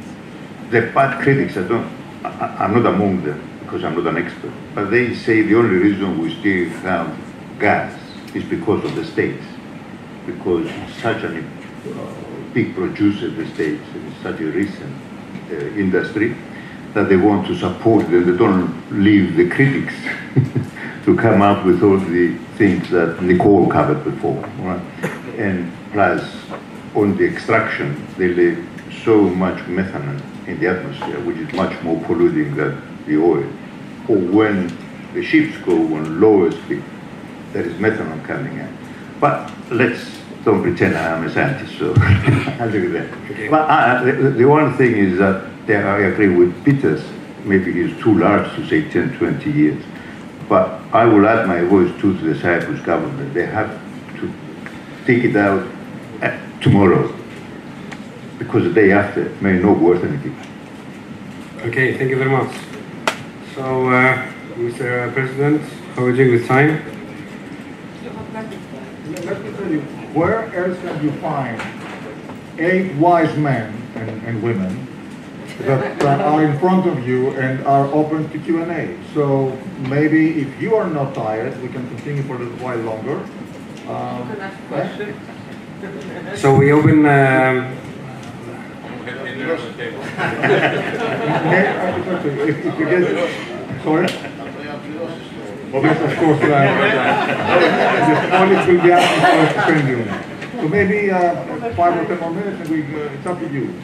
the 0.71 0.81
bad 0.95 1.23
critics, 1.23 1.57
I 1.57 1.63
don't, 1.63 1.91
I, 2.25 2.65
am 2.65 2.75
not 2.75 2.95
among 2.95 3.25
them 3.25 3.43
because 3.61 3.85
I'm 3.85 4.03
not 4.03 4.07
an 4.07 4.25
expert, 4.25 4.53
but 4.75 4.91
they 4.91 5.15
say 5.15 5.43
the 5.43 5.57
only 5.57 5.77
reason 5.77 6.19
we 6.19 6.35
still 6.41 6.69
have 6.81 7.17
gas 7.59 7.99
is 8.35 8.45
because 8.45 8.85
of 8.85 8.95
the 8.95 9.05
states, 9.05 9.45
because 10.29 10.67
it's 10.71 11.03
such 11.03 11.23
a 11.25 11.39
uh, 11.39 12.15
big 12.53 12.75
producer, 12.75 13.31
the 13.31 13.47
states, 13.55 13.83
it's 13.95 14.23
such 14.23 14.41
a 14.41 14.47
recent 14.47 14.95
uh, 15.51 15.55
industry 15.85 16.37
that 16.95 17.09
they 17.09 17.17
want 17.17 17.47
to 17.47 17.57
support 17.57 18.05
it. 18.13 18.27
They 18.27 18.37
don't 18.37 18.71
leave 18.91 19.37
the 19.37 19.49
critics 19.49 19.95
to 21.05 21.17
come 21.17 21.41
up 21.41 21.65
with 21.65 21.83
all 21.83 21.99
the 21.99 22.37
things 22.57 22.91
that 22.91 23.23
Nicole 23.23 23.69
covered 23.69 24.05
before. 24.05 24.41
Right? 24.61 24.83
And 25.39 25.73
plus, 25.93 26.23
on 26.95 27.17
the 27.17 27.25
extraction, 27.25 28.07
they 28.19 28.29
leave 28.29 28.69
so 29.05 29.23
much 29.23 29.67
methane 29.69 30.21
in 30.47 30.59
the 30.61 30.69
atmosphere, 30.69 31.21
which 31.21 31.39
is 31.39 31.53
much 31.55 31.81
more 31.83 32.03
polluting 32.05 32.55
than 32.57 32.83
the 33.07 33.17
oil. 33.17 33.49
Or 34.09 34.17
when 34.17 34.77
the 35.15 35.23
ships 35.23 35.57
go 35.65 35.73
on 35.73 36.21
lower 36.21 36.51
speed, 36.51 36.83
there 37.53 37.63
is 37.63 37.73
methanol 37.75 38.23
coming 38.27 38.59
in. 38.59 38.79
But 39.21 39.51
let's 39.71 40.18
don't 40.49 40.63
pretend 40.63 40.97
I 40.97 41.15
am 41.15 41.27
a 41.27 41.31
scientist, 41.31 41.79
so 41.79 41.93
I'll 42.59 42.73
do 42.73 42.89
that. 42.93 43.51
But 43.51 43.69
uh, 43.69 44.03
the, 44.03 44.31
the, 44.31 44.45
one 44.47 44.75
thing 44.79 44.97
is 44.97 45.19
that 45.19 45.45
I 45.69 45.99
agree 46.11 46.35
with 46.35 46.65
Pittas, 46.65 47.05
maybe 47.45 47.71
he's 47.71 47.95
too 48.03 48.19
large 48.19 48.51
to 48.57 48.67
say 48.67 48.89
10, 48.89 49.19
20 49.19 49.51
years. 49.53 49.85
But 50.49 50.81
I 50.95 51.05
will 51.05 51.29
add 51.29 51.47
my 51.47 51.61
voice 51.61 51.93
too 52.01 52.17
to 52.19 52.33
the 52.33 52.41
Cyprus 52.41 52.81
government. 52.81 53.35
They 53.35 53.45
have 53.45 53.71
to 54.21 54.33
take 55.05 55.25
it 55.25 55.37
out 55.37 55.69
tomorrow 56.63 57.15
because 58.39 58.65
the 58.65 58.73
day 58.73 58.93
after 58.93 59.29
may 59.43 59.59
not 59.59 59.79
worth 59.79 60.03
anything. 60.03 60.35
Okay, 61.69 61.99
thank 61.99 62.09
you 62.09 62.17
very 62.17 62.31
much. 62.31 62.57
So, 63.55 63.91
uh, 63.91 64.33
Mr. 64.57 65.13
President, 65.13 65.61
how 65.95 66.05
are 66.05 66.07
we 66.07 66.17
doing 66.17 66.33
with 66.33 66.49
time? 66.49 66.99
Let 68.33 69.43
me 69.43 69.53
tell 69.53 69.71
you, 69.71 69.83
where 70.19 70.53
else 70.53 70.77
can 70.81 71.05
you 71.05 71.13
find 71.21 71.63
eight 72.59 72.93
wise 72.97 73.35
men 73.39 73.73
and, 73.95 74.11
and 74.27 74.43
women 74.43 74.89
that, 75.61 75.99
that 76.01 76.21
are 76.21 76.43
in 76.43 76.59
front 76.59 76.89
of 76.89 77.07
you 77.07 77.31
and 77.31 77.65
are 77.65 77.87
open 77.93 78.29
to 78.31 78.39
Q&A. 78.41 78.99
So 79.15 79.57
maybe 79.89 80.41
if 80.41 80.61
you 80.61 80.75
are 80.75 80.89
not 80.89 81.15
tired, 81.15 81.61
we 81.63 81.69
can 81.69 81.89
continue 81.91 82.25
for 82.25 82.35
a 82.35 82.39
little 82.41 82.59
while 82.59 82.79
longer. 82.79 83.19
Um, 83.89 84.37
so 86.37 86.55
we 86.55 86.73
open. 86.73 87.07
Um, 87.07 87.77
if, 92.29 92.65
if 92.67 92.79
you 92.79 92.87
get, 92.87 93.83
sorry. 93.85 94.38
Well, 95.73 95.83
yes, 95.83 96.01
of 96.01 96.19
course, 96.19 96.41
uh, 96.41 96.49
the 98.23 98.31
colleagues 98.31 98.67
will 98.67 98.83
be 98.83 98.91
asking 98.91 99.65
for 99.65 99.73
a. 99.75 100.29
So 100.63 100.69
maybe 100.69 101.11
uh, 101.11 101.75
five 101.75 101.95
or 101.97 102.07
ten 102.07 102.21
more 102.21 102.31
minutes, 102.31 102.61
and 102.61 102.69
we, 102.71 102.83
uh, 102.83 103.13
it's 103.13 103.27
up 103.27 103.39
to 103.39 103.49
you. 103.53 103.75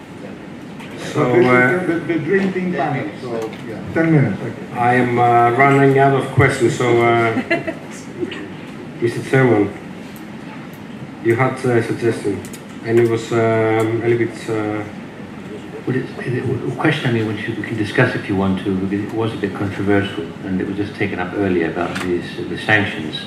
So 1.13 1.31
uh, 1.31 1.87
the, 1.87 1.95
the 2.07 2.19
dream 2.21 2.53
team 2.55 2.73
panel. 2.73 3.11
So 3.21 3.51
yeah, 3.69 3.93
ten 3.93 4.13
minutes. 4.13 4.41
Okay. 4.41 4.73
I 4.73 4.95
am 4.95 5.19
uh, 5.19 5.51
running 5.59 5.99
out 5.99 6.15
of 6.15 6.27
questions. 6.33 6.79
So, 6.79 7.03
uh, 7.03 7.35
Mr. 9.01 9.31
Chairman, 9.31 9.71
you 11.23 11.37
had 11.37 11.53
a 11.67 11.83
suggestion, 11.83 12.41
and 12.85 12.99
it 12.99 13.11
was 13.11 13.31
um, 13.31 14.03
a 14.03 14.09
little 14.09 14.27
bit. 14.27 14.95
It, 15.87 16.79
question, 16.79 17.11
I 17.11 17.13
mean, 17.13 17.27
which 17.27 17.47
we 17.47 17.63
can 17.63 17.77
discuss 17.77 18.15
if 18.15 18.27
you 18.27 18.37
want 18.37 18.65
to, 18.65 18.75
because 18.75 19.05
it 19.05 19.13
was 19.13 19.35
a 19.35 19.37
bit 19.37 19.55
controversial, 19.55 20.25
and 20.47 20.59
it 20.59 20.67
was 20.67 20.79
just 20.79 20.95
taken 20.95 21.19
up 21.19 21.35
earlier 21.35 21.71
about 21.71 22.01
these 22.01 22.37
the 22.49 22.57
sanctions. 22.57 23.21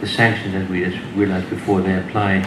The 0.00 0.08
sanctions, 0.08 0.56
as 0.56 0.68
we 0.68 0.84
just 0.84 0.98
realised 1.14 1.48
before, 1.50 1.82
they 1.82 1.96
apply 1.96 2.40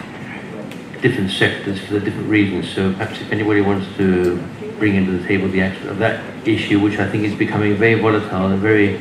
different 1.00 1.30
sectors 1.30 1.80
for 1.80 1.94
the 1.94 2.00
different 2.00 2.28
reasons. 2.28 2.68
So 2.74 2.92
perhaps 2.92 3.22
if 3.22 3.32
anybody 3.32 3.62
wants 3.62 3.86
to 3.96 4.36
bring 4.78 4.96
into 4.96 5.12
the 5.12 5.26
table 5.26 5.48
the 5.48 5.62
aspect 5.62 5.86
of 5.86 5.98
that 5.98 6.22
issue, 6.46 6.78
which 6.78 6.98
I 6.98 7.08
think 7.08 7.24
is 7.24 7.34
becoming 7.34 7.74
very 7.76 7.98
volatile 7.98 8.48
and 8.48 8.60
very 8.60 9.00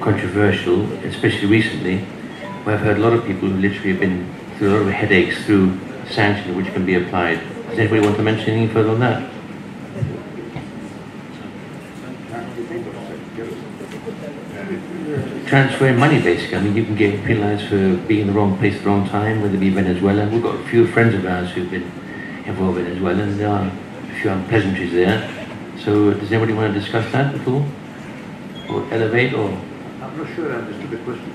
controversial, 0.00 0.84
especially 1.02 1.48
recently, 1.48 1.98
where 2.62 2.76
I've 2.76 2.82
heard 2.82 2.98
a 2.98 3.00
lot 3.00 3.12
of 3.12 3.26
people 3.26 3.48
who 3.48 3.56
literally 3.56 3.90
have 3.90 4.00
been 4.00 4.32
through 4.56 4.70
a 4.70 4.72
lot 4.78 4.86
of 4.86 4.92
headaches 4.92 5.44
through 5.44 5.76
sanctions 6.08 6.56
which 6.56 6.72
can 6.72 6.86
be 6.86 6.94
applied. 6.94 7.40
Does 7.70 7.78
anybody 7.80 8.02
want 8.02 8.16
to 8.18 8.22
mention 8.22 8.50
anything 8.50 8.72
further 8.72 8.90
on 8.90 9.00
that? 9.00 9.39
Transferring 15.50 15.98
money, 15.98 16.22
basically. 16.22 16.58
I 16.58 16.60
mean, 16.60 16.76
you 16.76 16.84
can 16.84 16.94
get 16.94 17.24
penalised 17.24 17.66
for 17.66 17.96
being 18.06 18.20
in 18.20 18.26
the 18.28 18.32
wrong 18.32 18.56
place 18.56 18.76
at 18.76 18.84
the 18.84 18.88
wrong 18.88 19.08
time, 19.08 19.42
whether 19.42 19.56
it 19.56 19.58
be 19.58 19.70
Venezuela. 19.70 20.28
We've 20.28 20.40
got 20.40 20.54
a 20.54 20.62
few 20.68 20.86
friends 20.86 21.12
of 21.16 21.26
ours 21.26 21.50
who've 21.50 21.68
been 21.68 21.90
involved 22.46 22.78
in 22.78 22.84
Venezuela, 22.84 23.20
and 23.24 23.40
there 23.40 23.48
are 23.48 23.66
a 23.66 24.20
few 24.20 24.30
unpleasantries 24.30 24.92
there. 24.92 25.28
So 25.82 26.14
does 26.14 26.30
anybody 26.30 26.52
want 26.52 26.72
to 26.72 26.78
discuss 26.78 27.10
that 27.10 27.34
at 27.34 27.48
all? 27.48 27.66
Or 28.68 28.86
elevate 28.94 29.34
or? 29.34 29.50
I'm 30.00 30.16
not 30.16 30.28
sure 30.36 30.52
I 30.52 30.58
understood 30.58 30.90
the 30.92 30.98
question. 30.98 31.32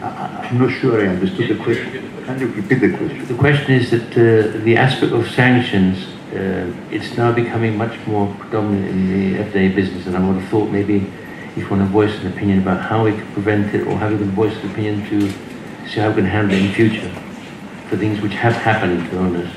I, 0.00 0.46
am 0.46 0.58
not 0.58 0.70
sure 0.70 1.02
I 1.02 1.08
understood 1.08 1.58
the 1.58 1.62
question. 1.62 2.10
Can 2.24 2.40
you 2.40 2.46
repeat 2.46 2.80
the 2.80 2.96
question? 2.96 3.26
The 3.26 3.34
question 3.34 3.72
is 3.72 3.90
that 3.90 4.12
uh, 4.12 4.64
the 4.64 4.78
aspect 4.78 5.12
of 5.12 5.28
sanctions, 5.28 6.06
uh, 6.32 6.72
it's 6.90 7.18
now 7.18 7.32
becoming 7.32 7.76
much 7.76 7.98
more 8.06 8.34
predominant 8.38 8.88
in 8.88 9.08
the 9.12 9.38
everyday 9.40 9.68
business, 9.68 10.06
and 10.06 10.16
I 10.16 10.26
would 10.26 10.40
have 10.40 10.48
thought 10.48 10.70
maybe 10.70 11.12
if 11.56 11.68
to 11.68 11.84
voice 11.86 12.14
an 12.20 12.26
opinion 12.26 12.58
about 12.58 12.80
how 12.82 13.04
we 13.04 13.12
can 13.12 13.32
prevent 13.32 13.74
it, 13.74 13.86
or 13.86 13.96
how 13.96 14.10
we 14.10 14.18
can 14.18 14.30
voice 14.30 14.54
an 14.62 14.70
opinion 14.70 15.06
to 15.08 15.30
see 15.88 16.00
how 16.00 16.08
we 16.10 16.16
can 16.16 16.26
handle 16.26 16.56
it 16.56 16.62
in 16.62 16.72
future 16.72 17.08
for 17.88 17.96
things 17.96 18.20
which 18.20 18.34
have 18.34 18.54
happened 18.54 19.08
to 19.10 19.18
owners. 19.18 19.50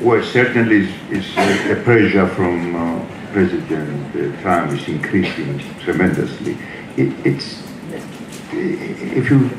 Well, 0.00 0.22
certainly 0.22 0.88
is, 1.10 1.36
a, 1.36 1.74
the 1.74 1.80
pressure 1.82 2.28
from 2.28 2.76
uh, 2.76 3.04
President 3.32 4.14
uh, 4.14 4.40
Trump 4.42 4.72
is 4.72 4.86
increasing 4.86 5.58
tremendously. 5.80 6.56
It, 6.96 7.14
it's 7.26 7.62
if 8.52 9.30
you 9.30 9.50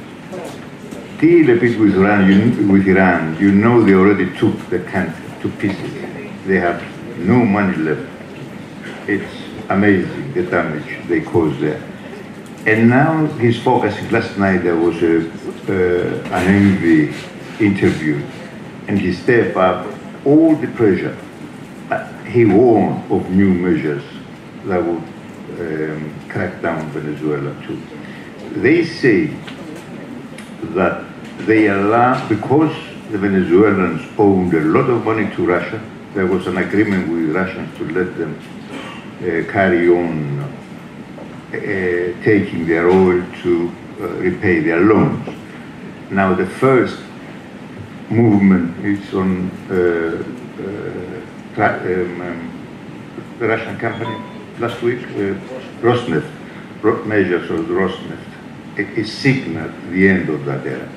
deal 1.19 1.49
a 1.49 1.60
bit 1.60 1.80
with 1.80 1.95
Iran, 1.95 2.31
you, 2.31 2.72
with 2.72 2.88
Iran, 2.88 3.38
you 3.40 3.52
know 3.52 3.84
they 3.84 3.94
already 3.94 4.36
took 4.38 4.57
the 4.69 4.80
country 4.80 5.26
to 5.41 5.49
pieces. 5.57 5.94
They 6.45 6.57
have 6.57 6.81
no 7.19 7.45
money 7.45 7.76
left. 7.77 8.07
It's 9.07 9.48
amazing 9.70 10.34
the 10.34 10.44
damage 10.44 11.08
they 11.08 11.22
caused 11.22 11.60
there. 11.60 11.82
And 12.66 12.90
now 12.90 13.26
he's 13.38 13.62
focusing. 13.62 14.10
Last 14.12 14.38
night 14.38 14.64
there 14.64 14.76
was 14.76 15.02
a, 15.02 15.30
uh, 15.70 16.36
an 16.36 16.48
envy 16.48 17.16
interview, 17.64 18.22
and 18.88 19.00
he 19.00 19.14
stepped 19.14 19.56
up 19.56 19.88
all 20.26 20.56
the 20.56 20.68
pressure. 20.68 21.18
He 22.28 22.46
warned 22.46 23.12
of 23.12 23.30
new 23.32 23.54
measures 23.54 24.04
that 24.66 24.84
would 24.84 25.04
um, 25.60 26.14
crack 26.30 26.62
down 26.62 26.90
Venezuela 26.91 27.56
too. 27.66 27.82
They 28.62 28.86
say 28.86 29.28
that 30.76 31.06
they 31.40 31.68
allow, 31.68 32.28
because 32.28 32.76
the 33.12 33.18
Venezuelans 33.18 34.02
owed 34.18 34.54
a 34.54 34.62
lot 34.62 34.90
of 34.90 35.06
money 35.06 35.34
to 35.36 35.46
Russia, 35.46 35.82
there 36.14 36.28
was 36.28 36.46
an 36.48 36.58
agreement 36.58 37.10
with 37.10 37.36
Russians 37.36 37.76
to 37.78 37.86
let 37.86 38.18
them 38.18 38.40
carry 39.20 39.90
on 39.90 40.40
uh, 40.40 42.24
taking 42.24 42.68
their 42.68 42.90
oil 42.90 43.24
to 43.41 43.72
uh, 44.00 44.08
repay 44.20 44.62
their 44.62 44.82
loans. 44.82 45.28
Now 46.12 46.34
the 46.34 46.46
first 46.46 47.00
movement 48.10 48.86
is 48.86 49.14
on 49.14 49.50
uh, 49.70 50.24
uh, 50.60 51.62
um, 51.62 52.22
um, 52.22 53.36
the 53.40 53.48
Russian 53.48 53.78
company 53.78 54.16
last 54.60 54.82
week, 54.82 55.04
uh, 55.04 55.36
Rosneft, 55.82 57.06
measures 57.06 57.50
of 57.52 57.66
Rosneft. 57.68 58.18
It, 58.78 58.98
it 58.98 59.08
signaled 59.08 59.74
the 59.91 60.08
end 60.08 60.30
of 60.30 60.46
that 60.46 60.66
era. 60.66 60.90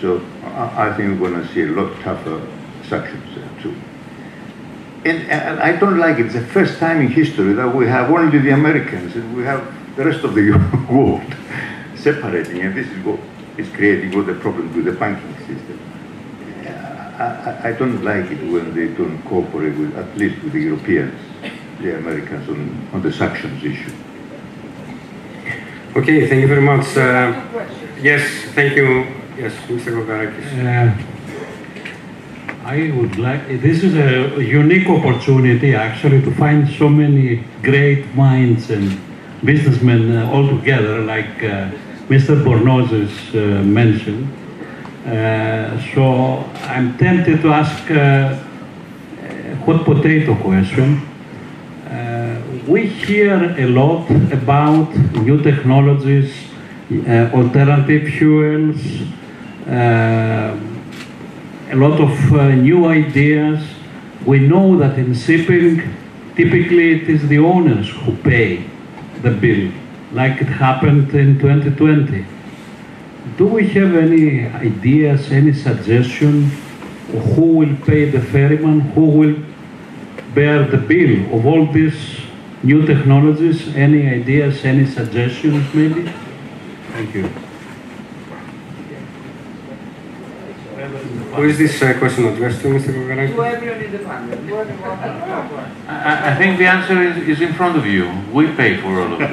So 0.00 0.20
I, 0.44 0.88
I 0.88 0.96
think 0.96 1.20
we're 1.20 1.30
going 1.30 1.46
to 1.46 1.54
see 1.54 1.62
a 1.62 1.66
lot 1.66 1.98
tougher 2.02 2.46
sanctions. 2.88 3.43
And, 5.04 5.30
and, 5.30 5.60
I 5.60 5.76
don't 5.76 5.98
like 5.98 6.18
it. 6.18 6.26
It's 6.26 6.34
the 6.34 6.46
first 6.46 6.78
time 6.78 7.00
in 7.02 7.08
history 7.08 7.52
that 7.54 7.74
we 7.74 7.86
have 7.86 8.10
only 8.10 8.38
the 8.38 8.50
Americans 8.50 9.14
and 9.14 9.36
we 9.36 9.44
have 9.44 9.62
the 9.96 10.04
rest 10.04 10.24
of 10.24 10.34
the 10.34 10.50
world 10.90 11.22
separating, 11.94 12.62
and 12.62 12.74
this 12.74 12.86
is 12.88 13.04
what 13.04 13.20
is 13.58 13.68
creating 13.70 14.14
all 14.14 14.22
the 14.22 14.34
problems 14.34 14.74
with 14.74 14.86
the 14.86 14.92
banking 14.92 15.36
system. 15.46 15.78
I, 17.18 17.68
I, 17.68 17.72
don't 17.72 18.02
like 18.02 18.28
it 18.30 18.42
when 18.50 18.74
they 18.74 18.88
don't 18.88 19.22
cooperate 19.22 19.76
with, 19.78 19.96
at 19.96 20.16
least 20.18 20.42
with 20.42 20.52
the 20.52 20.60
Europeans, 20.60 21.14
the 21.80 21.96
Americans 21.96 22.48
on, 22.48 22.88
on 22.92 23.02
the 23.02 23.12
sanctions 23.12 23.62
issue. 23.62 23.92
Okay, 25.94 26.28
thank 26.28 26.40
you 26.40 26.48
very 26.48 26.60
much. 26.60 26.96
Uh, 26.96 27.40
yes, 28.00 28.22
thank 28.54 28.74
you. 28.74 29.06
Yes, 29.38 29.54
Mr. 29.68 29.92
Gogarakis. 29.94 30.48
Uh, 30.58 31.13
I 32.64 32.90
would 32.92 33.18
like, 33.18 33.46
this 33.60 33.84
is 33.84 33.94
a 33.94 34.42
unique 34.42 34.88
opportunity 34.88 35.74
actually 35.74 36.22
to 36.22 36.34
find 36.34 36.66
so 36.66 36.88
many 36.88 37.44
great 37.62 38.14
minds 38.14 38.70
and 38.70 38.98
businessmen 39.44 40.16
uh, 40.16 40.32
all 40.32 40.48
together, 40.48 41.00
like 41.00 41.44
uh, 41.44 41.70
Mr. 42.08 42.42
Bornozis 42.42 43.12
uh, 43.34 43.62
mentioned. 43.64 44.32
Uh, 45.06 45.78
so 45.92 46.36
I'm 46.62 46.96
tempted 46.96 47.42
to 47.42 47.52
ask 47.52 47.90
a 47.90 48.42
hot 49.66 49.84
potato 49.84 50.34
question. 50.36 51.02
Uh, 51.86 52.40
we 52.66 52.86
hear 52.86 53.54
a 53.58 53.66
lot 53.66 54.10
about 54.32 54.88
new 55.16 55.42
technologies, 55.42 56.32
uh, 56.90 57.30
alternative 57.34 58.08
fuels, 58.14 58.80
a 61.74 61.76
lot 61.76 62.00
of 62.00 62.32
uh, 62.32 62.54
new 62.54 62.86
ideas. 62.86 63.60
We 64.24 64.38
know 64.38 64.76
that 64.78 64.96
in 64.96 65.12
shipping, 65.12 65.82
typically 66.36 67.02
it 67.02 67.10
is 67.10 67.26
the 67.26 67.38
owners 67.38 67.90
who 67.90 68.16
pay 68.18 68.64
the 69.22 69.32
bill, 69.32 69.72
like 70.12 70.40
it 70.40 70.46
happened 70.46 71.12
in 71.14 71.40
2020. 71.40 72.24
Do 73.36 73.46
we 73.46 73.66
have 73.70 73.96
any 73.96 74.46
ideas, 74.46 75.32
any 75.32 75.52
suggestion 75.52 76.44
who 77.34 77.46
will 77.58 77.76
pay 77.84 78.08
the 78.08 78.20
ferryman, 78.20 78.80
who 78.94 79.06
will 79.06 79.36
bear 80.32 80.64
the 80.64 80.78
bill 80.78 81.34
of 81.34 81.44
all 81.44 81.66
these 81.66 81.98
new 82.62 82.86
technologies? 82.86 83.74
Any 83.74 84.08
ideas, 84.08 84.64
any 84.64 84.86
suggestions 84.86 85.74
maybe? 85.74 86.08
Thank 86.92 87.14
you. 87.14 87.43
Who 91.36 91.42
is 91.42 91.58
this 91.58 91.82
uh, 91.82 91.98
question 91.98 92.26
addressed 92.26 92.60
to, 92.62 92.68
Mr. 92.68 92.92
Gogarakis? 92.94 93.34
I, 95.88 96.32
I 96.32 96.36
think 96.36 96.58
the 96.58 96.66
answer 96.66 97.02
is, 97.02 97.16
is 97.28 97.40
in 97.40 97.52
front 97.54 97.76
of 97.76 97.86
you. 97.86 98.10
We 98.32 98.52
pay 98.54 98.76
for 98.80 99.00
all 99.00 99.12
of 99.14 99.18
this. 99.18 99.30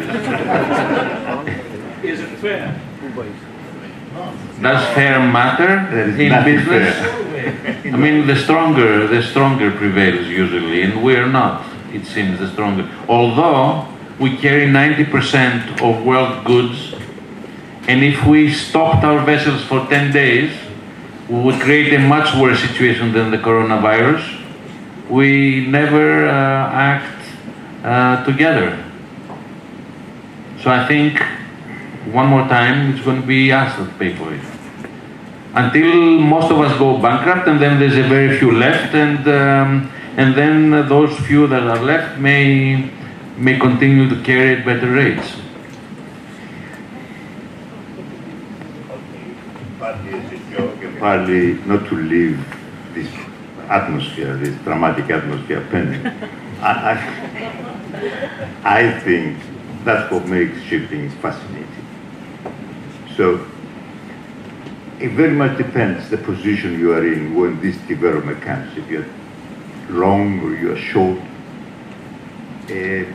is 2.04 2.20
it 2.22 2.38
fair? 2.40 2.82
Does 4.62 4.94
fair 4.96 5.20
matter 5.20 5.78
in 6.20 6.44
business? 6.44 6.96
I 7.86 7.98
mean, 7.98 8.26
the 8.28 8.36
stronger, 8.36 9.08
the 9.08 9.22
stronger 9.22 9.72
prevails 9.72 10.28
usually, 10.28 10.82
and 10.82 11.04
we're 11.04 11.28
not. 11.28 11.66
It 11.94 12.06
seems 12.06 12.40
the 12.40 12.50
stronger. 12.52 12.90
Although 13.08 13.88
we 14.20 14.38
carry 14.38 14.66
90% 14.66 15.82
of 15.82 16.04
world 16.06 16.46
goods, 16.46 16.94
and 17.88 18.04
if 18.04 18.26
we 18.26 18.52
stopped 18.54 19.04
our 19.04 19.24
vessels 19.26 19.64
for 19.64 19.86
10 19.88 20.12
days, 20.12 20.52
we 21.32 21.40
would 21.40 21.62
create 21.62 21.94
a 21.94 22.00
much 22.00 22.36
worse 22.36 22.60
situation 22.60 23.14
than 23.14 23.32
the 23.32 23.38
coronavirus. 23.38 24.22
We 25.10 25.66
never 25.66 26.28
uh, 26.28 26.92
act 26.92 27.26
uh, 27.86 28.26
together. 28.26 28.78
So 30.62 30.70
I 30.70 30.86
think 30.88 31.24
one 32.14 32.28
more 32.28 32.46
time 32.50 32.94
it's 32.94 33.06
going 33.06 33.22
to 33.22 33.28
be 33.28 33.50
us 33.50 33.78
that 33.78 33.98
pay 33.98 34.14
for 34.14 34.34
it. 34.34 34.42
Until 35.54 36.20
most 36.20 36.52
of 36.52 36.60
us 36.60 36.78
go 36.78 37.02
bankrupt, 37.02 37.48
and 37.48 37.62
then 37.62 37.80
there's 37.80 37.98
a 37.98 38.08
very 38.08 38.38
few 38.38 38.52
left, 38.52 38.94
and 38.94 39.26
um, 39.28 39.92
and 40.18 40.36
then 40.36 40.72
those 40.90 41.18
few 41.28 41.48
that 41.48 41.64
are 41.64 41.80
left 41.80 42.20
may 42.20 42.90
may 43.38 43.58
continue 43.58 44.10
to 44.10 44.22
carry 44.22 44.58
at 44.58 44.66
better 44.66 44.92
rates. 44.92 45.36
Partly 51.02 51.54
not 51.66 51.84
to 51.90 51.96
leave 51.96 52.38
this 52.94 53.10
atmosphere, 53.68 54.38
this 54.38 54.56
dramatic 54.62 55.10
atmosphere 55.10 55.66
pending. 55.72 56.06
I, 56.62 56.94
I, 58.64 58.78
I 58.78 59.00
think 59.00 59.40
that's 59.84 60.12
what 60.12 60.28
makes 60.28 60.62
shipping 60.62 61.10
fascinating. 61.10 61.88
So 63.18 63.48
it 65.00 65.14
very 65.14 65.32
much 65.32 65.58
depends 65.58 66.08
the 66.12 66.20
position 66.20 66.80
you 66.80 66.94
are 66.94 67.06
in 67.06 67.34
when 67.34 67.60
this 67.62 67.78
development 67.88 68.40
comes. 68.44 68.78
If 68.78 68.88
you're 68.88 69.08
long 69.90 70.40
or 70.42 70.54
you're 70.56 70.78
short, 70.78 71.18
uh, 72.70 73.12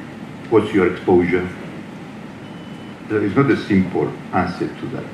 what's 0.50 0.72
your 0.74 0.92
exposure? 0.92 1.48
There 3.08 3.22
is 3.22 3.36
not 3.36 3.48
a 3.48 3.56
simple 3.56 4.12
answer 4.32 4.66
to 4.66 4.86
that 4.88 5.04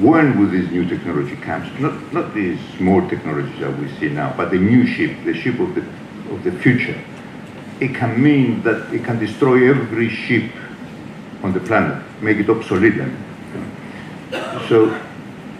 when 0.00 0.38
will 0.38 0.48
this 0.48 0.70
new 0.70 0.86
technology 0.86 1.36
comes, 1.36 1.68
not, 1.80 2.12
not 2.12 2.34
these 2.34 2.58
small 2.76 3.06
technologies 3.08 3.58
that 3.60 3.78
we 3.78 3.88
see 3.98 4.08
now, 4.08 4.32
but 4.36 4.50
the 4.50 4.58
new 4.58 4.86
ship, 4.86 5.16
the 5.24 5.34
ship 5.34 5.58
of 5.58 5.74
the, 5.74 5.80
of 6.32 6.44
the 6.44 6.52
future, 6.52 6.98
it 7.80 7.94
can 7.94 8.22
mean 8.22 8.62
that 8.62 8.92
it 8.92 9.04
can 9.04 9.18
destroy 9.18 9.70
every 9.70 10.08
ship 10.08 10.50
on 11.42 11.52
the 11.52 11.60
planet, 11.60 12.02
make 12.20 12.38
it 12.38 12.48
obsolete. 12.48 12.94
So 14.68 14.86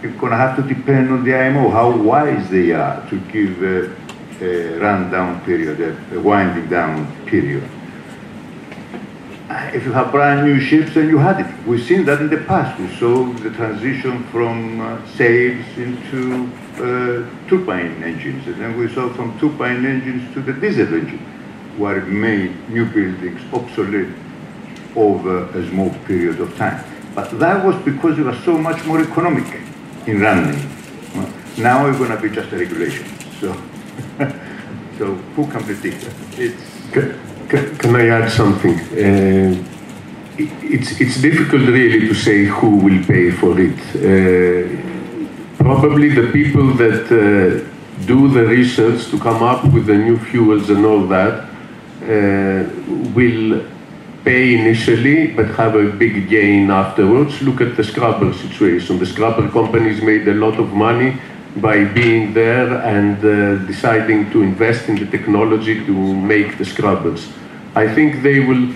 you're 0.01 0.11
going 0.13 0.31
to 0.31 0.37
have 0.37 0.55
to 0.57 0.61
depend 0.61 1.11
on 1.11 1.23
the 1.23 1.35
IMO, 1.35 1.69
how 1.69 1.95
wise 1.95 2.49
they 2.49 2.71
are 2.71 3.07
to 3.09 3.19
give 3.31 3.63
a, 3.63 3.95
a 4.41 4.79
rundown 4.79 5.41
period, 5.45 5.79
a, 5.79 6.15
a 6.15 6.19
winding 6.19 6.69
down 6.69 7.25
period 7.25 7.67
if 9.49 9.85
you 9.85 9.93
have 9.93 10.11
brand 10.11 10.45
new 10.45 10.59
ships, 10.59 10.93
then 10.93 11.07
you 11.07 11.17
had 11.17 11.39
it. 11.39 11.65
We've 11.65 11.83
seen 11.83 12.05
that 12.05 12.19
in 12.19 12.29
the 12.29 12.37
past. 12.37 12.79
We 12.79 12.87
saw 12.97 13.31
the 13.33 13.49
transition 13.51 14.23
from 14.25 14.81
uh, 14.81 15.05
sails 15.15 15.65
into 15.77 16.51
uh, 16.75 17.47
turbine 17.47 18.03
engines, 18.03 18.45
and 18.47 18.59
then 18.59 18.77
we 18.77 18.93
saw 18.93 19.11
from 19.13 19.39
turbine 19.39 19.85
engines 19.85 20.33
to 20.33 20.41
the 20.41 20.53
diesel 20.53 20.93
engine, 20.93 21.19
where 21.77 21.99
it 21.99 22.07
made 22.07 22.69
new 22.69 22.85
buildings 22.85 23.41
obsolete 23.53 24.13
over 24.95 25.45
a 25.57 25.69
small 25.69 25.91
period 26.05 26.41
of 26.41 26.55
time. 26.57 26.83
But 27.15 27.39
that 27.39 27.65
was 27.65 27.75
because 27.83 28.19
it 28.19 28.23
was 28.23 28.37
so 28.43 28.57
much 28.57 28.83
more 28.85 29.01
economic 29.01 29.45
in 30.07 30.19
running. 30.19 30.59
Now 31.57 31.87
it's 31.87 31.97
going 31.97 32.11
to 32.11 32.21
be 32.21 32.29
just 32.29 32.51
a 32.51 32.57
regulation. 32.57 33.07
So, 33.39 33.53
so 34.97 35.15
who 35.35 35.47
can 35.47 35.63
predict 35.63 36.01
that? 36.01 36.39
It's 36.39 36.91
good. 36.91 37.19
Can, 37.49 37.77
can 37.77 37.95
I 37.95 38.07
add 38.09 38.29
something? 38.29 38.77
Uh, 38.77 39.63
it's, 40.37 40.99
it's 40.99 41.21
difficult 41.21 41.61
really 41.61 42.07
to 42.07 42.13
say 42.13 42.43
who 42.43 42.75
will 42.77 43.03
pay 43.05 43.31
for 43.31 43.55
it. 43.59 43.79
Uh, 43.95 44.67
probably 45.57 46.09
the 46.09 46.29
people 46.31 46.73
that 46.73 47.05
uh, 47.05 48.05
do 48.05 48.27
the 48.27 48.45
research 48.45 49.09
to 49.11 49.17
come 49.19 49.43
up 49.43 49.63
with 49.73 49.85
the 49.85 49.95
new 49.95 50.17
fuels 50.17 50.69
and 50.69 50.85
all 50.85 51.07
that 51.07 51.45
uh, 52.03 52.69
will 53.15 53.65
pay 54.25 54.55
initially 54.55 55.27
but 55.27 55.47
have 55.55 55.75
a 55.75 55.89
big 55.89 56.27
gain 56.29 56.69
afterwards. 56.69 57.41
Look 57.41 57.61
at 57.61 57.77
the 57.77 57.83
scrubber 57.83 58.33
situation. 58.33 58.99
The 58.99 59.05
scrubber 59.05 59.49
companies 59.49 60.01
made 60.01 60.27
a 60.27 60.33
lot 60.33 60.59
of 60.59 60.73
money 60.73 61.17
by 61.61 61.83
being 61.83 62.33
there 62.33 62.81
and 62.81 63.17
uh, 63.17 63.65
deciding 63.65 64.31
to 64.31 64.41
invest 64.41 64.89
in 64.89 64.95
the 64.95 65.05
technology 65.05 65.85
to 65.85 66.15
make 66.15 66.57
the 66.57 66.65
scrubbers. 66.65 67.27
I 67.75 67.87
think 67.93 68.23
they 68.23 68.39
will, 68.39 68.73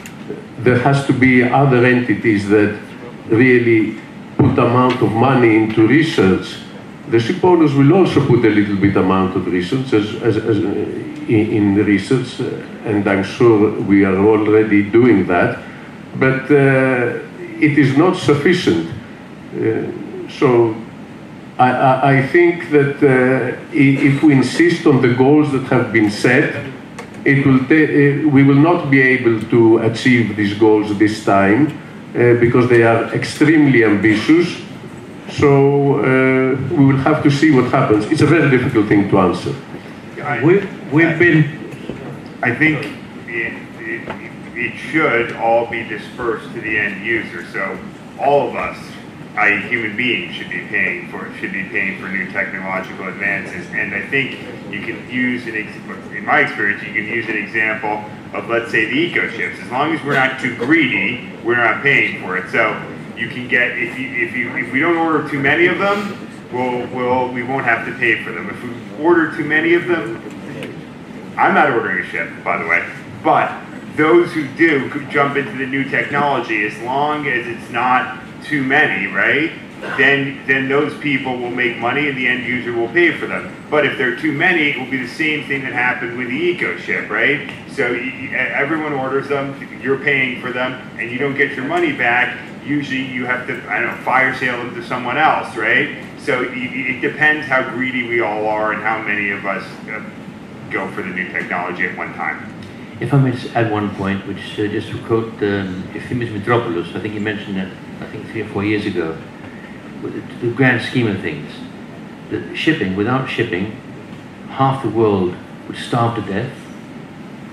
there 0.59 0.79
has 0.79 1.05
to 1.07 1.13
be 1.13 1.43
other 1.43 1.85
entities 1.85 2.47
that 2.49 2.79
really 3.27 3.99
put 4.37 4.57
amount 4.57 5.01
of 5.01 5.11
money 5.11 5.55
into 5.55 5.87
research. 5.87 6.57
The 7.09 7.17
shipowners 7.17 7.77
will 7.77 7.93
also 7.93 8.25
put 8.25 8.45
a 8.45 8.49
little 8.49 8.77
bit 8.77 8.95
amount 8.95 9.35
of 9.35 9.47
research 9.47 9.93
as, 9.93 10.15
as, 10.21 10.37
as 10.37 10.57
uh, 10.57 10.69
in, 11.27 11.51
in 11.51 11.75
research, 11.75 12.39
uh, 12.39 12.45
and 12.85 13.07
I'm 13.07 13.23
sure 13.23 13.79
we 13.81 14.05
are 14.05 14.17
already 14.17 14.89
doing 14.89 15.27
that. 15.27 15.59
But 16.15 16.49
uh, 16.51 17.19
it 17.59 17.77
is 17.77 17.97
not 17.97 18.17
sufficient. 18.17 18.89
Uh, 19.53 20.29
so 20.29 20.75
I, 21.61 22.17
I, 22.17 22.27
think 22.27 22.71
that 22.71 22.95
uh, 23.03 23.55
if 23.71 24.23
we 24.23 24.33
insist 24.33 24.87
on 24.87 25.01
the 25.01 25.13
goals 25.13 25.51
that 25.51 25.63
have 25.65 25.93
been 25.93 26.09
set, 26.09 26.55
it 27.23 27.45
will 27.45 27.61
uh, 27.61 28.29
we 28.35 28.41
will 28.43 28.61
not 28.69 28.89
be 28.89 28.99
able 28.99 29.39
to 29.49 29.77
achieve 29.89 30.35
these 30.35 30.57
goals 30.57 30.97
this 30.97 31.23
time 31.23 31.67
uh, 31.67 32.33
because 32.39 32.67
they 32.67 32.81
are 32.81 33.13
extremely 33.13 33.83
ambitious. 33.83 34.47
So 35.29 35.99
uh, 35.99 36.57
we 36.75 36.85
will 36.85 37.01
have 37.09 37.21
to 37.23 37.29
see 37.29 37.51
what 37.51 37.71
happens. 37.71 38.05
It's 38.05 38.21
a 38.21 38.25
very 38.25 38.49
difficult 38.49 38.87
thing 38.87 39.07
to 39.11 39.19
answer. 39.19 39.53
We, 40.43 40.67
we've 40.91 41.19
been. 41.19 41.39
I 42.41 42.55
think 42.55 42.87
it, 43.27 43.53
it, 43.79 44.31
it 44.55 44.77
should 44.77 45.33
all 45.33 45.67
be 45.69 45.83
dispersed 45.83 46.51
to 46.53 46.61
the 46.61 46.77
end 46.79 47.05
user. 47.05 47.45
So 47.53 47.77
all 48.19 48.49
of 48.49 48.55
us, 48.55 48.77
i.e., 49.35 49.61
human 49.69 49.95
beings, 49.95 50.35
should 50.35 50.49
be 50.49 50.65
paying 50.67 51.09
for 51.09 51.33
should 51.37 51.53
be 51.53 51.63
paying 51.65 51.99
for 52.01 52.09
new 52.09 52.29
technological 52.31 53.07
advances. 53.07 53.65
And 53.71 53.95
I 53.95 54.05
think 54.07 54.39
you 54.71 54.81
can 54.81 55.09
use 55.09 55.47
an 55.47 55.55
in 55.55 56.25
my 56.25 56.41
experience, 56.41 56.83
you 56.83 56.93
can 56.93 57.05
use 57.05 57.27
an 57.27 57.37
example 57.37 58.03
of 58.33 58.49
let's 58.49 58.71
say 58.71 58.85
the 58.85 58.97
eco 58.97 59.29
ships. 59.29 59.59
As 59.59 59.69
long 59.71 59.93
as 59.93 60.03
we're 60.03 60.15
not 60.15 60.39
too 60.39 60.55
greedy, 60.57 61.29
we're 61.43 61.55
not 61.55 61.81
paying 61.81 62.21
for 62.21 62.37
it. 62.37 62.49
So 62.51 62.81
you 63.15 63.29
can 63.29 63.47
get 63.47 63.77
if 63.77 63.97
you 63.97 64.09
if 64.25 64.35
you 64.35 64.55
if 64.57 64.73
we 64.73 64.79
don't 64.79 64.97
order 64.97 65.27
too 65.29 65.39
many 65.39 65.67
of 65.67 65.79
them, 65.79 66.29
we'll 66.51 66.87
we'll 66.87 67.31
we 67.31 67.43
won't 67.43 67.65
have 67.65 67.85
to 67.85 67.93
pay 67.97 68.23
for 68.23 68.31
them. 68.31 68.49
If 68.49 68.63
we 68.63 69.03
order 69.03 69.35
too 69.35 69.45
many 69.45 69.73
of 69.73 69.87
them, 69.87 70.21
I'm 71.37 71.53
not 71.53 71.71
ordering 71.71 72.05
a 72.05 72.07
ship, 72.09 72.29
by 72.43 72.57
the 72.61 72.67
way, 72.67 72.85
but 73.23 73.51
those 73.95 74.31
who 74.33 74.47
do 74.55 74.89
could 74.89 75.09
jump 75.09 75.37
into 75.37 75.57
the 75.57 75.65
new 75.65 75.83
technology 75.83 76.65
as 76.65 76.77
long 76.79 77.27
as 77.27 77.45
it's 77.47 77.69
not 77.71 78.20
too 78.43 78.63
many, 78.63 79.07
right? 79.07 79.51
Then 79.97 80.45
then 80.45 80.69
those 80.69 80.95
people 80.99 81.37
will 81.37 81.49
make 81.49 81.77
money 81.79 82.07
and 82.07 82.15
the 82.17 82.27
end 82.27 82.45
user 82.45 82.71
will 82.71 82.89
pay 82.89 83.11
for 83.17 83.25
them. 83.25 83.51
But 83.69 83.85
if 83.85 83.97
there 83.97 84.13
are 84.13 84.15
too 84.15 84.31
many, 84.31 84.69
it 84.71 84.77
will 84.77 84.89
be 84.91 84.97
the 84.97 85.07
same 85.07 85.45
thing 85.47 85.63
that 85.63 85.73
happened 85.73 86.17
with 86.17 86.27
the 86.27 86.35
eco 86.35 86.77
ship, 86.77 87.09
right? 87.09 87.49
So 87.71 87.91
y- 87.91 88.29
y- 88.31 88.35
everyone 88.35 88.93
orders 88.93 89.27
them, 89.27 89.55
you're 89.81 89.97
paying 89.97 90.39
for 90.41 90.51
them, 90.51 90.73
and 90.99 91.09
you 91.09 91.17
don't 91.17 91.35
get 91.35 91.53
your 91.53 91.65
money 91.65 91.93
back. 91.93 92.37
Usually 92.63 93.01
you 93.01 93.25
have 93.25 93.47
to, 93.47 93.53
I 93.71 93.79
don't 93.81 93.97
know, 93.97 94.03
fire 94.03 94.35
sale 94.35 94.57
them 94.57 94.75
to 94.75 94.83
someone 94.83 95.17
else, 95.17 95.55
right? 95.57 95.97
So 96.19 96.41
y- 96.43 96.51
it 96.53 97.01
depends 97.01 97.47
how 97.47 97.67
greedy 97.67 98.07
we 98.07 98.21
all 98.21 98.45
are 98.47 98.73
and 98.73 98.83
how 98.83 99.01
many 99.01 99.31
of 99.31 99.45
us 99.47 99.63
uh, 99.89 100.03
go 100.69 100.87
for 100.91 101.01
the 101.01 101.09
new 101.09 101.29
technology 101.31 101.87
at 101.87 101.97
one 101.97 102.13
time. 102.13 102.53
If 102.99 103.15
I 103.15 103.17
may 103.17 103.31
just 103.31 103.55
add 103.55 103.71
one 103.71 103.89
point, 103.95 104.27
which 104.27 104.59
uh, 104.59 104.67
just 104.67 104.89
to 104.89 104.97
quote 105.07 105.33
um, 105.41 105.81
Efthymios 105.95 106.29
Mitropoulos, 106.39 106.95
I 106.95 106.99
think 106.99 107.15
he 107.15 107.19
mentioned 107.19 107.57
it, 107.57 107.69
I 108.01 108.07
think 108.07 108.27
three 108.29 108.41
or 108.41 108.47
four 108.47 108.65
years 108.65 108.85
ago, 108.85 109.17
the, 110.01 110.51
grand 110.51 110.81
scheme 110.81 111.07
of 111.07 111.21
things, 111.21 111.51
that 112.31 112.55
shipping, 112.55 112.95
without 112.95 113.29
shipping, 113.29 113.79
half 114.49 114.81
the 114.81 114.89
world 114.89 115.35
would 115.67 115.77
starve 115.77 116.15
to 116.15 116.21
death 116.21 116.51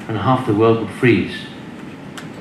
and 0.09 0.17
half 0.17 0.47
the 0.47 0.55
world 0.55 0.81
would 0.81 0.91
freeze. 0.91 1.47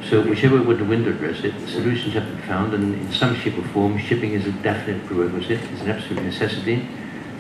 So 0.09 0.21
whichever 0.21 0.61
way 0.63 0.75
the 0.75 0.85
wind 0.85 1.05
address 1.05 1.43
it, 1.43 1.59
the 1.59 1.67
solutions 1.67 2.13
have 2.13 2.25
been 2.25 2.41
found 2.43 2.73
and 2.73 2.93
in 2.93 3.11
some 3.11 3.35
shape 3.35 3.57
or 3.57 3.63
form, 3.69 3.97
shipping 3.97 4.31
is 4.31 4.47
a 4.47 4.51
definite 4.53 5.05
prerequisite, 5.05 5.59
it's 5.71 5.81
an 5.81 5.89
absolute 5.89 6.23
necessity 6.23 6.88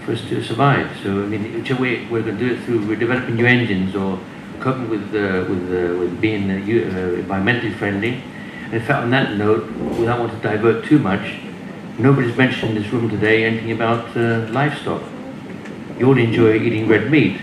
for 0.03 0.11
us 0.11 0.21
to 0.27 0.43
survive. 0.43 0.89
So 1.01 1.23
I 1.23 1.27
mean, 1.27 1.53
whichever 1.53 1.81
way 1.81 2.05
we're 2.07 2.23
going 2.23 2.37
to 2.37 2.45
do 2.45 2.53
it 2.53 2.63
through, 2.65 2.85
we're 2.85 2.99
developing 2.99 3.35
new 3.35 3.45
engines 3.45 3.95
or 3.95 4.19
coping 4.59 4.89
with 4.89 5.15
uh, 5.15 5.47
with 5.49 5.63
uh, 5.71 5.97
with 5.97 6.19
being 6.19 6.51
uh, 6.51 6.55
uh, 6.55 7.23
environmentally 7.23 7.73
friendly. 7.77 8.21
In 8.71 8.81
fact, 8.81 9.03
on 9.03 9.11
that 9.11 9.37
note, 9.37 9.71
without 9.97 10.19
wanting 10.19 10.41
to 10.41 10.43
divert 10.43 10.83
too 10.83 10.99
much, 10.99 11.35
nobody's 11.97 12.35
mentioned 12.35 12.75
in 12.75 12.83
this 12.83 12.91
room 12.91 13.09
today 13.09 13.45
anything 13.45 13.71
about 13.71 14.15
uh, 14.17 14.45
livestock. 14.51 15.01
You 15.97 16.07
all 16.07 16.17
enjoy 16.17 16.55
eating 16.55 16.87
red 16.87 17.09
meat. 17.09 17.39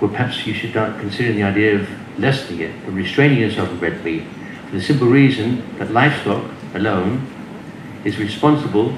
Well, 0.00 0.10
perhaps 0.10 0.44
you 0.46 0.54
should 0.54 0.70
start 0.70 0.98
considering 0.98 1.36
the 1.36 1.44
idea 1.44 1.80
of 1.80 1.88
lessening 2.18 2.60
it 2.60 2.88
of 2.88 2.96
restraining 2.96 3.38
yourself 3.38 3.68
from 3.68 3.78
red 3.78 4.04
meat 4.04 4.24
for 4.66 4.76
the 4.76 4.82
simple 4.82 5.06
reason 5.06 5.62
that 5.78 5.92
livestock 5.92 6.44
alone 6.74 7.26
is 8.04 8.18
responsible 8.18 8.90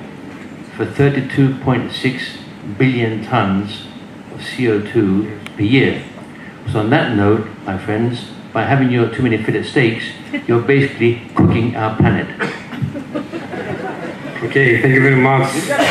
for 0.77 0.87
32.6 0.87 2.79
billion 2.79 3.25
tons 3.25 3.87
of 4.33 4.41
CO2 4.41 5.57
per 5.57 5.63
year. 5.63 6.03
So 6.73 6.81
on 6.81 6.91
that 6.91 7.17
note, 7.17 7.47
my 7.67 7.77
friends, 7.77 8.31
by 8.53 8.65
having 8.65 8.91
your 8.91 9.09
too 9.09 9.23
many 9.23 9.43
fillet 9.43 9.63
steaks, 9.63 10.05
you're 10.47 10.63
basically 10.63 11.23
cooking 11.35 11.77
our 11.77 11.97
planet. 11.97 12.29
Okay, 14.43 14.81
thank 14.81 14.95
you 14.95 15.03
very 15.03 15.21
much. 15.21 15.51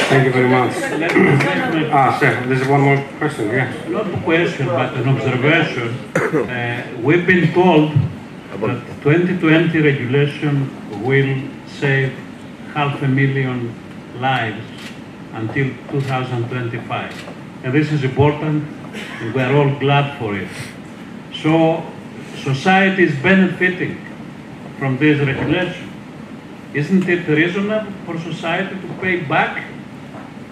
Thank 0.10 0.26
you 0.26 0.32
very 0.34 0.50
much. 0.50 0.74
ah, 1.94 2.18
sir, 2.20 2.44
there's 2.48 2.68
one 2.68 2.82
more 2.82 2.98
question. 3.20 3.48
Yeah. 3.48 3.72
Not 3.88 4.14
a 4.14 4.22
question, 4.22 4.66
but 4.66 4.94
an 4.96 5.08
observation. 5.08 5.94
Uh, 6.16 7.00
we've 7.02 7.26
been 7.28 7.54
told 7.54 7.92
that 8.60 8.82
2020 9.04 9.80
regulation 9.80 10.68
will 11.06 11.48
save 11.68 12.12
half 12.74 13.02
a 13.02 13.08
million 13.08 13.74
lives 14.20 14.66
until 15.34 15.70
2025. 15.92 17.30
And 17.64 17.74
this 17.74 17.92
is 17.92 18.04
important, 18.04 18.68
and 19.22 19.34
we're 19.34 19.56
all 19.56 19.80
glad 19.80 20.18
for 20.18 20.36
it. 20.36 20.50
So, 21.34 21.84
society 22.44 23.04
is 23.04 23.16
benefiting 23.22 24.06
from 24.78 24.98
this 24.98 25.20
regulation. 25.20 25.92
Isn't 26.74 27.08
it 27.10 27.28
reasonable 27.28 27.92
for 28.06 28.20
society 28.20 28.76
to 28.80 28.88
pay 29.02 29.22
back 29.22 29.66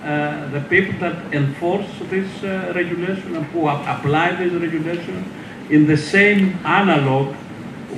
uh, 0.04 0.50
the 0.50 0.62
people 0.62 1.00
that 1.00 1.34
enforce 1.34 1.88
this 2.10 2.44
uh, 2.44 2.72
regulation 2.76 3.36
and 3.36 3.46
who 3.48 3.68
ap- 3.68 4.00
apply 4.00 4.36
this 4.36 4.54
regulation 4.54 5.34
in 5.70 5.86
the 5.86 5.98
same 5.98 6.58
analog 6.66 7.36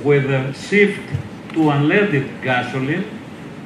with 0.04 0.26
the 0.26 0.52
shift 0.52 1.08
to 1.50 1.58
unleaded 1.58 2.42
gasoline, 2.42 3.04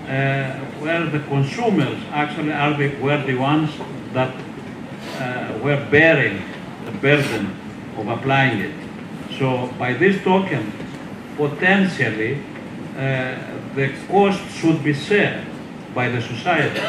uh, 0.07 0.53
where 0.81 1.07
the 1.07 1.21
consumers 1.21 1.99
actually 2.11 2.53
are 2.53 2.77
the, 2.77 2.95
were 2.97 3.23
the 3.25 3.35
ones 3.35 3.71
that 4.13 4.35
uh, 5.19 5.59
were 5.63 5.87
bearing 5.91 6.43
the 6.85 6.93
burden 6.93 7.55
of 7.97 8.09
applying 8.09 8.61
it. 8.61 8.84
So 9.39 9.69
by 9.79 9.95
this 9.95 10.23
token, 10.23 10.73
potentially, 11.37 12.39
uh, 12.97 13.37
the 13.75 13.93
cost 14.09 14.41
should 14.51 14.85
be 14.85 14.95
shared 14.95 15.45
by 15.95 16.09
the 16.09 16.23
society, 16.23 16.81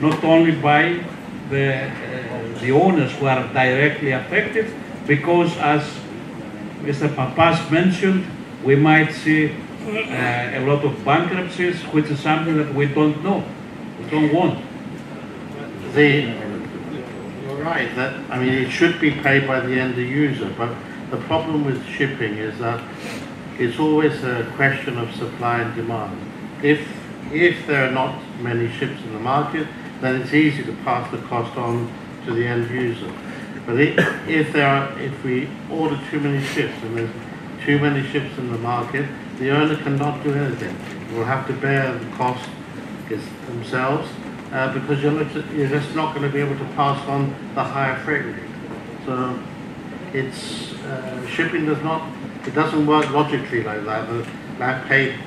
not 0.00 0.22
only 0.22 0.52
by 0.52 1.00
the, 1.50 1.86
uh, 1.86 2.60
the 2.60 2.70
owners 2.70 3.12
who 3.14 3.26
are 3.26 3.42
directly 3.52 4.12
affected, 4.12 4.72
because 5.06 5.56
as 5.58 5.82
Mr. 6.82 7.14
Pappas 7.14 7.70
mentioned, 7.70 8.24
we 8.64 8.76
might 8.76 9.12
see 9.12 9.50
uh, 9.50 10.58
a 10.58 10.60
lot 10.66 10.84
of 10.84 11.04
bankruptcies, 11.04 11.80
which 11.92 12.06
is 12.06 12.20
something 12.20 12.56
that 12.56 12.72
we 12.72 12.86
don't 12.86 13.22
know, 13.24 13.42
we 13.98 14.10
don't 14.10 14.32
want. 14.32 14.64
The, 15.94 16.34
you're 17.42 17.62
right, 17.62 17.94
that, 17.96 18.14
I 18.30 18.38
mean, 18.38 18.52
it 18.52 18.70
should 18.70 19.00
be 19.00 19.10
paid 19.10 19.46
by 19.46 19.60
the 19.60 19.80
end 19.80 19.96
user, 19.96 20.52
but 20.56 20.70
the 21.10 21.18
problem 21.18 21.64
with 21.64 21.84
shipping 21.86 22.34
is 22.38 22.58
that 22.58 22.82
it's 23.58 23.78
always 23.78 24.22
a 24.24 24.50
question 24.56 24.98
of 24.98 25.14
supply 25.14 25.60
and 25.60 25.74
demand. 25.74 26.20
If, 26.62 26.86
if 27.32 27.66
there 27.66 27.88
are 27.88 27.92
not 27.92 28.20
many 28.40 28.70
ships 28.72 29.00
in 29.02 29.12
the 29.12 29.20
market, 29.20 29.66
then 30.00 30.20
it's 30.20 30.34
easy 30.34 30.62
to 30.64 30.72
pass 30.84 31.10
the 31.10 31.18
cost 31.28 31.56
on 31.56 31.90
to 32.26 32.34
the 32.34 32.46
end 32.46 32.70
user. 32.70 33.10
But 33.64 33.80
if 33.80 34.52
there 34.52 34.66
are, 34.66 34.98
if 34.98 35.24
we 35.24 35.48
order 35.70 35.98
too 36.10 36.20
many 36.20 36.44
ships 36.44 36.74
and 36.82 36.98
there's 36.98 37.10
too 37.64 37.78
many 37.78 38.06
ships 38.08 38.36
in 38.38 38.52
the 38.52 38.58
market, 38.58 39.08
the 39.38 39.50
owner 39.50 39.76
cannot 39.76 40.22
do 40.22 40.34
anything. 40.34 40.76
Will 41.16 41.24
have 41.24 41.46
to 41.46 41.52
bear 41.54 41.96
the 41.96 42.16
cost 42.16 42.48
themselves, 43.46 44.08
uh, 44.52 44.72
because 44.74 45.02
you're, 45.02 45.22
you're 45.54 45.68
just 45.68 45.94
not 45.94 46.14
going 46.14 46.26
to 46.26 46.32
be 46.32 46.40
able 46.40 46.58
to 46.58 46.64
pass 46.74 47.00
on 47.08 47.34
the 47.54 47.62
higher 47.62 47.96
freight 48.00 48.24
rate. 48.24 48.50
So 49.04 49.38
it's 50.14 50.72
uh, 50.72 51.26
shipping 51.26 51.66
does 51.66 51.82
not 51.82 52.10
it 52.46 52.54
doesn't 52.54 52.86
work 52.86 53.10
logically 53.10 53.62
like 53.62 53.84
that. 53.84 54.08
The, 54.08 54.26
I 54.60 54.78
paid 54.86 55.18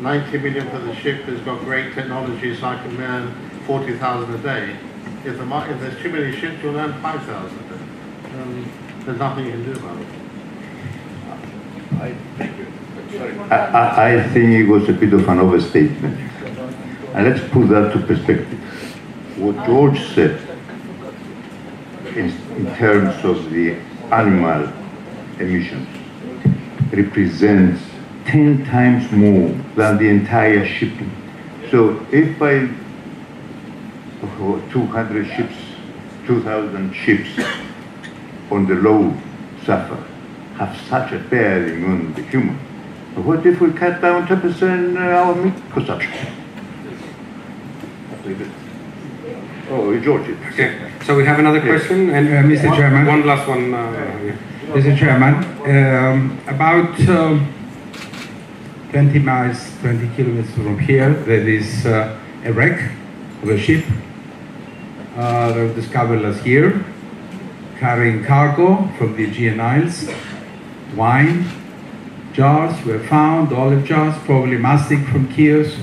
90 0.00 0.38
million 0.38 0.70
for 0.70 0.78
the 0.78 0.94
ship. 0.94 1.26
It's 1.28 1.44
got 1.44 1.60
great 1.60 1.92
technology, 1.94 2.54
so 2.56 2.66
I 2.66 2.76
can 2.76 3.00
earn 3.00 3.34
40,000 3.66 4.32
a 4.32 4.38
day. 4.38 4.76
If, 5.24 5.38
the, 5.38 5.44
mar- 5.44 5.68
if 5.68 5.80
there's 5.80 6.00
too 6.00 6.10
many 6.10 6.34
ships, 6.36 6.62
you'll 6.62 6.76
earn 6.76 6.92
5,000 7.02 7.58
a 7.58 7.62
day. 7.62 8.40
Um, 8.40 8.72
there's 9.04 9.18
nothing 9.18 9.46
you 9.46 9.50
can 9.52 9.64
do 9.64 9.72
about 9.72 9.98
it. 9.98 10.06
I, 13.50 13.56
I, 13.56 14.14
I 14.14 14.28
think 14.28 14.50
it 14.52 14.68
was 14.68 14.88
a 14.88 14.92
bit 14.92 15.12
of 15.12 15.28
an 15.28 15.40
overstatement. 15.40 16.16
And 17.14 17.26
let's 17.26 17.40
put 17.52 17.68
that 17.70 17.92
to 17.92 18.00
perspective. 18.06 18.58
What 19.36 19.66
George 19.66 19.98
said 20.14 20.40
in, 22.14 22.30
in 22.56 22.76
terms 22.76 23.24
of 23.24 23.50
the 23.50 23.76
animal 24.12 24.72
emissions 25.38 25.88
represents 26.92 27.82
10 28.26 28.64
times 28.66 29.10
more 29.12 29.48
than 29.76 29.98
the 29.98 30.08
entire 30.08 30.66
shipping. 30.66 31.10
So 31.70 32.04
if 32.10 32.38
by 32.38 32.68
oh, 34.22 34.62
200 34.70 35.26
ships, 35.26 35.54
2,000 36.26 36.92
ships 36.92 37.28
on 38.50 38.66
the 38.66 38.74
low 38.74 39.14
sulfur 39.64 40.02
have 40.56 40.76
such 40.88 41.12
a 41.12 41.18
bearing 41.18 41.84
on 41.84 42.12
the 42.14 42.22
human, 42.22 42.56
what 43.24 43.44
if 43.46 43.60
we 43.60 43.72
cut 43.72 44.00
down 44.00 44.26
10% 44.26 44.96
our 44.98 45.34
meat 45.34 45.54
consumption? 45.72 46.12
Oh, 49.70 49.98
George. 50.00 50.28
Okay, 50.52 50.87
so 51.04 51.14
we 51.16 51.24
have 51.24 51.38
another 51.38 51.60
question, 51.60 52.10
and 52.10 52.28
Uh, 52.28 52.42
Mr. 52.42 52.66
one- 52.68 52.76
Chairman. 52.78 53.06
one 53.06 53.26
last 53.26 53.48
one. 53.48 53.74
Uh. 53.74 54.34
Mr. 54.74 54.96
Chairman, 54.98 55.34
um, 55.64 56.38
about 56.46 56.92
um, 57.08 57.46
20 58.92 59.18
miles, 59.20 59.58
20 59.80 60.08
kilometers 60.14 60.50
from 60.54 60.78
here, 60.78 61.10
there 61.26 61.48
is 61.48 61.86
uh, 61.86 62.14
a 62.44 62.52
wreck 62.52 62.78
of 63.42 63.48
a 63.48 63.58
ship 63.58 63.84
uh, 65.16 65.52
that 65.52 65.62
was 65.62 65.72
discovered 65.74 66.20
last 66.20 66.44
year, 66.46 66.84
carrying 67.80 68.22
cargo 68.24 68.88
from 68.98 69.16
the 69.16 69.24
Aegean 69.24 69.58
Isles, 69.58 70.06
wine, 70.94 71.44
jars 72.34 72.84
were 72.84 72.98
found, 72.98 73.52
olive 73.52 73.84
jars, 73.86 74.14
probably 74.26 74.58
mastic 74.58 75.00
from 75.06 75.28
Chios. 75.34 75.74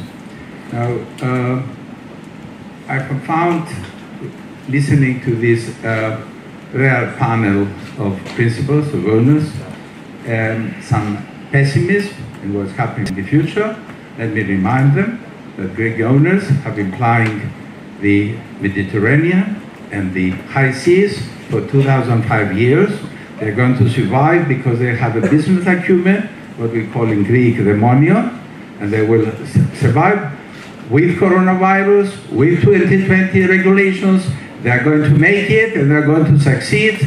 Now, 0.71 0.91
uh, 1.23 1.61
I 2.87 2.99
found, 3.25 3.67
listening 4.67 5.21
to 5.21 5.35
this 5.35 5.69
uh, 5.83 6.25
rare 6.73 7.13
panel 7.17 7.67
of 7.99 8.19
principals, 8.35 8.87
of 8.93 9.07
owners, 9.07 9.49
um, 10.27 10.73
some 10.81 11.25
pessimism 11.51 12.15
in 12.41 12.53
what's 12.53 12.71
happening 12.71 13.07
in 13.07 13.15
the 13.15 13.23
future. 13.23 13.77
Let 14.17 14.31
me 14.33 14.43
remind 14.43 14.95
them 14.95 15.23
that 15.57 15.75
Greek 15.75 15.99
owners 16.01 16.47
have 16.47 16.75
been 16.75 16.91
plying 16.91 17.51
the 18.01 18.37
Mediterranean 18.59 19.61
and 19.91 20.13
the 20.13 20.31
high 20.31 20.71
seas 20.71 21.21
for 21.49 21.65
2005 21.67 22.57
years. 22.57 22.91
They're 23.39 23.55
going 23.55 23.77
to 23.77 23.89
survive 23.89 24.47
because 24.47 24.79
they 24.79 24.95
have 24.95 25.15
a 25.15 25.21
business 25.21 25.67
acumen, 25.67 26.23
what 26.57 26.71
we 26.71 26.87
call 26.87 27.11
in 27.11 27.23
Greek 27.23 27.57
the 27.57 27.63
monio, 27.71 28.31
and 28.79 28.91
they 28.91 29.05
will 29.05 29.25
survive 29.75 30.31
with 30.89 31.17
coronavirus, 31.17 32.29
with 32.31 32.61
2020 32.61 33.45
regulations. 33.45 34.25
They 34.65 34.71
are 34.71 34.83
going 34.83 35.03
to 35.03 35.11
make 35.11 35.51
it 35.51 35.77
and 35.77 35.91
they're 35.91 36.07
going 36.07 36.25
to 36.25 36.39
succeed. 36.39 36.97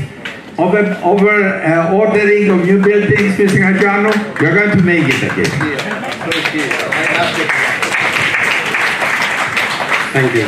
Over, 0.57 0.79
over 1.03 1.45
uh, 1.45 1.93
ordering 1.93 2.51
of 2.51 2.65
new 2.65 2.81
buildings, 2.81 3.35
Mr. 3.35 3.59
Hajioannou, 3.67 4.41
we're 4.41 4.55
going 4.55 4.79
to 4.79 4.83
make 4.85 5.03
it 5.03 5.25
again. 5.25 5.51
Thank 10.15 10.35
you. 10.37 10.47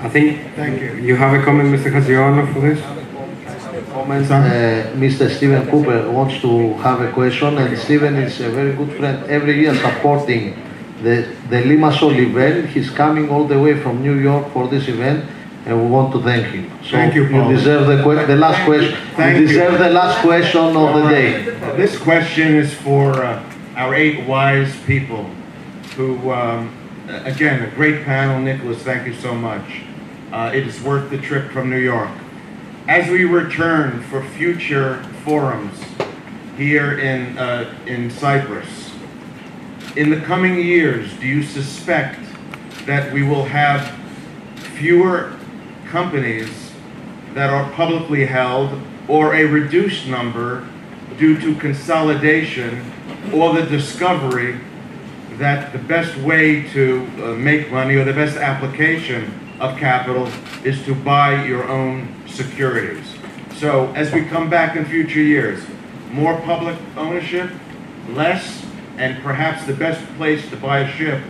I 0.00 0.08
think 0.08 0.54
Thank 0.56 0.80
you. 0.80 0.94
you 0.94 1.16
have 1.16 1.38
a 1.38 1.44
comment, 1.44 1.78
Mr. 1.78 1.92
Hajioannou, 1.92 2.50
for 2.54 2.60
this? 2.60 2.80
Comments. 3.92 4.26
Sir? 4.26 4.40
Uh, 4.94 4.96
Mr. 4.96 5.28
Stephen 5.28 5.68
Cooper 5.70 6.10
wants 6.10 6.40
to 6.40 6.72
have 6.78 7.02
a 7.02 7.12
question, 7.12 7.58
and 7.58 7.78
Stephen 7.78 8.16
is 8.16 8.40
a 8.40 8.48
very 8.48 8.72
good 8.74 8.96
friend. 8.96 9.22
Every 9.28 9.60
year 9.60 9.74
supporting 9.74 10.54
the 11.02 11.26
the 11.50 11.56
Limassol 11.62 12.16
event. 12.16 12.68
He's 12.70 12.90
coming 12.90 13.28
all 13.30 13.44
the 13.46 13.58
way 13.58 13.78
from 13.80 14.02
New 14.02 14.14
York 14.18 14.50
for 14.52 14.68
this 14.68 14.88
event, 14.88 15.24
and 15.66 15.82
we 15.82 15.88
want 15.88 16.12
to 16.12 16.22
thank 16.22 16.46
him. 16.46 16.70
So 16.84 16.90
Thank 16.92 17.14
you, 17.14 17.28
Paul. 17.28 17.50
You 17.50 17.56
deserve 17.56 17.86
the, 17.86 18.02
que- 18.02 18.26
the 18.26 18.36
last 18.36 18.64
question. 18.64 18.96
Thank 19.16 19.36
you 19.36 19.42
you. 19.42 19.48
deserve 19.48 19.78
the 19.78 19.90
last 19.90 20.20
question 20.20 20.76
of 20.76 20.94
the 21.02 21.08
day. 21.08 21.44
This 21.76 21.98
question 21.98 22.54
is 22.54 22.72
for 22.74 23.12
uh, 23.24 23.42
our 23.76 23.94
eight 23.94 24.26
wise 24.26 24.74
people 24.86 25.24
who, 25.96 26.30
um, 26.32 26.70
again, 27.24 27.62
a 27.62 27.70
great 27.74 28.04
panel. 28.04 28.40
Nicholas, 28.40 28.82
thank 28.82 29.06
you 29.06 29.14
so 29.14 29.34
much. 29.34 29.82
Uh, 30.32 30.50
it 30.54 30.66
is 30.66 30.80
worth 30.82 31.10
the 31.10 31.18
trip 31.18 31.50
from 31.52 31.70
New 31.70 31.78
York. 31.78 32.10
As 32.88 33.08
we 33.10 33.24
return 33.24 34.02
for 34.04 34.22
future 34.22 35.02
forums 35.24 35.80
here 36.56 36.98
in, 36.98 37.38
uh, 37.38 37.72
in 37.86 38.10
Cyprus, 38.10 38.83
in 39.96 40.10
the 40.10 40.20
coming 40.20 40.56
years, 40.56 41.12
do 41.20 41.26
you 41.26 41.42
suspect 41.42 42.18
that 42.86 43.12
we 43.12 43.22
will 43.22 43.44
have 43.44 43.96
fewer 44.76 45.36
companies 45.86 46.72
that 47.34 47.50
are 47.50 47.70
publicly 47.72 48.26
held 48.26 48.80
or 49.06 49.34
a 49.34 49.44
reduced 49.44 50.06
number 50.06 50.66
due 51.16 51.40
to 51.40 51.54
consolidation 51.56 52.90
or 53.32 53.54
the 53.54 53.62
discovery 53.62 54.58
that 55.34 55.72
the 55.72 55.78
best 55.78 56.16
way 56.18 56.68
to 56.70 57.08
uh, 57.18 57.34
make 57.34 57.70
money 57.70 57.94
or 57.94 58.04
the 58.04 58.12
best 58.12 58.36
application 58.36 59.32
of 59.60 59.76
capital 59.78 60.28
is 60.64 60.84
to 60.84 60.94
buy 60.94 61.44
your 61.44 61.68
own 61.68 62.08
securities. 62.26 63.06
So 63.56 63.92
as 63.92 64.12
we 64.12 64.24
come 64.24 64.50
back 64.50 64.76
in 64.76 64.84
future 64.84 65.20
years, 65.20 65.64
more 66.10 66.40
public 66.40 66.76
ownership, 66.96 67.50
less, 68.10 68.63
and 68.96 69.22
perhaps 69.22 69.66
the 69.66 69.74
best 69.74 70.04
place 70.16 70.48
to 70.50 70.56
buy 70.56 70.80
a 70.80 70.90
ship 70.90 71.22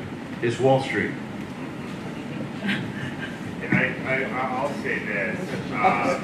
is 0.42 0.60
Wall 0.60 0.82
Street. 0.82 1.12
I, 3.72 3.94
I, 4.06 4.24
I'll 4.32 4.72
say 4.82 4.98
this. 5.00 5.38
Uh, 5.72 6.20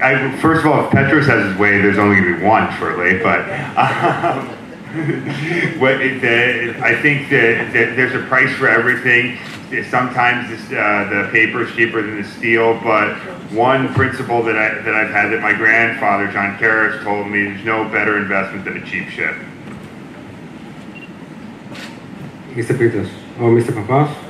I, 0.00 0.36
first 0.38 0.64
of 0.64 0.72
all, 0.72 0.84
if 0.86 0.90
Petros 0.90 1.26
has 1.26 1.50
his 1.50 1.58
way, 1.58 1.80
there's 1.80 1.98
only 1.98 2.16
going 2.20 2.34
to 2.34 2.38
be 2.38 2.44
one 2.44 2.72
shortly. 2.78 3.18
But 3.18 3.40
um, 3.78 4.57
what 5.78 5.98
the, 5.98 6.80
I 6.82 6.94
think 7.00 7.28
that, 7.28 7.72
there's 7.72 8.14
a 8.14 8.26
price 8.26 8.54
for 8.56 8.68
everything. 8.68 9.38
Sometimes 9.90 10.48
this, 10.48 10.64
uh, 10.72 11.08
the 11.10 11.28
paper 11.30 11.62
is 11.62 11.74
cheaper 11.74 12.00
than 12.00 12.22
the 12.22 12.28
steel, 12.28 12.80
but 12.82 13.16
one 13.52 13.92
principle 13.92 14.42
that 14.44 14.56
I 14.56 14.80
that 14.80 14.94
I've 14.94 15.10
had 15.10 15.30
that 15.32 15.42
my 15.42 15.52
grandfather 15.52 16.26
John 16.32 16.56
Karras 16.56 17.02
told 17.04 17.28
me: 17.28 17.44
there's 17.44 17.64
no 17.64 17.84
better 17.84 18.16
investment 18.16 18.64
than 18.64 18.78
a 18.78 18.86
cheap 18.86 19.08
ship. 19.10 19.36
Mr. 22.54 22.76
Pittas 22.76 23.10
or 23.38 23.50
Mr. 23.50 23.74
Pappas? 23.74 24.27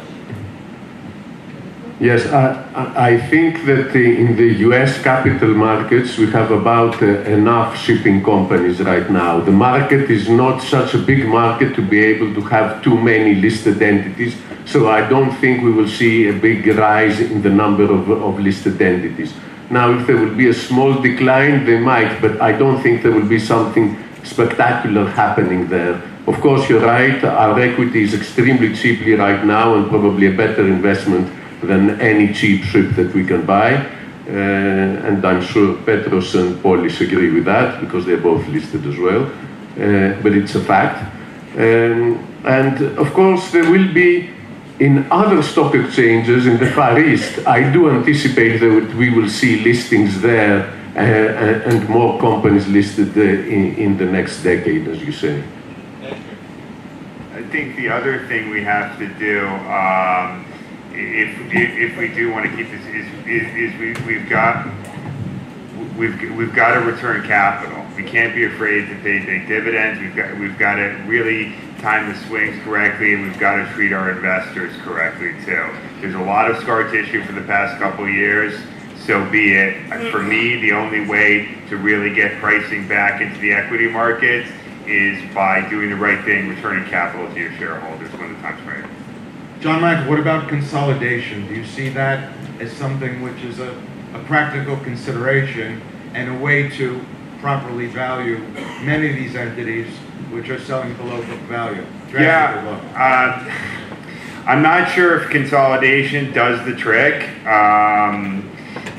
Yes, 2.00 2.26
I, 2.26 3.10
I 3.12 3.18
think 3.18 3.64
that 3.64 3.96
in 3.96 4.36
the 4.36 4.54
US 4.68 5.02
capital 5.02 5.48
markets 5.48 6.16
we 6.16 6.30
have 6.30 6.52
about 6.52 7.02
uh, 7.02 7.06
enough 7.22 7.76
shipping 7.76 8.22
companies 8.22 8.78
right 8.78 9.10
now. 9.10 9.40
The 9.40 9.50
market 9.50 10.08
is 10.08 10.28
not 10.28 10.62
such 10.62 10.94
a 10.94 10.98
big 10.98 11.26
market 11.26 11.74
to 11.74 11.82
be 11.82 11.98
able 11.98 12.32
to 12.34 12.40
have 12.42 12.84
too 12.84 12.96
many 12.96 13.34
listed 13.34 13.82
entities, 13.82 14.36
so 14.64 14.88
I 14.88 15.08
don't 15.08 15.32
think 15.38 15.64
we 15.64 15.72
will 15.72 15.88
see 15.88 16.28
a 16.28 16.32
big 16.32 16.68
rise 16.68 17.18
in 17.18 17.42
the 17.42 17.50
number 17.50 17.90
of, 17.92 18.08
of 18.08 18.38
listed 18.38 18.80
entities. 18.80 19.34
Now, 19.68 19.90
if 19.98 20.06
there 20.06 20.18
will 20.18 20.36
be 20.36 20.50
a 20.50 20.54
small 20.54 21.02
decline, 21.02 21.66
they 21.66 21.80
might, 21.80 22.20
but 22.20 22.40
I 22.40 22.52
don't 22.52 22.80
think 22.80 23.02
there 23.02 23.10
will 23.10 23.28
be 23.28 23.40
something 23.40 23.98
spectacular 24.22 25.10
happening 25.10 25.66
there. 25.68 26.00
Of 26.28 26.40
course, 26.40 26.68
you're 26.68 26.80
right, 26.80 27.24
our 27.24 27.58
equity 27.58 28.04
is 28.04 28.14
extremely 28.14 28.76
cheaply 28.76 29.14
right 29.14 29.44
now 29.44 29.74
and 29.74 29.88
probably 29.88 30.28
a 30.28 30.36
better 30.36 30.64
investment 30.64 31.28
than 31.62 32.00
any 32.00 32.32
cheap 32.32 32.64
ship 32.64 32.94
that 32.96 33.12
we 33.14 33.24
can 33.24 33.44
buy. 33.44 33.74
Uh, 34.26 35.06
and 35.06 35.24
I'm 35.24 35.40
sure 35.40 35.76
Petros 35.84 36.34
and 36.34 36.56
Polys 36.62 37.00
agree 37.00 37.30
with 37.30 37.46
that 37.46 37.80
because 37.80 38.04
they're 38.04 38.20
both 38.20 38.46
listed 38.48 38.86
as 38.86 38.98
well. 38.98 39.24
Uh, 39.24 40.20
but 40.22 40.32
it's 40.32 40.54
a 40.54 40.60
fact. 40.60 41.02
Um, 41.56 42.24
and 42.44 42.98
of 42.98 43.12
course, 43.14 43.50
there 43.50 43.70
will 43.70 43.92
be 43.92 44.30
in 44.80 45.10
other 45.10 45.42
stock 45.42 45.74
exchanges 45.74 46.46
in 46.46 46.58
the 46.58 46.70
Far 46.76 46.98
East. 46.98 47.46
I 47.46 47.72
do 47.72 47.90
anticipate 47.90 48.58
that 48.58 48.94
we 48.94 49.10
will 49.10 49.28
see 49.28 49.60
listings 49.64 50.20
there 50.20 50.74
uh, 50.94 51.00
and 51.00 51.62
and 51.62 51.88
more 51.88 52.20
companies 52.20 52.66
listed 52.68 53.16
uh, 53.16 53.20
in, 53.20 53.74
in 53.76 53.96
the 53.96 54.06
next 54.06 54.42
decade, 54.42 54.88
as 54.88 55.00
you 55.02 55.12
say. 55.12 55.42
I 57.34 57.42
think 57.50 57.76
the 57.76 57.88
other 57.88 58.26
thing 58.26 58.50
we 58.50 58.64
have 58.64 58.98
to 58.98 59.06
do, 59.14 59.46
um, 59.46 60.44
if, 60.98 61.52
if, 61.52 61.92
if 61.92 61.98
we 61.98 62.08
do 62.08 62.30
want 62.32 62.50
to 62.50 62.56
keep 62.56 62.70
this, 62.70 62.84
is, 62.86 63.06
is, 63.26 63.72
is 63.72 63.78
we, 63.78 63.92
we've 64.06 64.28
got, 64.28 64.66
we've, 65.96 66.20
we've 66.36 66.54
got 66.54 66.74
to 66.74 66.80
return 66.80 67.26
capital. 67.26 67.86
We 67.96 68.02
can't 68.02 68.34
be 68.34 68.44
afraid 68.44 68.88
to 68.88 68.94
pay 68.96 69.24
big 69.24 69.46
dividends. 69.46 70.00
We've 70.00 70.14
got, 70.14 70.38
we've 70.38 70.58
got 70.58 70.76
to 70.76 70.88
really 71.06 71.54
time 71.78 72.12
the 72.12 72.18
swings 72.26 72.62
correctly, 72.64 73.14
and 73.14 73.22
we've 73.22 73.38
got 73.38 73.56
to 73.56 73.72
treat 73.72 73.92
our 73.92 74.10
investors 74.10 74.76
correctly 74.82 75.32
too. 75.44 75.70
There's 76.00 76.14
a 76.14 76.20
lot 76.20 76.50
of 76.50 76.58
scar 76.58 76.90
tissue 76.90 77.22
for 77.24 77.32
the 77.32 77.42
past 77.42 77.78
couple 77.78 78.08
years. 78.08 78.58
So 79.06 79.28
be 79.30 79.54
it. 79.54 80.10
For 80.10 80.22
me, 80.22 80.60
the 80.60 80.72
only 80.72 81.06
way 81.06 81.56
to 81.68 81.76
really 81.76 82.12
get 82.12 82.38
pricing 82.40 82.86
back 82.88 83.22
into 83.22 83.38
the 83.40 83.52
equity 83.52 83.88
markets 83.88 84.50
is 84.86 85.34
by 85.34 85.66
doing 85.70 85.90
the 85.90 85.96
right 85.96 86.22
thing, 86.24 86.48
returning 86.48 86.88
capital 86.90 87.32
to 87.32 87.40
your 87.40 87.52
shareholders 87.52 88.10
when 88.12 88.34
the 88.34 88.40
time's 88.40 88.60
right. 88.66 88.77
John 89.60 89.80
Michael, 89.80 90.08
what 90.08 90.20
about 90.20 90.48
consolidation? 90.48 91.48
Do 91.48 91.54
you 91.54 91.64
see 91.64 91.88
that 91.88 92.32
as 92.60 92.72
something 92.72 93.22
which 93.22 93.42
is 93.42 93.58
a, 93.58 93.70
a 94.14 94.22
practical 94.24 94.76
consideration 94.76 95.82
and 96.14 96.30
a 96.30 96.38
way 96.38 96.68
to 96.76 97.04
properly 97.40 97.86
value 97.86 98.38
many 98.84 99.10
of 99.10 99.16
these 99.16 99.34
entities 99.34 99.92
which 100.30 100.48
are 100.48 100.60
selling 100.60 100.94
below 100.94 101.16
book 101.26 101.40
value? 101.40 101.84
Yeah, 102.12 102.80
uh, 102.94 104.44
I'm 104.46 104.62
not 104.62 104.92
sure 104.92 105.20
if 105.20 105.28
consolidation 105.30 106.32
does 106.32 106.64
the 106.64 106.76
trick, 106.76 107.28
um, 107.44 108.48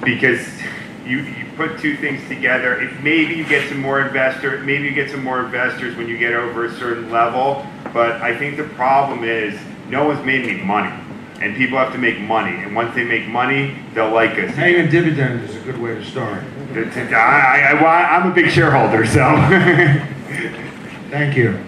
because 0.04 0.46
you, 1.06 1.20
you 1.20 1.46
put 1.56 1.80
two 1.80 1.96
things 1.96 2.28
together. 2.28 2.82
If 2.82 3.02
maybe 3.02 3.34
you 3.34 3.46
get 3.46 3.70
some 3.70 3.80
more 3.80 4.02
investor, 4.02 4.60
maybe 4.60 4.90
you 4.90 4.94
get 4.94 5.10
some 5.10 5.24
more 5.24 5.40
investors 5.40 5.96
when 5.96 6.10
you 6.10 6.18
get 6.18 6.34
over 6.34 6.66
a 6.66 6.76
certain 6.76 7.10
level. 7.10 7.66
But 7.94 8.22
I 8.22 8.38
think 8.38 8.58
the 8.58 8.66
problem 8.66 9.24
is 9.24 9.58
no 9.90 10.06
one's 10.06 10.26
made 10.26 10.46
any 10.48 10.62
money, 10.62 10.94
and 11.42 11.56
people 11.56 11.78
have 11.78 11.92
to 11.94 11.98
make 11.98 12.20
money. 12.20 12.56
And 12.64 12.76
once 12.76 12.94
they 12.96 13.04
make 13.04 13.28
money, 13.28 13.76
they'll 13.94 14.12
like 14.12 14.38
us. 14.38 14.56
Paying 14.56 14.88
a 14.88 14.92
dividend 14.92 15.50
is 15.50 15.56
a 15.56 15.60
good 15.60 15.78
way 15.80 15.96
to 15.96 16.06
start. 16.06 16.44
I, 16.74 17.72
I, 17.72 17.84
I, 17.84 18.18
I'm 18.18 18.32
a 18.32 18.34
big 18.34 18.52
shareholder, 18.52 19.06
so. 19.06 19.26
Thank 21.10 21.36
you. 21.36 21.60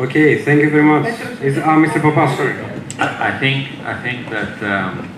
Okay, 0.00 0.42
thank 0.42 0.62
you 0.62 0.70
very 0.70 0.82
much. 0.82 1.06
Is, 1.42 1.58
uh, 1.58 1.62
Mr. 1.62 2.00
Papa, 2.00 2.34
sorry. 2.36 2.58
I 2.98 3.28
I 3.34 3.38
think, 3.38 3.68
I 3.84 4.02
think 4.02 4.30
that 4.30 4.62
um, 4.62 5.10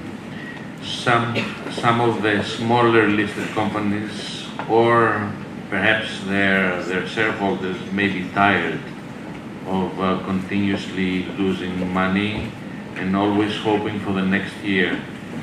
some, 0.83 1.37
some 1.71 2.01
of 2.01 2.23
the 2.23 2.43
smaller 2.43 3.07
listed 3.09 3.49
companies 3.49 4.47
or 4.69 5.33
perhaps 5.71 6.21
their, 6.25 6.83
their 6.85 7.07
shareholders 7.07 7.77
may 7.93 8.09
be 8.09 8.29
tired 8.31 8.81
of 9.69 10.01
uh, 10.01 10.25
continuously 10.25 11.25
losing 11.37 11.93
money 11.93 12.51
and 12.97 13.15
always 13.15 13.57
hoping 13.59 14.01
for 14.01 14.13
the 14.13 14.23
next 14.23 14.55
year. 14.65 15.01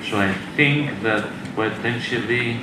So 0.09 0.17
I 0.17 0.33
think 0.55 1.01
that 1.03 1.29
potentially 1.55 2.59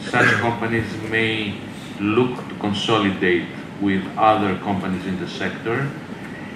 such 0.00 0.28
companies 0.40 0.90
may 1.10 1.54
look 2.00 2.36
to 2.48 2.54
consolidate 2.56 3.46
with 3.80 4.02
other 4.16 4.56
companies 4.58 5.06
in 5.06 5.20
the 5.20 5.28
sector. 5.28 5.90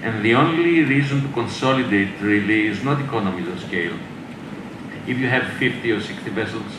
And 0.03 0.25
the 0.25 0.35
only 0.35 0.85
reason 0.85 1.23
to 1.23 1.33
consolidate 1.33 2.21
really 2.21 2.67
is 2.67 2.83
not 2.83 3.01
economies 3.01 3.49
of 3.49 3.61
scale. 3.61 3.99
If 5.07 5.19
you 5.19 5.29
have 5.29 5.47
50 5.59 5.91
or 5.93 6.01
60 6.01 6.31
vessels, 6.31 6.73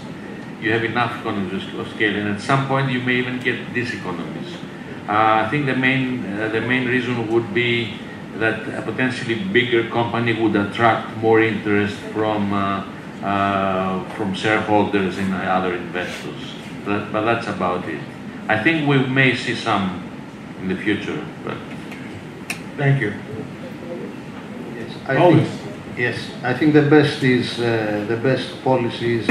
you 0.62 0.72
have 0.72 0.84
enough 0.84 1.20
economies 1.20 1.64
of 1.74 1.88
scale, 1.94 2.16
and 2.16 2.28
at 2.30 2.42
some 2.42 2.68
point 2.68 2.92
you 2.92 3.00
may 3.02 3.16
even 3.16 3.40
get 3.40 3.74
diseconomies. 3.74 4.57
Uh, 5.08 5.46
I 5.46 5.50
think 5.50 5.66
the 5.66 5.76
main, 5.76 6.26
uh, 6.26 6.50
the 6.50 6.62
main 6.62 6.88
reason 6.88 7.32
would 7.32 7.54
be 7.54 7.94
that 8.38 8.68
a 8.78 8.82
potentially 8.82 9.36
bigger 9.36 9.90
company 9.90 10.34
would 10.34 10.56
attract 10.56 11.16
more 11.18 11.42
interest 11.42 11.96
from, 12.14 12.54
uh, 12.54 12.86
uh, 13.24 14.04
from 14.16 14.34
shareholders 14.34 15.18
and 15.18 15.34
other 15.34 15.74
investors. 15.76 16.54
But, 16.86 17.12
but 17.12 17.22
that's 17.24 17.48
about 17.48 17.88
it. 17.88 18.02
I 18.50 18.62
think 18.62 18.88
we 18.88 18.98
may 19.08 19.36
see 19.36 19.56
some 19.56 20.04
in 20.62 20.68
the 20.68 20.76
future, 20.76 21.26
but 21.44 21.58
Thank 22.78 23.02
you. 23.02 23.14
Yes, 24.76 24.92
I 25.08 25.18
Always. 25.18 25.67
Yes, 25.98 26.18
I 26.44 26.54
think 26.54 26.74
the 26.74 26.84
best 26.84 27.24
is, 27.24 27.60
uh, 27.60 28.06
the 28.08 28.18
best 28.18 28.64
policy 28.64 29.20
is 29.20 29.30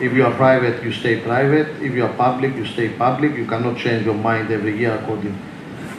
if 0.00 0.12
you 0.12 0.24
are 0.24 0.34
private, 0.34 0.82
you 0.82 0.92
stay 0.92 1.20
private. 1.20 1.68
If 1.82 1.94
you 1.94 2.04
are 2.04 2.12
public, 2.14 2.56
you 2.56 2.66
stay 2.66 2.88
public. 2.88 3.36
You 3.36 3.46
cannot 3.46 3.78
change 3.78 4.04
your 4.04 4.14
mind 4.14 4.50
every 4.50 4.78
year 4.78 4.94
according 4.94 5.36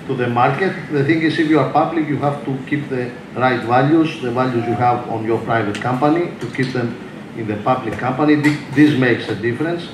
to 0.07 0.15
the 0.15 0.27
market. 0.27 0.73
The 0.91 1.03
thing 1.03 1.21
is, 1.21 1.39
if 1.39 1.49
you 1.49 1.59
are 1.59 1.71
public, 1.71 2.07
you 2.07 2.17
have 2.17 2.43
to 2.45 2.57
keep 2.67 2.89
the 2.89 3.11
right 3.35 3.61
values, 3.63 4.21
the 4.21 4.31
values 4.31 4.65
you 4.65 4.75
have 4.75 5.09
on 5.09 5.25
your 5.25 5.39
private 5.41 5.81
company, 5.81 6.31
to 6.39 6.47
keep 6.51 6.73
them 6.73 6.95
in 7.37 7.47
the 7.47 7.57
public 7.57 7.97
company. 7.99 8.35
This 8.35 8.97
makes 8.97 9.29
a 9.29 9.35
difference. 9.35 9.87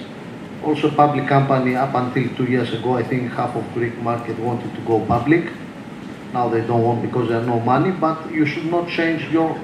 Also, 0.63 0.89
public 0.89 1.27
company, 1.27 1.75
up 1.75 1.93
until 1.93 2.33
two 2.35 2.45
years 2.45 2.73
ago, 2.73 2.95
I 2.95 3.03
think 3.03 3.31
half 3.31 3.53
of 3.55 3.73
Greek 3.73 3.97
market 3.97 4.39
wanted 4.39 4.73
to 4.73 4.81
go 4.81 5.05
public. 5.05 5.51
Now 6.31 6.47
they 6.49 6.61
don't 6.61 6.83
want 6.83 7.01
because 7.01 7.29
there 7.29 7.39
are 7.39 7.45
no 7.45 7.59
money, 7.59 7.91
but 7.91 8.31
you 8.31 8.45
should 8.45 8.65
not 8.65 8.87
change 8.87 9.29
your 9.29 9.59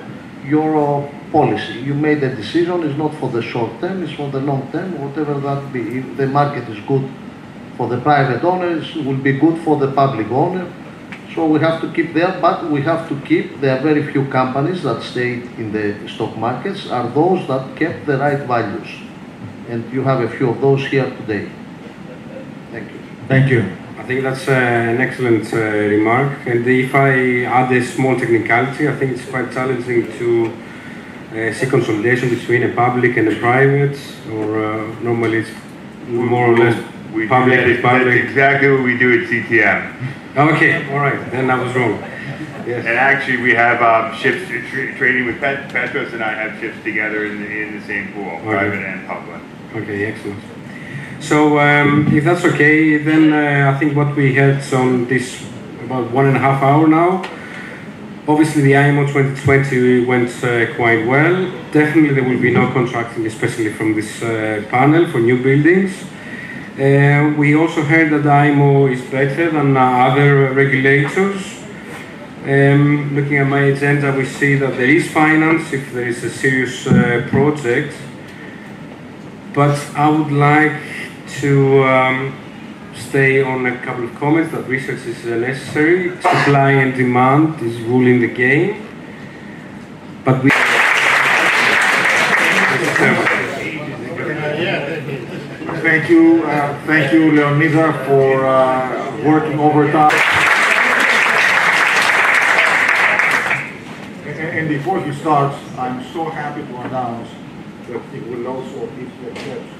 your 0.45 1.09
policy. 1.31 1.79
You 1.79 1.93
made 1.93 2.23
a 2.23 2.35
decision, 2.35 2.83
it's 2.83 2.97
not 2.97 3.13
for 3.15 3.29
the 3.29 3.41
short 3.41 3.79
term, 3.79 4.03
it's 4.03 4.13
for 4.13 4.29
the 4.29 4.39
long 4.39 4.69
term, 4.71 4.99
whatever 5.01 5.39
that 5.39 5.71
be. 5.71 5.99
If 5.99 6.17
the 6.17 6.27
market 6.27 6.67
is 6.69 6.79
good 6.87 7.09
for 7.77 7.87
the 7.87 7.97
private 7.97 8.43
owners, 8.43 8.95
it 8.95 9.05
will 9.05 9.17
be 9.17 9.33
good 9.33 9.61
for 9.63 9.77
the 9.77 9.91
public 9.91 10.29
owner. 10.31 10.71
So 11.35 11.45
we 11.45 11.59
have 11.59 11.79
to 11.81 11.91
keep 11.93 12.13
there, 12.13 12.37
but 12.41 12.69
we 12.71 12.81
have 12.81 13.07
to 13.09 13.19
keep, 13.21 13.61
there 13.61 13.77
are 13.77 13.81
very 13.81 14.11
few 14.11 14.25
companies 14.25 14.83
that 14.83 15.03
stayed 15.03 15.43
in 15.59 15.71
the 15.71 16.09
stock 16.09 16.35
markets, 16.37 16.89
are 16.89 17.07
those 17.09 17.47
that 17.47 17.77
kept 17.77 18.05
the 18.07 18.17
right 18.17 18.39
values. 18.47 18.89
And 19.69 19.91
you 19.93 20.01
have 20.01 20.21
a 20.21 20.29
few 20.29 20.49
of 20.49 20.59
those 20.59 20.83
here 20.87 21.09
today. 21.17 21.49
Thank 22.71 22.91
you. 22.91 22.99
Thank 23.27 23.51
you. 23.51 23.88
I 24.09 24.11
think 24.13 24.23
that's 24.23 24.47
uh, 24.47 24.53
an 24.53 25.01
excellent 25.01 25.53
uh, 25.53 25.57
remark. 25.57 26.47
And 26.47 26.65
if 26.65 26.95
I 26.95 27.43
add 27.43 27.71
a 27.71 27.85
small 27.85 28.17
technicality, 28.19 28.89
I 28.89 28.95
think 28.95 29.11
it's 29.11 29.29
quite 29.29 29.51
challenging 29.51 30.11
to 30.17 30.51
uh, 31.31 31.53
see 31.53 31.67
consolidation 31.67 32.29
between 32.29 32.63
a 32.63 32.73
public 32.73 33.17
and 33.17 33.27
a 33.27 33.35
private, 33.35 33.99
or 34.33 34.65
uh, 34.65 34.99
normally 35.01 35.37
it's 35.45 35.51
more 36.07 36.47
or 36.53 36.57
less 36.57 36.75
We 37.13 37.27
public 37.27 37.59
that- 37.59 37.67
with 37.67 37.83
public. 37.83 38.05
That's 38.07 38.29
exactly 38.29 38.71
what 38.71 38.81
we 38.81 38.97
do 38.97 39.21
at 39.21 39.29
CTM. 39.29 39.79
Okay, 40.35 40.91
all 40.91 41.01
right, 41.01 41.29
then 41.29 41.51
I 41.51 41.61
was 41.63 41.71
wrong. 41.75 41.99
Yes. 42.65 42.87
And 42.87 42.97
actually, 42.97 43.37
we 43.43 43.53
have 43.53 43.79
um, 43.83 44.17
ships 44.17 44.41
tra- 44.71 44.95
trading 44.97 45.27
with 45.27 45.39
Pet- 45.39 45.69
Petros, 45.69 46.13
and 46.13 46.23
I 46.23 46.33
have 46.33 46.59
ships 46.59 46.83
together 46.83 47.27
in 47.27 47.41
the, 47.43 47.61
in 47.61 47.79
the 47.79 47.85
same 47.85 48.11
pool, 48.13 48.39
private 48.41 48.83
and 48.83 49.05
public. 49.05 49.39
Okay, 49.75 50.05
excellent. 50.07 50.58
So, 51.19 51.59
um, 51.59 52.07
if 52.15 52.23
that's 52.23 52.45
okay, 52.45 52.97
then 52.97 53.33
uh, 53.33 53.71
I 53.71 53.77
think 53.77 53.95
what 53.95 54.15
we 54.15 54.33
had 54.33 54.61
on 54.73 55.05
this 55.07 55.45
about 55.83 56.11
one 56.11 56.27
and 56.27 56.37
a 56.37 56.39
half 56.39 56.61
hour 56.63 56.87
now. 56.87 57.23
Obviously, 58.27 58.61
the 58.61 58.77
IMO 58.77 59.07
2020 59.07 60.05
went 60.05 60.29
uh, 60.43 60.73
quite 60.75 61.05
well. 61.07 61.51
Definitely, 61.71 62.13
there 62.13 62.23
will 62.23 62.39
be 62.39 62.51
no 62.51 62.71
contracting, 62.71 63.25
especially 63.25 63.73
from 63.73 63.95
this 63.95 64.21
uh, 64.21 64.63
panel 64.69 65.07
for 65.07 65.19
new 65.19 65.41
buildings. 65.41 65.91
Uh, 66.77 67.33
we 67.37 67.55
also 67.55 67.81
heard 67.81 68.11
that 68.11 68.25
IMO 68.25 68.87
is 68.87 69.01
better 69.01 69.49
than 69.49 69.75
uh, 69.75 69.81
other 69.81 70.53
regulators. 70.53 71.59
Um, 72.43 73.15
looking 73.15 73.37
at 73.37 73.47
my 73.47 73.61
agenda, 73.61 74.13
we 74.13 74.25
see 74.25 74.55
that 74.55 74.77
there 74.77 74.89
is 74.89 75.11
finance 75.11 75.73
if 75.73 75.91
there 75.91 76.07
is 76.07 76.23
a 76.23 76.29
serious 76.29 76.87
uh, 76.87 77.27
project 77.29 77.93
but 79.53 79.77
I 79.95 80.09
would 80.09 80.31
like 80.31 80.79
to 81.37 81.83
um, 81.83 82.35
stay 82.95 83.41
on 83.41 83.65
a 83.65 83.77
couple 83.79 84.03
of 84.03 84.15
comments 84.15 84.51
that 84.51 84.67
research 84.67 85.05
is 85.05 85.25
uh, 85.25 85.35
necessary. 85.35 86.15
Supply 86.21 86.71
and 86.71 86.95
demand 86.95 87.61
is 87.61 87.79
ruling 87.81 88.19
the 88.19 88.27
game, 88.27 88.87
but 90.25 90.43
we. 90.43 90.51
Thank 95.81 96.09
you, 96.09 96.43
uh, 96.43 96.85
thank 96.85 97.13
you, 97.13 97.31
Leonida, 97.31 98.05
for 98.05 98.45
uh, 98.45 99.23
working 99.23 99.59
overtime. 99.59 100.11
And, 104.25 104.67
before 104.67 105.01
he 105.03 105.13
starts, 105.13 105.57
I'm 105.77 106.03
so 106.13 106.29
happy 106.29 106.61
to 106.61 106.77
announce 106.81 107.29
that 107.87 108.01
he 108.11 108.19
will 108.19 108.47
also 108.47 108.87
be 108.87 109.05
the 109.05 109.78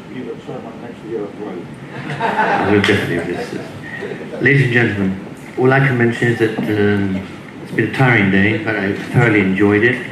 well. 1.40 2.82
Definitely 2.82 3.34
miss 3.34 3.54
it. 3.54 4.42
Ladies 4.42 4.64
and 4.64 4.74
gentlemen, 4.74 5.36
all 5.58 5.72
I 5.72 5.80
can 5.80 5.98
mention 5.98 6.30
is 6.30 6.40
that 6.40 6.58
um, 6.58 7.28
it's 7.64 7.72
been 7.74 7.90
a 7.90 7.94
tiring 7.94 8.32
day, 8.32 8.64
but 8.64 8.76
I 8.76 8.94
thoroughly 8.94 9.42
enjoyed 9.42 9.84
it. 9.84 10.06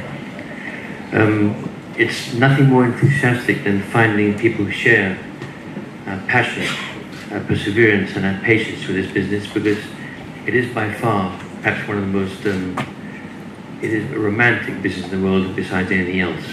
Um, 1.13 1.69
it's 1.97 2.33
nothing 2.33 2.65
more 2.65 2.85
enthusiastic 2.85 3.63
than 3.63 3.81
finding 3.81 4.37
people 4.37 4.65
who 4.65 4.71
share 4.71 5.17
our 6.05 6.19
passion, 6.27 6.67
our 7.31 7.39
perseverance, 7.41 8.15
and 8.15 8.25
our 8.25 8.39
patience 8.43 8.85
with 8.87 8.97
this 8.97 9.11
business 9.11 9.51
because 9.51 9.79
it 10.45 10.53
is 10.53 10.73
by 10.73 10.93
far 10.93 11.37
perhaps 11.61 11.87
one 11.87 11.97
of 11.97 12.03
the 12.03 12.11
most 12.11 12.45
um, 12.45 12.77
it 13.81 13.91
is 13.93 14.11
a 14.11 14.19
romantic 14.19 14.81
business 14.81 15.11
in 15.11 15.21
the 15.21 15.27
world 15.27 15.55
besides 15.55 15.91
anything 15.91 16.19
else. 16.19 16.43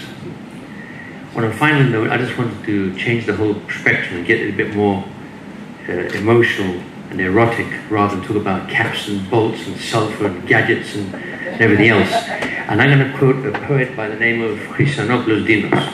On 1.35 1.43
a 1.43 1.51
final 1.51 1.83
note, 1.83 2.11
I 2.11 2.17
just 2.17 2.37
wanted 2.37 2.63
to 2.65 2.95
change 2.97 3.25
the 3.25 3.35
whole 3.35 3.55
spectrum 3.69 4.19
and 4.19 4.25
get 4.25 4.39
it 4.39 4.53
a 4.53 4.55
bit 4.55 4.73
more 4.73 5.03
uh, 5.89 5.91
emotional 5.91 6.81
and 7.09 7.19
erotic 7.19 7.67
rather 7.89 8.15
than 8.15 8.25
talk 8.25 8.37
about 8.37 8.69
caps 8.69 9.09
and 9.09 9.29
bolts 9.29 9.67
and 9.67 9.75
sulfur 9.75 10.27
and 10.27 10.47
gadgets 10.47 10.95
and 10.95 11.13
everything 11.59 11.89
else. 11.89 12.09
And 12.09 12.81
I'm 12.81 12.97
going 12.97 13.11
to 13.11 13.17
quote 13.17 13.45
a 13.45 13.67
poet 13.67 13.97
by 13.97 14.07
the 14.07 14.15
name 14.15 14.41
of 14.41 14.57
Christianopoulos 14.59 15.45
Dinos. 15.45 15.93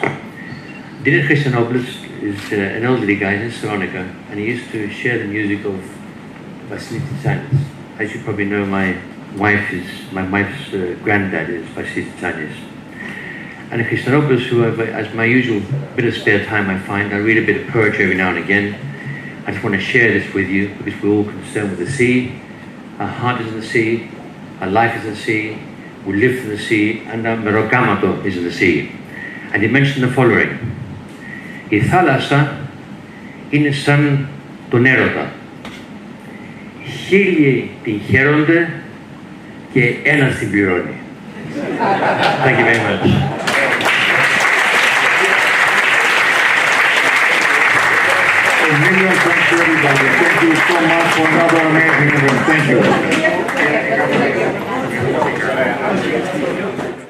Dinos 1.04 1.28
Christianopoulos 1.28 2.22
is 2.22 2.54
uh, 2.54 2.58
an 2.58 2.84
elderly 2.84 3.16
guy 3.16 3.34
in 3.34 3.50
Thessalonica 3.50 4.16
and 4.30 4.40
he 4.40 4.46
used 4.46 4.72
to 4.74 4.92
share 4.92 5.18
the 5.18 5.26
music 5.26 5.66
of 5.66 5.74
Vasilis 6.70 7.02
Tsitsanis. 7.02 7.64
As 7.98 8.14
you 8.14 8.22
probably 8.22 8.46
know, 8.46 8.64
my 8.68 8.96
wife 9.36 9.74
is, 9.74 9.90
my 10.12 10.30
wife's 10.30 10.72
uh, 10.72 10.96
granddad 11.02 11.50
is 11.50 11.66
Vasilis 11.70 12.12
Tsitsanis. 12.12 12.71
And 13.71 13.83
Christianopoulos, 13.85 14.47
who 14.47 14.65
I've, 14.65 14.79
as 14.81 15.13
my 15.15 15.25
usual 15.25 15.61
bit 15.97 16.05
of 16.05 16.15
spare 16.15 16.45
time 16.47 16.71
I 16.71 16.79
find, 16.79 17.13
I 17.13 17.19
read 17.19 17.37
a 17.37 17.47
bit 17.47 17.63
of 17.63 17.69
poetry 17.73 18.05
every 18.05 18.17
now 18.17 18.31
and 18.31 18.39
again. 18.39 18.79
I 19.47 19.53
just 19.53 19.65
want 19.65 19.75
to 19.75 19.81
share 19.81 20.13
this 20.13 20.33
with 20.33 20.49
you 20.49 20.75
because 20.85 21.03
we're 21.03 21.11
all 21.11 21.25
concerned 21.25 21.71
with 21.71 21.81
the 21.81 21.91
sea. 21.91 22.41
Our 22.99 23.09
heart 23.09 23.41
is 23.41 23.49
in 23.49 23.61
the 23.61 23.67
sea, 23.67 24.09
our 24.61 24.69
life 24.69 24.97
is 24.99 25.05
in 25.05 25.11
the 25.11 25.17
sea, 25.17 25.59
we 26.07 26.17
live 26.17 26.41
from 26.41 26.51
the 26.51 26.59
sea, 26.59 27.03
and 27.07 27.27
our 27.27 27.37
merogamato 27.37 28.25
is 28.25 28.37
in 28.37 28.45
the 28.45 28.53
sea. 28.53 28.93
And 29.53 29.63
he 29.63 29.69
mentioned 29.69 30.05
the 30.05 30.13
following. 30.13 30.59
Η 31.69 31.81
θάλασσα 31.81 32.57
είναι 33.51 33.71
σαν 33.71 34.29
τον 34.71 34.87
έρωτα. 34.87 35.33
Χίλιοι 37.07 37.71
την 37.85 38.01
χαίρονται 38.09 38.71
και 39.73 39.95
ένας 40.03 40.39
την 40.39 40.51
πληρώνει. 40.51 40.95
Thank 42.45 42.59
you 42.59 42.65
very 42.65 42.79
much. 42.79 43.40
Million 48.82 49.14
thanks 49.14 49.50
to 49.50 49.56
everybody. 49.62 50.08
Thank 50.18 50.42
you 50.42 50.56
so 50.56 50.78
much 50.90 51.14
for 51.14 51.26
another 51.30 51.62
amazing 51.70 52.10
event. 52.18 52.40
Thank 52.50 52.66
you. 56.76 56.81